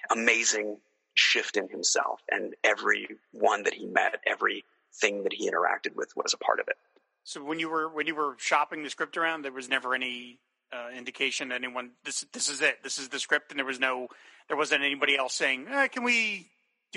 amazing 0.09 0.77
shift 1.13 1.57
in 1.57 1.67
himself 1.69 2.21
and 2.29 2.55
every 2.63 3.07
one 3.31 3.63
that 3.63 3.73
he 3.73 3.85
met, 3.85 4.19
everything 4.25 5.23
that 5.23 5.33
he 5.33 5.49
interacted 5.49 5.95
with 5.95 6.15
was 6.15 6.33
a 6.33 6.37
part 6.37 6.59
of 6.59 6.67
it. 6.67 6.77
So 7.23 7.43
when 7.43 7.59
you 7.59 7.69
were 7.69 7.89
when 7.89 8.07
you 8.07 8.15
were 8.15 8.35
shopping 8.37 8.83
the 8.83 8.89
script 8.89 9.17
around, 9.17 9.41
there 9.41 9.51
was 9.51 9.67
never 9.67 9.93
any 9.93 10.39
uh, 10.71 10.89
indication 10.95 11.49
that 11.49 11.55
anyone 11.55 11.91
this 12.05 12.25
this 12.31 12.49
is 12.49 12.61
it, 12.61 12.83
this 12.83 12.97
is 12.97 13.09
the 13.09 13.19
script, 13.19 13.51
and 13.51 13.59
there 13.59 13.65
was 13.65 13.81
no 13.81 14.07
there 14.47 14.55
wasn't 14.55 14.83
anybody 14.83 15.17
else 15.17 15.33
saying, 15.33 15.67
eh, 15.69 15.87
"Can 15.87 16.03
we 16.03 16.47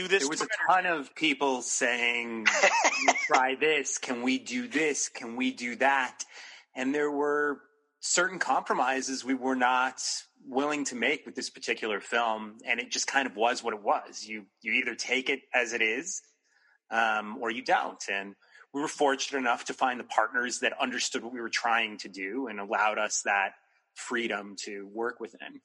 do 0.03 0.09
this?" 0.09 0.23
There 0.23 0.29
was 0.29 0.43
a 0.43 0.49
ton 0.69 0.87
of 0.87 1.15
people 1.15 1.63
saying, 1.63 2.47
Can 2.47 2.93
we 3.07 3.13
try 3.27 3.55
this? 3.61 3.99
Can 3.99 4.23
we 4.23 4.39
do 4.39 4.69
this? 4.69 5.09
Can 5.09 5.37
we 5.37 5.51
do 5.53 5.77
that? 5.77 6.25
And 6.75 6.95
there 6.95 7.11
were 7.11 7.61
certain 8.01 8.39
compromises 8.39 9.25
we 9.25 9.35
were 9.35 9.57
not 9.57 10.03
willing 10.47 10.85
to 10.87 10.97
make 10.97 11.27
with 11.27 11.35
this 11.35 11.51
particular 11.51 12.01
film. 12.01 12.59
And 12.67 12.81
it 12.81 12.91
just 12.91 13.07
kind 13.07 13.27
of 13.27 13.37
was 13.37 13.63
what 13.63 13.75
it 13.75 13.83
was. 13.83 14.25
You, 14.25 14.47
you 14.63 14.73
either 14.73 14.95
take 14.95 15.29
it 15.29 15.41
as 15.55 15.73
it 15.73 15.83
is, 15.83 16.23
um, 16.91 17.39
or 17.41 17.51
you 17.51 17.63
don't. 17.63 18.03
And 18.11 18.35
we 18.73 18.81
were 18.81 18.89
fortunate 18.89 19.39
enough 19.39 19.67
to 19.67 19.75
find 19.75 19.99
the 20.01 20.05
partners 20.05 20.61
that 20.61 20.73
understood 20.81 21.23
what 21.23 21.33
we 21.33 21.41
were 21.41 21.51
trying 21.51 21.99
to 21.99 22.09
do 22.09 22.47
and 22.47 22.61
allowed 22.61 22.99
us 22.99 23.23
that 23.25 23.53
freedom 23.95 24.57
to 24.65 24.89
work 24.93 25.21
within. 25.21 25.61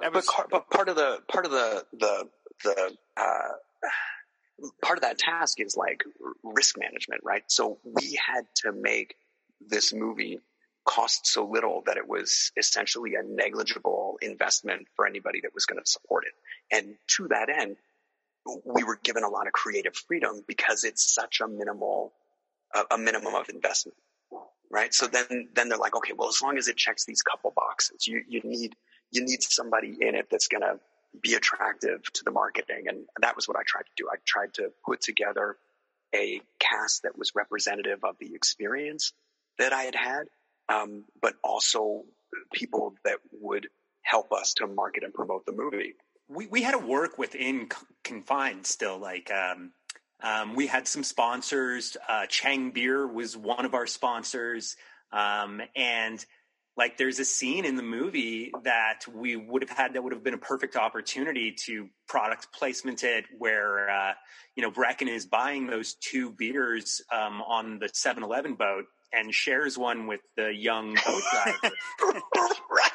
That 0.00 0.12
was, 0.12 0.28
but, 0.36 0.50
but 0.50 0.70
part 0.70 0.88
of 0.88 0.96
the 0.96 1.18
part 1.28 1.44
of 1.44 1.50
the 1.50 1.84
the 1.92 2.28
the 2.62 2.96
uh, 3.16 3.48
part 4.82 4.98
of 4.98 5.02
that 5.02 5.18
task 5.18 5.60
is 5.60 5.76
like 5.76 6.02
risk 6.42 6.76
management, 6.78 7.22
right? 7.24 7.42
So 7.48 7.78
we 7.84 8.18
had 8.24 8.44
to 8.62 8.72
make 8.72 9.14
this 9.60 9.92
movie 9.92 10.40
cost 10.88 11.26
so 11.26 11.46
little 11.46 11.82
that 11.86 11.98
it 11.98 12.08
was 12.08 12.50
essentially 12.56 13.14
a 13.14 13.22
negligible 13.22 14.18
investment 14.22 14.86
for 14.96 15.06
anybody 15.06 15.40
that 15.42 15.52
was 15.54 15.66
going 15.66 15.78
to 15.78 15.88
support 15.88 16.24
it. 16.24 16.32
And 16.74 16.94
to 17.16 17.28
that 17.28 17.48
end, 17.50 17.76
we 18.64 18.84
were 18.84 18.98
given 19.02 19.22
a 19.22 19.28
lot 19.28 19.46
of 19.46 19.52
creative 19.52 19.94
freedom 19.94 20.42
because 20.46 20.84
it's 20.84 21.12
such 21.12 21.40
a 21.42 21.48
minimal, 21.48 22.14
a, 22.74 22.94
a 22.94 22.98
minimum 22.98 23.34
of 23.34 23.50
investment, 23.50 23.98
right? 24.70 24.94
So 24.94 25.06
then, 25.06 25.48
then 25.54 25.68
they're 25.68 25.76
like, 25.76 25.94
okay, 25.96 26.14
well, 26.16 26.28
as 26.28 26.40
long 26.40 26.56
as 26.56 26.68
it 26.68 26.76
checks 26.78 27.04
these 27.04 27.20
couple 27.20 27.52
boxes, 27.54 28.06
you, 28.06 28.22
you 28.26 28.40
need, 28.42 28.74
you 29.10 29.22
need 29.24 29.42
somebody 29.42 29.94
in 30.00 30.14
it 30.14 30.28
that's 30.30 30.48
going 30.48 30.62
to 30.62 30.80
be 31.20 31.34
attractive 31.34 32.02
to 32.12 32.24
the 32.24 32.30
marketing. 32.30 32.84
And 32.88 33.06
that 33.20 33.36
was 33.36 33.48
what 33.48 33.56
I 33.56 33.62
tried 33.66 33.82
to 33.82 33.92
do. 33.96 34.08
I 34.10 34.16
tried 34.24 34.54
to 34.54 34.70
put 34.84 35.00
together 35.00 35.56
a 36.14 36.40
cast 36.58 37.02
that 37.02 37.18
was 37.18 37.34
representative 37.34 38.04
of 38.04 38.16
the 38.18 38.34
experience 38.34 39.12
that 39.58 39.72
I 39.72 39.82
had 39.82 39.94
had, 39.94 40.28
um, 40.68 41.04
but 41.20 41.34
also 41.42 42.04
people 42.52 42.94
that 43.04 43.18
would 43.32 43.68
help 44.02 44.32
us 44.32 44.54
to 44.54 44.66
market 44.66 45.04
and 45.04 45.12
promote 45.12 45.44
the 45.44 45.52
movie. 45.52 45.94
We 46.28 46.46
we 46.46 46.62
had 46.62 46.72
to 46.72 46.78
work 46.78 47.18
within 47.18 47.68
confined 48.04 48.66
still. 48.66 48.98
Like 48.98 49.30
um, 49.30 49.72
um, 50.22 50.54
we 50.54 50.66
had 50.66 50.86
some 50.86 51.02
sponsors. 51.02 51.96
Uh, 52.08 52.26
Chang 52.26 52.70
Beer 52.70 53.06
was 53.06 53.36
one 53.36 53.64
of 53.64 53.74
our 53.74 53.86
sponsors, 53.86 54.76
um, 55.12 55.62
and 55.74 56.24
like 56.78 56.96
there's 56.96 57.18
a 57.18 57.24
scene 57.24 57.64
in 57.64 57.74
the 57.74 57.82
movie 57.82 58.52
that 58.62 59.00
we 59.12 59.34
would 59.34 59.62
have 59.62 59.76
had 59.76 59.94
that 59.94 60.02
would 60.02 60.12
have 60.12 60.22
been 60.22 60.34
a 60.34 60.38
perfect 60.38 60.76
opportunity 60.76 61.54
to 61.66 61.88
product 62.08 62.52
placement 62.52 63.02
it 63.02 63.24
where 63.36 63.90
uh, 63.90 64.12
you 64.54 64.62
know 64.62 64.70
Breckin 64.70 65.08
is 65.08 65.26
buying 65.26 65.66
those 65.66 65.94
two 65.94 66.30
beers 66.30 67.02
um, 67.12 67.42
on 67.42 67.80
the 67.80 67.88
7-Eleven 67.88 68.54
boat 68.54 68.84
and 69.12 69.34
shares 69.34 69.76
one 69.76 70.06
with 70.06 70.20
the 70.36 70.54
young 70.54 70.94
boat 70.94 71.22
driver. 71.32 71.74
right. 72.70 72.92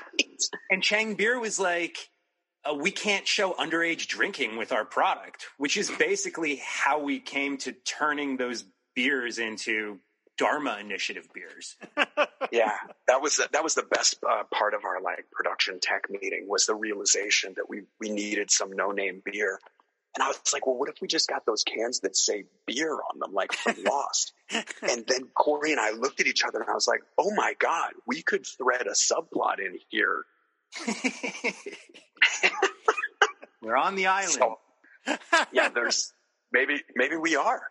And 0.72 0.82
Chang 0.82 1.16
Beer 1.16 1.40
was 1.40 1.60
like, 1.60 1.98
uh, 2.64 2.74
we 2.74 2.92
can't 2.92 3.28
show 3.28 3.54
underage 3.54 4.08
drinking 4.08 4.58
with 4.58 4.72
our 4.72 4.86
product, 4.86 5.48
which 5.58 5.76
is 5.76 5.92
basically 6.00 6.62
how 6.64 7.00
we 7.02 7.20
came 7.20 7.58
to 7.58 7.74
turning 7.74 8.38
those 8.38 8.64
beers 8.96 9.40
into 9.40 10.00
Dharma 10.38 10.78
Initiative 10.80 11.28
beers. 11.34 11.76
yeah, 12.52 12.74
that 13.08 13.22
was 13.22 13.38
the, 13.38 13.48
that 13.52 13.64
was 13.64 13.76
the 13.76 13.84
best 13.84 14.18
uh, 14.28 14.44
part 14.54 14.74
of 14.74 14.84
our 14.86 15.02
like 15.02 15.30
production 15.32 15.80
tech 15.80 16.10
meeting 16.10 16.48
was 16.48 16.66
the 16.66 16.76
realization 16.76 17.54
that 17.58 17.70
we 17.70 17.84
we 18.00 18.10
needed 18.10 18.50
some 18.50 18.72
no 18.72 18.92
name 18.92 19.22
beer, 19.24 19.60
and 20.16 20.24
I 20.24 20.28
was 20.28 20.54
like, 20.54 20.66
well, 20.66 20.76
what 20.78 20.90
if 20.90 20.96
we 21.02 21.08
just 21.08 21.30
got 21.30 21.46
those 21.46 21.64
cans 21.64 22.00
that 22.02 22.16
say 22.16 22.46
beer 22.66 22.94
on 22.94 23.20
them, 23.20 23.34
like 23.34 23.54
from 23.54 23.76
Lost? 23.86 24.34
and 24.52 25.06
then 25.08 25.28
Corey 25.36 25.72
and 25.72 25.80
I 25.80 25.92
looked 25.92 26.20
at 26.20 26.28
each 26.28 26.44
other, 26.44 26.60
and 26.60 26.70
I 26.70 26.74
was 26.74 26.88
like, 26.88 27.02
oh 27.18 27.34
my 27.36 27.54
god, 27.60 27.92
we 28.08 28.22
could 28.22 28.46
thread 28.46 28.88
a 28.88 28.92
subplot 28.92 29.60
in 29.60 29.78
here. 29.90 30.24
We're 33.62 33.78
on 33.78 33.96
the 33.96 34.08
island. 34.08 34.34
So, 34.34 34.60
yeah, 35.52 35.70
there's 35.70 36.12
maybe 36.52 36.82
maybe 36.96 37.16
we 37.16 37.36
are. 37.36 37.62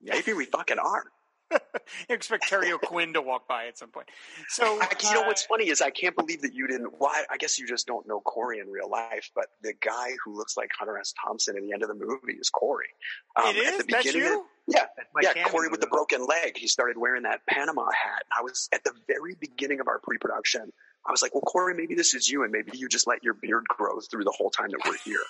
Maybe 0.00 0.32
we 0.32 0.46
fucking 0.46 0.78
are. 0.78 1.04
Expect 2.08 2.48
Terry 2.48 2.72
O'Quinn 2.72 3.14
to 3.14 3.22
walk 3.22 3.48
by 3.48 3.66
at 3.66 3.78
some 3.78 3.88
point. 3.90 4.08
So 4.48 4.64
I, 4.64 4.88
you 5.02 5.14
know 5.14 5.22
what's 5.22 5.44
uh, 5.44 5.48
funny 5.48 5.68
is 5.68 5.80
I 5.80 5.90
can't 5.90 6.16
believe 6.16 6.42
that 6.42 6.54
you 6.54 6.66
didn't. 6.66 6.98
Well, 6.98 7.10
I, 7.10 7.24
I 7.30 7.36
guess 7.36 7.58
you 7.58 7.66
just 7.66 7.86
don't 7.86 8.06
know 8.06 8.20
Corey 8.20 8.58
in 8.58 8.68
real 8.70 8.90
life, 8.90 9.30
but 9.34 9.46
the 9.62 9.72
guy 9.72 10.10
who 10.24 10.36
looks 10.36 10.56
like 10.56 10.70
Hunter 10.78 10.98
S. 10.98 11.14
Thompson 11.24 11.56
at 11.56 11.62
the 11.62 11.72
end 11.72 11.82
of 11.82 11.88
the 11.88 11.94
movie 11.94 12.38
is 12.38 12.50
Corey. 12.50 12.88
Um, 13.36 13.54
it 13.54 13.58
is. 13.58 13.72
At 13.72 13.78
the 13.78 13.84
beginning 13.84 14.04
That's 14.04 14.14
you? 14.14 14.40
Of, 14.40 14.46
yeah, 14.68 15.32
yeah. 15.34 15.48
Corey 15.48 15.68
with 15.70 15.80
the 15.80 15.86
broken 15.86 16.26
leg. 16.26 16.56
He 16.56 16.68
started 16.68 16.98
wearing 16.98 17.22
that 17.22 17.40
Panama 17.48 17.86
hat. 17.86 18.24
And 18.24 18.38
I 18.38 18.42
was 18.42 18.68
at 18.72 18.84
the 18.84 18.92
very 19.06 19.34
beginning 19.34 19.80
of 19.80 19.88
our 19.88 19.98
pre-production. 19.98 20.72
I 21.08 21.10
was 21.10 21.22
like, 21.22 21.34
well, 21.34 21.40
Corey, 21.40 21.74
maybe 21.74 21.94
this 21.94 22.14
is 22.14 22.28
you, 22.28 22.42
and 22.42 22.52
maybe 22.52 22.72
you 22.74 22.86
just 22.86 23.06
let 23.06 23.24
your 23.24 23.32
beard 23.32 23.64
grow 23.66 23.98
through 24.00 24.24
the 24.24 24.34
whole 24.36 24.50
time 24.50 24.68
that 24.70 24.80
we're 24.86 24.98
here. 24.98 25.20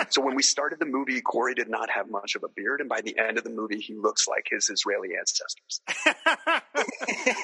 so 0.10 0.20
when 0.20 0.34
we 0.34 0.42
started 0.42 0.78
the 0.78 0.84
movie, 0.84 1.22
Corey 1.22 1.54
did 1.54 1.70
not 1.70 1.88
have 1.88 2.10
much 2.10 2.34
of 2.36 2.44
a 2.44 2.48
beard, 2.48 2.80
and 2.80 2.88
by 2.88 3.00
the 3.00 3.18
end 3.18 3.38
of 3.38 3.44
the 3.44 3.50
movie, 3.50 3.78
he 3.78 3.94
looks 3.94 4.28
like 4.28 4.46
his 4.50 4.68
Israeli 4.68 5.10
ancestors. 5.18 5.80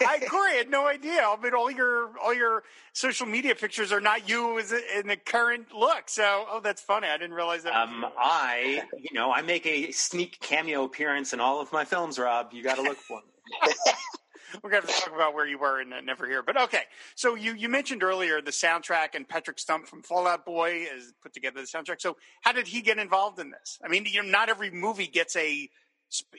I 0.04 0.20
Corey 0.28 0.58
had 0.58 0.68
no 0.68 0.86
idea. 0.86 1.22
I 1.22 1.36
mean, 1.42 1.54
all 1.54 1.70
your 1.70 2.10
all 2.22 2.34
your 2.34 2.62
social 2.92 3.26
media 3.26 3.54
pictures 3.54 3.90
are 3.90 4.00
not 4.00 4.28
you 4.28 4.58
in 4.58 5.06
the 5.06 5.16
current 5.16 5.72
look. 5.74 6.10
So, 6.10 6.44
oh, 6.50 6.60
that's 6.62 6.82
funny. 6.82 7.08
I 7.08 7.16
didn't 7.16 7.34
realize 7.34 7.62
that. 7.62 7.74
Um, 7.74 8.04
I, 8.18 8.82
you 8.98 9.14
know, 9.14 9.32
I 9.32 9.40
make 9.40 9.66
a 9.66 9.92
sneak 9.92 10.40
cameo 10.40 10.84
appearance 10.84 11.32
in 11.32 11.40
all 11.40 11.60
of 11.60 11.72
my 11.72 11.86
films. 11.86 12.18
Rob, 12.18 12.52
you 12.52 12.62
got 12.62 12.76
to 12.76 12.82
look 12.82 12.98
for 12.98 13.20
me. 13.20 13.72
we're 14.62 14.70
going 14.70 14.82
to 14.82 14.88
talk 14.88 15.14
about 15.14 15.34
where 15.34 15.46
you 15.46 15.58
were 15.58 15.80
and 15.80 15.92
uh, 15.92 16.00
never 16.00 16.26
here. 16.26 16.42
But 16.42 16.60
okay, 16.62 16.82
so 17.14 17.34
you 17.34 17.54
you 17.54 17.68
mentioned 17.68 18.02
earlier 18.02 18.40
the 18.40 18.50
soundtrack 18.50 19.14
and 19.14 19.28
Patrick 19.28 19.58
Stump 19.58 19.86
from 19.86 20.02
Fall 20.02 20.26
Out 20.26 20.44
Boy 20.44 20.86
has 20.92 21.12
put 21.22 21.32
together 21.32 21.60
the 21.60 21.66
soundtrack. 21.66 22.00
So 22.00 22.16
how 22.42 22.52
did 22.52 22.66
he 22.66 22.80
get 22.80 22.98
involved 22.98 23.38
in 23.38 23.50
this? 23.50 23.78
I 23.84 23.88
mean, 23.88 24.06
you 24.06 24.22
know, 24.22 24.28
not 24.28 24.48
every 24.48 24.70
movie 24.70 25.06
gets 25.06 25.36
a 25.36 25.68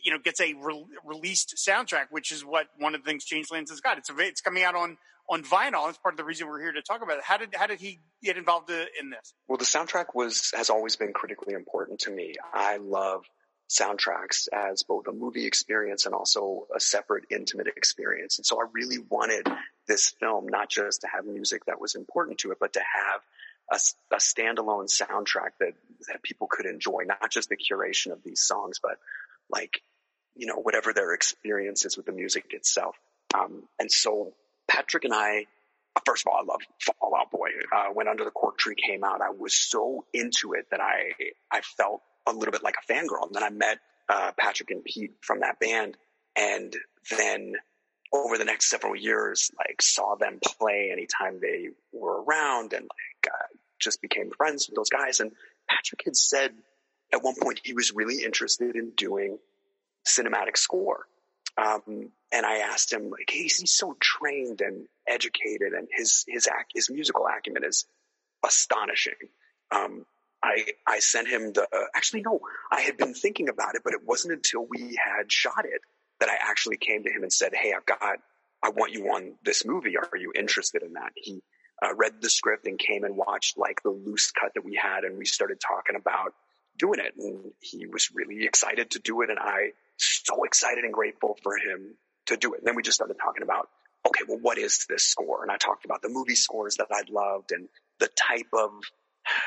you 0.03 0.11
know 0.11 0.19
gets 0.19 0.39
a 0.41 0.53
re- 0.53 0.85
released 1.05 1.55
soundtrack, 1.57 2.07
which 2.09 2.31
is 2.31 2.43
what 2.43 2.67
one 2.77 2.95
of 2.95 3.03
the 3.03 3.09
things 3.09 3.25
Changelands 3.25 3.69
has 3.69 3.81
got. 3.81 3.97
It's 3.97 4.09
a, 4.09 4.17
it's 4.19 4.41
coming 4.41 4.63
out 4.63 4.75
on 4.75 4.97
on 5.29 5.43
vinyl. 5.43 5.85
That's 5.85 5.97
part 5.97 6.13
of 6.13 6.17
the 6.17 6.23
reason 6.23 6.47
we're 6.47 6.61
here 6.61 6.71
to 6.71 6.81
talk 6.81 7.01
about 7.03 7.17
it. 7.17 7.23
How 7.23 7.37
did 7.37 7.53
how 7.55 7.67
did 7.67 7.79
he 7.79 7.99
get 8.23 8.37
involved 8.37 8.71
uh, 8.71 8.85
in 8.99 9.09
this? 9.09 9.33
Well, 9.47 9.57
the 9.57 9.65
soundtrack 9.65 10.15
was 10.15 10.51
has 10.55 10.69
always 10.69 10.95
been 10.95 11.13
critically 11.13 11.53
important 11.53 11.99
to 12.01 12.11
me. 12.11 12.33
I 12.53 12.77
love 12.77 13.25
soundtracks 13.69 14.47
as 14.51 14.83
both 14.83 15.07
a 15.07 15.11
movie 15.11 15.45
experience 15.45 16.05
and 16.05 16.15
also 16.15 16.65
a 16.75 16.79
separate 16.79 17.25
intimate 17.29 17.67
experience. 17.67 18.39
And 18.39 18.45
so 18.45 18.59
I 18.59 18.65
really 18.73 18.97
wanted 18.97 19.47
this 19.87 20.09
film 20.19 20.47
not 20.47 20.69
just 20.69 21.01
to 21.01 21.07
have 21.07 21.25
music 21.25 21.65
that 21.65 21.79
was 21.79 21.95
important 21.95 22.39
to 22.39 22.51
it, 22.51 22.57
but 22.59 22.73
to 22.73 22.79
have 22.79 23.21
a, 23.71 24.15
a 24.15 24.17
standalone 24.17 24.89
soundtrack 24.89 25.51
that, 25.59 25.73
that 26.07 26.23
people 26.23 26.47
could 26.49 26.65
enjoy, 26.65 27.03
not 27.05 27.29
just 27.29 27.49
the 27.49 27.57
curation 27.57 28.11
of 28.11 28.23
these 28.23 28.41
songs, 28.41 28.79
but 28.81 28.97
like, 29.51 29.81
you 30.35 30.47
know, 30.47 30.55
whatever 30.55 30.91
their 30.91 31.13
experience 31.13 31.85
is 31.85 31.95
with 31.95 32.07
the 32.07 32.11
music 32.11 32.45
itself. 32.51 32.95
Um, 33.35 33.63
and 33.79 33.91
so 33.91 34.33
Patrick 34.67 35.03
and 35.03 35.13
I, 35.13 35.45
first 36.05 36.25
of 36.25 36.31
all, 36.31 36.39
I 36.39 36.43
love 36.43 36.61
Fall 36.79 37.13
Out 37.15 37.29
Boy. 37.29 37.49
Uh, 37.71 37.93
when 37.93 38.07
Under 38.07 38.23
the 38.23 38.31
Cork 38.31 38.57
Tree 38.57 38.75
came 38.75 39.03
out, 39.03 39.21
I 39.21 39.29
was 39.29 39.53
so 39.53 40.05
into 40.13 40.53
it 40.53 40.65
that 40.71 40.79
I, 40.81 41.13
I 41.51 41.61
felt 41.61 42.01
a 42.29 42.37
little 42.37 42.51
bit 42.51 42.63
like 42.63 42.75
a 42.77 42.91
fangirl. 42.91 43.27
And 43.27 43.35
then 43.35 43.43
I 43.43 43.49
met 43.49 43.79
uh, 44.07 44.31
Patrick 44.37 44.71
and 44.71 44.83
Pete 44.83 45.13
from 45.21 45.41
that 45.41 45.59
band, 45.59 45.97
and 46.35 46.75
then 47.17 47.53
over 48.11 48.37
the 48.37 48.45
next 48.45 48.69
several 48.69 48.95
years, 48.95 49.51
like 49.57 49.81
saw 49.81 50.15
them 50.15 50.39
play 50.43 50.89
anytime 50.91 51.39
they 51.39 51.69
were 51.91 52.23
around, 52.23 52.73
and 52.73 52.83
like 52.83 53.31
uh, 53.31 53.57
just 53.79 54.01
became 54.01 54.31
friends 54.31 54.67
with 54.67 54.75
those 54.75 54.89
guys. 54.89 55.19
And 55.19 55.31
Patrick 55.69 56.01
had 56.05 56.15
said 56.15 56.51
at 57.13 57.23
one 57.23 57.35
point 57.39 57.61
he 57.63 57.73
was 57.73 57.93
really 57.93 58.23
interested 58.23 58.75
in 58.75 58.91
doing 58.95 59.37
cinematic 60.07 60.57
score. 60.57 61.07
Um, 61.57 62.11
and 62.31 62.45
I 62.45 62.57
asked 62.57 62.93
him, 62.93 63.09
like, 63.09 63.29
hey, 63.29 63.43
he's 63.43 63.75
so 63.75 63.97
trained 63.99 64.61
and 64.61 64.87
educated, 65.07 65.73
and 65.73 65.87
his 65.91 66.23
his 66.27 66.47
act, 66.47 66.71
his 66.73 66.89
musical 66.89 67.25
acumen 67.27 67.63
is 67.63 67.85
astonishing. 68.45 69.13
Um, 69.71 70.05
I 70.43 70.65
I 70.87 70.99
sent 70.99 71.27
him 71.27 71.53
the 71.53 71.63
uh, 71.63 71.85
actually 71.95 72.21
no, 72.21 72.39
I 72.71 72.81
had 72.81 72.97
been 72.97 73.13
thinking 73.13 73.49
about 73.49 73.75
it, 73.75 73.81
but 73.83 73.93
it 73.93 74.01
wasn't 74.05 74.33
until 74.33 74.65
we 74.65 74.97
had 75.03 75.31
shot 75.31 75.65
it 75.65 75.81
that 76.19 76.29
I 76.29 76.37
actually 76.39 76.77
came 76.77 77.03
to 77.03 77.11
him 77.11 77.23
and 77.23 77.31
said, 77.31 77.53
"Hey, 77.53 77.73
I've 77.75 77.85
got 77.85 78.01
I 78.01 78.69
want 78.69 78.93
you 78.93 79.05
on 79.07 79.35
this 79.43 79.65
movie. 79.65 79.97
Are 79.97 80.17
you 80.17 80.31
interested 80.35 80.83
in 80.83 80.93
that?" 80.93 81.11
He 81.15 81.41
uh, 81.81 81.93
read 81.95 82.21
the 82.21 82.29
script 82.29 82.67
and 82.67 82.79
came 82.79 83.03
and 83.03 83.15
watched 83.15 83.57
like 83.57 83.81
the 83.83 83.89
loose 83.89 84.31
cut 84.31 84.53
that 84.55 84.63
we 84.63 84.75
had, 84.75 85.03
and 85.03 85.17
we 85.17 85.25
started 85.25 85.59
talking 85.59 85.95
about 85.95 86.33
doing 86.77 86.99
it. 86.99 87.13
And 87.17 87.51
he 87.59 87.85
was 87.85 88.09
really 88.13 88.45
excited 88.45 88.91
to 88.91 88.99
do 88.99 89.21
it, 89.21 89.29
and 89.29 89.39
I 89.39 89.71
so 89.97 90.43
excited 90.43 90.83
and 90.83 90.93
grateful 90.93 91.37
for 91.43 91.57
him 91.57 91.95
to 92.27 92.37
do 92.37 92.53
it. 92.53 92.59
And 92.59 92.67
then 92.67 92.75
we 92.75 92.83
just 92.83 92.95
started 92.95 93.17
talking 93.21 93.43
about, 93.43 93.69
okay, 94.07 94.23
well, 94.27 94.39
what 94.39 94.57
is 94.57 94.85
this 94.87 95.03
score? 95.03 95.43
And 95.43 95.51
I 95.51 95.57
talked 95.57 95.85
about 95.85 96.01
the 96.01 96.09
movie 96.09 96.35
scores 96.35 96.77
that 96.77 96.87
I'd 96.91 97.09
loved 97.09 97.51
and 97.51 97.67
the 97.99 98.07
type 98.07 98.47
of 98.53 98.71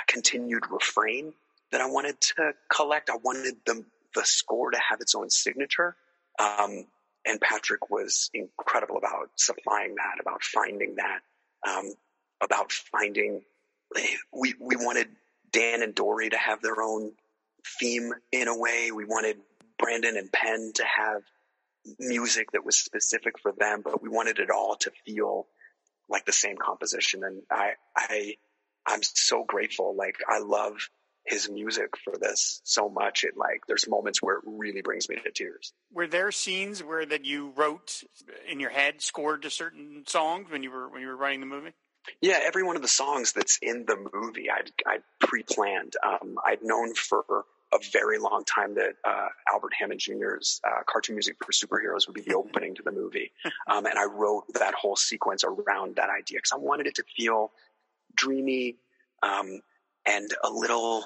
continued 0.07 0.65
refrain 0.71 1.33
that 1.71 1.81
I 1.81 1.87
wanted 1.87 2.21
to 2.21 2.53
collect. 2.69 3.11
I 3.11 3.17
wanted 3.17 3.57
the, 3.67 3.85
the 4.15 4.25
score 4.25 4.71
to 4.71 4.79
have 4.91 5.01
its 5.01 5.15
own 5.15 5.31
signature. 5.31 5.97
Um, 6.39 6.87
and 7.25 7.41
Patrick 7.41 7.91
was 7.91 8.31
incredible 8.35 8.97
about 8.97 9.31
supplying 9.37 9.95
that, 9.95 10.21
about 10.21 10.43
finding 10.43 10.97
that, 10.97 11.21
um, 11.69 11.93
about 12.43 12.73
finding, 12.73 13.43
we, 14.33 14.55
we 14.61 14.77
wanted 14.77 15.09
Dan 15.53 15.83
and 15.83 15.95
Dory 15.95 16.31
to 16.31 16.37
have 16.37 16.63
their 16.63 16.83
own 16.83 17.13
theme 17.79 18.13
in 18.33 18.49
a 18.49 18.59
way. 18.59 18.91
We 18.91 19.05
wanted 19.05 19.37
Brandon 19.79 20.17
and 20.17 20.33
Penn 20.33 20.73
to 20.75 20.85
have 20.85 21.23
music 21.99 22.53
that 22.53 22.65
was 22.65 22.79
specific 22.79 23.39
for 23.39 23.53
them, 23.53 23.83
but 23.83 24.03
we 24.03 24.09
wanted 24.09 24.39
it 24.39 24.51
all 24.51 24.77
to 24.77 24.91
feel 25.07 25.47
like 26.09 26.25
the 26.25 26.33
same 26.33 26.57
composition. 26.57 27.23
And 27.25 27.43
I, 27.51 27.73
I 27.97 28.35
I'm 28.87 29.03
so 29.03 29.45
grateful. 29.45 29.95
Like 29.97 30.17
I 30.29 30.41
love 30.41 30.89
his 31.25 31.49
music 31.49 31.97
for 32.05 32.15
this 32.19 32.61
so 32.65 32.89
much. 32.89 33.25
It 33.25 33.37
like 33.37 33.63
there's 33.69 33.89
moments 33.89 34.23
where 34.23 34.37
it 34.37 34.45
really 34.47 34.83
brings 34.83 35.09
me 35.09 35.17
to 35.17 35.31
tears. 35.31 35.73
Were 35.93 36.07
there 36.07 36.33
scenes 36.33 36.83
where 36.83 37.07
that 37.07 37.25
you 37.25 37.53
wrote 37.57 38.03
in 38.51 38.61
your 38.61 38.71
head, 38.71 39.01
scored 39.01 39.43
to 39.43 39.51
certain 39.51 40.05
songs 40.07 40.51
when 40.51 40.63
you 40.63 40.71
were 40.71 40.89
when 40.89 41.01
you 41.01 41.09
were 41.09 41.17
writing 41.17 41.41
the 41.41 41.47
movie? 41.47 41.73
Yeah, 42.21 42.41
every 42.43 42.65
one 42.65 42.77
of 42.77 42.83
the 42.83 42.89
songs 42.89 43.33
that's 43.33 43.59
in 43.63 43.85
the 43.87 43.97
movie, 44.13 44.51
I'd, 44.51 44.73
I'd 44.85 45.03
pre-planned. 45.21 45.95
Um, 46.05 46.37
I'd 46.45 46.63
known 46.63 46.95
for 46.95 47.23
a 47.73 47.79
very 47.93 48.19
long 48.19 48.45
time 48.45 48.75
that 48.75 48.95
uh, 49.05 49.29
Albert 49.51 49.73
Hammond 49.79 50.01
Jr.'s 50.01 50.61
uh, 50.67 50.83
cartoon 50.85 51.15
music 51.15 51.37
for 51.45 51.53
superheroes 51.53 52.07
would 52.07 52.15
be 52.15 52.23
the 52.23 52.35
opening 52.37 52.75
to 52.75 52.83
the 52.83 52.93
movie, 52.93 53.31
um, 53.69 53.87
and 53.87 53.99
I 53.99 54.05
wrote 54.05 54.45
that 54.55 54.75
whole 54.75 54.97
sequence 54.97 55.45
around 55.45 55.97
that 55.97 56.11
idea 56.11 56.39
because 56.39 56.53
I 56.53 56.59
wanted 56.59 56.87
it 56.87 56.97
to 56.97 57.05
feel 57.17 57.53
dreamy 58.15 58.77
um, 59.23 59.61
and 60.07 60.31
a 60.43 60.51
little 60.51 61.05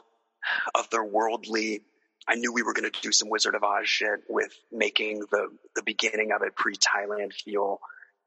otherworldly. 0.76 1.82
I 2.28 2.34
knew 2.34 2.52
we 2.52 2.62
were 2.62 2.72
going 2.72 2.90
to 2.90 3.00
do 3.00 3.12
some 3.12 3.28
Wizard 3.28 3.54
of 3.54 3.62
Oz 3.62 3.88
shit 3.88 4.20
with 4.28 4.52
making 4.72 5.20
the 5.30 5.48
the 5.74 5.82
beginning 5.82 6.32
of 6.32 6.42
it 6.42 6.57
pre 6.57 6.74
Thailand 6.74 7.32
feel, 7.32 7.80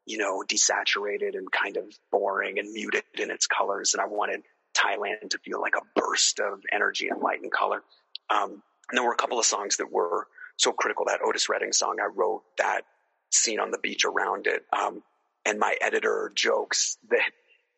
you 0.06 0.18
know, 0.18 0.44
desaturated 0.48 1.36
and 1.36 1.52
kind 1.52 1.78
of 1.78 1.84
boring 2.12 2.60
and 2.60 2.72
muted 2.72 3.04
in 3.18 3.30
its 3.30 3.48
colors. 3.48 3.94
And 3.94 4.02
I 4.02 4.06
wanted 4.06 4.42
Thailand 4.74 5.32
to 5.32 5.38
feel 5.40 5.60
like 5.60 5.76
a 5.76 6.00
burst 6.00 6.40
of 6.40 6.62
energy 6.72 7.10
and 7.10 7.22
light 7.22 7.42
and 7.42 7.52
color. 7.52 7.84
Um, 8.30 8.64
and 8.90 8.98
there 8.98 9.04
were 9.04 9.14
a 9.14 9.18
couple 9.18 9.40
of 9.40 9.46
songs 9.46 9.78
that 9.78 9.92
were 9.92 10.28
so 10.58 10.72
critical. 10.72 11.06
That 11.06 11.22
Otis 11.22 11.50
Redding 11.50 11.74
song, 11.74 11.98
I 12.02 12.08
wrote 12.14 12.44
that 12.58 12.82
scene 13.32 13.60
on 13.60 13.72
the 13.72 13.78
beach 13.78 14.06
around 14.06 14.48
it. 14.48 14.64
Um, 14.72 15.04
and 15.46 15.60
my 15.60 15.76
editor 15.82 16.32
jokes 16.36 16.98
that 17.10 17.32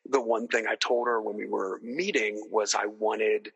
the 0.10 0.22
one 0.22 0.48
thing 0.48 0.66
I 0.68 0.76
told 0.76 1.08
her 1.08 1.22
when 1.22 1.36
we 1.36 1.48
were 1.48 1.80
meeting 1.84 2.48
was 2.52 2.76
I 2.76 2.86
wanted 2.86 3.52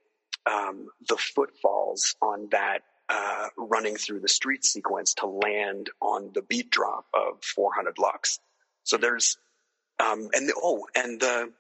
um, 0.46 0.88
the 1.08 1.18
footfalls 1.18 2.16
on 2.22 2.50
that 2.52 2.80
uh, 3.10 3.48
running 3.58 3.96
through 3.96 4.20
the 4.20 4.28
street 4.28 4.64
sequence 4.64 5.16
to 5.16 5.28
land 5.28 5.90
on 6.02 6.32
the 6.34 6.42
beat 6.42 6.70
drop 6.70 7.06
of 7.14 7.44
400 7.44 7.98
Lux. 8.00 8.40
So 8.84 8.98
there's, 8.98 9.38
um, 10.00 10.30
and 10.34 10.50
the, 10.50 10.54
oh, 10.62 10.86
and 10.96 11.20
the, 11.20 11.52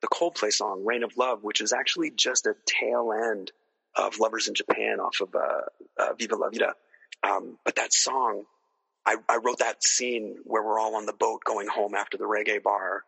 the 0.00 0.08
Coldplay 0.08 0.52
song, 0.52 0.84
Reign 0.84 1.02
of 1.02 1.16
Love, 1.16 1.42
which 1.42 1.60
is 1.60 1.72
actually 1.72 2.10
just 2.10 2.46
a 2.46 2.54
tail 2.66 3.12
end 3.12 3.52
of 3.96 4.18
Lovers 4.18 4.48
in 4.48 4.54
Japan 4.54 5.00
off 5.00 5.20
of, 5.20 5.34
uh, 5.34 6.02
uh, 6.02 6.14
Viva 6.14 6.36
La 6.36 6.50
Vida. 6.50 6.74
Um, 7.22 7.58
but 7.64 7.76
that 7.76 7.92
song, 7.92 8.44
I, 9.04 9.16
I 9.28 9.36
wrote 9.36 9.58
that 9.58 9.82
scene 9.84 10.36
where 10.44 10.62
we're 10.62 10.78
all 10.78 10.96
on 10.96 11.06
the 11.06 11.12
boat 11.12 11.42
going 11.44 11.68
home 11.68 11.94
after 11.94 12.16
the 12.16 12.24
reggae 12.24 12.62
bar 12.62 13.04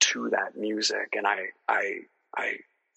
to 0.00 0.30
that 0.30 0.56
music. 0.56 1.14
And 1.14 1.26
I, 1.26 1.46
I, 1.68 2.00
I 2.36 2.52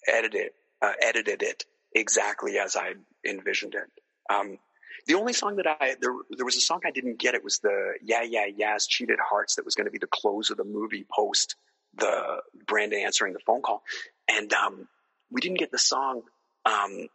edited, 0.07 0.51
uh, 0.81 0.93
edited 1.01 1.41
it 1.43 1.65
exactly 1.93 2.57
as 2.57 2.75
I 2.75 2.93
envisioned 3.25 3.75
it. 3.75 3.89
Um, 4.29 4.59
the 5.07 5.15
only 5.15 5.33
song 5.33 5.55
that 5.57 5.67
I 5.67 5.95
there 6.01 6.13
there 6.29 6.45
was 6.45 6.55
a 6.55 6.61
song 6.61 6.81
I 6.85 6.91
didn't 6.91 7.19
get. 7.19 7.33
It 7.33 7.43
was 7.43 7.59
the 7.59 7.93
Yeah 8.03 8.21
Yeah 8.21 8.45
Yeahs 8.45 8.85
Cheated 8.85 9.17
Hearts 9.19 9.55
that 9.55 9.65
was 9.65 9.75
going 9.75 9.85
to 9.85 9.91
be 9.91 9.97
the 9.97 10.07
close 10.07 10.49
of 10.49 10.57
the 10.57 10.63
movie 10.63 11.05
post 11.09 11.55
the 11.95 12.41
Branda 12.65 13.03
answering 13.03 13.33
the 13.33 13.39
phone 13.39 13.61
call, 13.61 13.81
and 14.29 14.51
um, 14.53 14.87
we 15.31 15.41
didn't 15.41 15.59
get 15.59 15.71
the 15.71 15.79
song. 15.79 16.21
Um, 16.65 17.07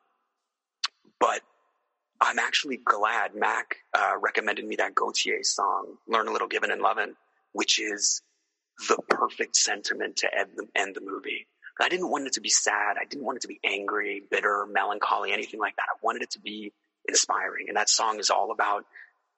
but 1.21 1.43
I'm 2.21 2.39
actually 2.39 2.79
glad 2.79 3.35
Mac 3.35 3.77
uh, 3.93 4.15
recommended 4.21 4.67
me 4.67 4.77
that 4.77 4.95
Gotye 4.95 5.45
song, 5.45 5.97
"Learn 6.09 6.29
a 6.29 6.33
Little 6.33 6.49
Giving 6.49 6.71
and 6.71 6.83
Loving," 6.83 7.15
which 7.53 7.79
is 7.79 8.23
the 8.89 8.99
perfect 9.09 9.57
sentiment 9.57 10.17
to 10.17 10.39
end 10.39 10.51
the, 10.57 10.67
end 10.75 10.95
the 10.95 11.01
movie. 11.01 11.47
I 11.81 11.89
didn't 11.89 12.11
want 12.11 12.27
it 12.27 12.35
to 12.35 12.41
be 12.41 12.51
sad. 12.51 12.97
I 13.01 13.05
didn't 13.05 13.25
want 13.25 13.37
it 13.37 13.43
to 13.43 13.49
be 13.49 13.59
angry, 13.65 14.23
bitter, 14.31 14.67
melancholy, 14.71 15.33
anything 15.33 15.59
like 15.59 15.77
that. 15.77 15.87
I 15.91 15.97
wanted 16.03 16.23
it 16.23 16.31
to 16.33 16.41
be 16.41 16.73
inspiring. 17.09 17.67
And 17.69 17.77
that 17.77 17.89
song 17.89 18.21
is 18.21 18.31
all 18.31 18.53
about 18.53 18.85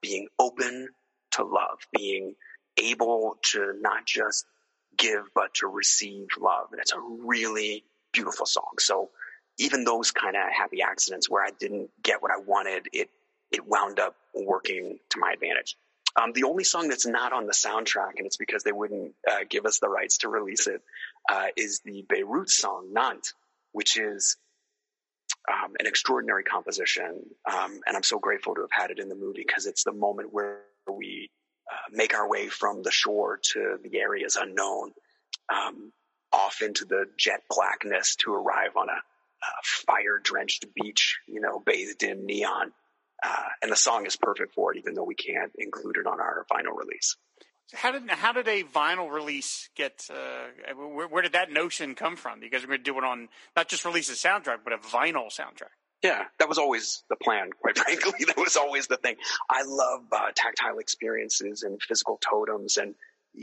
being 0.03 0.28
open 0.39 0.89
to 1.32 1.45
love, 1.45 1.78
being 1.93 2.34
able 2.76 3.39
to 3.43 3.72
not 3.80 4.05
just 4.05 4.45
give, 4.97 5.22
but 5.34 5.55
to 5.55 5.66
receive 5.66 6.28
love. 6.39 6.68
And 6.72 6.80
it's 6.80 6.93
a 6.93 7.01
really 7.01 7.84
beautiful 8.12 8.47
song. 8.47 8.74
So 8.78 9.11
even 9.59 9.84
those 9.84 10.11
kind 10.11 10.37
of 10.37 10.43
happy 10.55 10.82
accidents 10.82 11.30
where 11.30 11.43
I 11.43 11.51
didn't 11.59 11.91
get 12.03 12.22
what 12.22 12.30
I 12.30 12.39
wanted, 12.39 12.89
it, 12.93 13.09
it 13.51 13.66
wound 13.66 13.99
up 13.99 14.14
working 14.34 14.99
to 15.11 15.18
my 15.18 15.32
advantage. 15.32 15.76
Um, 16.21 16.33
the 16.33 16.45
only 16.45 16.64
song 16.64 16.89
that's 16.89 17.07
not 17.07 17.33
on 17.33 17.47
the 17.47 17.53
soundtrack, 17.53 18.12
and 18.17 18.27
it's 18.27 18.39
because 18.39 18.62
they 18.62 18.73
wouldn't 18.73 19.14
uh, 19.31 19.45
give 19.49 19.67
us 19.67 19.79
the 19.81 19.89
rights 19.89 20.19
to 20.19 20.29
release 20.29 20.67
it, 20.67 20.81
uh, 21.31 21.49
is 21.57 21.81
the 21.85 22.05
Beirut 22.09 22.49
song 22.49 22.89
"Nantes," 22.93 23.35
which 23.73 23.99
is 23.99 24.39
um, 25.49 25.75
an 25.79 25.87
extraordinary 25.87 26.43
composition, 26.43 27.23
um, 27.51 27.81
and 27.87 27.97
I'm 27.97 28.03
so 28.03 28.19
grateful 28.19 28.55
to 28.55 28.62
have 28.62 28.73
had 28.73 28.91
it 28.91 28.99
in 28.99 29.09
the 29.09 29.14
movie 29.14 29.45
because 29.47 29.67
it's 29.67 29.85
the 29.85 29.93
moment 29.93 30.33
where 30.33 30.62
we 30.91 31.31
uh, 31.71 31.91
make 31.93 32.14
our 32.14 32.29
way 32.29 32.49
from 32.49 32.83
the 32.83 32.91
shore 32.91 33.39
to 33.53 33.79
the 33.83 33.99
areas 33.99 34.37
unknown, 34.37 34.93
um, 35.55 35.93
off 36.33 36.62
into 36.62 36.85
the 36.85 37.07
jet 37.17 37.43
blackness 37.51 38.17
to 38.17 38.33
arrive 38.33 38.77
on 38.77 38.89
a, 38.89 38.93
a 38.93 39.62
fire-drenched 39.62 40.67
beach, 40.75 41.19
you 41.27 41.41
know, 41.41 41.62
bathed 41.64 42.03
in 42.03 42.25
neon. 42.27 42.73
Uh, 43.23 43.49
and 43.62 43.73
the 43.73 43.77
song 43.77 44.07
is 44.07 44.17
perfect 44.17 44.55
for 44.55 44.73
it, 44.73 44.79
even 44.79 44.95
though 44.95 45.05
we 45.05 45.14
can't 45.14 45.53
include 45.59 45.97
it 45.97 46.07
on 46.07 46.21
our 46.21 46.47
vinyl 46.53 46.77
release. 46.77 47.17
How 47.75 47.91
did 47.91 48.09
how 48.09 48.33
did 48.33 48.47
a 48.47 48.62
vinyl 48.62 49.11
release 49.11 49.71
get? 49.75 50.09
Uh, 50.09 50.75
where, 50.75 51.09
where, 51.09 51.23
did 51.23 51.33
that 51.33 51.51
notion 51.51 51.97
come 51.97 52.14
from? 52.14 52.43
You 52.43 52.51
guys 52.51 52.62
are 52.62 52.69
going 52.69 52.79
to 52.79 52.85
do 52.85 52.97
it 52.97 53.05
on 53.05 53.29
not 53.57 53.69
just 53.69 53.85
release 53.85 54.09
a 54.09 54.12
soundtrack, 54.12 54.59
but 54.62 54.73
a 54.73 54.79
vinyl 54.79 55.27
soundtrack. 55.27 55.75
Yeah, 56.03 56.25
that 56.39 56.49
was 56.49 56.59
always 56.59 57.03
the 57.09 57.17
plan. 57.17 57.51
Quite 57.61 57.79
frankly, 57.79 58.25
that 58.27 58.37
was 58.37 58.57
always 58.57 58.87
the 58.87 58.97
thing. 58.97 59.17
I 59.51 59.62
love 59.67 60.03
uh, 60.12 60.31
tactile 60.35 60.79
experiences 60.79 61.64
and 61.64 61.83
physical 61.83 62.21
totems, 62.23 62.77
and 62.77 62.95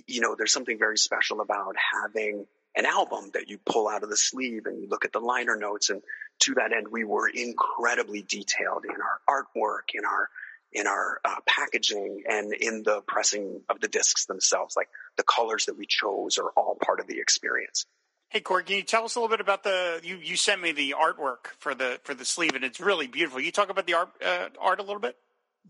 you 0.08 0.22
know, 0.22 0.36
there's 0.38 0.54
something 0.54 0.80
very 0.80 0.98
special 0.98 1.42
about 1.42 1.76
having 2.02 2.46
an 2.76 2.86
album 2.86 3.30
that 3.34 3.50
you 3.50 3.60
pull 3.66 3.88
out 3.88 4.04
of 4.04 4.10
the 4.10 4.18
sleeve 4.18 4.66
and 4.66 4.82
you 4.82 4.88
look 4.90 5.06
at 5.06 5.12
the 5.12 5.20
liner 5.20 5.56
notes 5.56 5.90
and 5.90 6.02
to 6.42 6.56
that 6.56 6.74
end, 6.74 6.88
we 6.92 7.04
were 7.04 7.28
incredibly 7.28 8.22
detailed 8.22 8.86
in 8.86 8.92
our 8.92 9.44
artwork, 9.44 9.94
in 9.94 10.06
our 10.06 10.30
in 10.72 10.88
our 10.88 11.20
uh, 11.24 11.36
packaging, 11.46 12.24
and 12.28 12.52
in 12.52 12.82
the 12.82 13.02
pressing 13.08 13.62
of 13.70 13.80
the 13.80 13.88
discs 13.88 14.26
themselves. 14.26 14.76
Like 14.76 14.90
the 15.18 15.24
colors 15.24 15.66
that 15.66 15.78
we 15.78 15.86
chose 15.86 16.38
are 16.38 16.50
all 16.58 16.78
part 16.84 17.00
of 17.00 17.08
the 17.08 17.20
experience. 17.20 17.86
Hey, 18.30 18.40
Corey, 18.40 18.64
can 18.64 18.78
you 18.78 18.82
tell 18.82 19.06
us 19.06 19.16
a 19.16 19.20
little 19.20 19.30
bit 19.30 19.42
about 19.42 19.64
the 19.64 20.00
you? 20.04 20.18
You 20.18 20.36
sent 20.36 20.60
me 20.60 20.72
the 20.72 20.96
artwork 21.00 21.54
for 21.60 21.76
the 21.76 22.00
for 22.04 22.16
the 22.16 22.26
sleeve, 22.26 22.56
and 22.56 22.64
it's 22.64 22.80
really 22.80 23.06
beautiful. 23.06 23.40
You 23.40 23.52
talk 23.52 23.70
about 23.70 23.86
the 23.86 23.94
art 23.94 24.10
uh, 24.26 24.50
art 24.60 24.80
a 24.80 24.84
little 24.84 25.00
bit. 25.00 25.16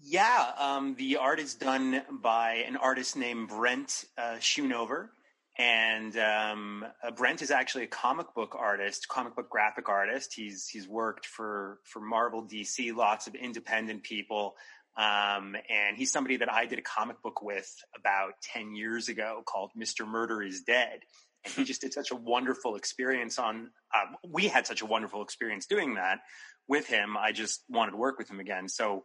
Yeah, 0.01 0.51
um, 0.57 0.95
the 0.95 1.17
art 1.17 1.39
is 1.39 1.55
done 1.55 2.01
by 2.09 2.63
an 2.65 2.77
artist 2.77 3.17
named 3.17 3.49
Brent 3.49 4.05
uh, 4.17 4.37
Schoonover. 4.39 5.09
And 5.57 6.17
um, 6.17 6.85
uh, 7.03 7.11
Brent 7.11 7.43
is 7.43 7.51
actually 7.51 7.83
a 7.83 7.87
comic 7.87 8.33
book 8.33 8.55
artist, 8.57 9.07
comic 9.07 9.35
book 9.35 9.49
graphic 9.49 9.87
artist. 9.87 10.33
He's 10.33 10.67
he's 10.67 10.87
worked 10.87 11.27
for 11.27 11.79
for 11.83 11.99
Marvel, 11.99 12.43
DC, 12.43 12.95
lots 12.95 13.27
of 13.27 13.35
independent 13.35 14.01
people, 14.01 14.55
um, 14.97 15.55
and 15.69 15.95
he's 15.95 16.11
somebody 16.11 16.37
that 16.37 16.51
I 16.51 16.65
did 16.65 16.79
a 16.79 16.83
comic 16.83 17.21
book 17.21 17.43
with 17.43 17.71
about 17.95 18.33
ten 18.41 18.73
years 18.73 19.09
ago 19.09 19.43
called 19.45 19.69
Mister 19.75 20.07
Murder 20.07 20.41
Is 20.41 20.61
Dead. 20.61 21.01
And 21.45 21.53
he 21.53 21.65
just 21.65 21.81
did 21.81 21.93
such 21.93 22.09
a 22.09 22.15
wonderful 22.15 22.75
experience 22.75 23.37
on. 23.37 23.69
Um, 23.93 24.15
we 24.27 24.47
had 24.47 24.65
such 24.65 24.81
a 24.81 24.87
wonderful 24.87 25.21
experience 25.21 25.67
doing 25.67 25.95
that 25.95 26.19
with 26.67 26.87
him. 26.87 27.15
I 27.15 27.31
just 27.31 27.63
wanted 27.69 27.91
to 27.91 27.97
work 27.97 28.17
with 28.17 28.29
him 28.29 28.39
again. 28.39 28.69
So 28.69 29.03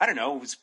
I 0.00 0.06
don't 0.06 0.16
know, 0.16 0.36
it 0.36 0.40
was 0.40 0.56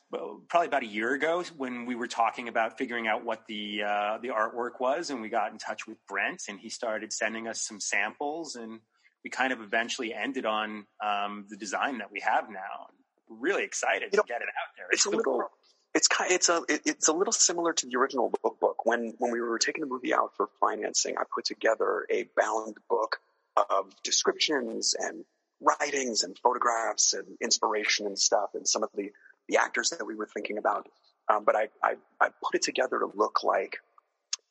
probably 0.48 0.66
about 0.66 0.82
a 0.82 0.86
year 0.86 1.14
ago 1.14 1.42
when 1.56 1.86
we 1.86 1.94
were 1.94 2.06
talking 2.06 2.48
about 2.48 2.76
figuring 2.76 3.06
out 3.06 3.24
what 3.24 3.46
the 3.46 3.82
uh, 3.82 4.18
the 4.18 4.28
artwork 4.28 4.78
was, 4.78 5.08
and 5.08 5.22
we 5.22 5.30
got 5.30 5.52
in 5.52 5.58
touch 5.58 5.86
with 5.86 5.96
Brent, 6.06 6.42
and 6.48 6.60
he 6.60 6.68
started 6.68 7.12
sending 7.12 7.48
us 7.48 7.62
some 7.62 7.80
samples, 7.80 8.56
and 8.56 8.80
we 9.24 9.30
kind 9.30 9.52
of 9.52 9.62
eventually 9.62 10.12
ended 10.12 10.44
on 10.44 10.84
um, 11.02 11.46
the 11.48 11.56
design 11.56 11.98
that 11.98 12.12
we 12.12 12.20
have 12.20 12.50
now. 12.50 12.88
We're 13.28 13.36
really 13.36 13.64
excited 13.64 14.04
you 14.04 14.10
to 14.10 14.16
know, 14.18 14.22
get 14.28 14.42
it 14.42 14.48
out 14.48 14.76
there. 14.76 14.86
It's, 14.90 15.06
it's 15.06 15.14
a 15.14 15.16
little, 15.16 15.50
it's 15.94 16.08
kind, 16.08 16.30
it's 16.30 16.48
a, 16.50 16.62
it, 16.68 16.82
it's 16.84 17.08
a 17.08 17.12
little 17.12 17.32
similar 17.32 17.72
to 17.72 17.86
the 17.86 17.96
original 17.96 18.30
book. 18.42 18.60
Book 18.60 18.84
when 18.84 19.14
when 19.18 19.32
we 19.32 19.40
were 19.40 19.58
taking 19.58 19.80
the 19.80 19.88
movie 19.88 20.12
out 20.12 20.36
for 20.36 20.50
financing, 20.60 21.16
I 21.16 21.22
put 21.34 21.46
together 21.46 22.06
a 22.10 22.28
bound 22.36 22.76
book 22.90 23.18
of 23.56 23.94
descriptions 24.02 24.94
and 24.98 25.24
writings 25.62 26.22
and 26.22 26.38
photographs 26.38 27.14
and 27.14 27.26
inspiration 27.40 28.06
and 28.06 28.18
stuff 28.18 28.50
and 28.54 28.66
some 28.66 28.82
of 28.82 28.90
the, 28.94 29.12
the 29.48 29.58
actors 29.58 29.90
that 29.90 30.04
we 30.04 30.14
were 30.14 30.26
thinking 30.26 30.58
about. 30.58 30.88
Um, 31.28 31.44
but 31.44 31.56
I, 31.56 31.68
I, 31.82 31.94
I, 32.20 32.28
put 32.42 32.54
it 32.54 32.62
together 32.62 32.98
to 32.98 33.10
look 33.14 33.44
like 33.44 33.78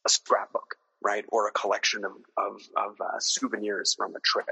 a 0.05 0.09
scrapbook, 0.09 0.75
right? 1.03 1.25
Or 1.27 1.47
a 1.47 1.51
collection 1.51 2.05
of, 2.05 2.13
of, 2.37 2.61
of 2.75 3.01
uh, 3.01 3.19
souvenirs 3.19 3.93
from 3.95 4.15
a 4.15 4.19
trip. 4.19 4.47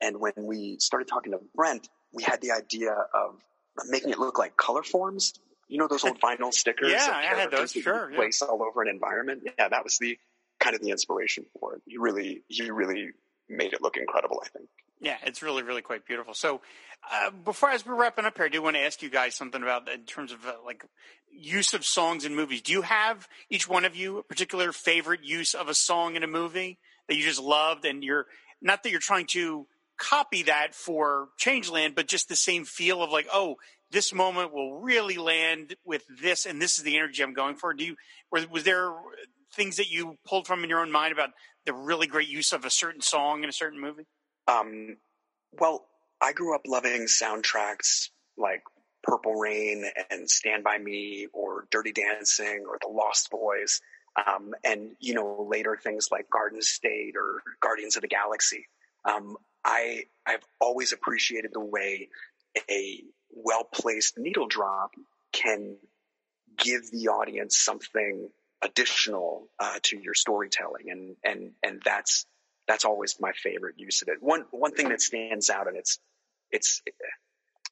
And 0.00 0.20
when 0.20 0.32
we 0.36 0.76
started 0.78 1.08
talking 1.08 1.32
to 1.32 1.40
Brent, 1.54 1.88
we 2.12 2.22
had 2.22 2.40
the 2.40 2.52
idea 2.52 2.92
of 2.92 3.40
making 3.88 4.10
it 4.10 4.18
look 4.18 4.38
like 4.38 4.56
Colorforms. 4.56 5.38
You 5.68 5.78
know 5.78 5.88
those 5.88 6.04
old 6.04 6.20
vinyl 6.20 6.52
stickers? 6.54 6.92
yeah, 6.92 7.08
I 7.12 7.22
had 7.24 7.50
those. 7.50 7.72
Sure. 7.72 8.10
Place 8.14 8.40
yeah. 8.40 8.48
all 8.48 8.62
over 8.62 8.82
an 8.82 8.88
environment. 8.88 9.42
Yeah, 9.58 9.68
that 9.68 9.84
was 9.84 9.98
the 9.98 10.18
kind 10.60 10.74
of 10.74 10.82
the 10.82 10.90
inspiration 10.90 11.44
for 11.58 11.74
it. 11.74 11.82
He 11.86 11.98
really, 11.98 12.42
he 12.48 12.70
really 12.70 13.10
made 13.48 13.72
it 13.72 13.82
look 13.82 13.96
incredible. 13.96 14.42
I 14.44 14.48
think. 14.48 14.68
Yeah, 15.00 15.16
it's 15.24 15.42
really, 15.42 15.62
really 15.62 15.82
quite 15.82 16.06
beautiful. 16.06 16.34
So, 16.34 16.60
uh, 17.10 17.30
before 17.30 17.70
as 17.70 17.86
we're 17.86 17.94
wrapping 17.94 18.24
up 18.24 18.36
here, 18.36 18.46
I 18.46 18.48
do 18.48 18.60
want 18.60 18.76
to 18.76 18.82
ask 18.82 19.02
you 19.02 19.10
guys 19.10 19.36
something 19.36 19.62
about 19.62 19.88
in 19.88 20.02
terms 20.02 20.32
of 20.32 20.44
uh, 20.44 20.54
like 20.64 20.84
use 21.30 21.72
of 21.72 21.84
songs 21.84 22.24
in 22.24 22.34
movies. 22.34 22.62
Do 22.62 22.72
you 22.72 22.82
have 22.82 23.28
each 23.48 23.68
one 23.68 23.84
of 23.84 23.94
you 23.94 24.18
a 24.18 24.22
particular 24.24 24.72
favorite 24.72 25.22
use 25.22 25.54
of 25.54 25.68
a 25.68 25.74
song 25.74 26.16
in 26.16 26.24
a 26.24 26.26
movie 26.26 26.78
that 27.06 27.16
you 27.16 27.22
just 27.22 27.40
loved, 27.40 27.84
and 27.84 28.02
you're 28.02 28.26
not 28.60 28.82
that 28.82 28.90
you're 28.90 28.98
trying 28.98 29.26
to 29.26 29.66
copy 29.98 30.44
that 30.44 30.74
for 30.74 31.28
Changeland, 31.38 31.94
but 31.94 32.08
just 32.08 32.28
the 32.28 32.36
same 32.36 32.64
feel 32.64 33.02
of 33.02 33.10
like, 33.10 33.26
oh, 33.32 33.56
this 33.90 34.12
moment 34.12 34.52
will 34.52 34.80
really 34.80 35.16
land 35.16 35.76
with 35.84 36.04
this, 36.20 36.44
and 36.44 36.60
this 36.60 36.78
is 36.78 36.84
the 36.84 36.96
energy 36.96 37.22
I'm 37.22 37.34
going 37.34 37.56
for. 37.56 37.72
Do 37.72 37.84
you 37.84 37.96
was, 38.32 38.48
was 38.50 38.64
there 38.64 38.92
things 39.54 39.76
that 39.76 39.90
you 39.90 40.18
pulled 40.26 40.46
from 40.46 40.62
in 40.62 40.70
your 40.70 40.80
own 40.80 40.92
mind 40.92 41.12
about 41.12 41.30
the 41.64 41.72
really 41.72 42.06
great 42.06 42.28
use 42.28 42.52
of 42.52 42.64
a 42.64 42.70
certain 42.70 43.00
song 43.00 43.44
in 43.44 43.48
a 43.48 43.52
certain 43.52 43.80
movie? 43.80 44.06
Um, 44.48 44.96
well, 45.58 45.84
I 46.20 46.32
grew 46.32 46.54
up 46.54 46.62
loving 46.66 47.02
soundtracks 47.02 48.08
like 48.36 48.62
Purple 49.02 49.34
Rain 49.34 49.84
and 50.10 50.28
Stand 50.28 50.64
By 50.64 50.78
Me 50.78 51.28
or 51.32 51.66
Dirty 51.70 51.92
Dancing 51.92 52.64
or 52.68 52.78
The 52.80 52.88
Lost 52.88 53.30
Boys. 53.30 53.80
Um, 54.26 54.54
and, 54.64 54.96
you 54.98 55.14
know, 55.14 55.46
later 55.48 55.78
things 55.80 56.08
like 56.10 56.28
Garden 56.30 56.60
State 56.62 57.14
or 57.16 57.42
Guardians 57.60 57.96
of 57.96 58.02
the 58.02 58.08
Galaxy. 58.08 58.66
Um, 59.04 59.36
I, 59.64 60.04
I've 60.26 60.44
always 60.60 60.92
appreciated 60.92 61.52
the 61.52 61.60
way 61.60 62.08
a 62.68 63.02
well 63.30 63.64
placed 63.64 64.18
needle 64.18 64.48
drop 64.48 64.92
can 65.32 65.76
give 66.56 66.90
the 66.90 67.08
audience 67.08 67.56
something 67.56 68.28
additional 68.62 69.48
uh, 69.60 69.78
to 69.84 69.98
your 69.98 70.14
storytelling. 70.14 70.90
And, 70.90 71.16
and, 71.22 71.50
and 71.62 71.80
that's 71.84 72.26
that's 72.68 72.84
always 72.84 73.18
my 73.18 73.32
favorite 73.32 73.76
use 73.78 74.02
of 74.02 74.08
it. 74.08 74.22
One 74.22 74.44
one 74.50 74.72
thing 74.72 74.90
that 74.90 75.00
stands 75.00 75.50
out, 75.50 75.66
and 75.66 75.76
it's 75.76 75.98
it's 76.50 76.82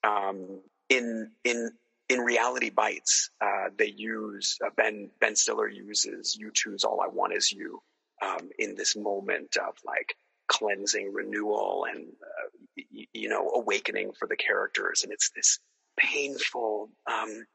um, 0.03 0.61
in 0.89 1.31
in 1.45 1.71
in 2.09 2.21
reality 2.21 2.71
bites, 2.71 3.31
uh, 3.41 3.69
they 3.77 3.93
use 3.97 4.59
uh, 4.65 4.71
Ben 4.77 5.11
Ben 5.21 5.37
Stiller 5.37 5.69
uses 5.69 6.39
"U2's 6.43 6.85
All 6.85 7.01
I 7.01 7.09
Want 7.09 7.35
Is 7.35 7.53
You" 7.53 7.83
um, 8.23 8.49
in 8.59 8.75
this 8.75 8.97
moment 8.97 9.57
of 9.57 9.75
like 9.85 10.17
cleansing, 10.49 11.13
renewal, 11.13 11.87
and 11.89 12.07
uh, 12.09 12.49
y- 12.95 13.07
you 13.13 13.29
know 13.29 13.51
awakening 13.51 14.13
for 14.19 14.27
the 14.27 14.37
characters, 14.37 15.03
and 15.05 15.13
it's 15.13 15.31
this 15.31 15.59
painful, 15.99 16.91
um, 17.07 17.47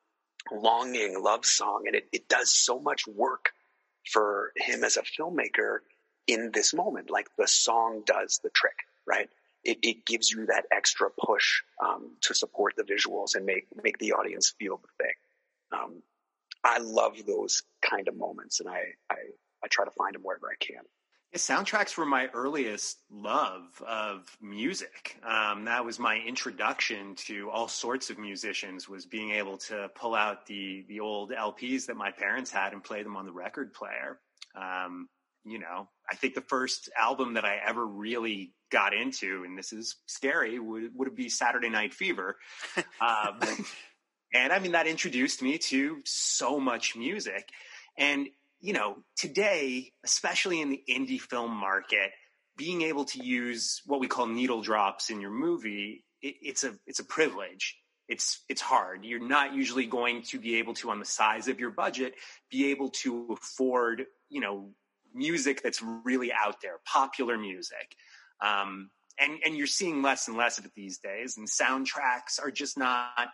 longing 0.52 1.22
love 1.22 1.46
song, 1.46 1.84
and 1.88 1.96
it, 1.96 2.08
it 2.12 2.28
does 2.28 2.52
so 2.52 2.80
much 2.80 3.08
work 3.08 3.52
for 4.12 4.52
him 4.58 4.84
as 4.84 4.98
a 4.98 5.04
filmmaker 5.04 5.80
in 6.32 6.52
this 6.54 6.74
moment. 6.74 7.10
Like 7.10 7.28
the 7.38 7.48
song 7.48 8.04
does 8.06 8.40
the 8.42 8.50
trick, 8.50 8.78
right? 9.06 9.30
It, 9.64 9.78
it 9.84 10.06
gives 10.06 10.32
you 10.32 10.48
that 10.48 10.66
extra 10.72 11.10
push 11.10 11.62
um, 11.84 12.12
to 12.22 12.34
support 12.34 12.74
the 12.78 12.84
visuals 12.84 13.36
and 13.36 13.46
make 13.46 13.68
make 13.84 13.98
the 14.00 14.14
audience 14.14 14.54
feel 14.58 14.78
the 14.78 15.04
thing. 15.04 15.14
Um, 15.72 16.02
I 16.64 16.80
love 16.80 17.18
those 17.28 17.64
kind 17.82 18.08
of 18.08 18.16
moments, 18.16 18.60
and 18.60 18.70
I, 18.70 18.94
I 19.10 19.18
I 19.64 19.68
try 19.70 19.86
to 19.86 19.92
find 19.92 20.16
them 20.16 20.24
wherever 20.24 20.48
I 20.48 20.56
can. 20.60 20.84
Yeah, 21.32 21.38
soundtracks 21.38 21.96
were 21.96 22.06
my 22.06 22.28
earliest 22.34 23.00
love 23.12 23.82
of 23.88 24.36
music. 24.42 25.18
Um, 25.24 25.66
that 25.66 25.86
was 25.86 26.00
my 26.00 26.18
introduction 26.18 27.16
to 27.28 27.50
all 27.52 27.68
sorts 27.68 28.10
of 28.10 28.18
musicians. 28.18 28.90
Was 28.90 29.06
being 29.06 29.32
able 29.32 29.58
to 29.58 29.92
pull 29.96 30.16
out 30.16 30.48
the 30.48 30.86
the 30.88 31.02
old 31.02 31.32
LPs 31.32 31.86
that 31.86 31.98
my 31.98 32.10
parents 32.10 32.50
had 32.50 32.74
and 32.74 32.84
play 32.84 33.04
them 33.04 33.16
on 33.16 33.26
the 33.26 33.32
record 33.32 33.74
player. 33.74 34.20
Um, 34.56 35.08
you 35.44 35.60
know, 35.60 35.90
I 36.10 36.16
think 36.16 36.36
the 36.36 36.42
first 36.42 36.90
album 37.00 37.34
that 37.34 37.46
I 37.46 37.58
ever 37.66 37.86
really 37.86 38.54
got 38.72 38.94
into, 38.94 39.44
and 39.44 39.58
this 39.58 39.74
is 39.74 39.96
scary, 40.06 40.60
would 40.60 40.92
would 40.96 41.16
be 41.16 41.30
Saturday 41.30 41.70
Night 41.70 41.94
Fever. 41.94 42.38
Um, 43.02 43.40
and 44.34 44.54
I 44.54 44.60
mean, 44.60 44.74
that 44.74 44.88
introduced 44.88 45.42
me 45.42 45.58
to 45.58 46.02
so 46.06 46.60
much 46.60 46.96
music. 46.96 47.50
And, 47.98 48.28
you 48.62 48.74
know, 48.74 48.98
today, 49.18 49.92
especially 50.06 50.62
in 50.62 50.70
the 50.70 50.82
indie 50.90 51.20
film 51.20 51.52
market, 51.52 52.12
being 52.58 52.84
able 52.84 53.06
to 53.06 53.24
use 53.24 53.82
what 53.86 54.00
we 54.00 54.08
call 54.08 54.28
needle 54.28 54.62
drops 54.62 55.10
in 55.10 55.20
your 55.20 55.32
movie, 55.32 56.06
it, 56.22 56.36
it's 56.42 56.64
a 56.64 56.74
it's 56.86 57.00
a 57.00 57.04
privilege. 57.04 57.78
It's 58.08 58.44
it's 58.50 58.62
hard. 58.62 59.04
You're 59.04 59.26
not 59.26 59.54
usually 59.54 59.86
going 59.86 60.22
to 60.24 60.40
be 60.40 60.58
able 60.58 60.76
to, 60.76 60.92
on 60.92 61.00
the 61.00 61.06
size 61.06 61.48
of 61.48 61.60
your 61.60 61.72
budget, 61.72 62.14
be 62.50 62.72
able 62.72 62.90
to 62.90 63.30
afford, 63.32 64.06
you 64.30 64.42
know, 64.42 64.72
music 65.14 65.62
that's 65.64 65.82
really 66.06 66.32
out 66.32 66.62
there, 66.62 66.80
popular 66.86 67.38
music. 67.38 67.96
Um, 68.42 68.90
and, 69.20 69.40
and 69.46 69.56
you're 69.56 69.68
seeing 69.68 70.02
less 70.02 70.28
and 70.28 70.38
less 70.38 70.58
of 70.58 70.66
it 70.66 70.72
these 70.76 71.00
days. 71.00 71.38
And 71.38 71.48
soundtracks 71.48 72.42
are 72.42 72.52
just 72.52 72.78
not 72.78 73.30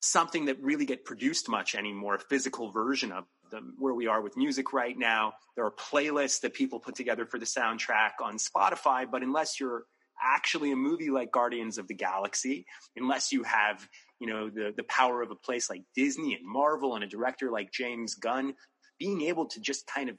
something 0.00 0.46
that 0.46 0.60
really 0.60 0.84
get 0.84 1.04
produced 1.04 1.48
much 1.48 1.74
anymore, 1.74 2.16
a 2.16 2.18
physical 2.18 2.70
version 2.70 3.12
of 3.12 3.24
them. 3.50 3.74
Where 3.78 3.94
we 3.94 4.06
are 4.06 4.20
with 4.20 4.36
music 4.36 4.72
right 4.72 4.96
now, 4.96 5.34
there 5.54 5.64
are 5.64 5.72
playlists 5.72 6.40
that 6.40 6.54
people 6.54 6.80
put 6.80 6.94
together 6.94 7.26
for 7.26 7.38
the 7.38 7.46
soundtrack 7.46 8.12
on 8.22 8.38
Spotify, 8.38 9.06
but 9.10 9.22
unless 9.22 9.60
you're 9.60 9.84
actually 10.22 10.72
a 10.72 10.76
movie 10.76 11.10
like 11.10 11.30
Guardians 11.30 11.78
of 11.78 11.88
the 11.88 11.94
Galaxy, 11.94 12.66
unless 12.96 13.32
you 13.32 13.42
have, 13.42 13.86
you 14.18 14.26
know, 14.26 14.48
the, 14.48 14.72
the 14.76 14.84
power 14.84 15.22
of 15.22 15.30
a 15.30 15.36
place 15.36 15.68
like 15.68 15.82
Disney 15.94 16.34
and 16.34 16.46
Marvel 16.46 16.94
and 16.94 17.04
a 17.04 17.06
director 17.06 17.50
like 17.50 17.70
James 17.70 18.14
Gunn, 18.14 18.54
being 18.98 19.22
able 19.22 19.46
to 19.46 19.60
just 19.60 19.86
kind 19.86 20.08
of 20.08 20.16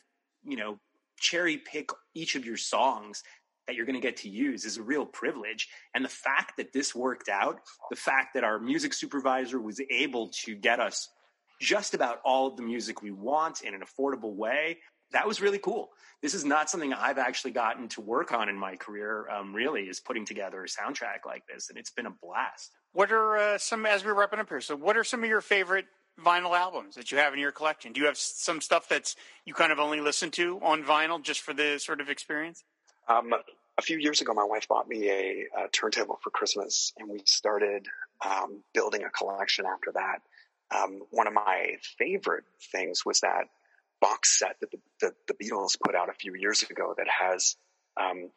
you 0.47 0.57
know, 0.57 0.79
cherry 1.19 1.57
pick 1.57 1.89
each 2.13 2.35
of 2.35 2.45
your 2.45 2.57
songs 2.57 3.23
that 3.67 3.75
you're 3.75 3.85
going 3.85 3.99
to 3.99 4.07
get 4.07 4.17
to 4.17 4.29
use 4.29 4.65
is 4.65 4.77
a 4.77 4.81
real 4.83 5.05
privilege. 5.05 5.67
And 5.93 6.03
the 6.03 6.09
fact 6.09 6.57
that 6.57 6.71
this 6.73 6.95
worked 6.95 7.29
out, 7.29 7.59
the 7.89 7.97
fact 7.97 8.33
that 8.33 8.43
our 8.43 8.59
music 8.59 8.93
supervisor 8.93 9.59
was 9.59 9.81
able 9.91 10.29
to 10.45 10.55
get 10.55 10.79
us 10.79 11.09
just 11.59 11.93
about 11.93 12.21
all 12.23 12.47
of 12.47 12.55
the 12.55 12.63
music 12.63 13.01
we 13.01 13.11
want 13.11 13.61
in 13.61 13.73
an 13.73 13.81
affordable 13.81 14.35
way, 14.35 14.77
that 15.11 15.27
was 15.27 15.41
really 15.41 15.57
cool. 15.57 15.89
This 16.21 16.33
is 16.33 16.45
not 16.45 16.69
something 16.69 16.93
I've 16.93 17.17
actually 17.17 17.51
gotten 17.51 17.87
to 17.89 18.01
work 18.01 18.31
on 18.31 18.49
in 18.49 18.57
my 18.57 18.75
career, 18.75 19.29
um, 19.29 19.53
really, 19.53 19.83
is 19.83 19.99
putting 19.99 20.25
together 20.25 20.63
a 20.63 20.67
soundtrack 20.67 21.25
like 21.25 21.45
this. 21.47 21.69
And 21.69 21.77
it's 21.77 21.91
been 21.91 22.05
a 22.05 22.13
blast. 22.21 22.71
What 22.93 23.11
are 23.11 23.37
uh, 23.37 23.57
some, 23.57 23.85
as 23.85 24.03
we're 24.03 24.13
wrapping 24.13 24.39
up 24.39 24.49
here, 24.49 24.61
so 24.61 24.75
what 24.75 24.97
are 24.97 25.03
some 25.03 25.23
of 25.23 25.29
your 25.29 25.41
favorite 25.41 25.85
vinyl 26.23 26.57
albums 26.57 26.95
that 26.95 27.11
you 27.11 27.17
have 27.17 27.33
in 27.33 27.39
your 27.39 27.51
collection? 27.51 27.93
Do 27.93 28.01
you 28.01 28.07
have 28.07 28.17
some 28.17 28.61
stuff 28.61 28.89
that's 28.89 29.15
you 29.45 29.53
kind 29.53 29.71
of 29.71 29.79
only 29.79 30.01
listen 30.01 30.31
to 30.31 30.59
on 30.61 30.83
vinyl 30.83 31.21
just 31.21 31.41
for 31.41 31.53
the 31.53 31.79
sort 31.79 32.01
of 32.01 32.09
experience? 32.09 32.63
Um, 33.07 33.33
a 33.77 33.81
few 33.81 33.97
years 33.97 34.21
ago, 34.21 34.33
my 34.33 34.43
wife 34.43 34.67
bought 34.67 34.87
me 34.87 35.09
a, 35.09 35.45
a 35.57 35.67
turntable 35.71 36.19
for 36.23 36.29
Christmas, 36.29 36.93
and 36.97 37.09
we 37.09 37.21
started 37.25 37.85
um, 38.25 38.63
building 38.73 39.03
a 39.03 39.09
collection 39.09 39.65
after 39.65 39.91
that. 39.93 40.21
Um, 40.75 41.01
one 41.11 41.27
of 41.27 41.33
my 41.33 41.75
favorite 41.97 42.43
things 42.71 43.05
was 43.05 43.21
that 43.21 43.45
box 44.01 44.37
set 44.39 44.57
that 44.59 44.71
the, 44.71 44.79
the, 45.01 45.13
the, 45.27 45.33
Beatles 45.33 45.77
put 45.83 45.95
out 45.95 46.09
a 46.09 46.13
few 46.13 46.35
years 46.35 46.63
ago 46.63 46.93
that 46.97 47.07
has 47.07 47.55
um, 47.99 48.29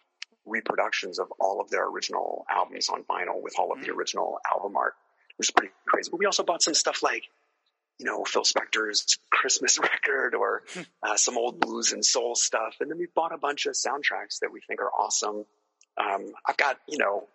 reproductions 0.46 1.18
of 1.18 1.26
all 1.40 1.60
of 1.60 1.70
their 1.70 1.86
original 1.88 2.44
albums 2.48 2.88
on 2.88 3.02
vinyl 3.02 3.42
with 3.42 3.54
all 3.58 3.72
of 3.72 3.78
mm-hmm. 3.78 3.88
the 3.88 3.92
original 3.92 4.38
album 4.54 4.76
art, 4.76 4.94
which 5.36 5.48
is 5.48 5.50
pretty 5.50 5.72
crazy. 5.86 6.10
But 6.10 6.18
we 6.18 6.26
also 6.26 6.44
bought 6.44 6.62
some 6.62 6.74
stuff 6.74 7.02
like 7.02 7.24
you 8.00 8.06
know, 8.06 8.24
Phil 8.24 8.42
Spector's 8.42 9.18
Christmas 9.30 9.78
record 9.82 10.34
or 10.34 10.62
hmm. 10.72 10.80
uh, 11.02 11.16
some 11.16 11.36
old 11.36 11.60
blues 11.60 11.92
and 11.92 12.04
soul 12.04 12.34
stuff. 12.34 12.76
And 12.80 12.90
then 12.90 12.98
we 12.98 13.06
bought 13.14 13.32
a 13.32 13.38
bunch 13.38 13.66
of 13.66 13.74
soundtracks 13.74 14.40
that 14.40 14.50
we 14.50 14.60
think 14.66 14.80
are 14.80 14.90
awesome. 14.90 15.44
Um, 15.98 16.32
I've 16.46 16.56
got, 16.56 16.78
you 16.88 16.98
know, 16.98 17.28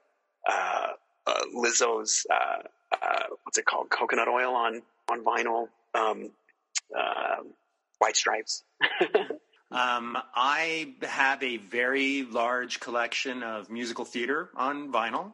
uh, 0.49 0.87
uh, 1.27 1.41
Lizzo's, 1.55 2.25
uh, 2.31 2.63
uh, 2.91 3.23
what's 3.43 3.59
it 3.59 3.65
called? 3.65 3.89
Coconut 3.89 4.27
oil 4.27 4.55
on, 4.55 4.81
on 5.09 5.23
vinyl. 5.23 5.67
Um, 5.93 6.31
uh, 6.95 7.43
White 7.99 8.15
Stripes. 8.15 8.63
um, 9.71 10.17
I 10.35 10.95
have 11.03 11.41
a 11.43 11.57
very 11.57 12.23
large 12.23 12.79
collection 12.79 13.43
of 13.43 13.69
musical 13.69 14.03
theater 14.03 14.49
on 14.55 14.91
vinyl. 14.91 15.31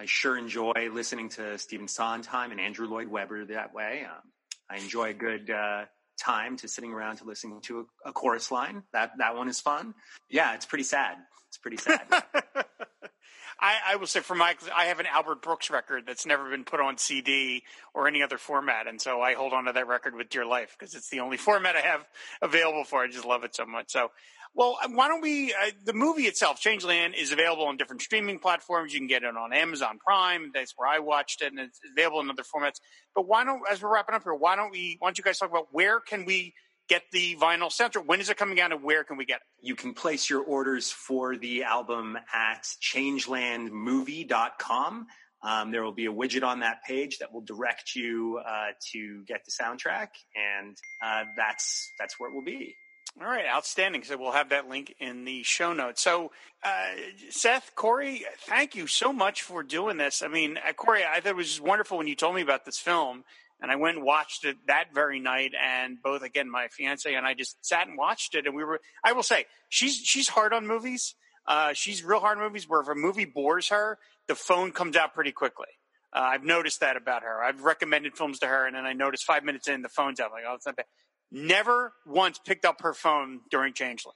I 0.00 0.06
sure 0.06 0.38
enjoy 0.38 0.88
listening 0.90 1.28
to 1.30 1.58
Stephen 1.58 1.86
Sondheim 1.86 2.52
and 2.52 2.60
Andrew 2.60 2.88
Lloyd 2.88 3.08
Webber 3.08 3.44
that 3.44 3.74
way. 3.74 4.06
Um, 4.10 4.22
I 4.70 4.78
enjoy 4.78 5.10
a 5.10 5.12
good 5.12 5.50
uh, 5.50 5.84
time 6.18 6.56
to 6.56 6.68
sitting 6.68 6.90
around 6.90 7.16
to 7.16 7.24
listening 7.24 7.60
to 7.64 7.80
a, 8.06 8.08
a, 8.08 8.12
chorus 8.14 8.50
line. 8.50 8.82
That 8.94 9.10
that 9.18 9.36
one 9.36 9.46
is 9.50 9.60
fun. 9.60 9.92
Yeah, 10.30 10.54
it's 10.54 10.64
pretty 10.64 10.84
sad. 10.84 11.18
It's 11.48 11.58
pretty 11.58 11.76
sad. 11.76 12.00
I, 13.62 13.76
I, 13.88 13.96
will 13.96 14.06
say 14.06 14.20
for 14.20 14.34
my, 14.34 14.54
I 14.74 14.86
have 14.86 15.00
an 15.00 15.06
Albert 15.06 15.42
Brooks 15.42 15.68
record 15.68 16.04
that's 16.06 16.24
never 16.24 16.48
been 16.48 16.64
put 16.64 16.80
on 16.80 16.96
CD 16.96 17.62
or 17.92 18.08
any 18.08 18.22
other 18.22 18.38
format, 18.38 18.86
and 18.86 18.98
so 18.98 19.20
I 19.20 19.34
hold 19.34 19.52
on 19.52 19.64
to 19.66 19.72
that 19.72 19.86
record 19.86 20.14
with 20.14 20.30
dear 20.30 20.46
life 20.46 20.74
because 20.78 20.94
it's 20.94 21.10
the 21.10 21.20
only 21.20 21.36
format 21.36 21.76
I 21.76 21.80
have 21.80 22.06
available 22.40 22.84
for. 22.84 23.02
I 23.02 23.08
just 23.08 23.26
love 23.26 23.44
it 23.44 23.54
so 23.54 23.66
much. 23.66 23.90
So 23.92 24.12
well, 24.54 24.78
uh, 24.82 24.88
why 24.88 25.08
don't 25.08 25.20
we? 25.20 25.52
Uh, 25.52 25.70
the 25.84 25.92
movie 25.92 26.24
itself, 26.24 26.60
Changeland, 26.60 27.14
is 27.14 27.32
available 27.32 27.66
on 27.66 27.76
different 27.76 28.02
streaming 28.02 28.38
platforms. 28.38 28.92
You 28.92 29.00
can 29.00 29.06
get 29.06 29.22
it 29.22 29.36
on 29.36 29.52
Amazon 29.52 29.98
Prime. 30.04 30.50
That's 30.52 30.72
where 30.76 30.88
I 30.88 30.98
watched 30.98 31.42
it, 31.42 31.52
and 31.52 31.60
it's 31.60 31.78
available 31.92 32.20
in 32.20 32.30
other 32.30 32.42
formats. 32.42 32.80
But 33.14 33.28
why 33.28 33.44
don't, 33.44 33.62
as 33.70 33.82
we're 33.82 33.92
wrapping 33.92 34.14
up 34.14 34.24
here, 34.24 34.34
why 34.34 34.56
don't 34.56 34.70
we? 34.70 34.96
Why 34.98 35.08
don't 35.08 35.18
you 35.18 35.24
guys 35.24 35.38
talk 35.38 35.50
about 35.50 35.68
where 35.70 36.00
can 36.00 36.24
we 36.24 36.54
get 36.88 37.02
the 37.12 37.36
vinyl 37.36 37.70
soundtrack? 37.70 38.06
When 38.06 38.20
is 38.20 38.28
it 38.28 38.36
coming 38.36 38.60
out 38.60 38.72
and 38.72 38.82
where 38.82 39.04
can 39.04 39.16
we 39.16 39.24
get 39.24 39.36
it? 39.36 39.42
You 39.62 39.76
can 39.76 39.94
place 39.94 40.28
your 40.28 40.42
orders 40.42 40.90
for 40.90 41.36
the 41.36 41.62
album 41.62 42.18
at 42.34 42.64
changelandmovie.com. 42.82 45.06
Um, 45.42 45.70
there 45.70 45.82
will 45.82 45.92
be 45.92 46.06
a 46.06 46.12
widget 46.12 46.42
on 46.42 46.60
that 46.60 46.84
page 46.86 47.18
that 47.18 47.32
will 47.32 47.40
direct 47.40 47.94
you 47.94 48.40
uh, 48.46 48.68
to 48.92 49.24
get 49.24 49.40
the 49.46 49.52
soundtrack, 49.52 50.08
and 50.34 50.76
uh, 51.02 51.24
that's 51.36 51.90
that's 51.98 52.18
where 52.18 52.28
it 52.28 52.34
will 52.34 52.44
be. 52.44 52.76
All 53.20 53.26
right, 53.26 53.44
outstanding. 53.46 54.02
So 54.04 54.16
we'll 54.16 54.32
have 54.32 54.50
that 54.50 54.68
link 54.68 54.94
in 54.98 55.24
the 55.24 55.42
show 55.42 55.72
notes. 55.72 56.00
So, 56.00 56.30
uh, 56.62 56.92
Seth, 57.28 57.72
Corey, 57.74 58.24
thank 58.46 58.74
you 58.74 58.86
so 58.86 59.12
much 59.12 59.42
for 59.42 59.62
doing 59.62 59.96
this. 59.96 60.22
I 60.22 60.28
mean, 60.28 60.56
uh, 60.56 60.72
Corey, 60.72 61.02
I 61.04 61.20
thought 61.20 61.30
it 61.30 61.36
was 61.36 61.48
just 61.48 61.60
wonderful 61.60 61.98
when 61.98 62.06
you 62.06 62.14
told 62.14 62.34
me 62.34 62.40
about 62.40 62.64
this 62.64 62.78
film, 62.78 63.24
and 63.60 63.70
I 63.70 63.76
went 63.76 63.96
and 63.96 64.06
watched 64.06 64.44
it 64.44 64.56
that 64.68 64.94
very 64.94 65.20
night. 65.20 65.52
And 65.60 65.98
both, 66.02 66.22
again, 66.22 66.50
my 66.50 66.68
fiance 66.68 67.12
and 67.12 67.26
I 67.26 67.34
just 67.34 67.62
sat 67.64 67.88
and 67.88 67.98
watched 67.98 68.34
it. 68.34 68.46
And 68.46 68.54
we 68.54 68.64
were, 68.64 68.80
I 69.04 69.12
will 69.12 69.22
say, 69.22 69.46
she's 69.68 69.96
she's 69.96 70.28
hard 70.28 70.52
on 70.52 70.66
movies. 70.66 71.14
Uh, 71.46 71.72
she's 71.72 72.04
real 72.04 72.20
hard 72.20 72.38
on 72.38 72.44
movies. 72.44 72.68
Where 72.68 72.80
if 72.80 72.88
a 72.88 72.94
movie 72.94 73.24
bores 73.26 73.68
her, 73.68 73.98
the 74.28 74.34
phone 74.34 74.70
comes 74.72 74.96
out 74.96 75.14
pretty 75.14 75.32
quickly. 75.32 75.66
Uh, 76.12 76.20
I've 76.20 76.44
noticed 76.44 76.80
that 76.80 76.96
about 76.96 77.22
her. 77.22 77.42
I've 77.42 77.62
recommended 77.62 78.16
films 78.16 78.38
to 78.38 78.46
her, 78.46 78.66
and 78.66 78.74
then 78.74 78.86
I 78.86 78.94
notice 78.94 79.22
five 79.22 79.44
minutes 79.44 79.68
in, 79.68 79.82
the 79.82 79.88
phone's 79.88 80.20
out. 80.20 80.26
I'm 80.26 80.32
like, 80.32 80.44
oh, 80.48 80.54
it's 80.54 80.66
not 80.66 80.76
bad 80.76 80.86
never 81.30 81.92
once 82.06 82.38
picked 82.38 82.64
up 82.64 82.82
her 82.82 82.94
phone 82.94 83.40
during 83.50 83.72
Changeland. 83.72 84.14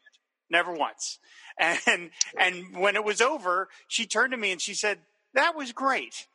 Never 0.51 0.73
once. 0.73 1.19
And 1.59 2.11
and 2.39 2.77
when 2.77 2.97
it 2.97 3.05
was 3.05 3.21
over, 3.21 3.69
she 3.89 4.07
turned 4.07 4.33
to 4.33 4.37
me 4.37 4.51
and 4.53 4.61
she 4.61 4.75
said, 4.75 4.99
"That 5.33 5.55
was 5.55 5.73
great. 5.73 6.27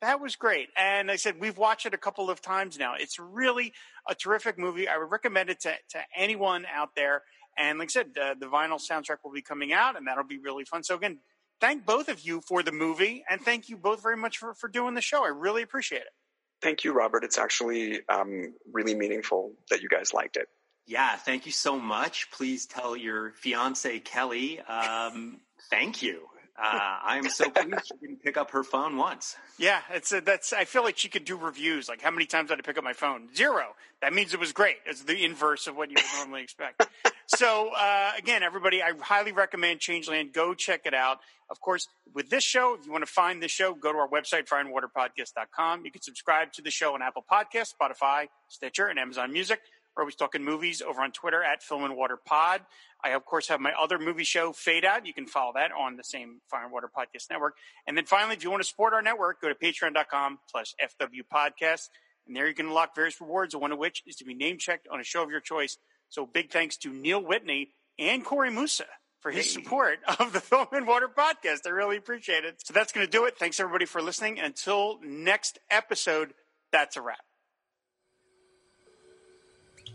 That 0.00 0.20
was 0.20 0.36
great." 0.36 0.68
And 0.76 1.10
I 1.10 1.16
said, 1.16 1.40
"We've 1.40 1.56
watched 1.56 1.86
it 1.86 1.94
a 1.94 1.98
couple 1.98 2.30
of 2.30 2.42
times 2.42 2.78
now. 2.78 2.94
It's 2.94 3.18
really 3.18 3.72
a 4.08 4.14
terrific 4.14 4.58
movie. 4.58 4.86
I 4.88 4.98
would 4.98 5.10
recommend 5.10 5.50
it 5.50 5.60
to 5.60 5.74
to 5.90 6.04
anyone 6.14 6.66
out 6.66 6.94
there." 6.94 7.22
And 7.56 7.78
like 7.78 7.88
I 7.88 7.92
said, 7.92 8.14
the 8.14 8.46
vinyl 8.46 8.78
soundtrack 8.78 9.18
will 9.24 9.32
be 9.32 9.42
coming 9.42 9.72
out, 9.72 9.96
and 9.96 10.06
that'll 10.06 10.24
be 10.24 10.38
really 10.38 10.64
fun. 10.64 10.82
So 10.82 10.94
again, 10.94 11.20
thank 11.58 11.86
both 11.86 12.08
of 12.08 12.20
you 12.20 12.42
for 12.42 12.62
the 12.62 12.72
movie, 12.72 13.24
and 13.30 13.40
thank 13.40 13.68
you 13.70 13.76
both 13.78 14.02
very 14.02 14.16
much 14.16 14.36
for 14.38 14.54
for 14.54 14.68
doing 14.68 14.94
the 14.94 15.00
show. 15.00 15.24
I 15.24 15.28
really 15.28 15.62
appreciate 15.62 16.02
it. 16.02 16.12
Thank 16.62 16.84
you, 16.84 16.92
Robert. 16.92 17.24
It's 17.24 17.38
actually 17.38 18.00
um, 18.08 18.54
really 18.72 18.94
meaningful 18.94 19.52
that 19.70 19.82
you 19.82 19.88
guys 19.88 20.12
liked 20.14 20.36
it. 20.36 20.48
Yeah, 20.86 21.16
thank 21.16 21.46
you 21.46 21.52
so 21.52 21.78
much. 21.78 22.30
Please 22.30 22.66
tell 22.66 22.96
your 22.96 23.32
fiance 23.32 23.98
Kelly, 24.00 24.60
um, 24.60 25.40
thank 25.68 26.00
you. 26.00 26.28
Uh, 26.58 26.98
I 27.04 27.18
am 27.18 27.28
so 27.28 27.50
pleased 27.50 27.88
she 27.88 28.06
didn't 28.06 28.22
pick 28.22 28.38
up 28.38 28.52
her 28.52 28.62
phone 28.62 28.96
once. 28.96 29.36
Yeah, 29.58 29.80
it's 29.92 30.10
a, 30.12 30.22
that's. 30.22 30.54
I 30.54 30.64
feel 30.64 30.82
like 30.82 30.96
she 30.96 31.08
could 31.08 31.26
do 31.26 31.36
reviews. 31.36 31.86
Like, 31.86 32.00
how 32.00 32.10
many 32.10 32.24
times 32.24 32.48
did 32.48 32.58
I 32.58 32.62
pick 32.62 32.78
up 32.78 32.84
my 32.84 32.94
phone? 32.94 33.28
Zero. 33.36 33.74
That 34.00 34.14
means 34.14 34.32
it 34.32 34.40
was 34.40 34.52
great. 34.52 34.76
It's 34.86 35.02
the 35.02 35.22
inverse 35.22 35.66
of 35.66 35.76
what 35.76 35.90
you 35.90 35.96
would 35.96 36.18
normally 36.18 36.42
expect. 36.42 36.86
So, 37.26 37.70
uh, 37.76 38.12
again, 38.16 38.42
everybody, 38.42 38.82
I 38.82 38.92
highly 39.00 39.32
recommend 39.32 39.80
Changeland. 39.80 40.32
Go 40.32 40.54
check 40.54 40.82
it 40.84 40.94
out. 40.94 41.18
Of 41.48 41.60
course, 41.60 41.86
with 42.12 42.28
this 42.28 42.42
show, 42.42 42.76
if 42.78 42.86
you 42.86 42.92
want 42.92 43.06
to 43.06 43.10
find 43.10 43.42
this 43.42 43.52
show, 43.52 43.74
go 43.74 43.92
to 43.92 43.98
our 43.98 44.08
website, 44.08 44.48
fireandwaterpodcast.com. 44.48 45.84
You 45.84 45.92
can 45.92 46.02
subscribe 46.02 46.52
to 46.54 46.62
the 46.62 46.70
show 46.70 46.94
on 46.94 47.02
Apple 47.02 47.24
Podcasts, 47.30 47.72
Spotify, 47.80 48.26
Stitcher, 48.48 48.86
and 48.86 48.98
Amazon 48.98 49.32
Music. 49.32 49.60
We're 49.96 50.02
always 50.02 50.16
talking 50.16 50.44
movies 50.44 50.82
over 50.82 51.00
on 51.00 51.12
Twitter 51.12 51.42
at 51.42 51.62
Film 51.62 51.84
and 51.84 51.96
Water 51.96 52.18
Pod. 52.22 52.60
I, 53.02 53.10
of 53.10 53.24
course, 53.24 53.48
have 53.48 53.60
my 53.60 53.72
other 53.72 53.98
movie 53.98 54.24
show, 54.24 54.52
Fade 54.52 54.84
Out. 54.84 55.06
You 55.06 55.14
can 55.14 55.26
follow 55.26 55.52
that 55.54 55.70
on 55.72 55.96
the 55.96 56.04
same 56.04 56.40
Fire 56.50 56.64
and 56.64 56.72
Water 56.72 56.90
Podcast 56.94 57.30
Network. 57.30 57.56
And 57.86 57.96
then 57.96 58.04
finally, 58.04 58.34
if 58.34 58.44
you 58.44 58.50
want 58.50 58.62
to 58.62 58.68
support 58.68 58.92
our 58.92 59.00
network, 59.00 59.40
go 59.40 59.48
to 59.48 59.54
patreon.com 59.54 60.38
slash 60.50 60.74
FW 60.82 61.22
Podcast. 61.32 61.88
And 62.26 62.36
there 62.36 62.46
you 62.46 62.54
can 62.54 62.66
unlock 62.66 62.94
various 62.94 63.20
rewards, 63.20 63.56
one 63.56 63.72
of 63.72 63.78
which 63.78 64.02
is 64.06 64.16
to 64.16 64.24
be 64.24 64.34
name 64.34 64.58
checked 64.58 64.86
on 64.92 65.00
a 65.00 65.04
show 65.04 65.22
of 65.22 65.30
your 65.30 65.40
choice. 65.40 65.78
So 66.08 66.26
big 66.26 66.50
thanks 66.50 66.76
to 66.78 66.92
Neil 66.92 67.22
Whitney 67.22 67.70
and 67.98 68.24
Corey 68.24 68.50
Moosa 68.50 68.86
for 69.20 69.30
his 69.30 69.46
hey. 69.46 69.62
support 69.62 69.98
of 70.20 70.32
the 70.32 70.40
Film 70.40 70.68
and 70.72 70.86
Water 70.86 71.08
podcast. 71.08 71.66
I 71.66 71.70
really 71.70 71.96
appreciate 71.96 72.44
it. 72.44 72.62
So 72.64 72.72
that's 72.72 72.92
going 72.92 73.06
to 73.06 73.10
do 73.10 73.24
it. 73.24 73.36
Thanks 73.38 73.58
everybody 73.60 73.84
for 73.84 74.00
listening. 74.00 74.38
Until 74.38 74.98
next 75.02 75.58
episode, 75.70 76.32
that's 76.72 76.96
a 76.96 77.02
wrap. 77.02 77.18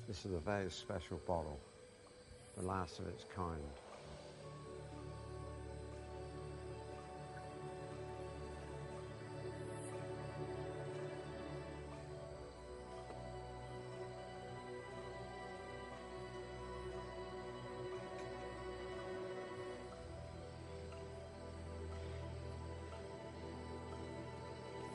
This 0.07 0.25
is 0.25 0.33
a 0.33 0.39
very 0.39 0.69
special 0.69 1.19
bottle, 1.27 1.59
the 2.57 2.65
last 2.65 2.99
of 2.99 3.07
its 3.07 3.25
kind. 3.35 3.61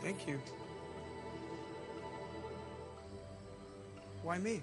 Thank 0.06 0.28
you. 0.28 0.38
Why 4.22 4.38
me? 4.38 4.62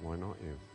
Why 0.00 0.16
not 0.16 0.36
you? 0.42 0.69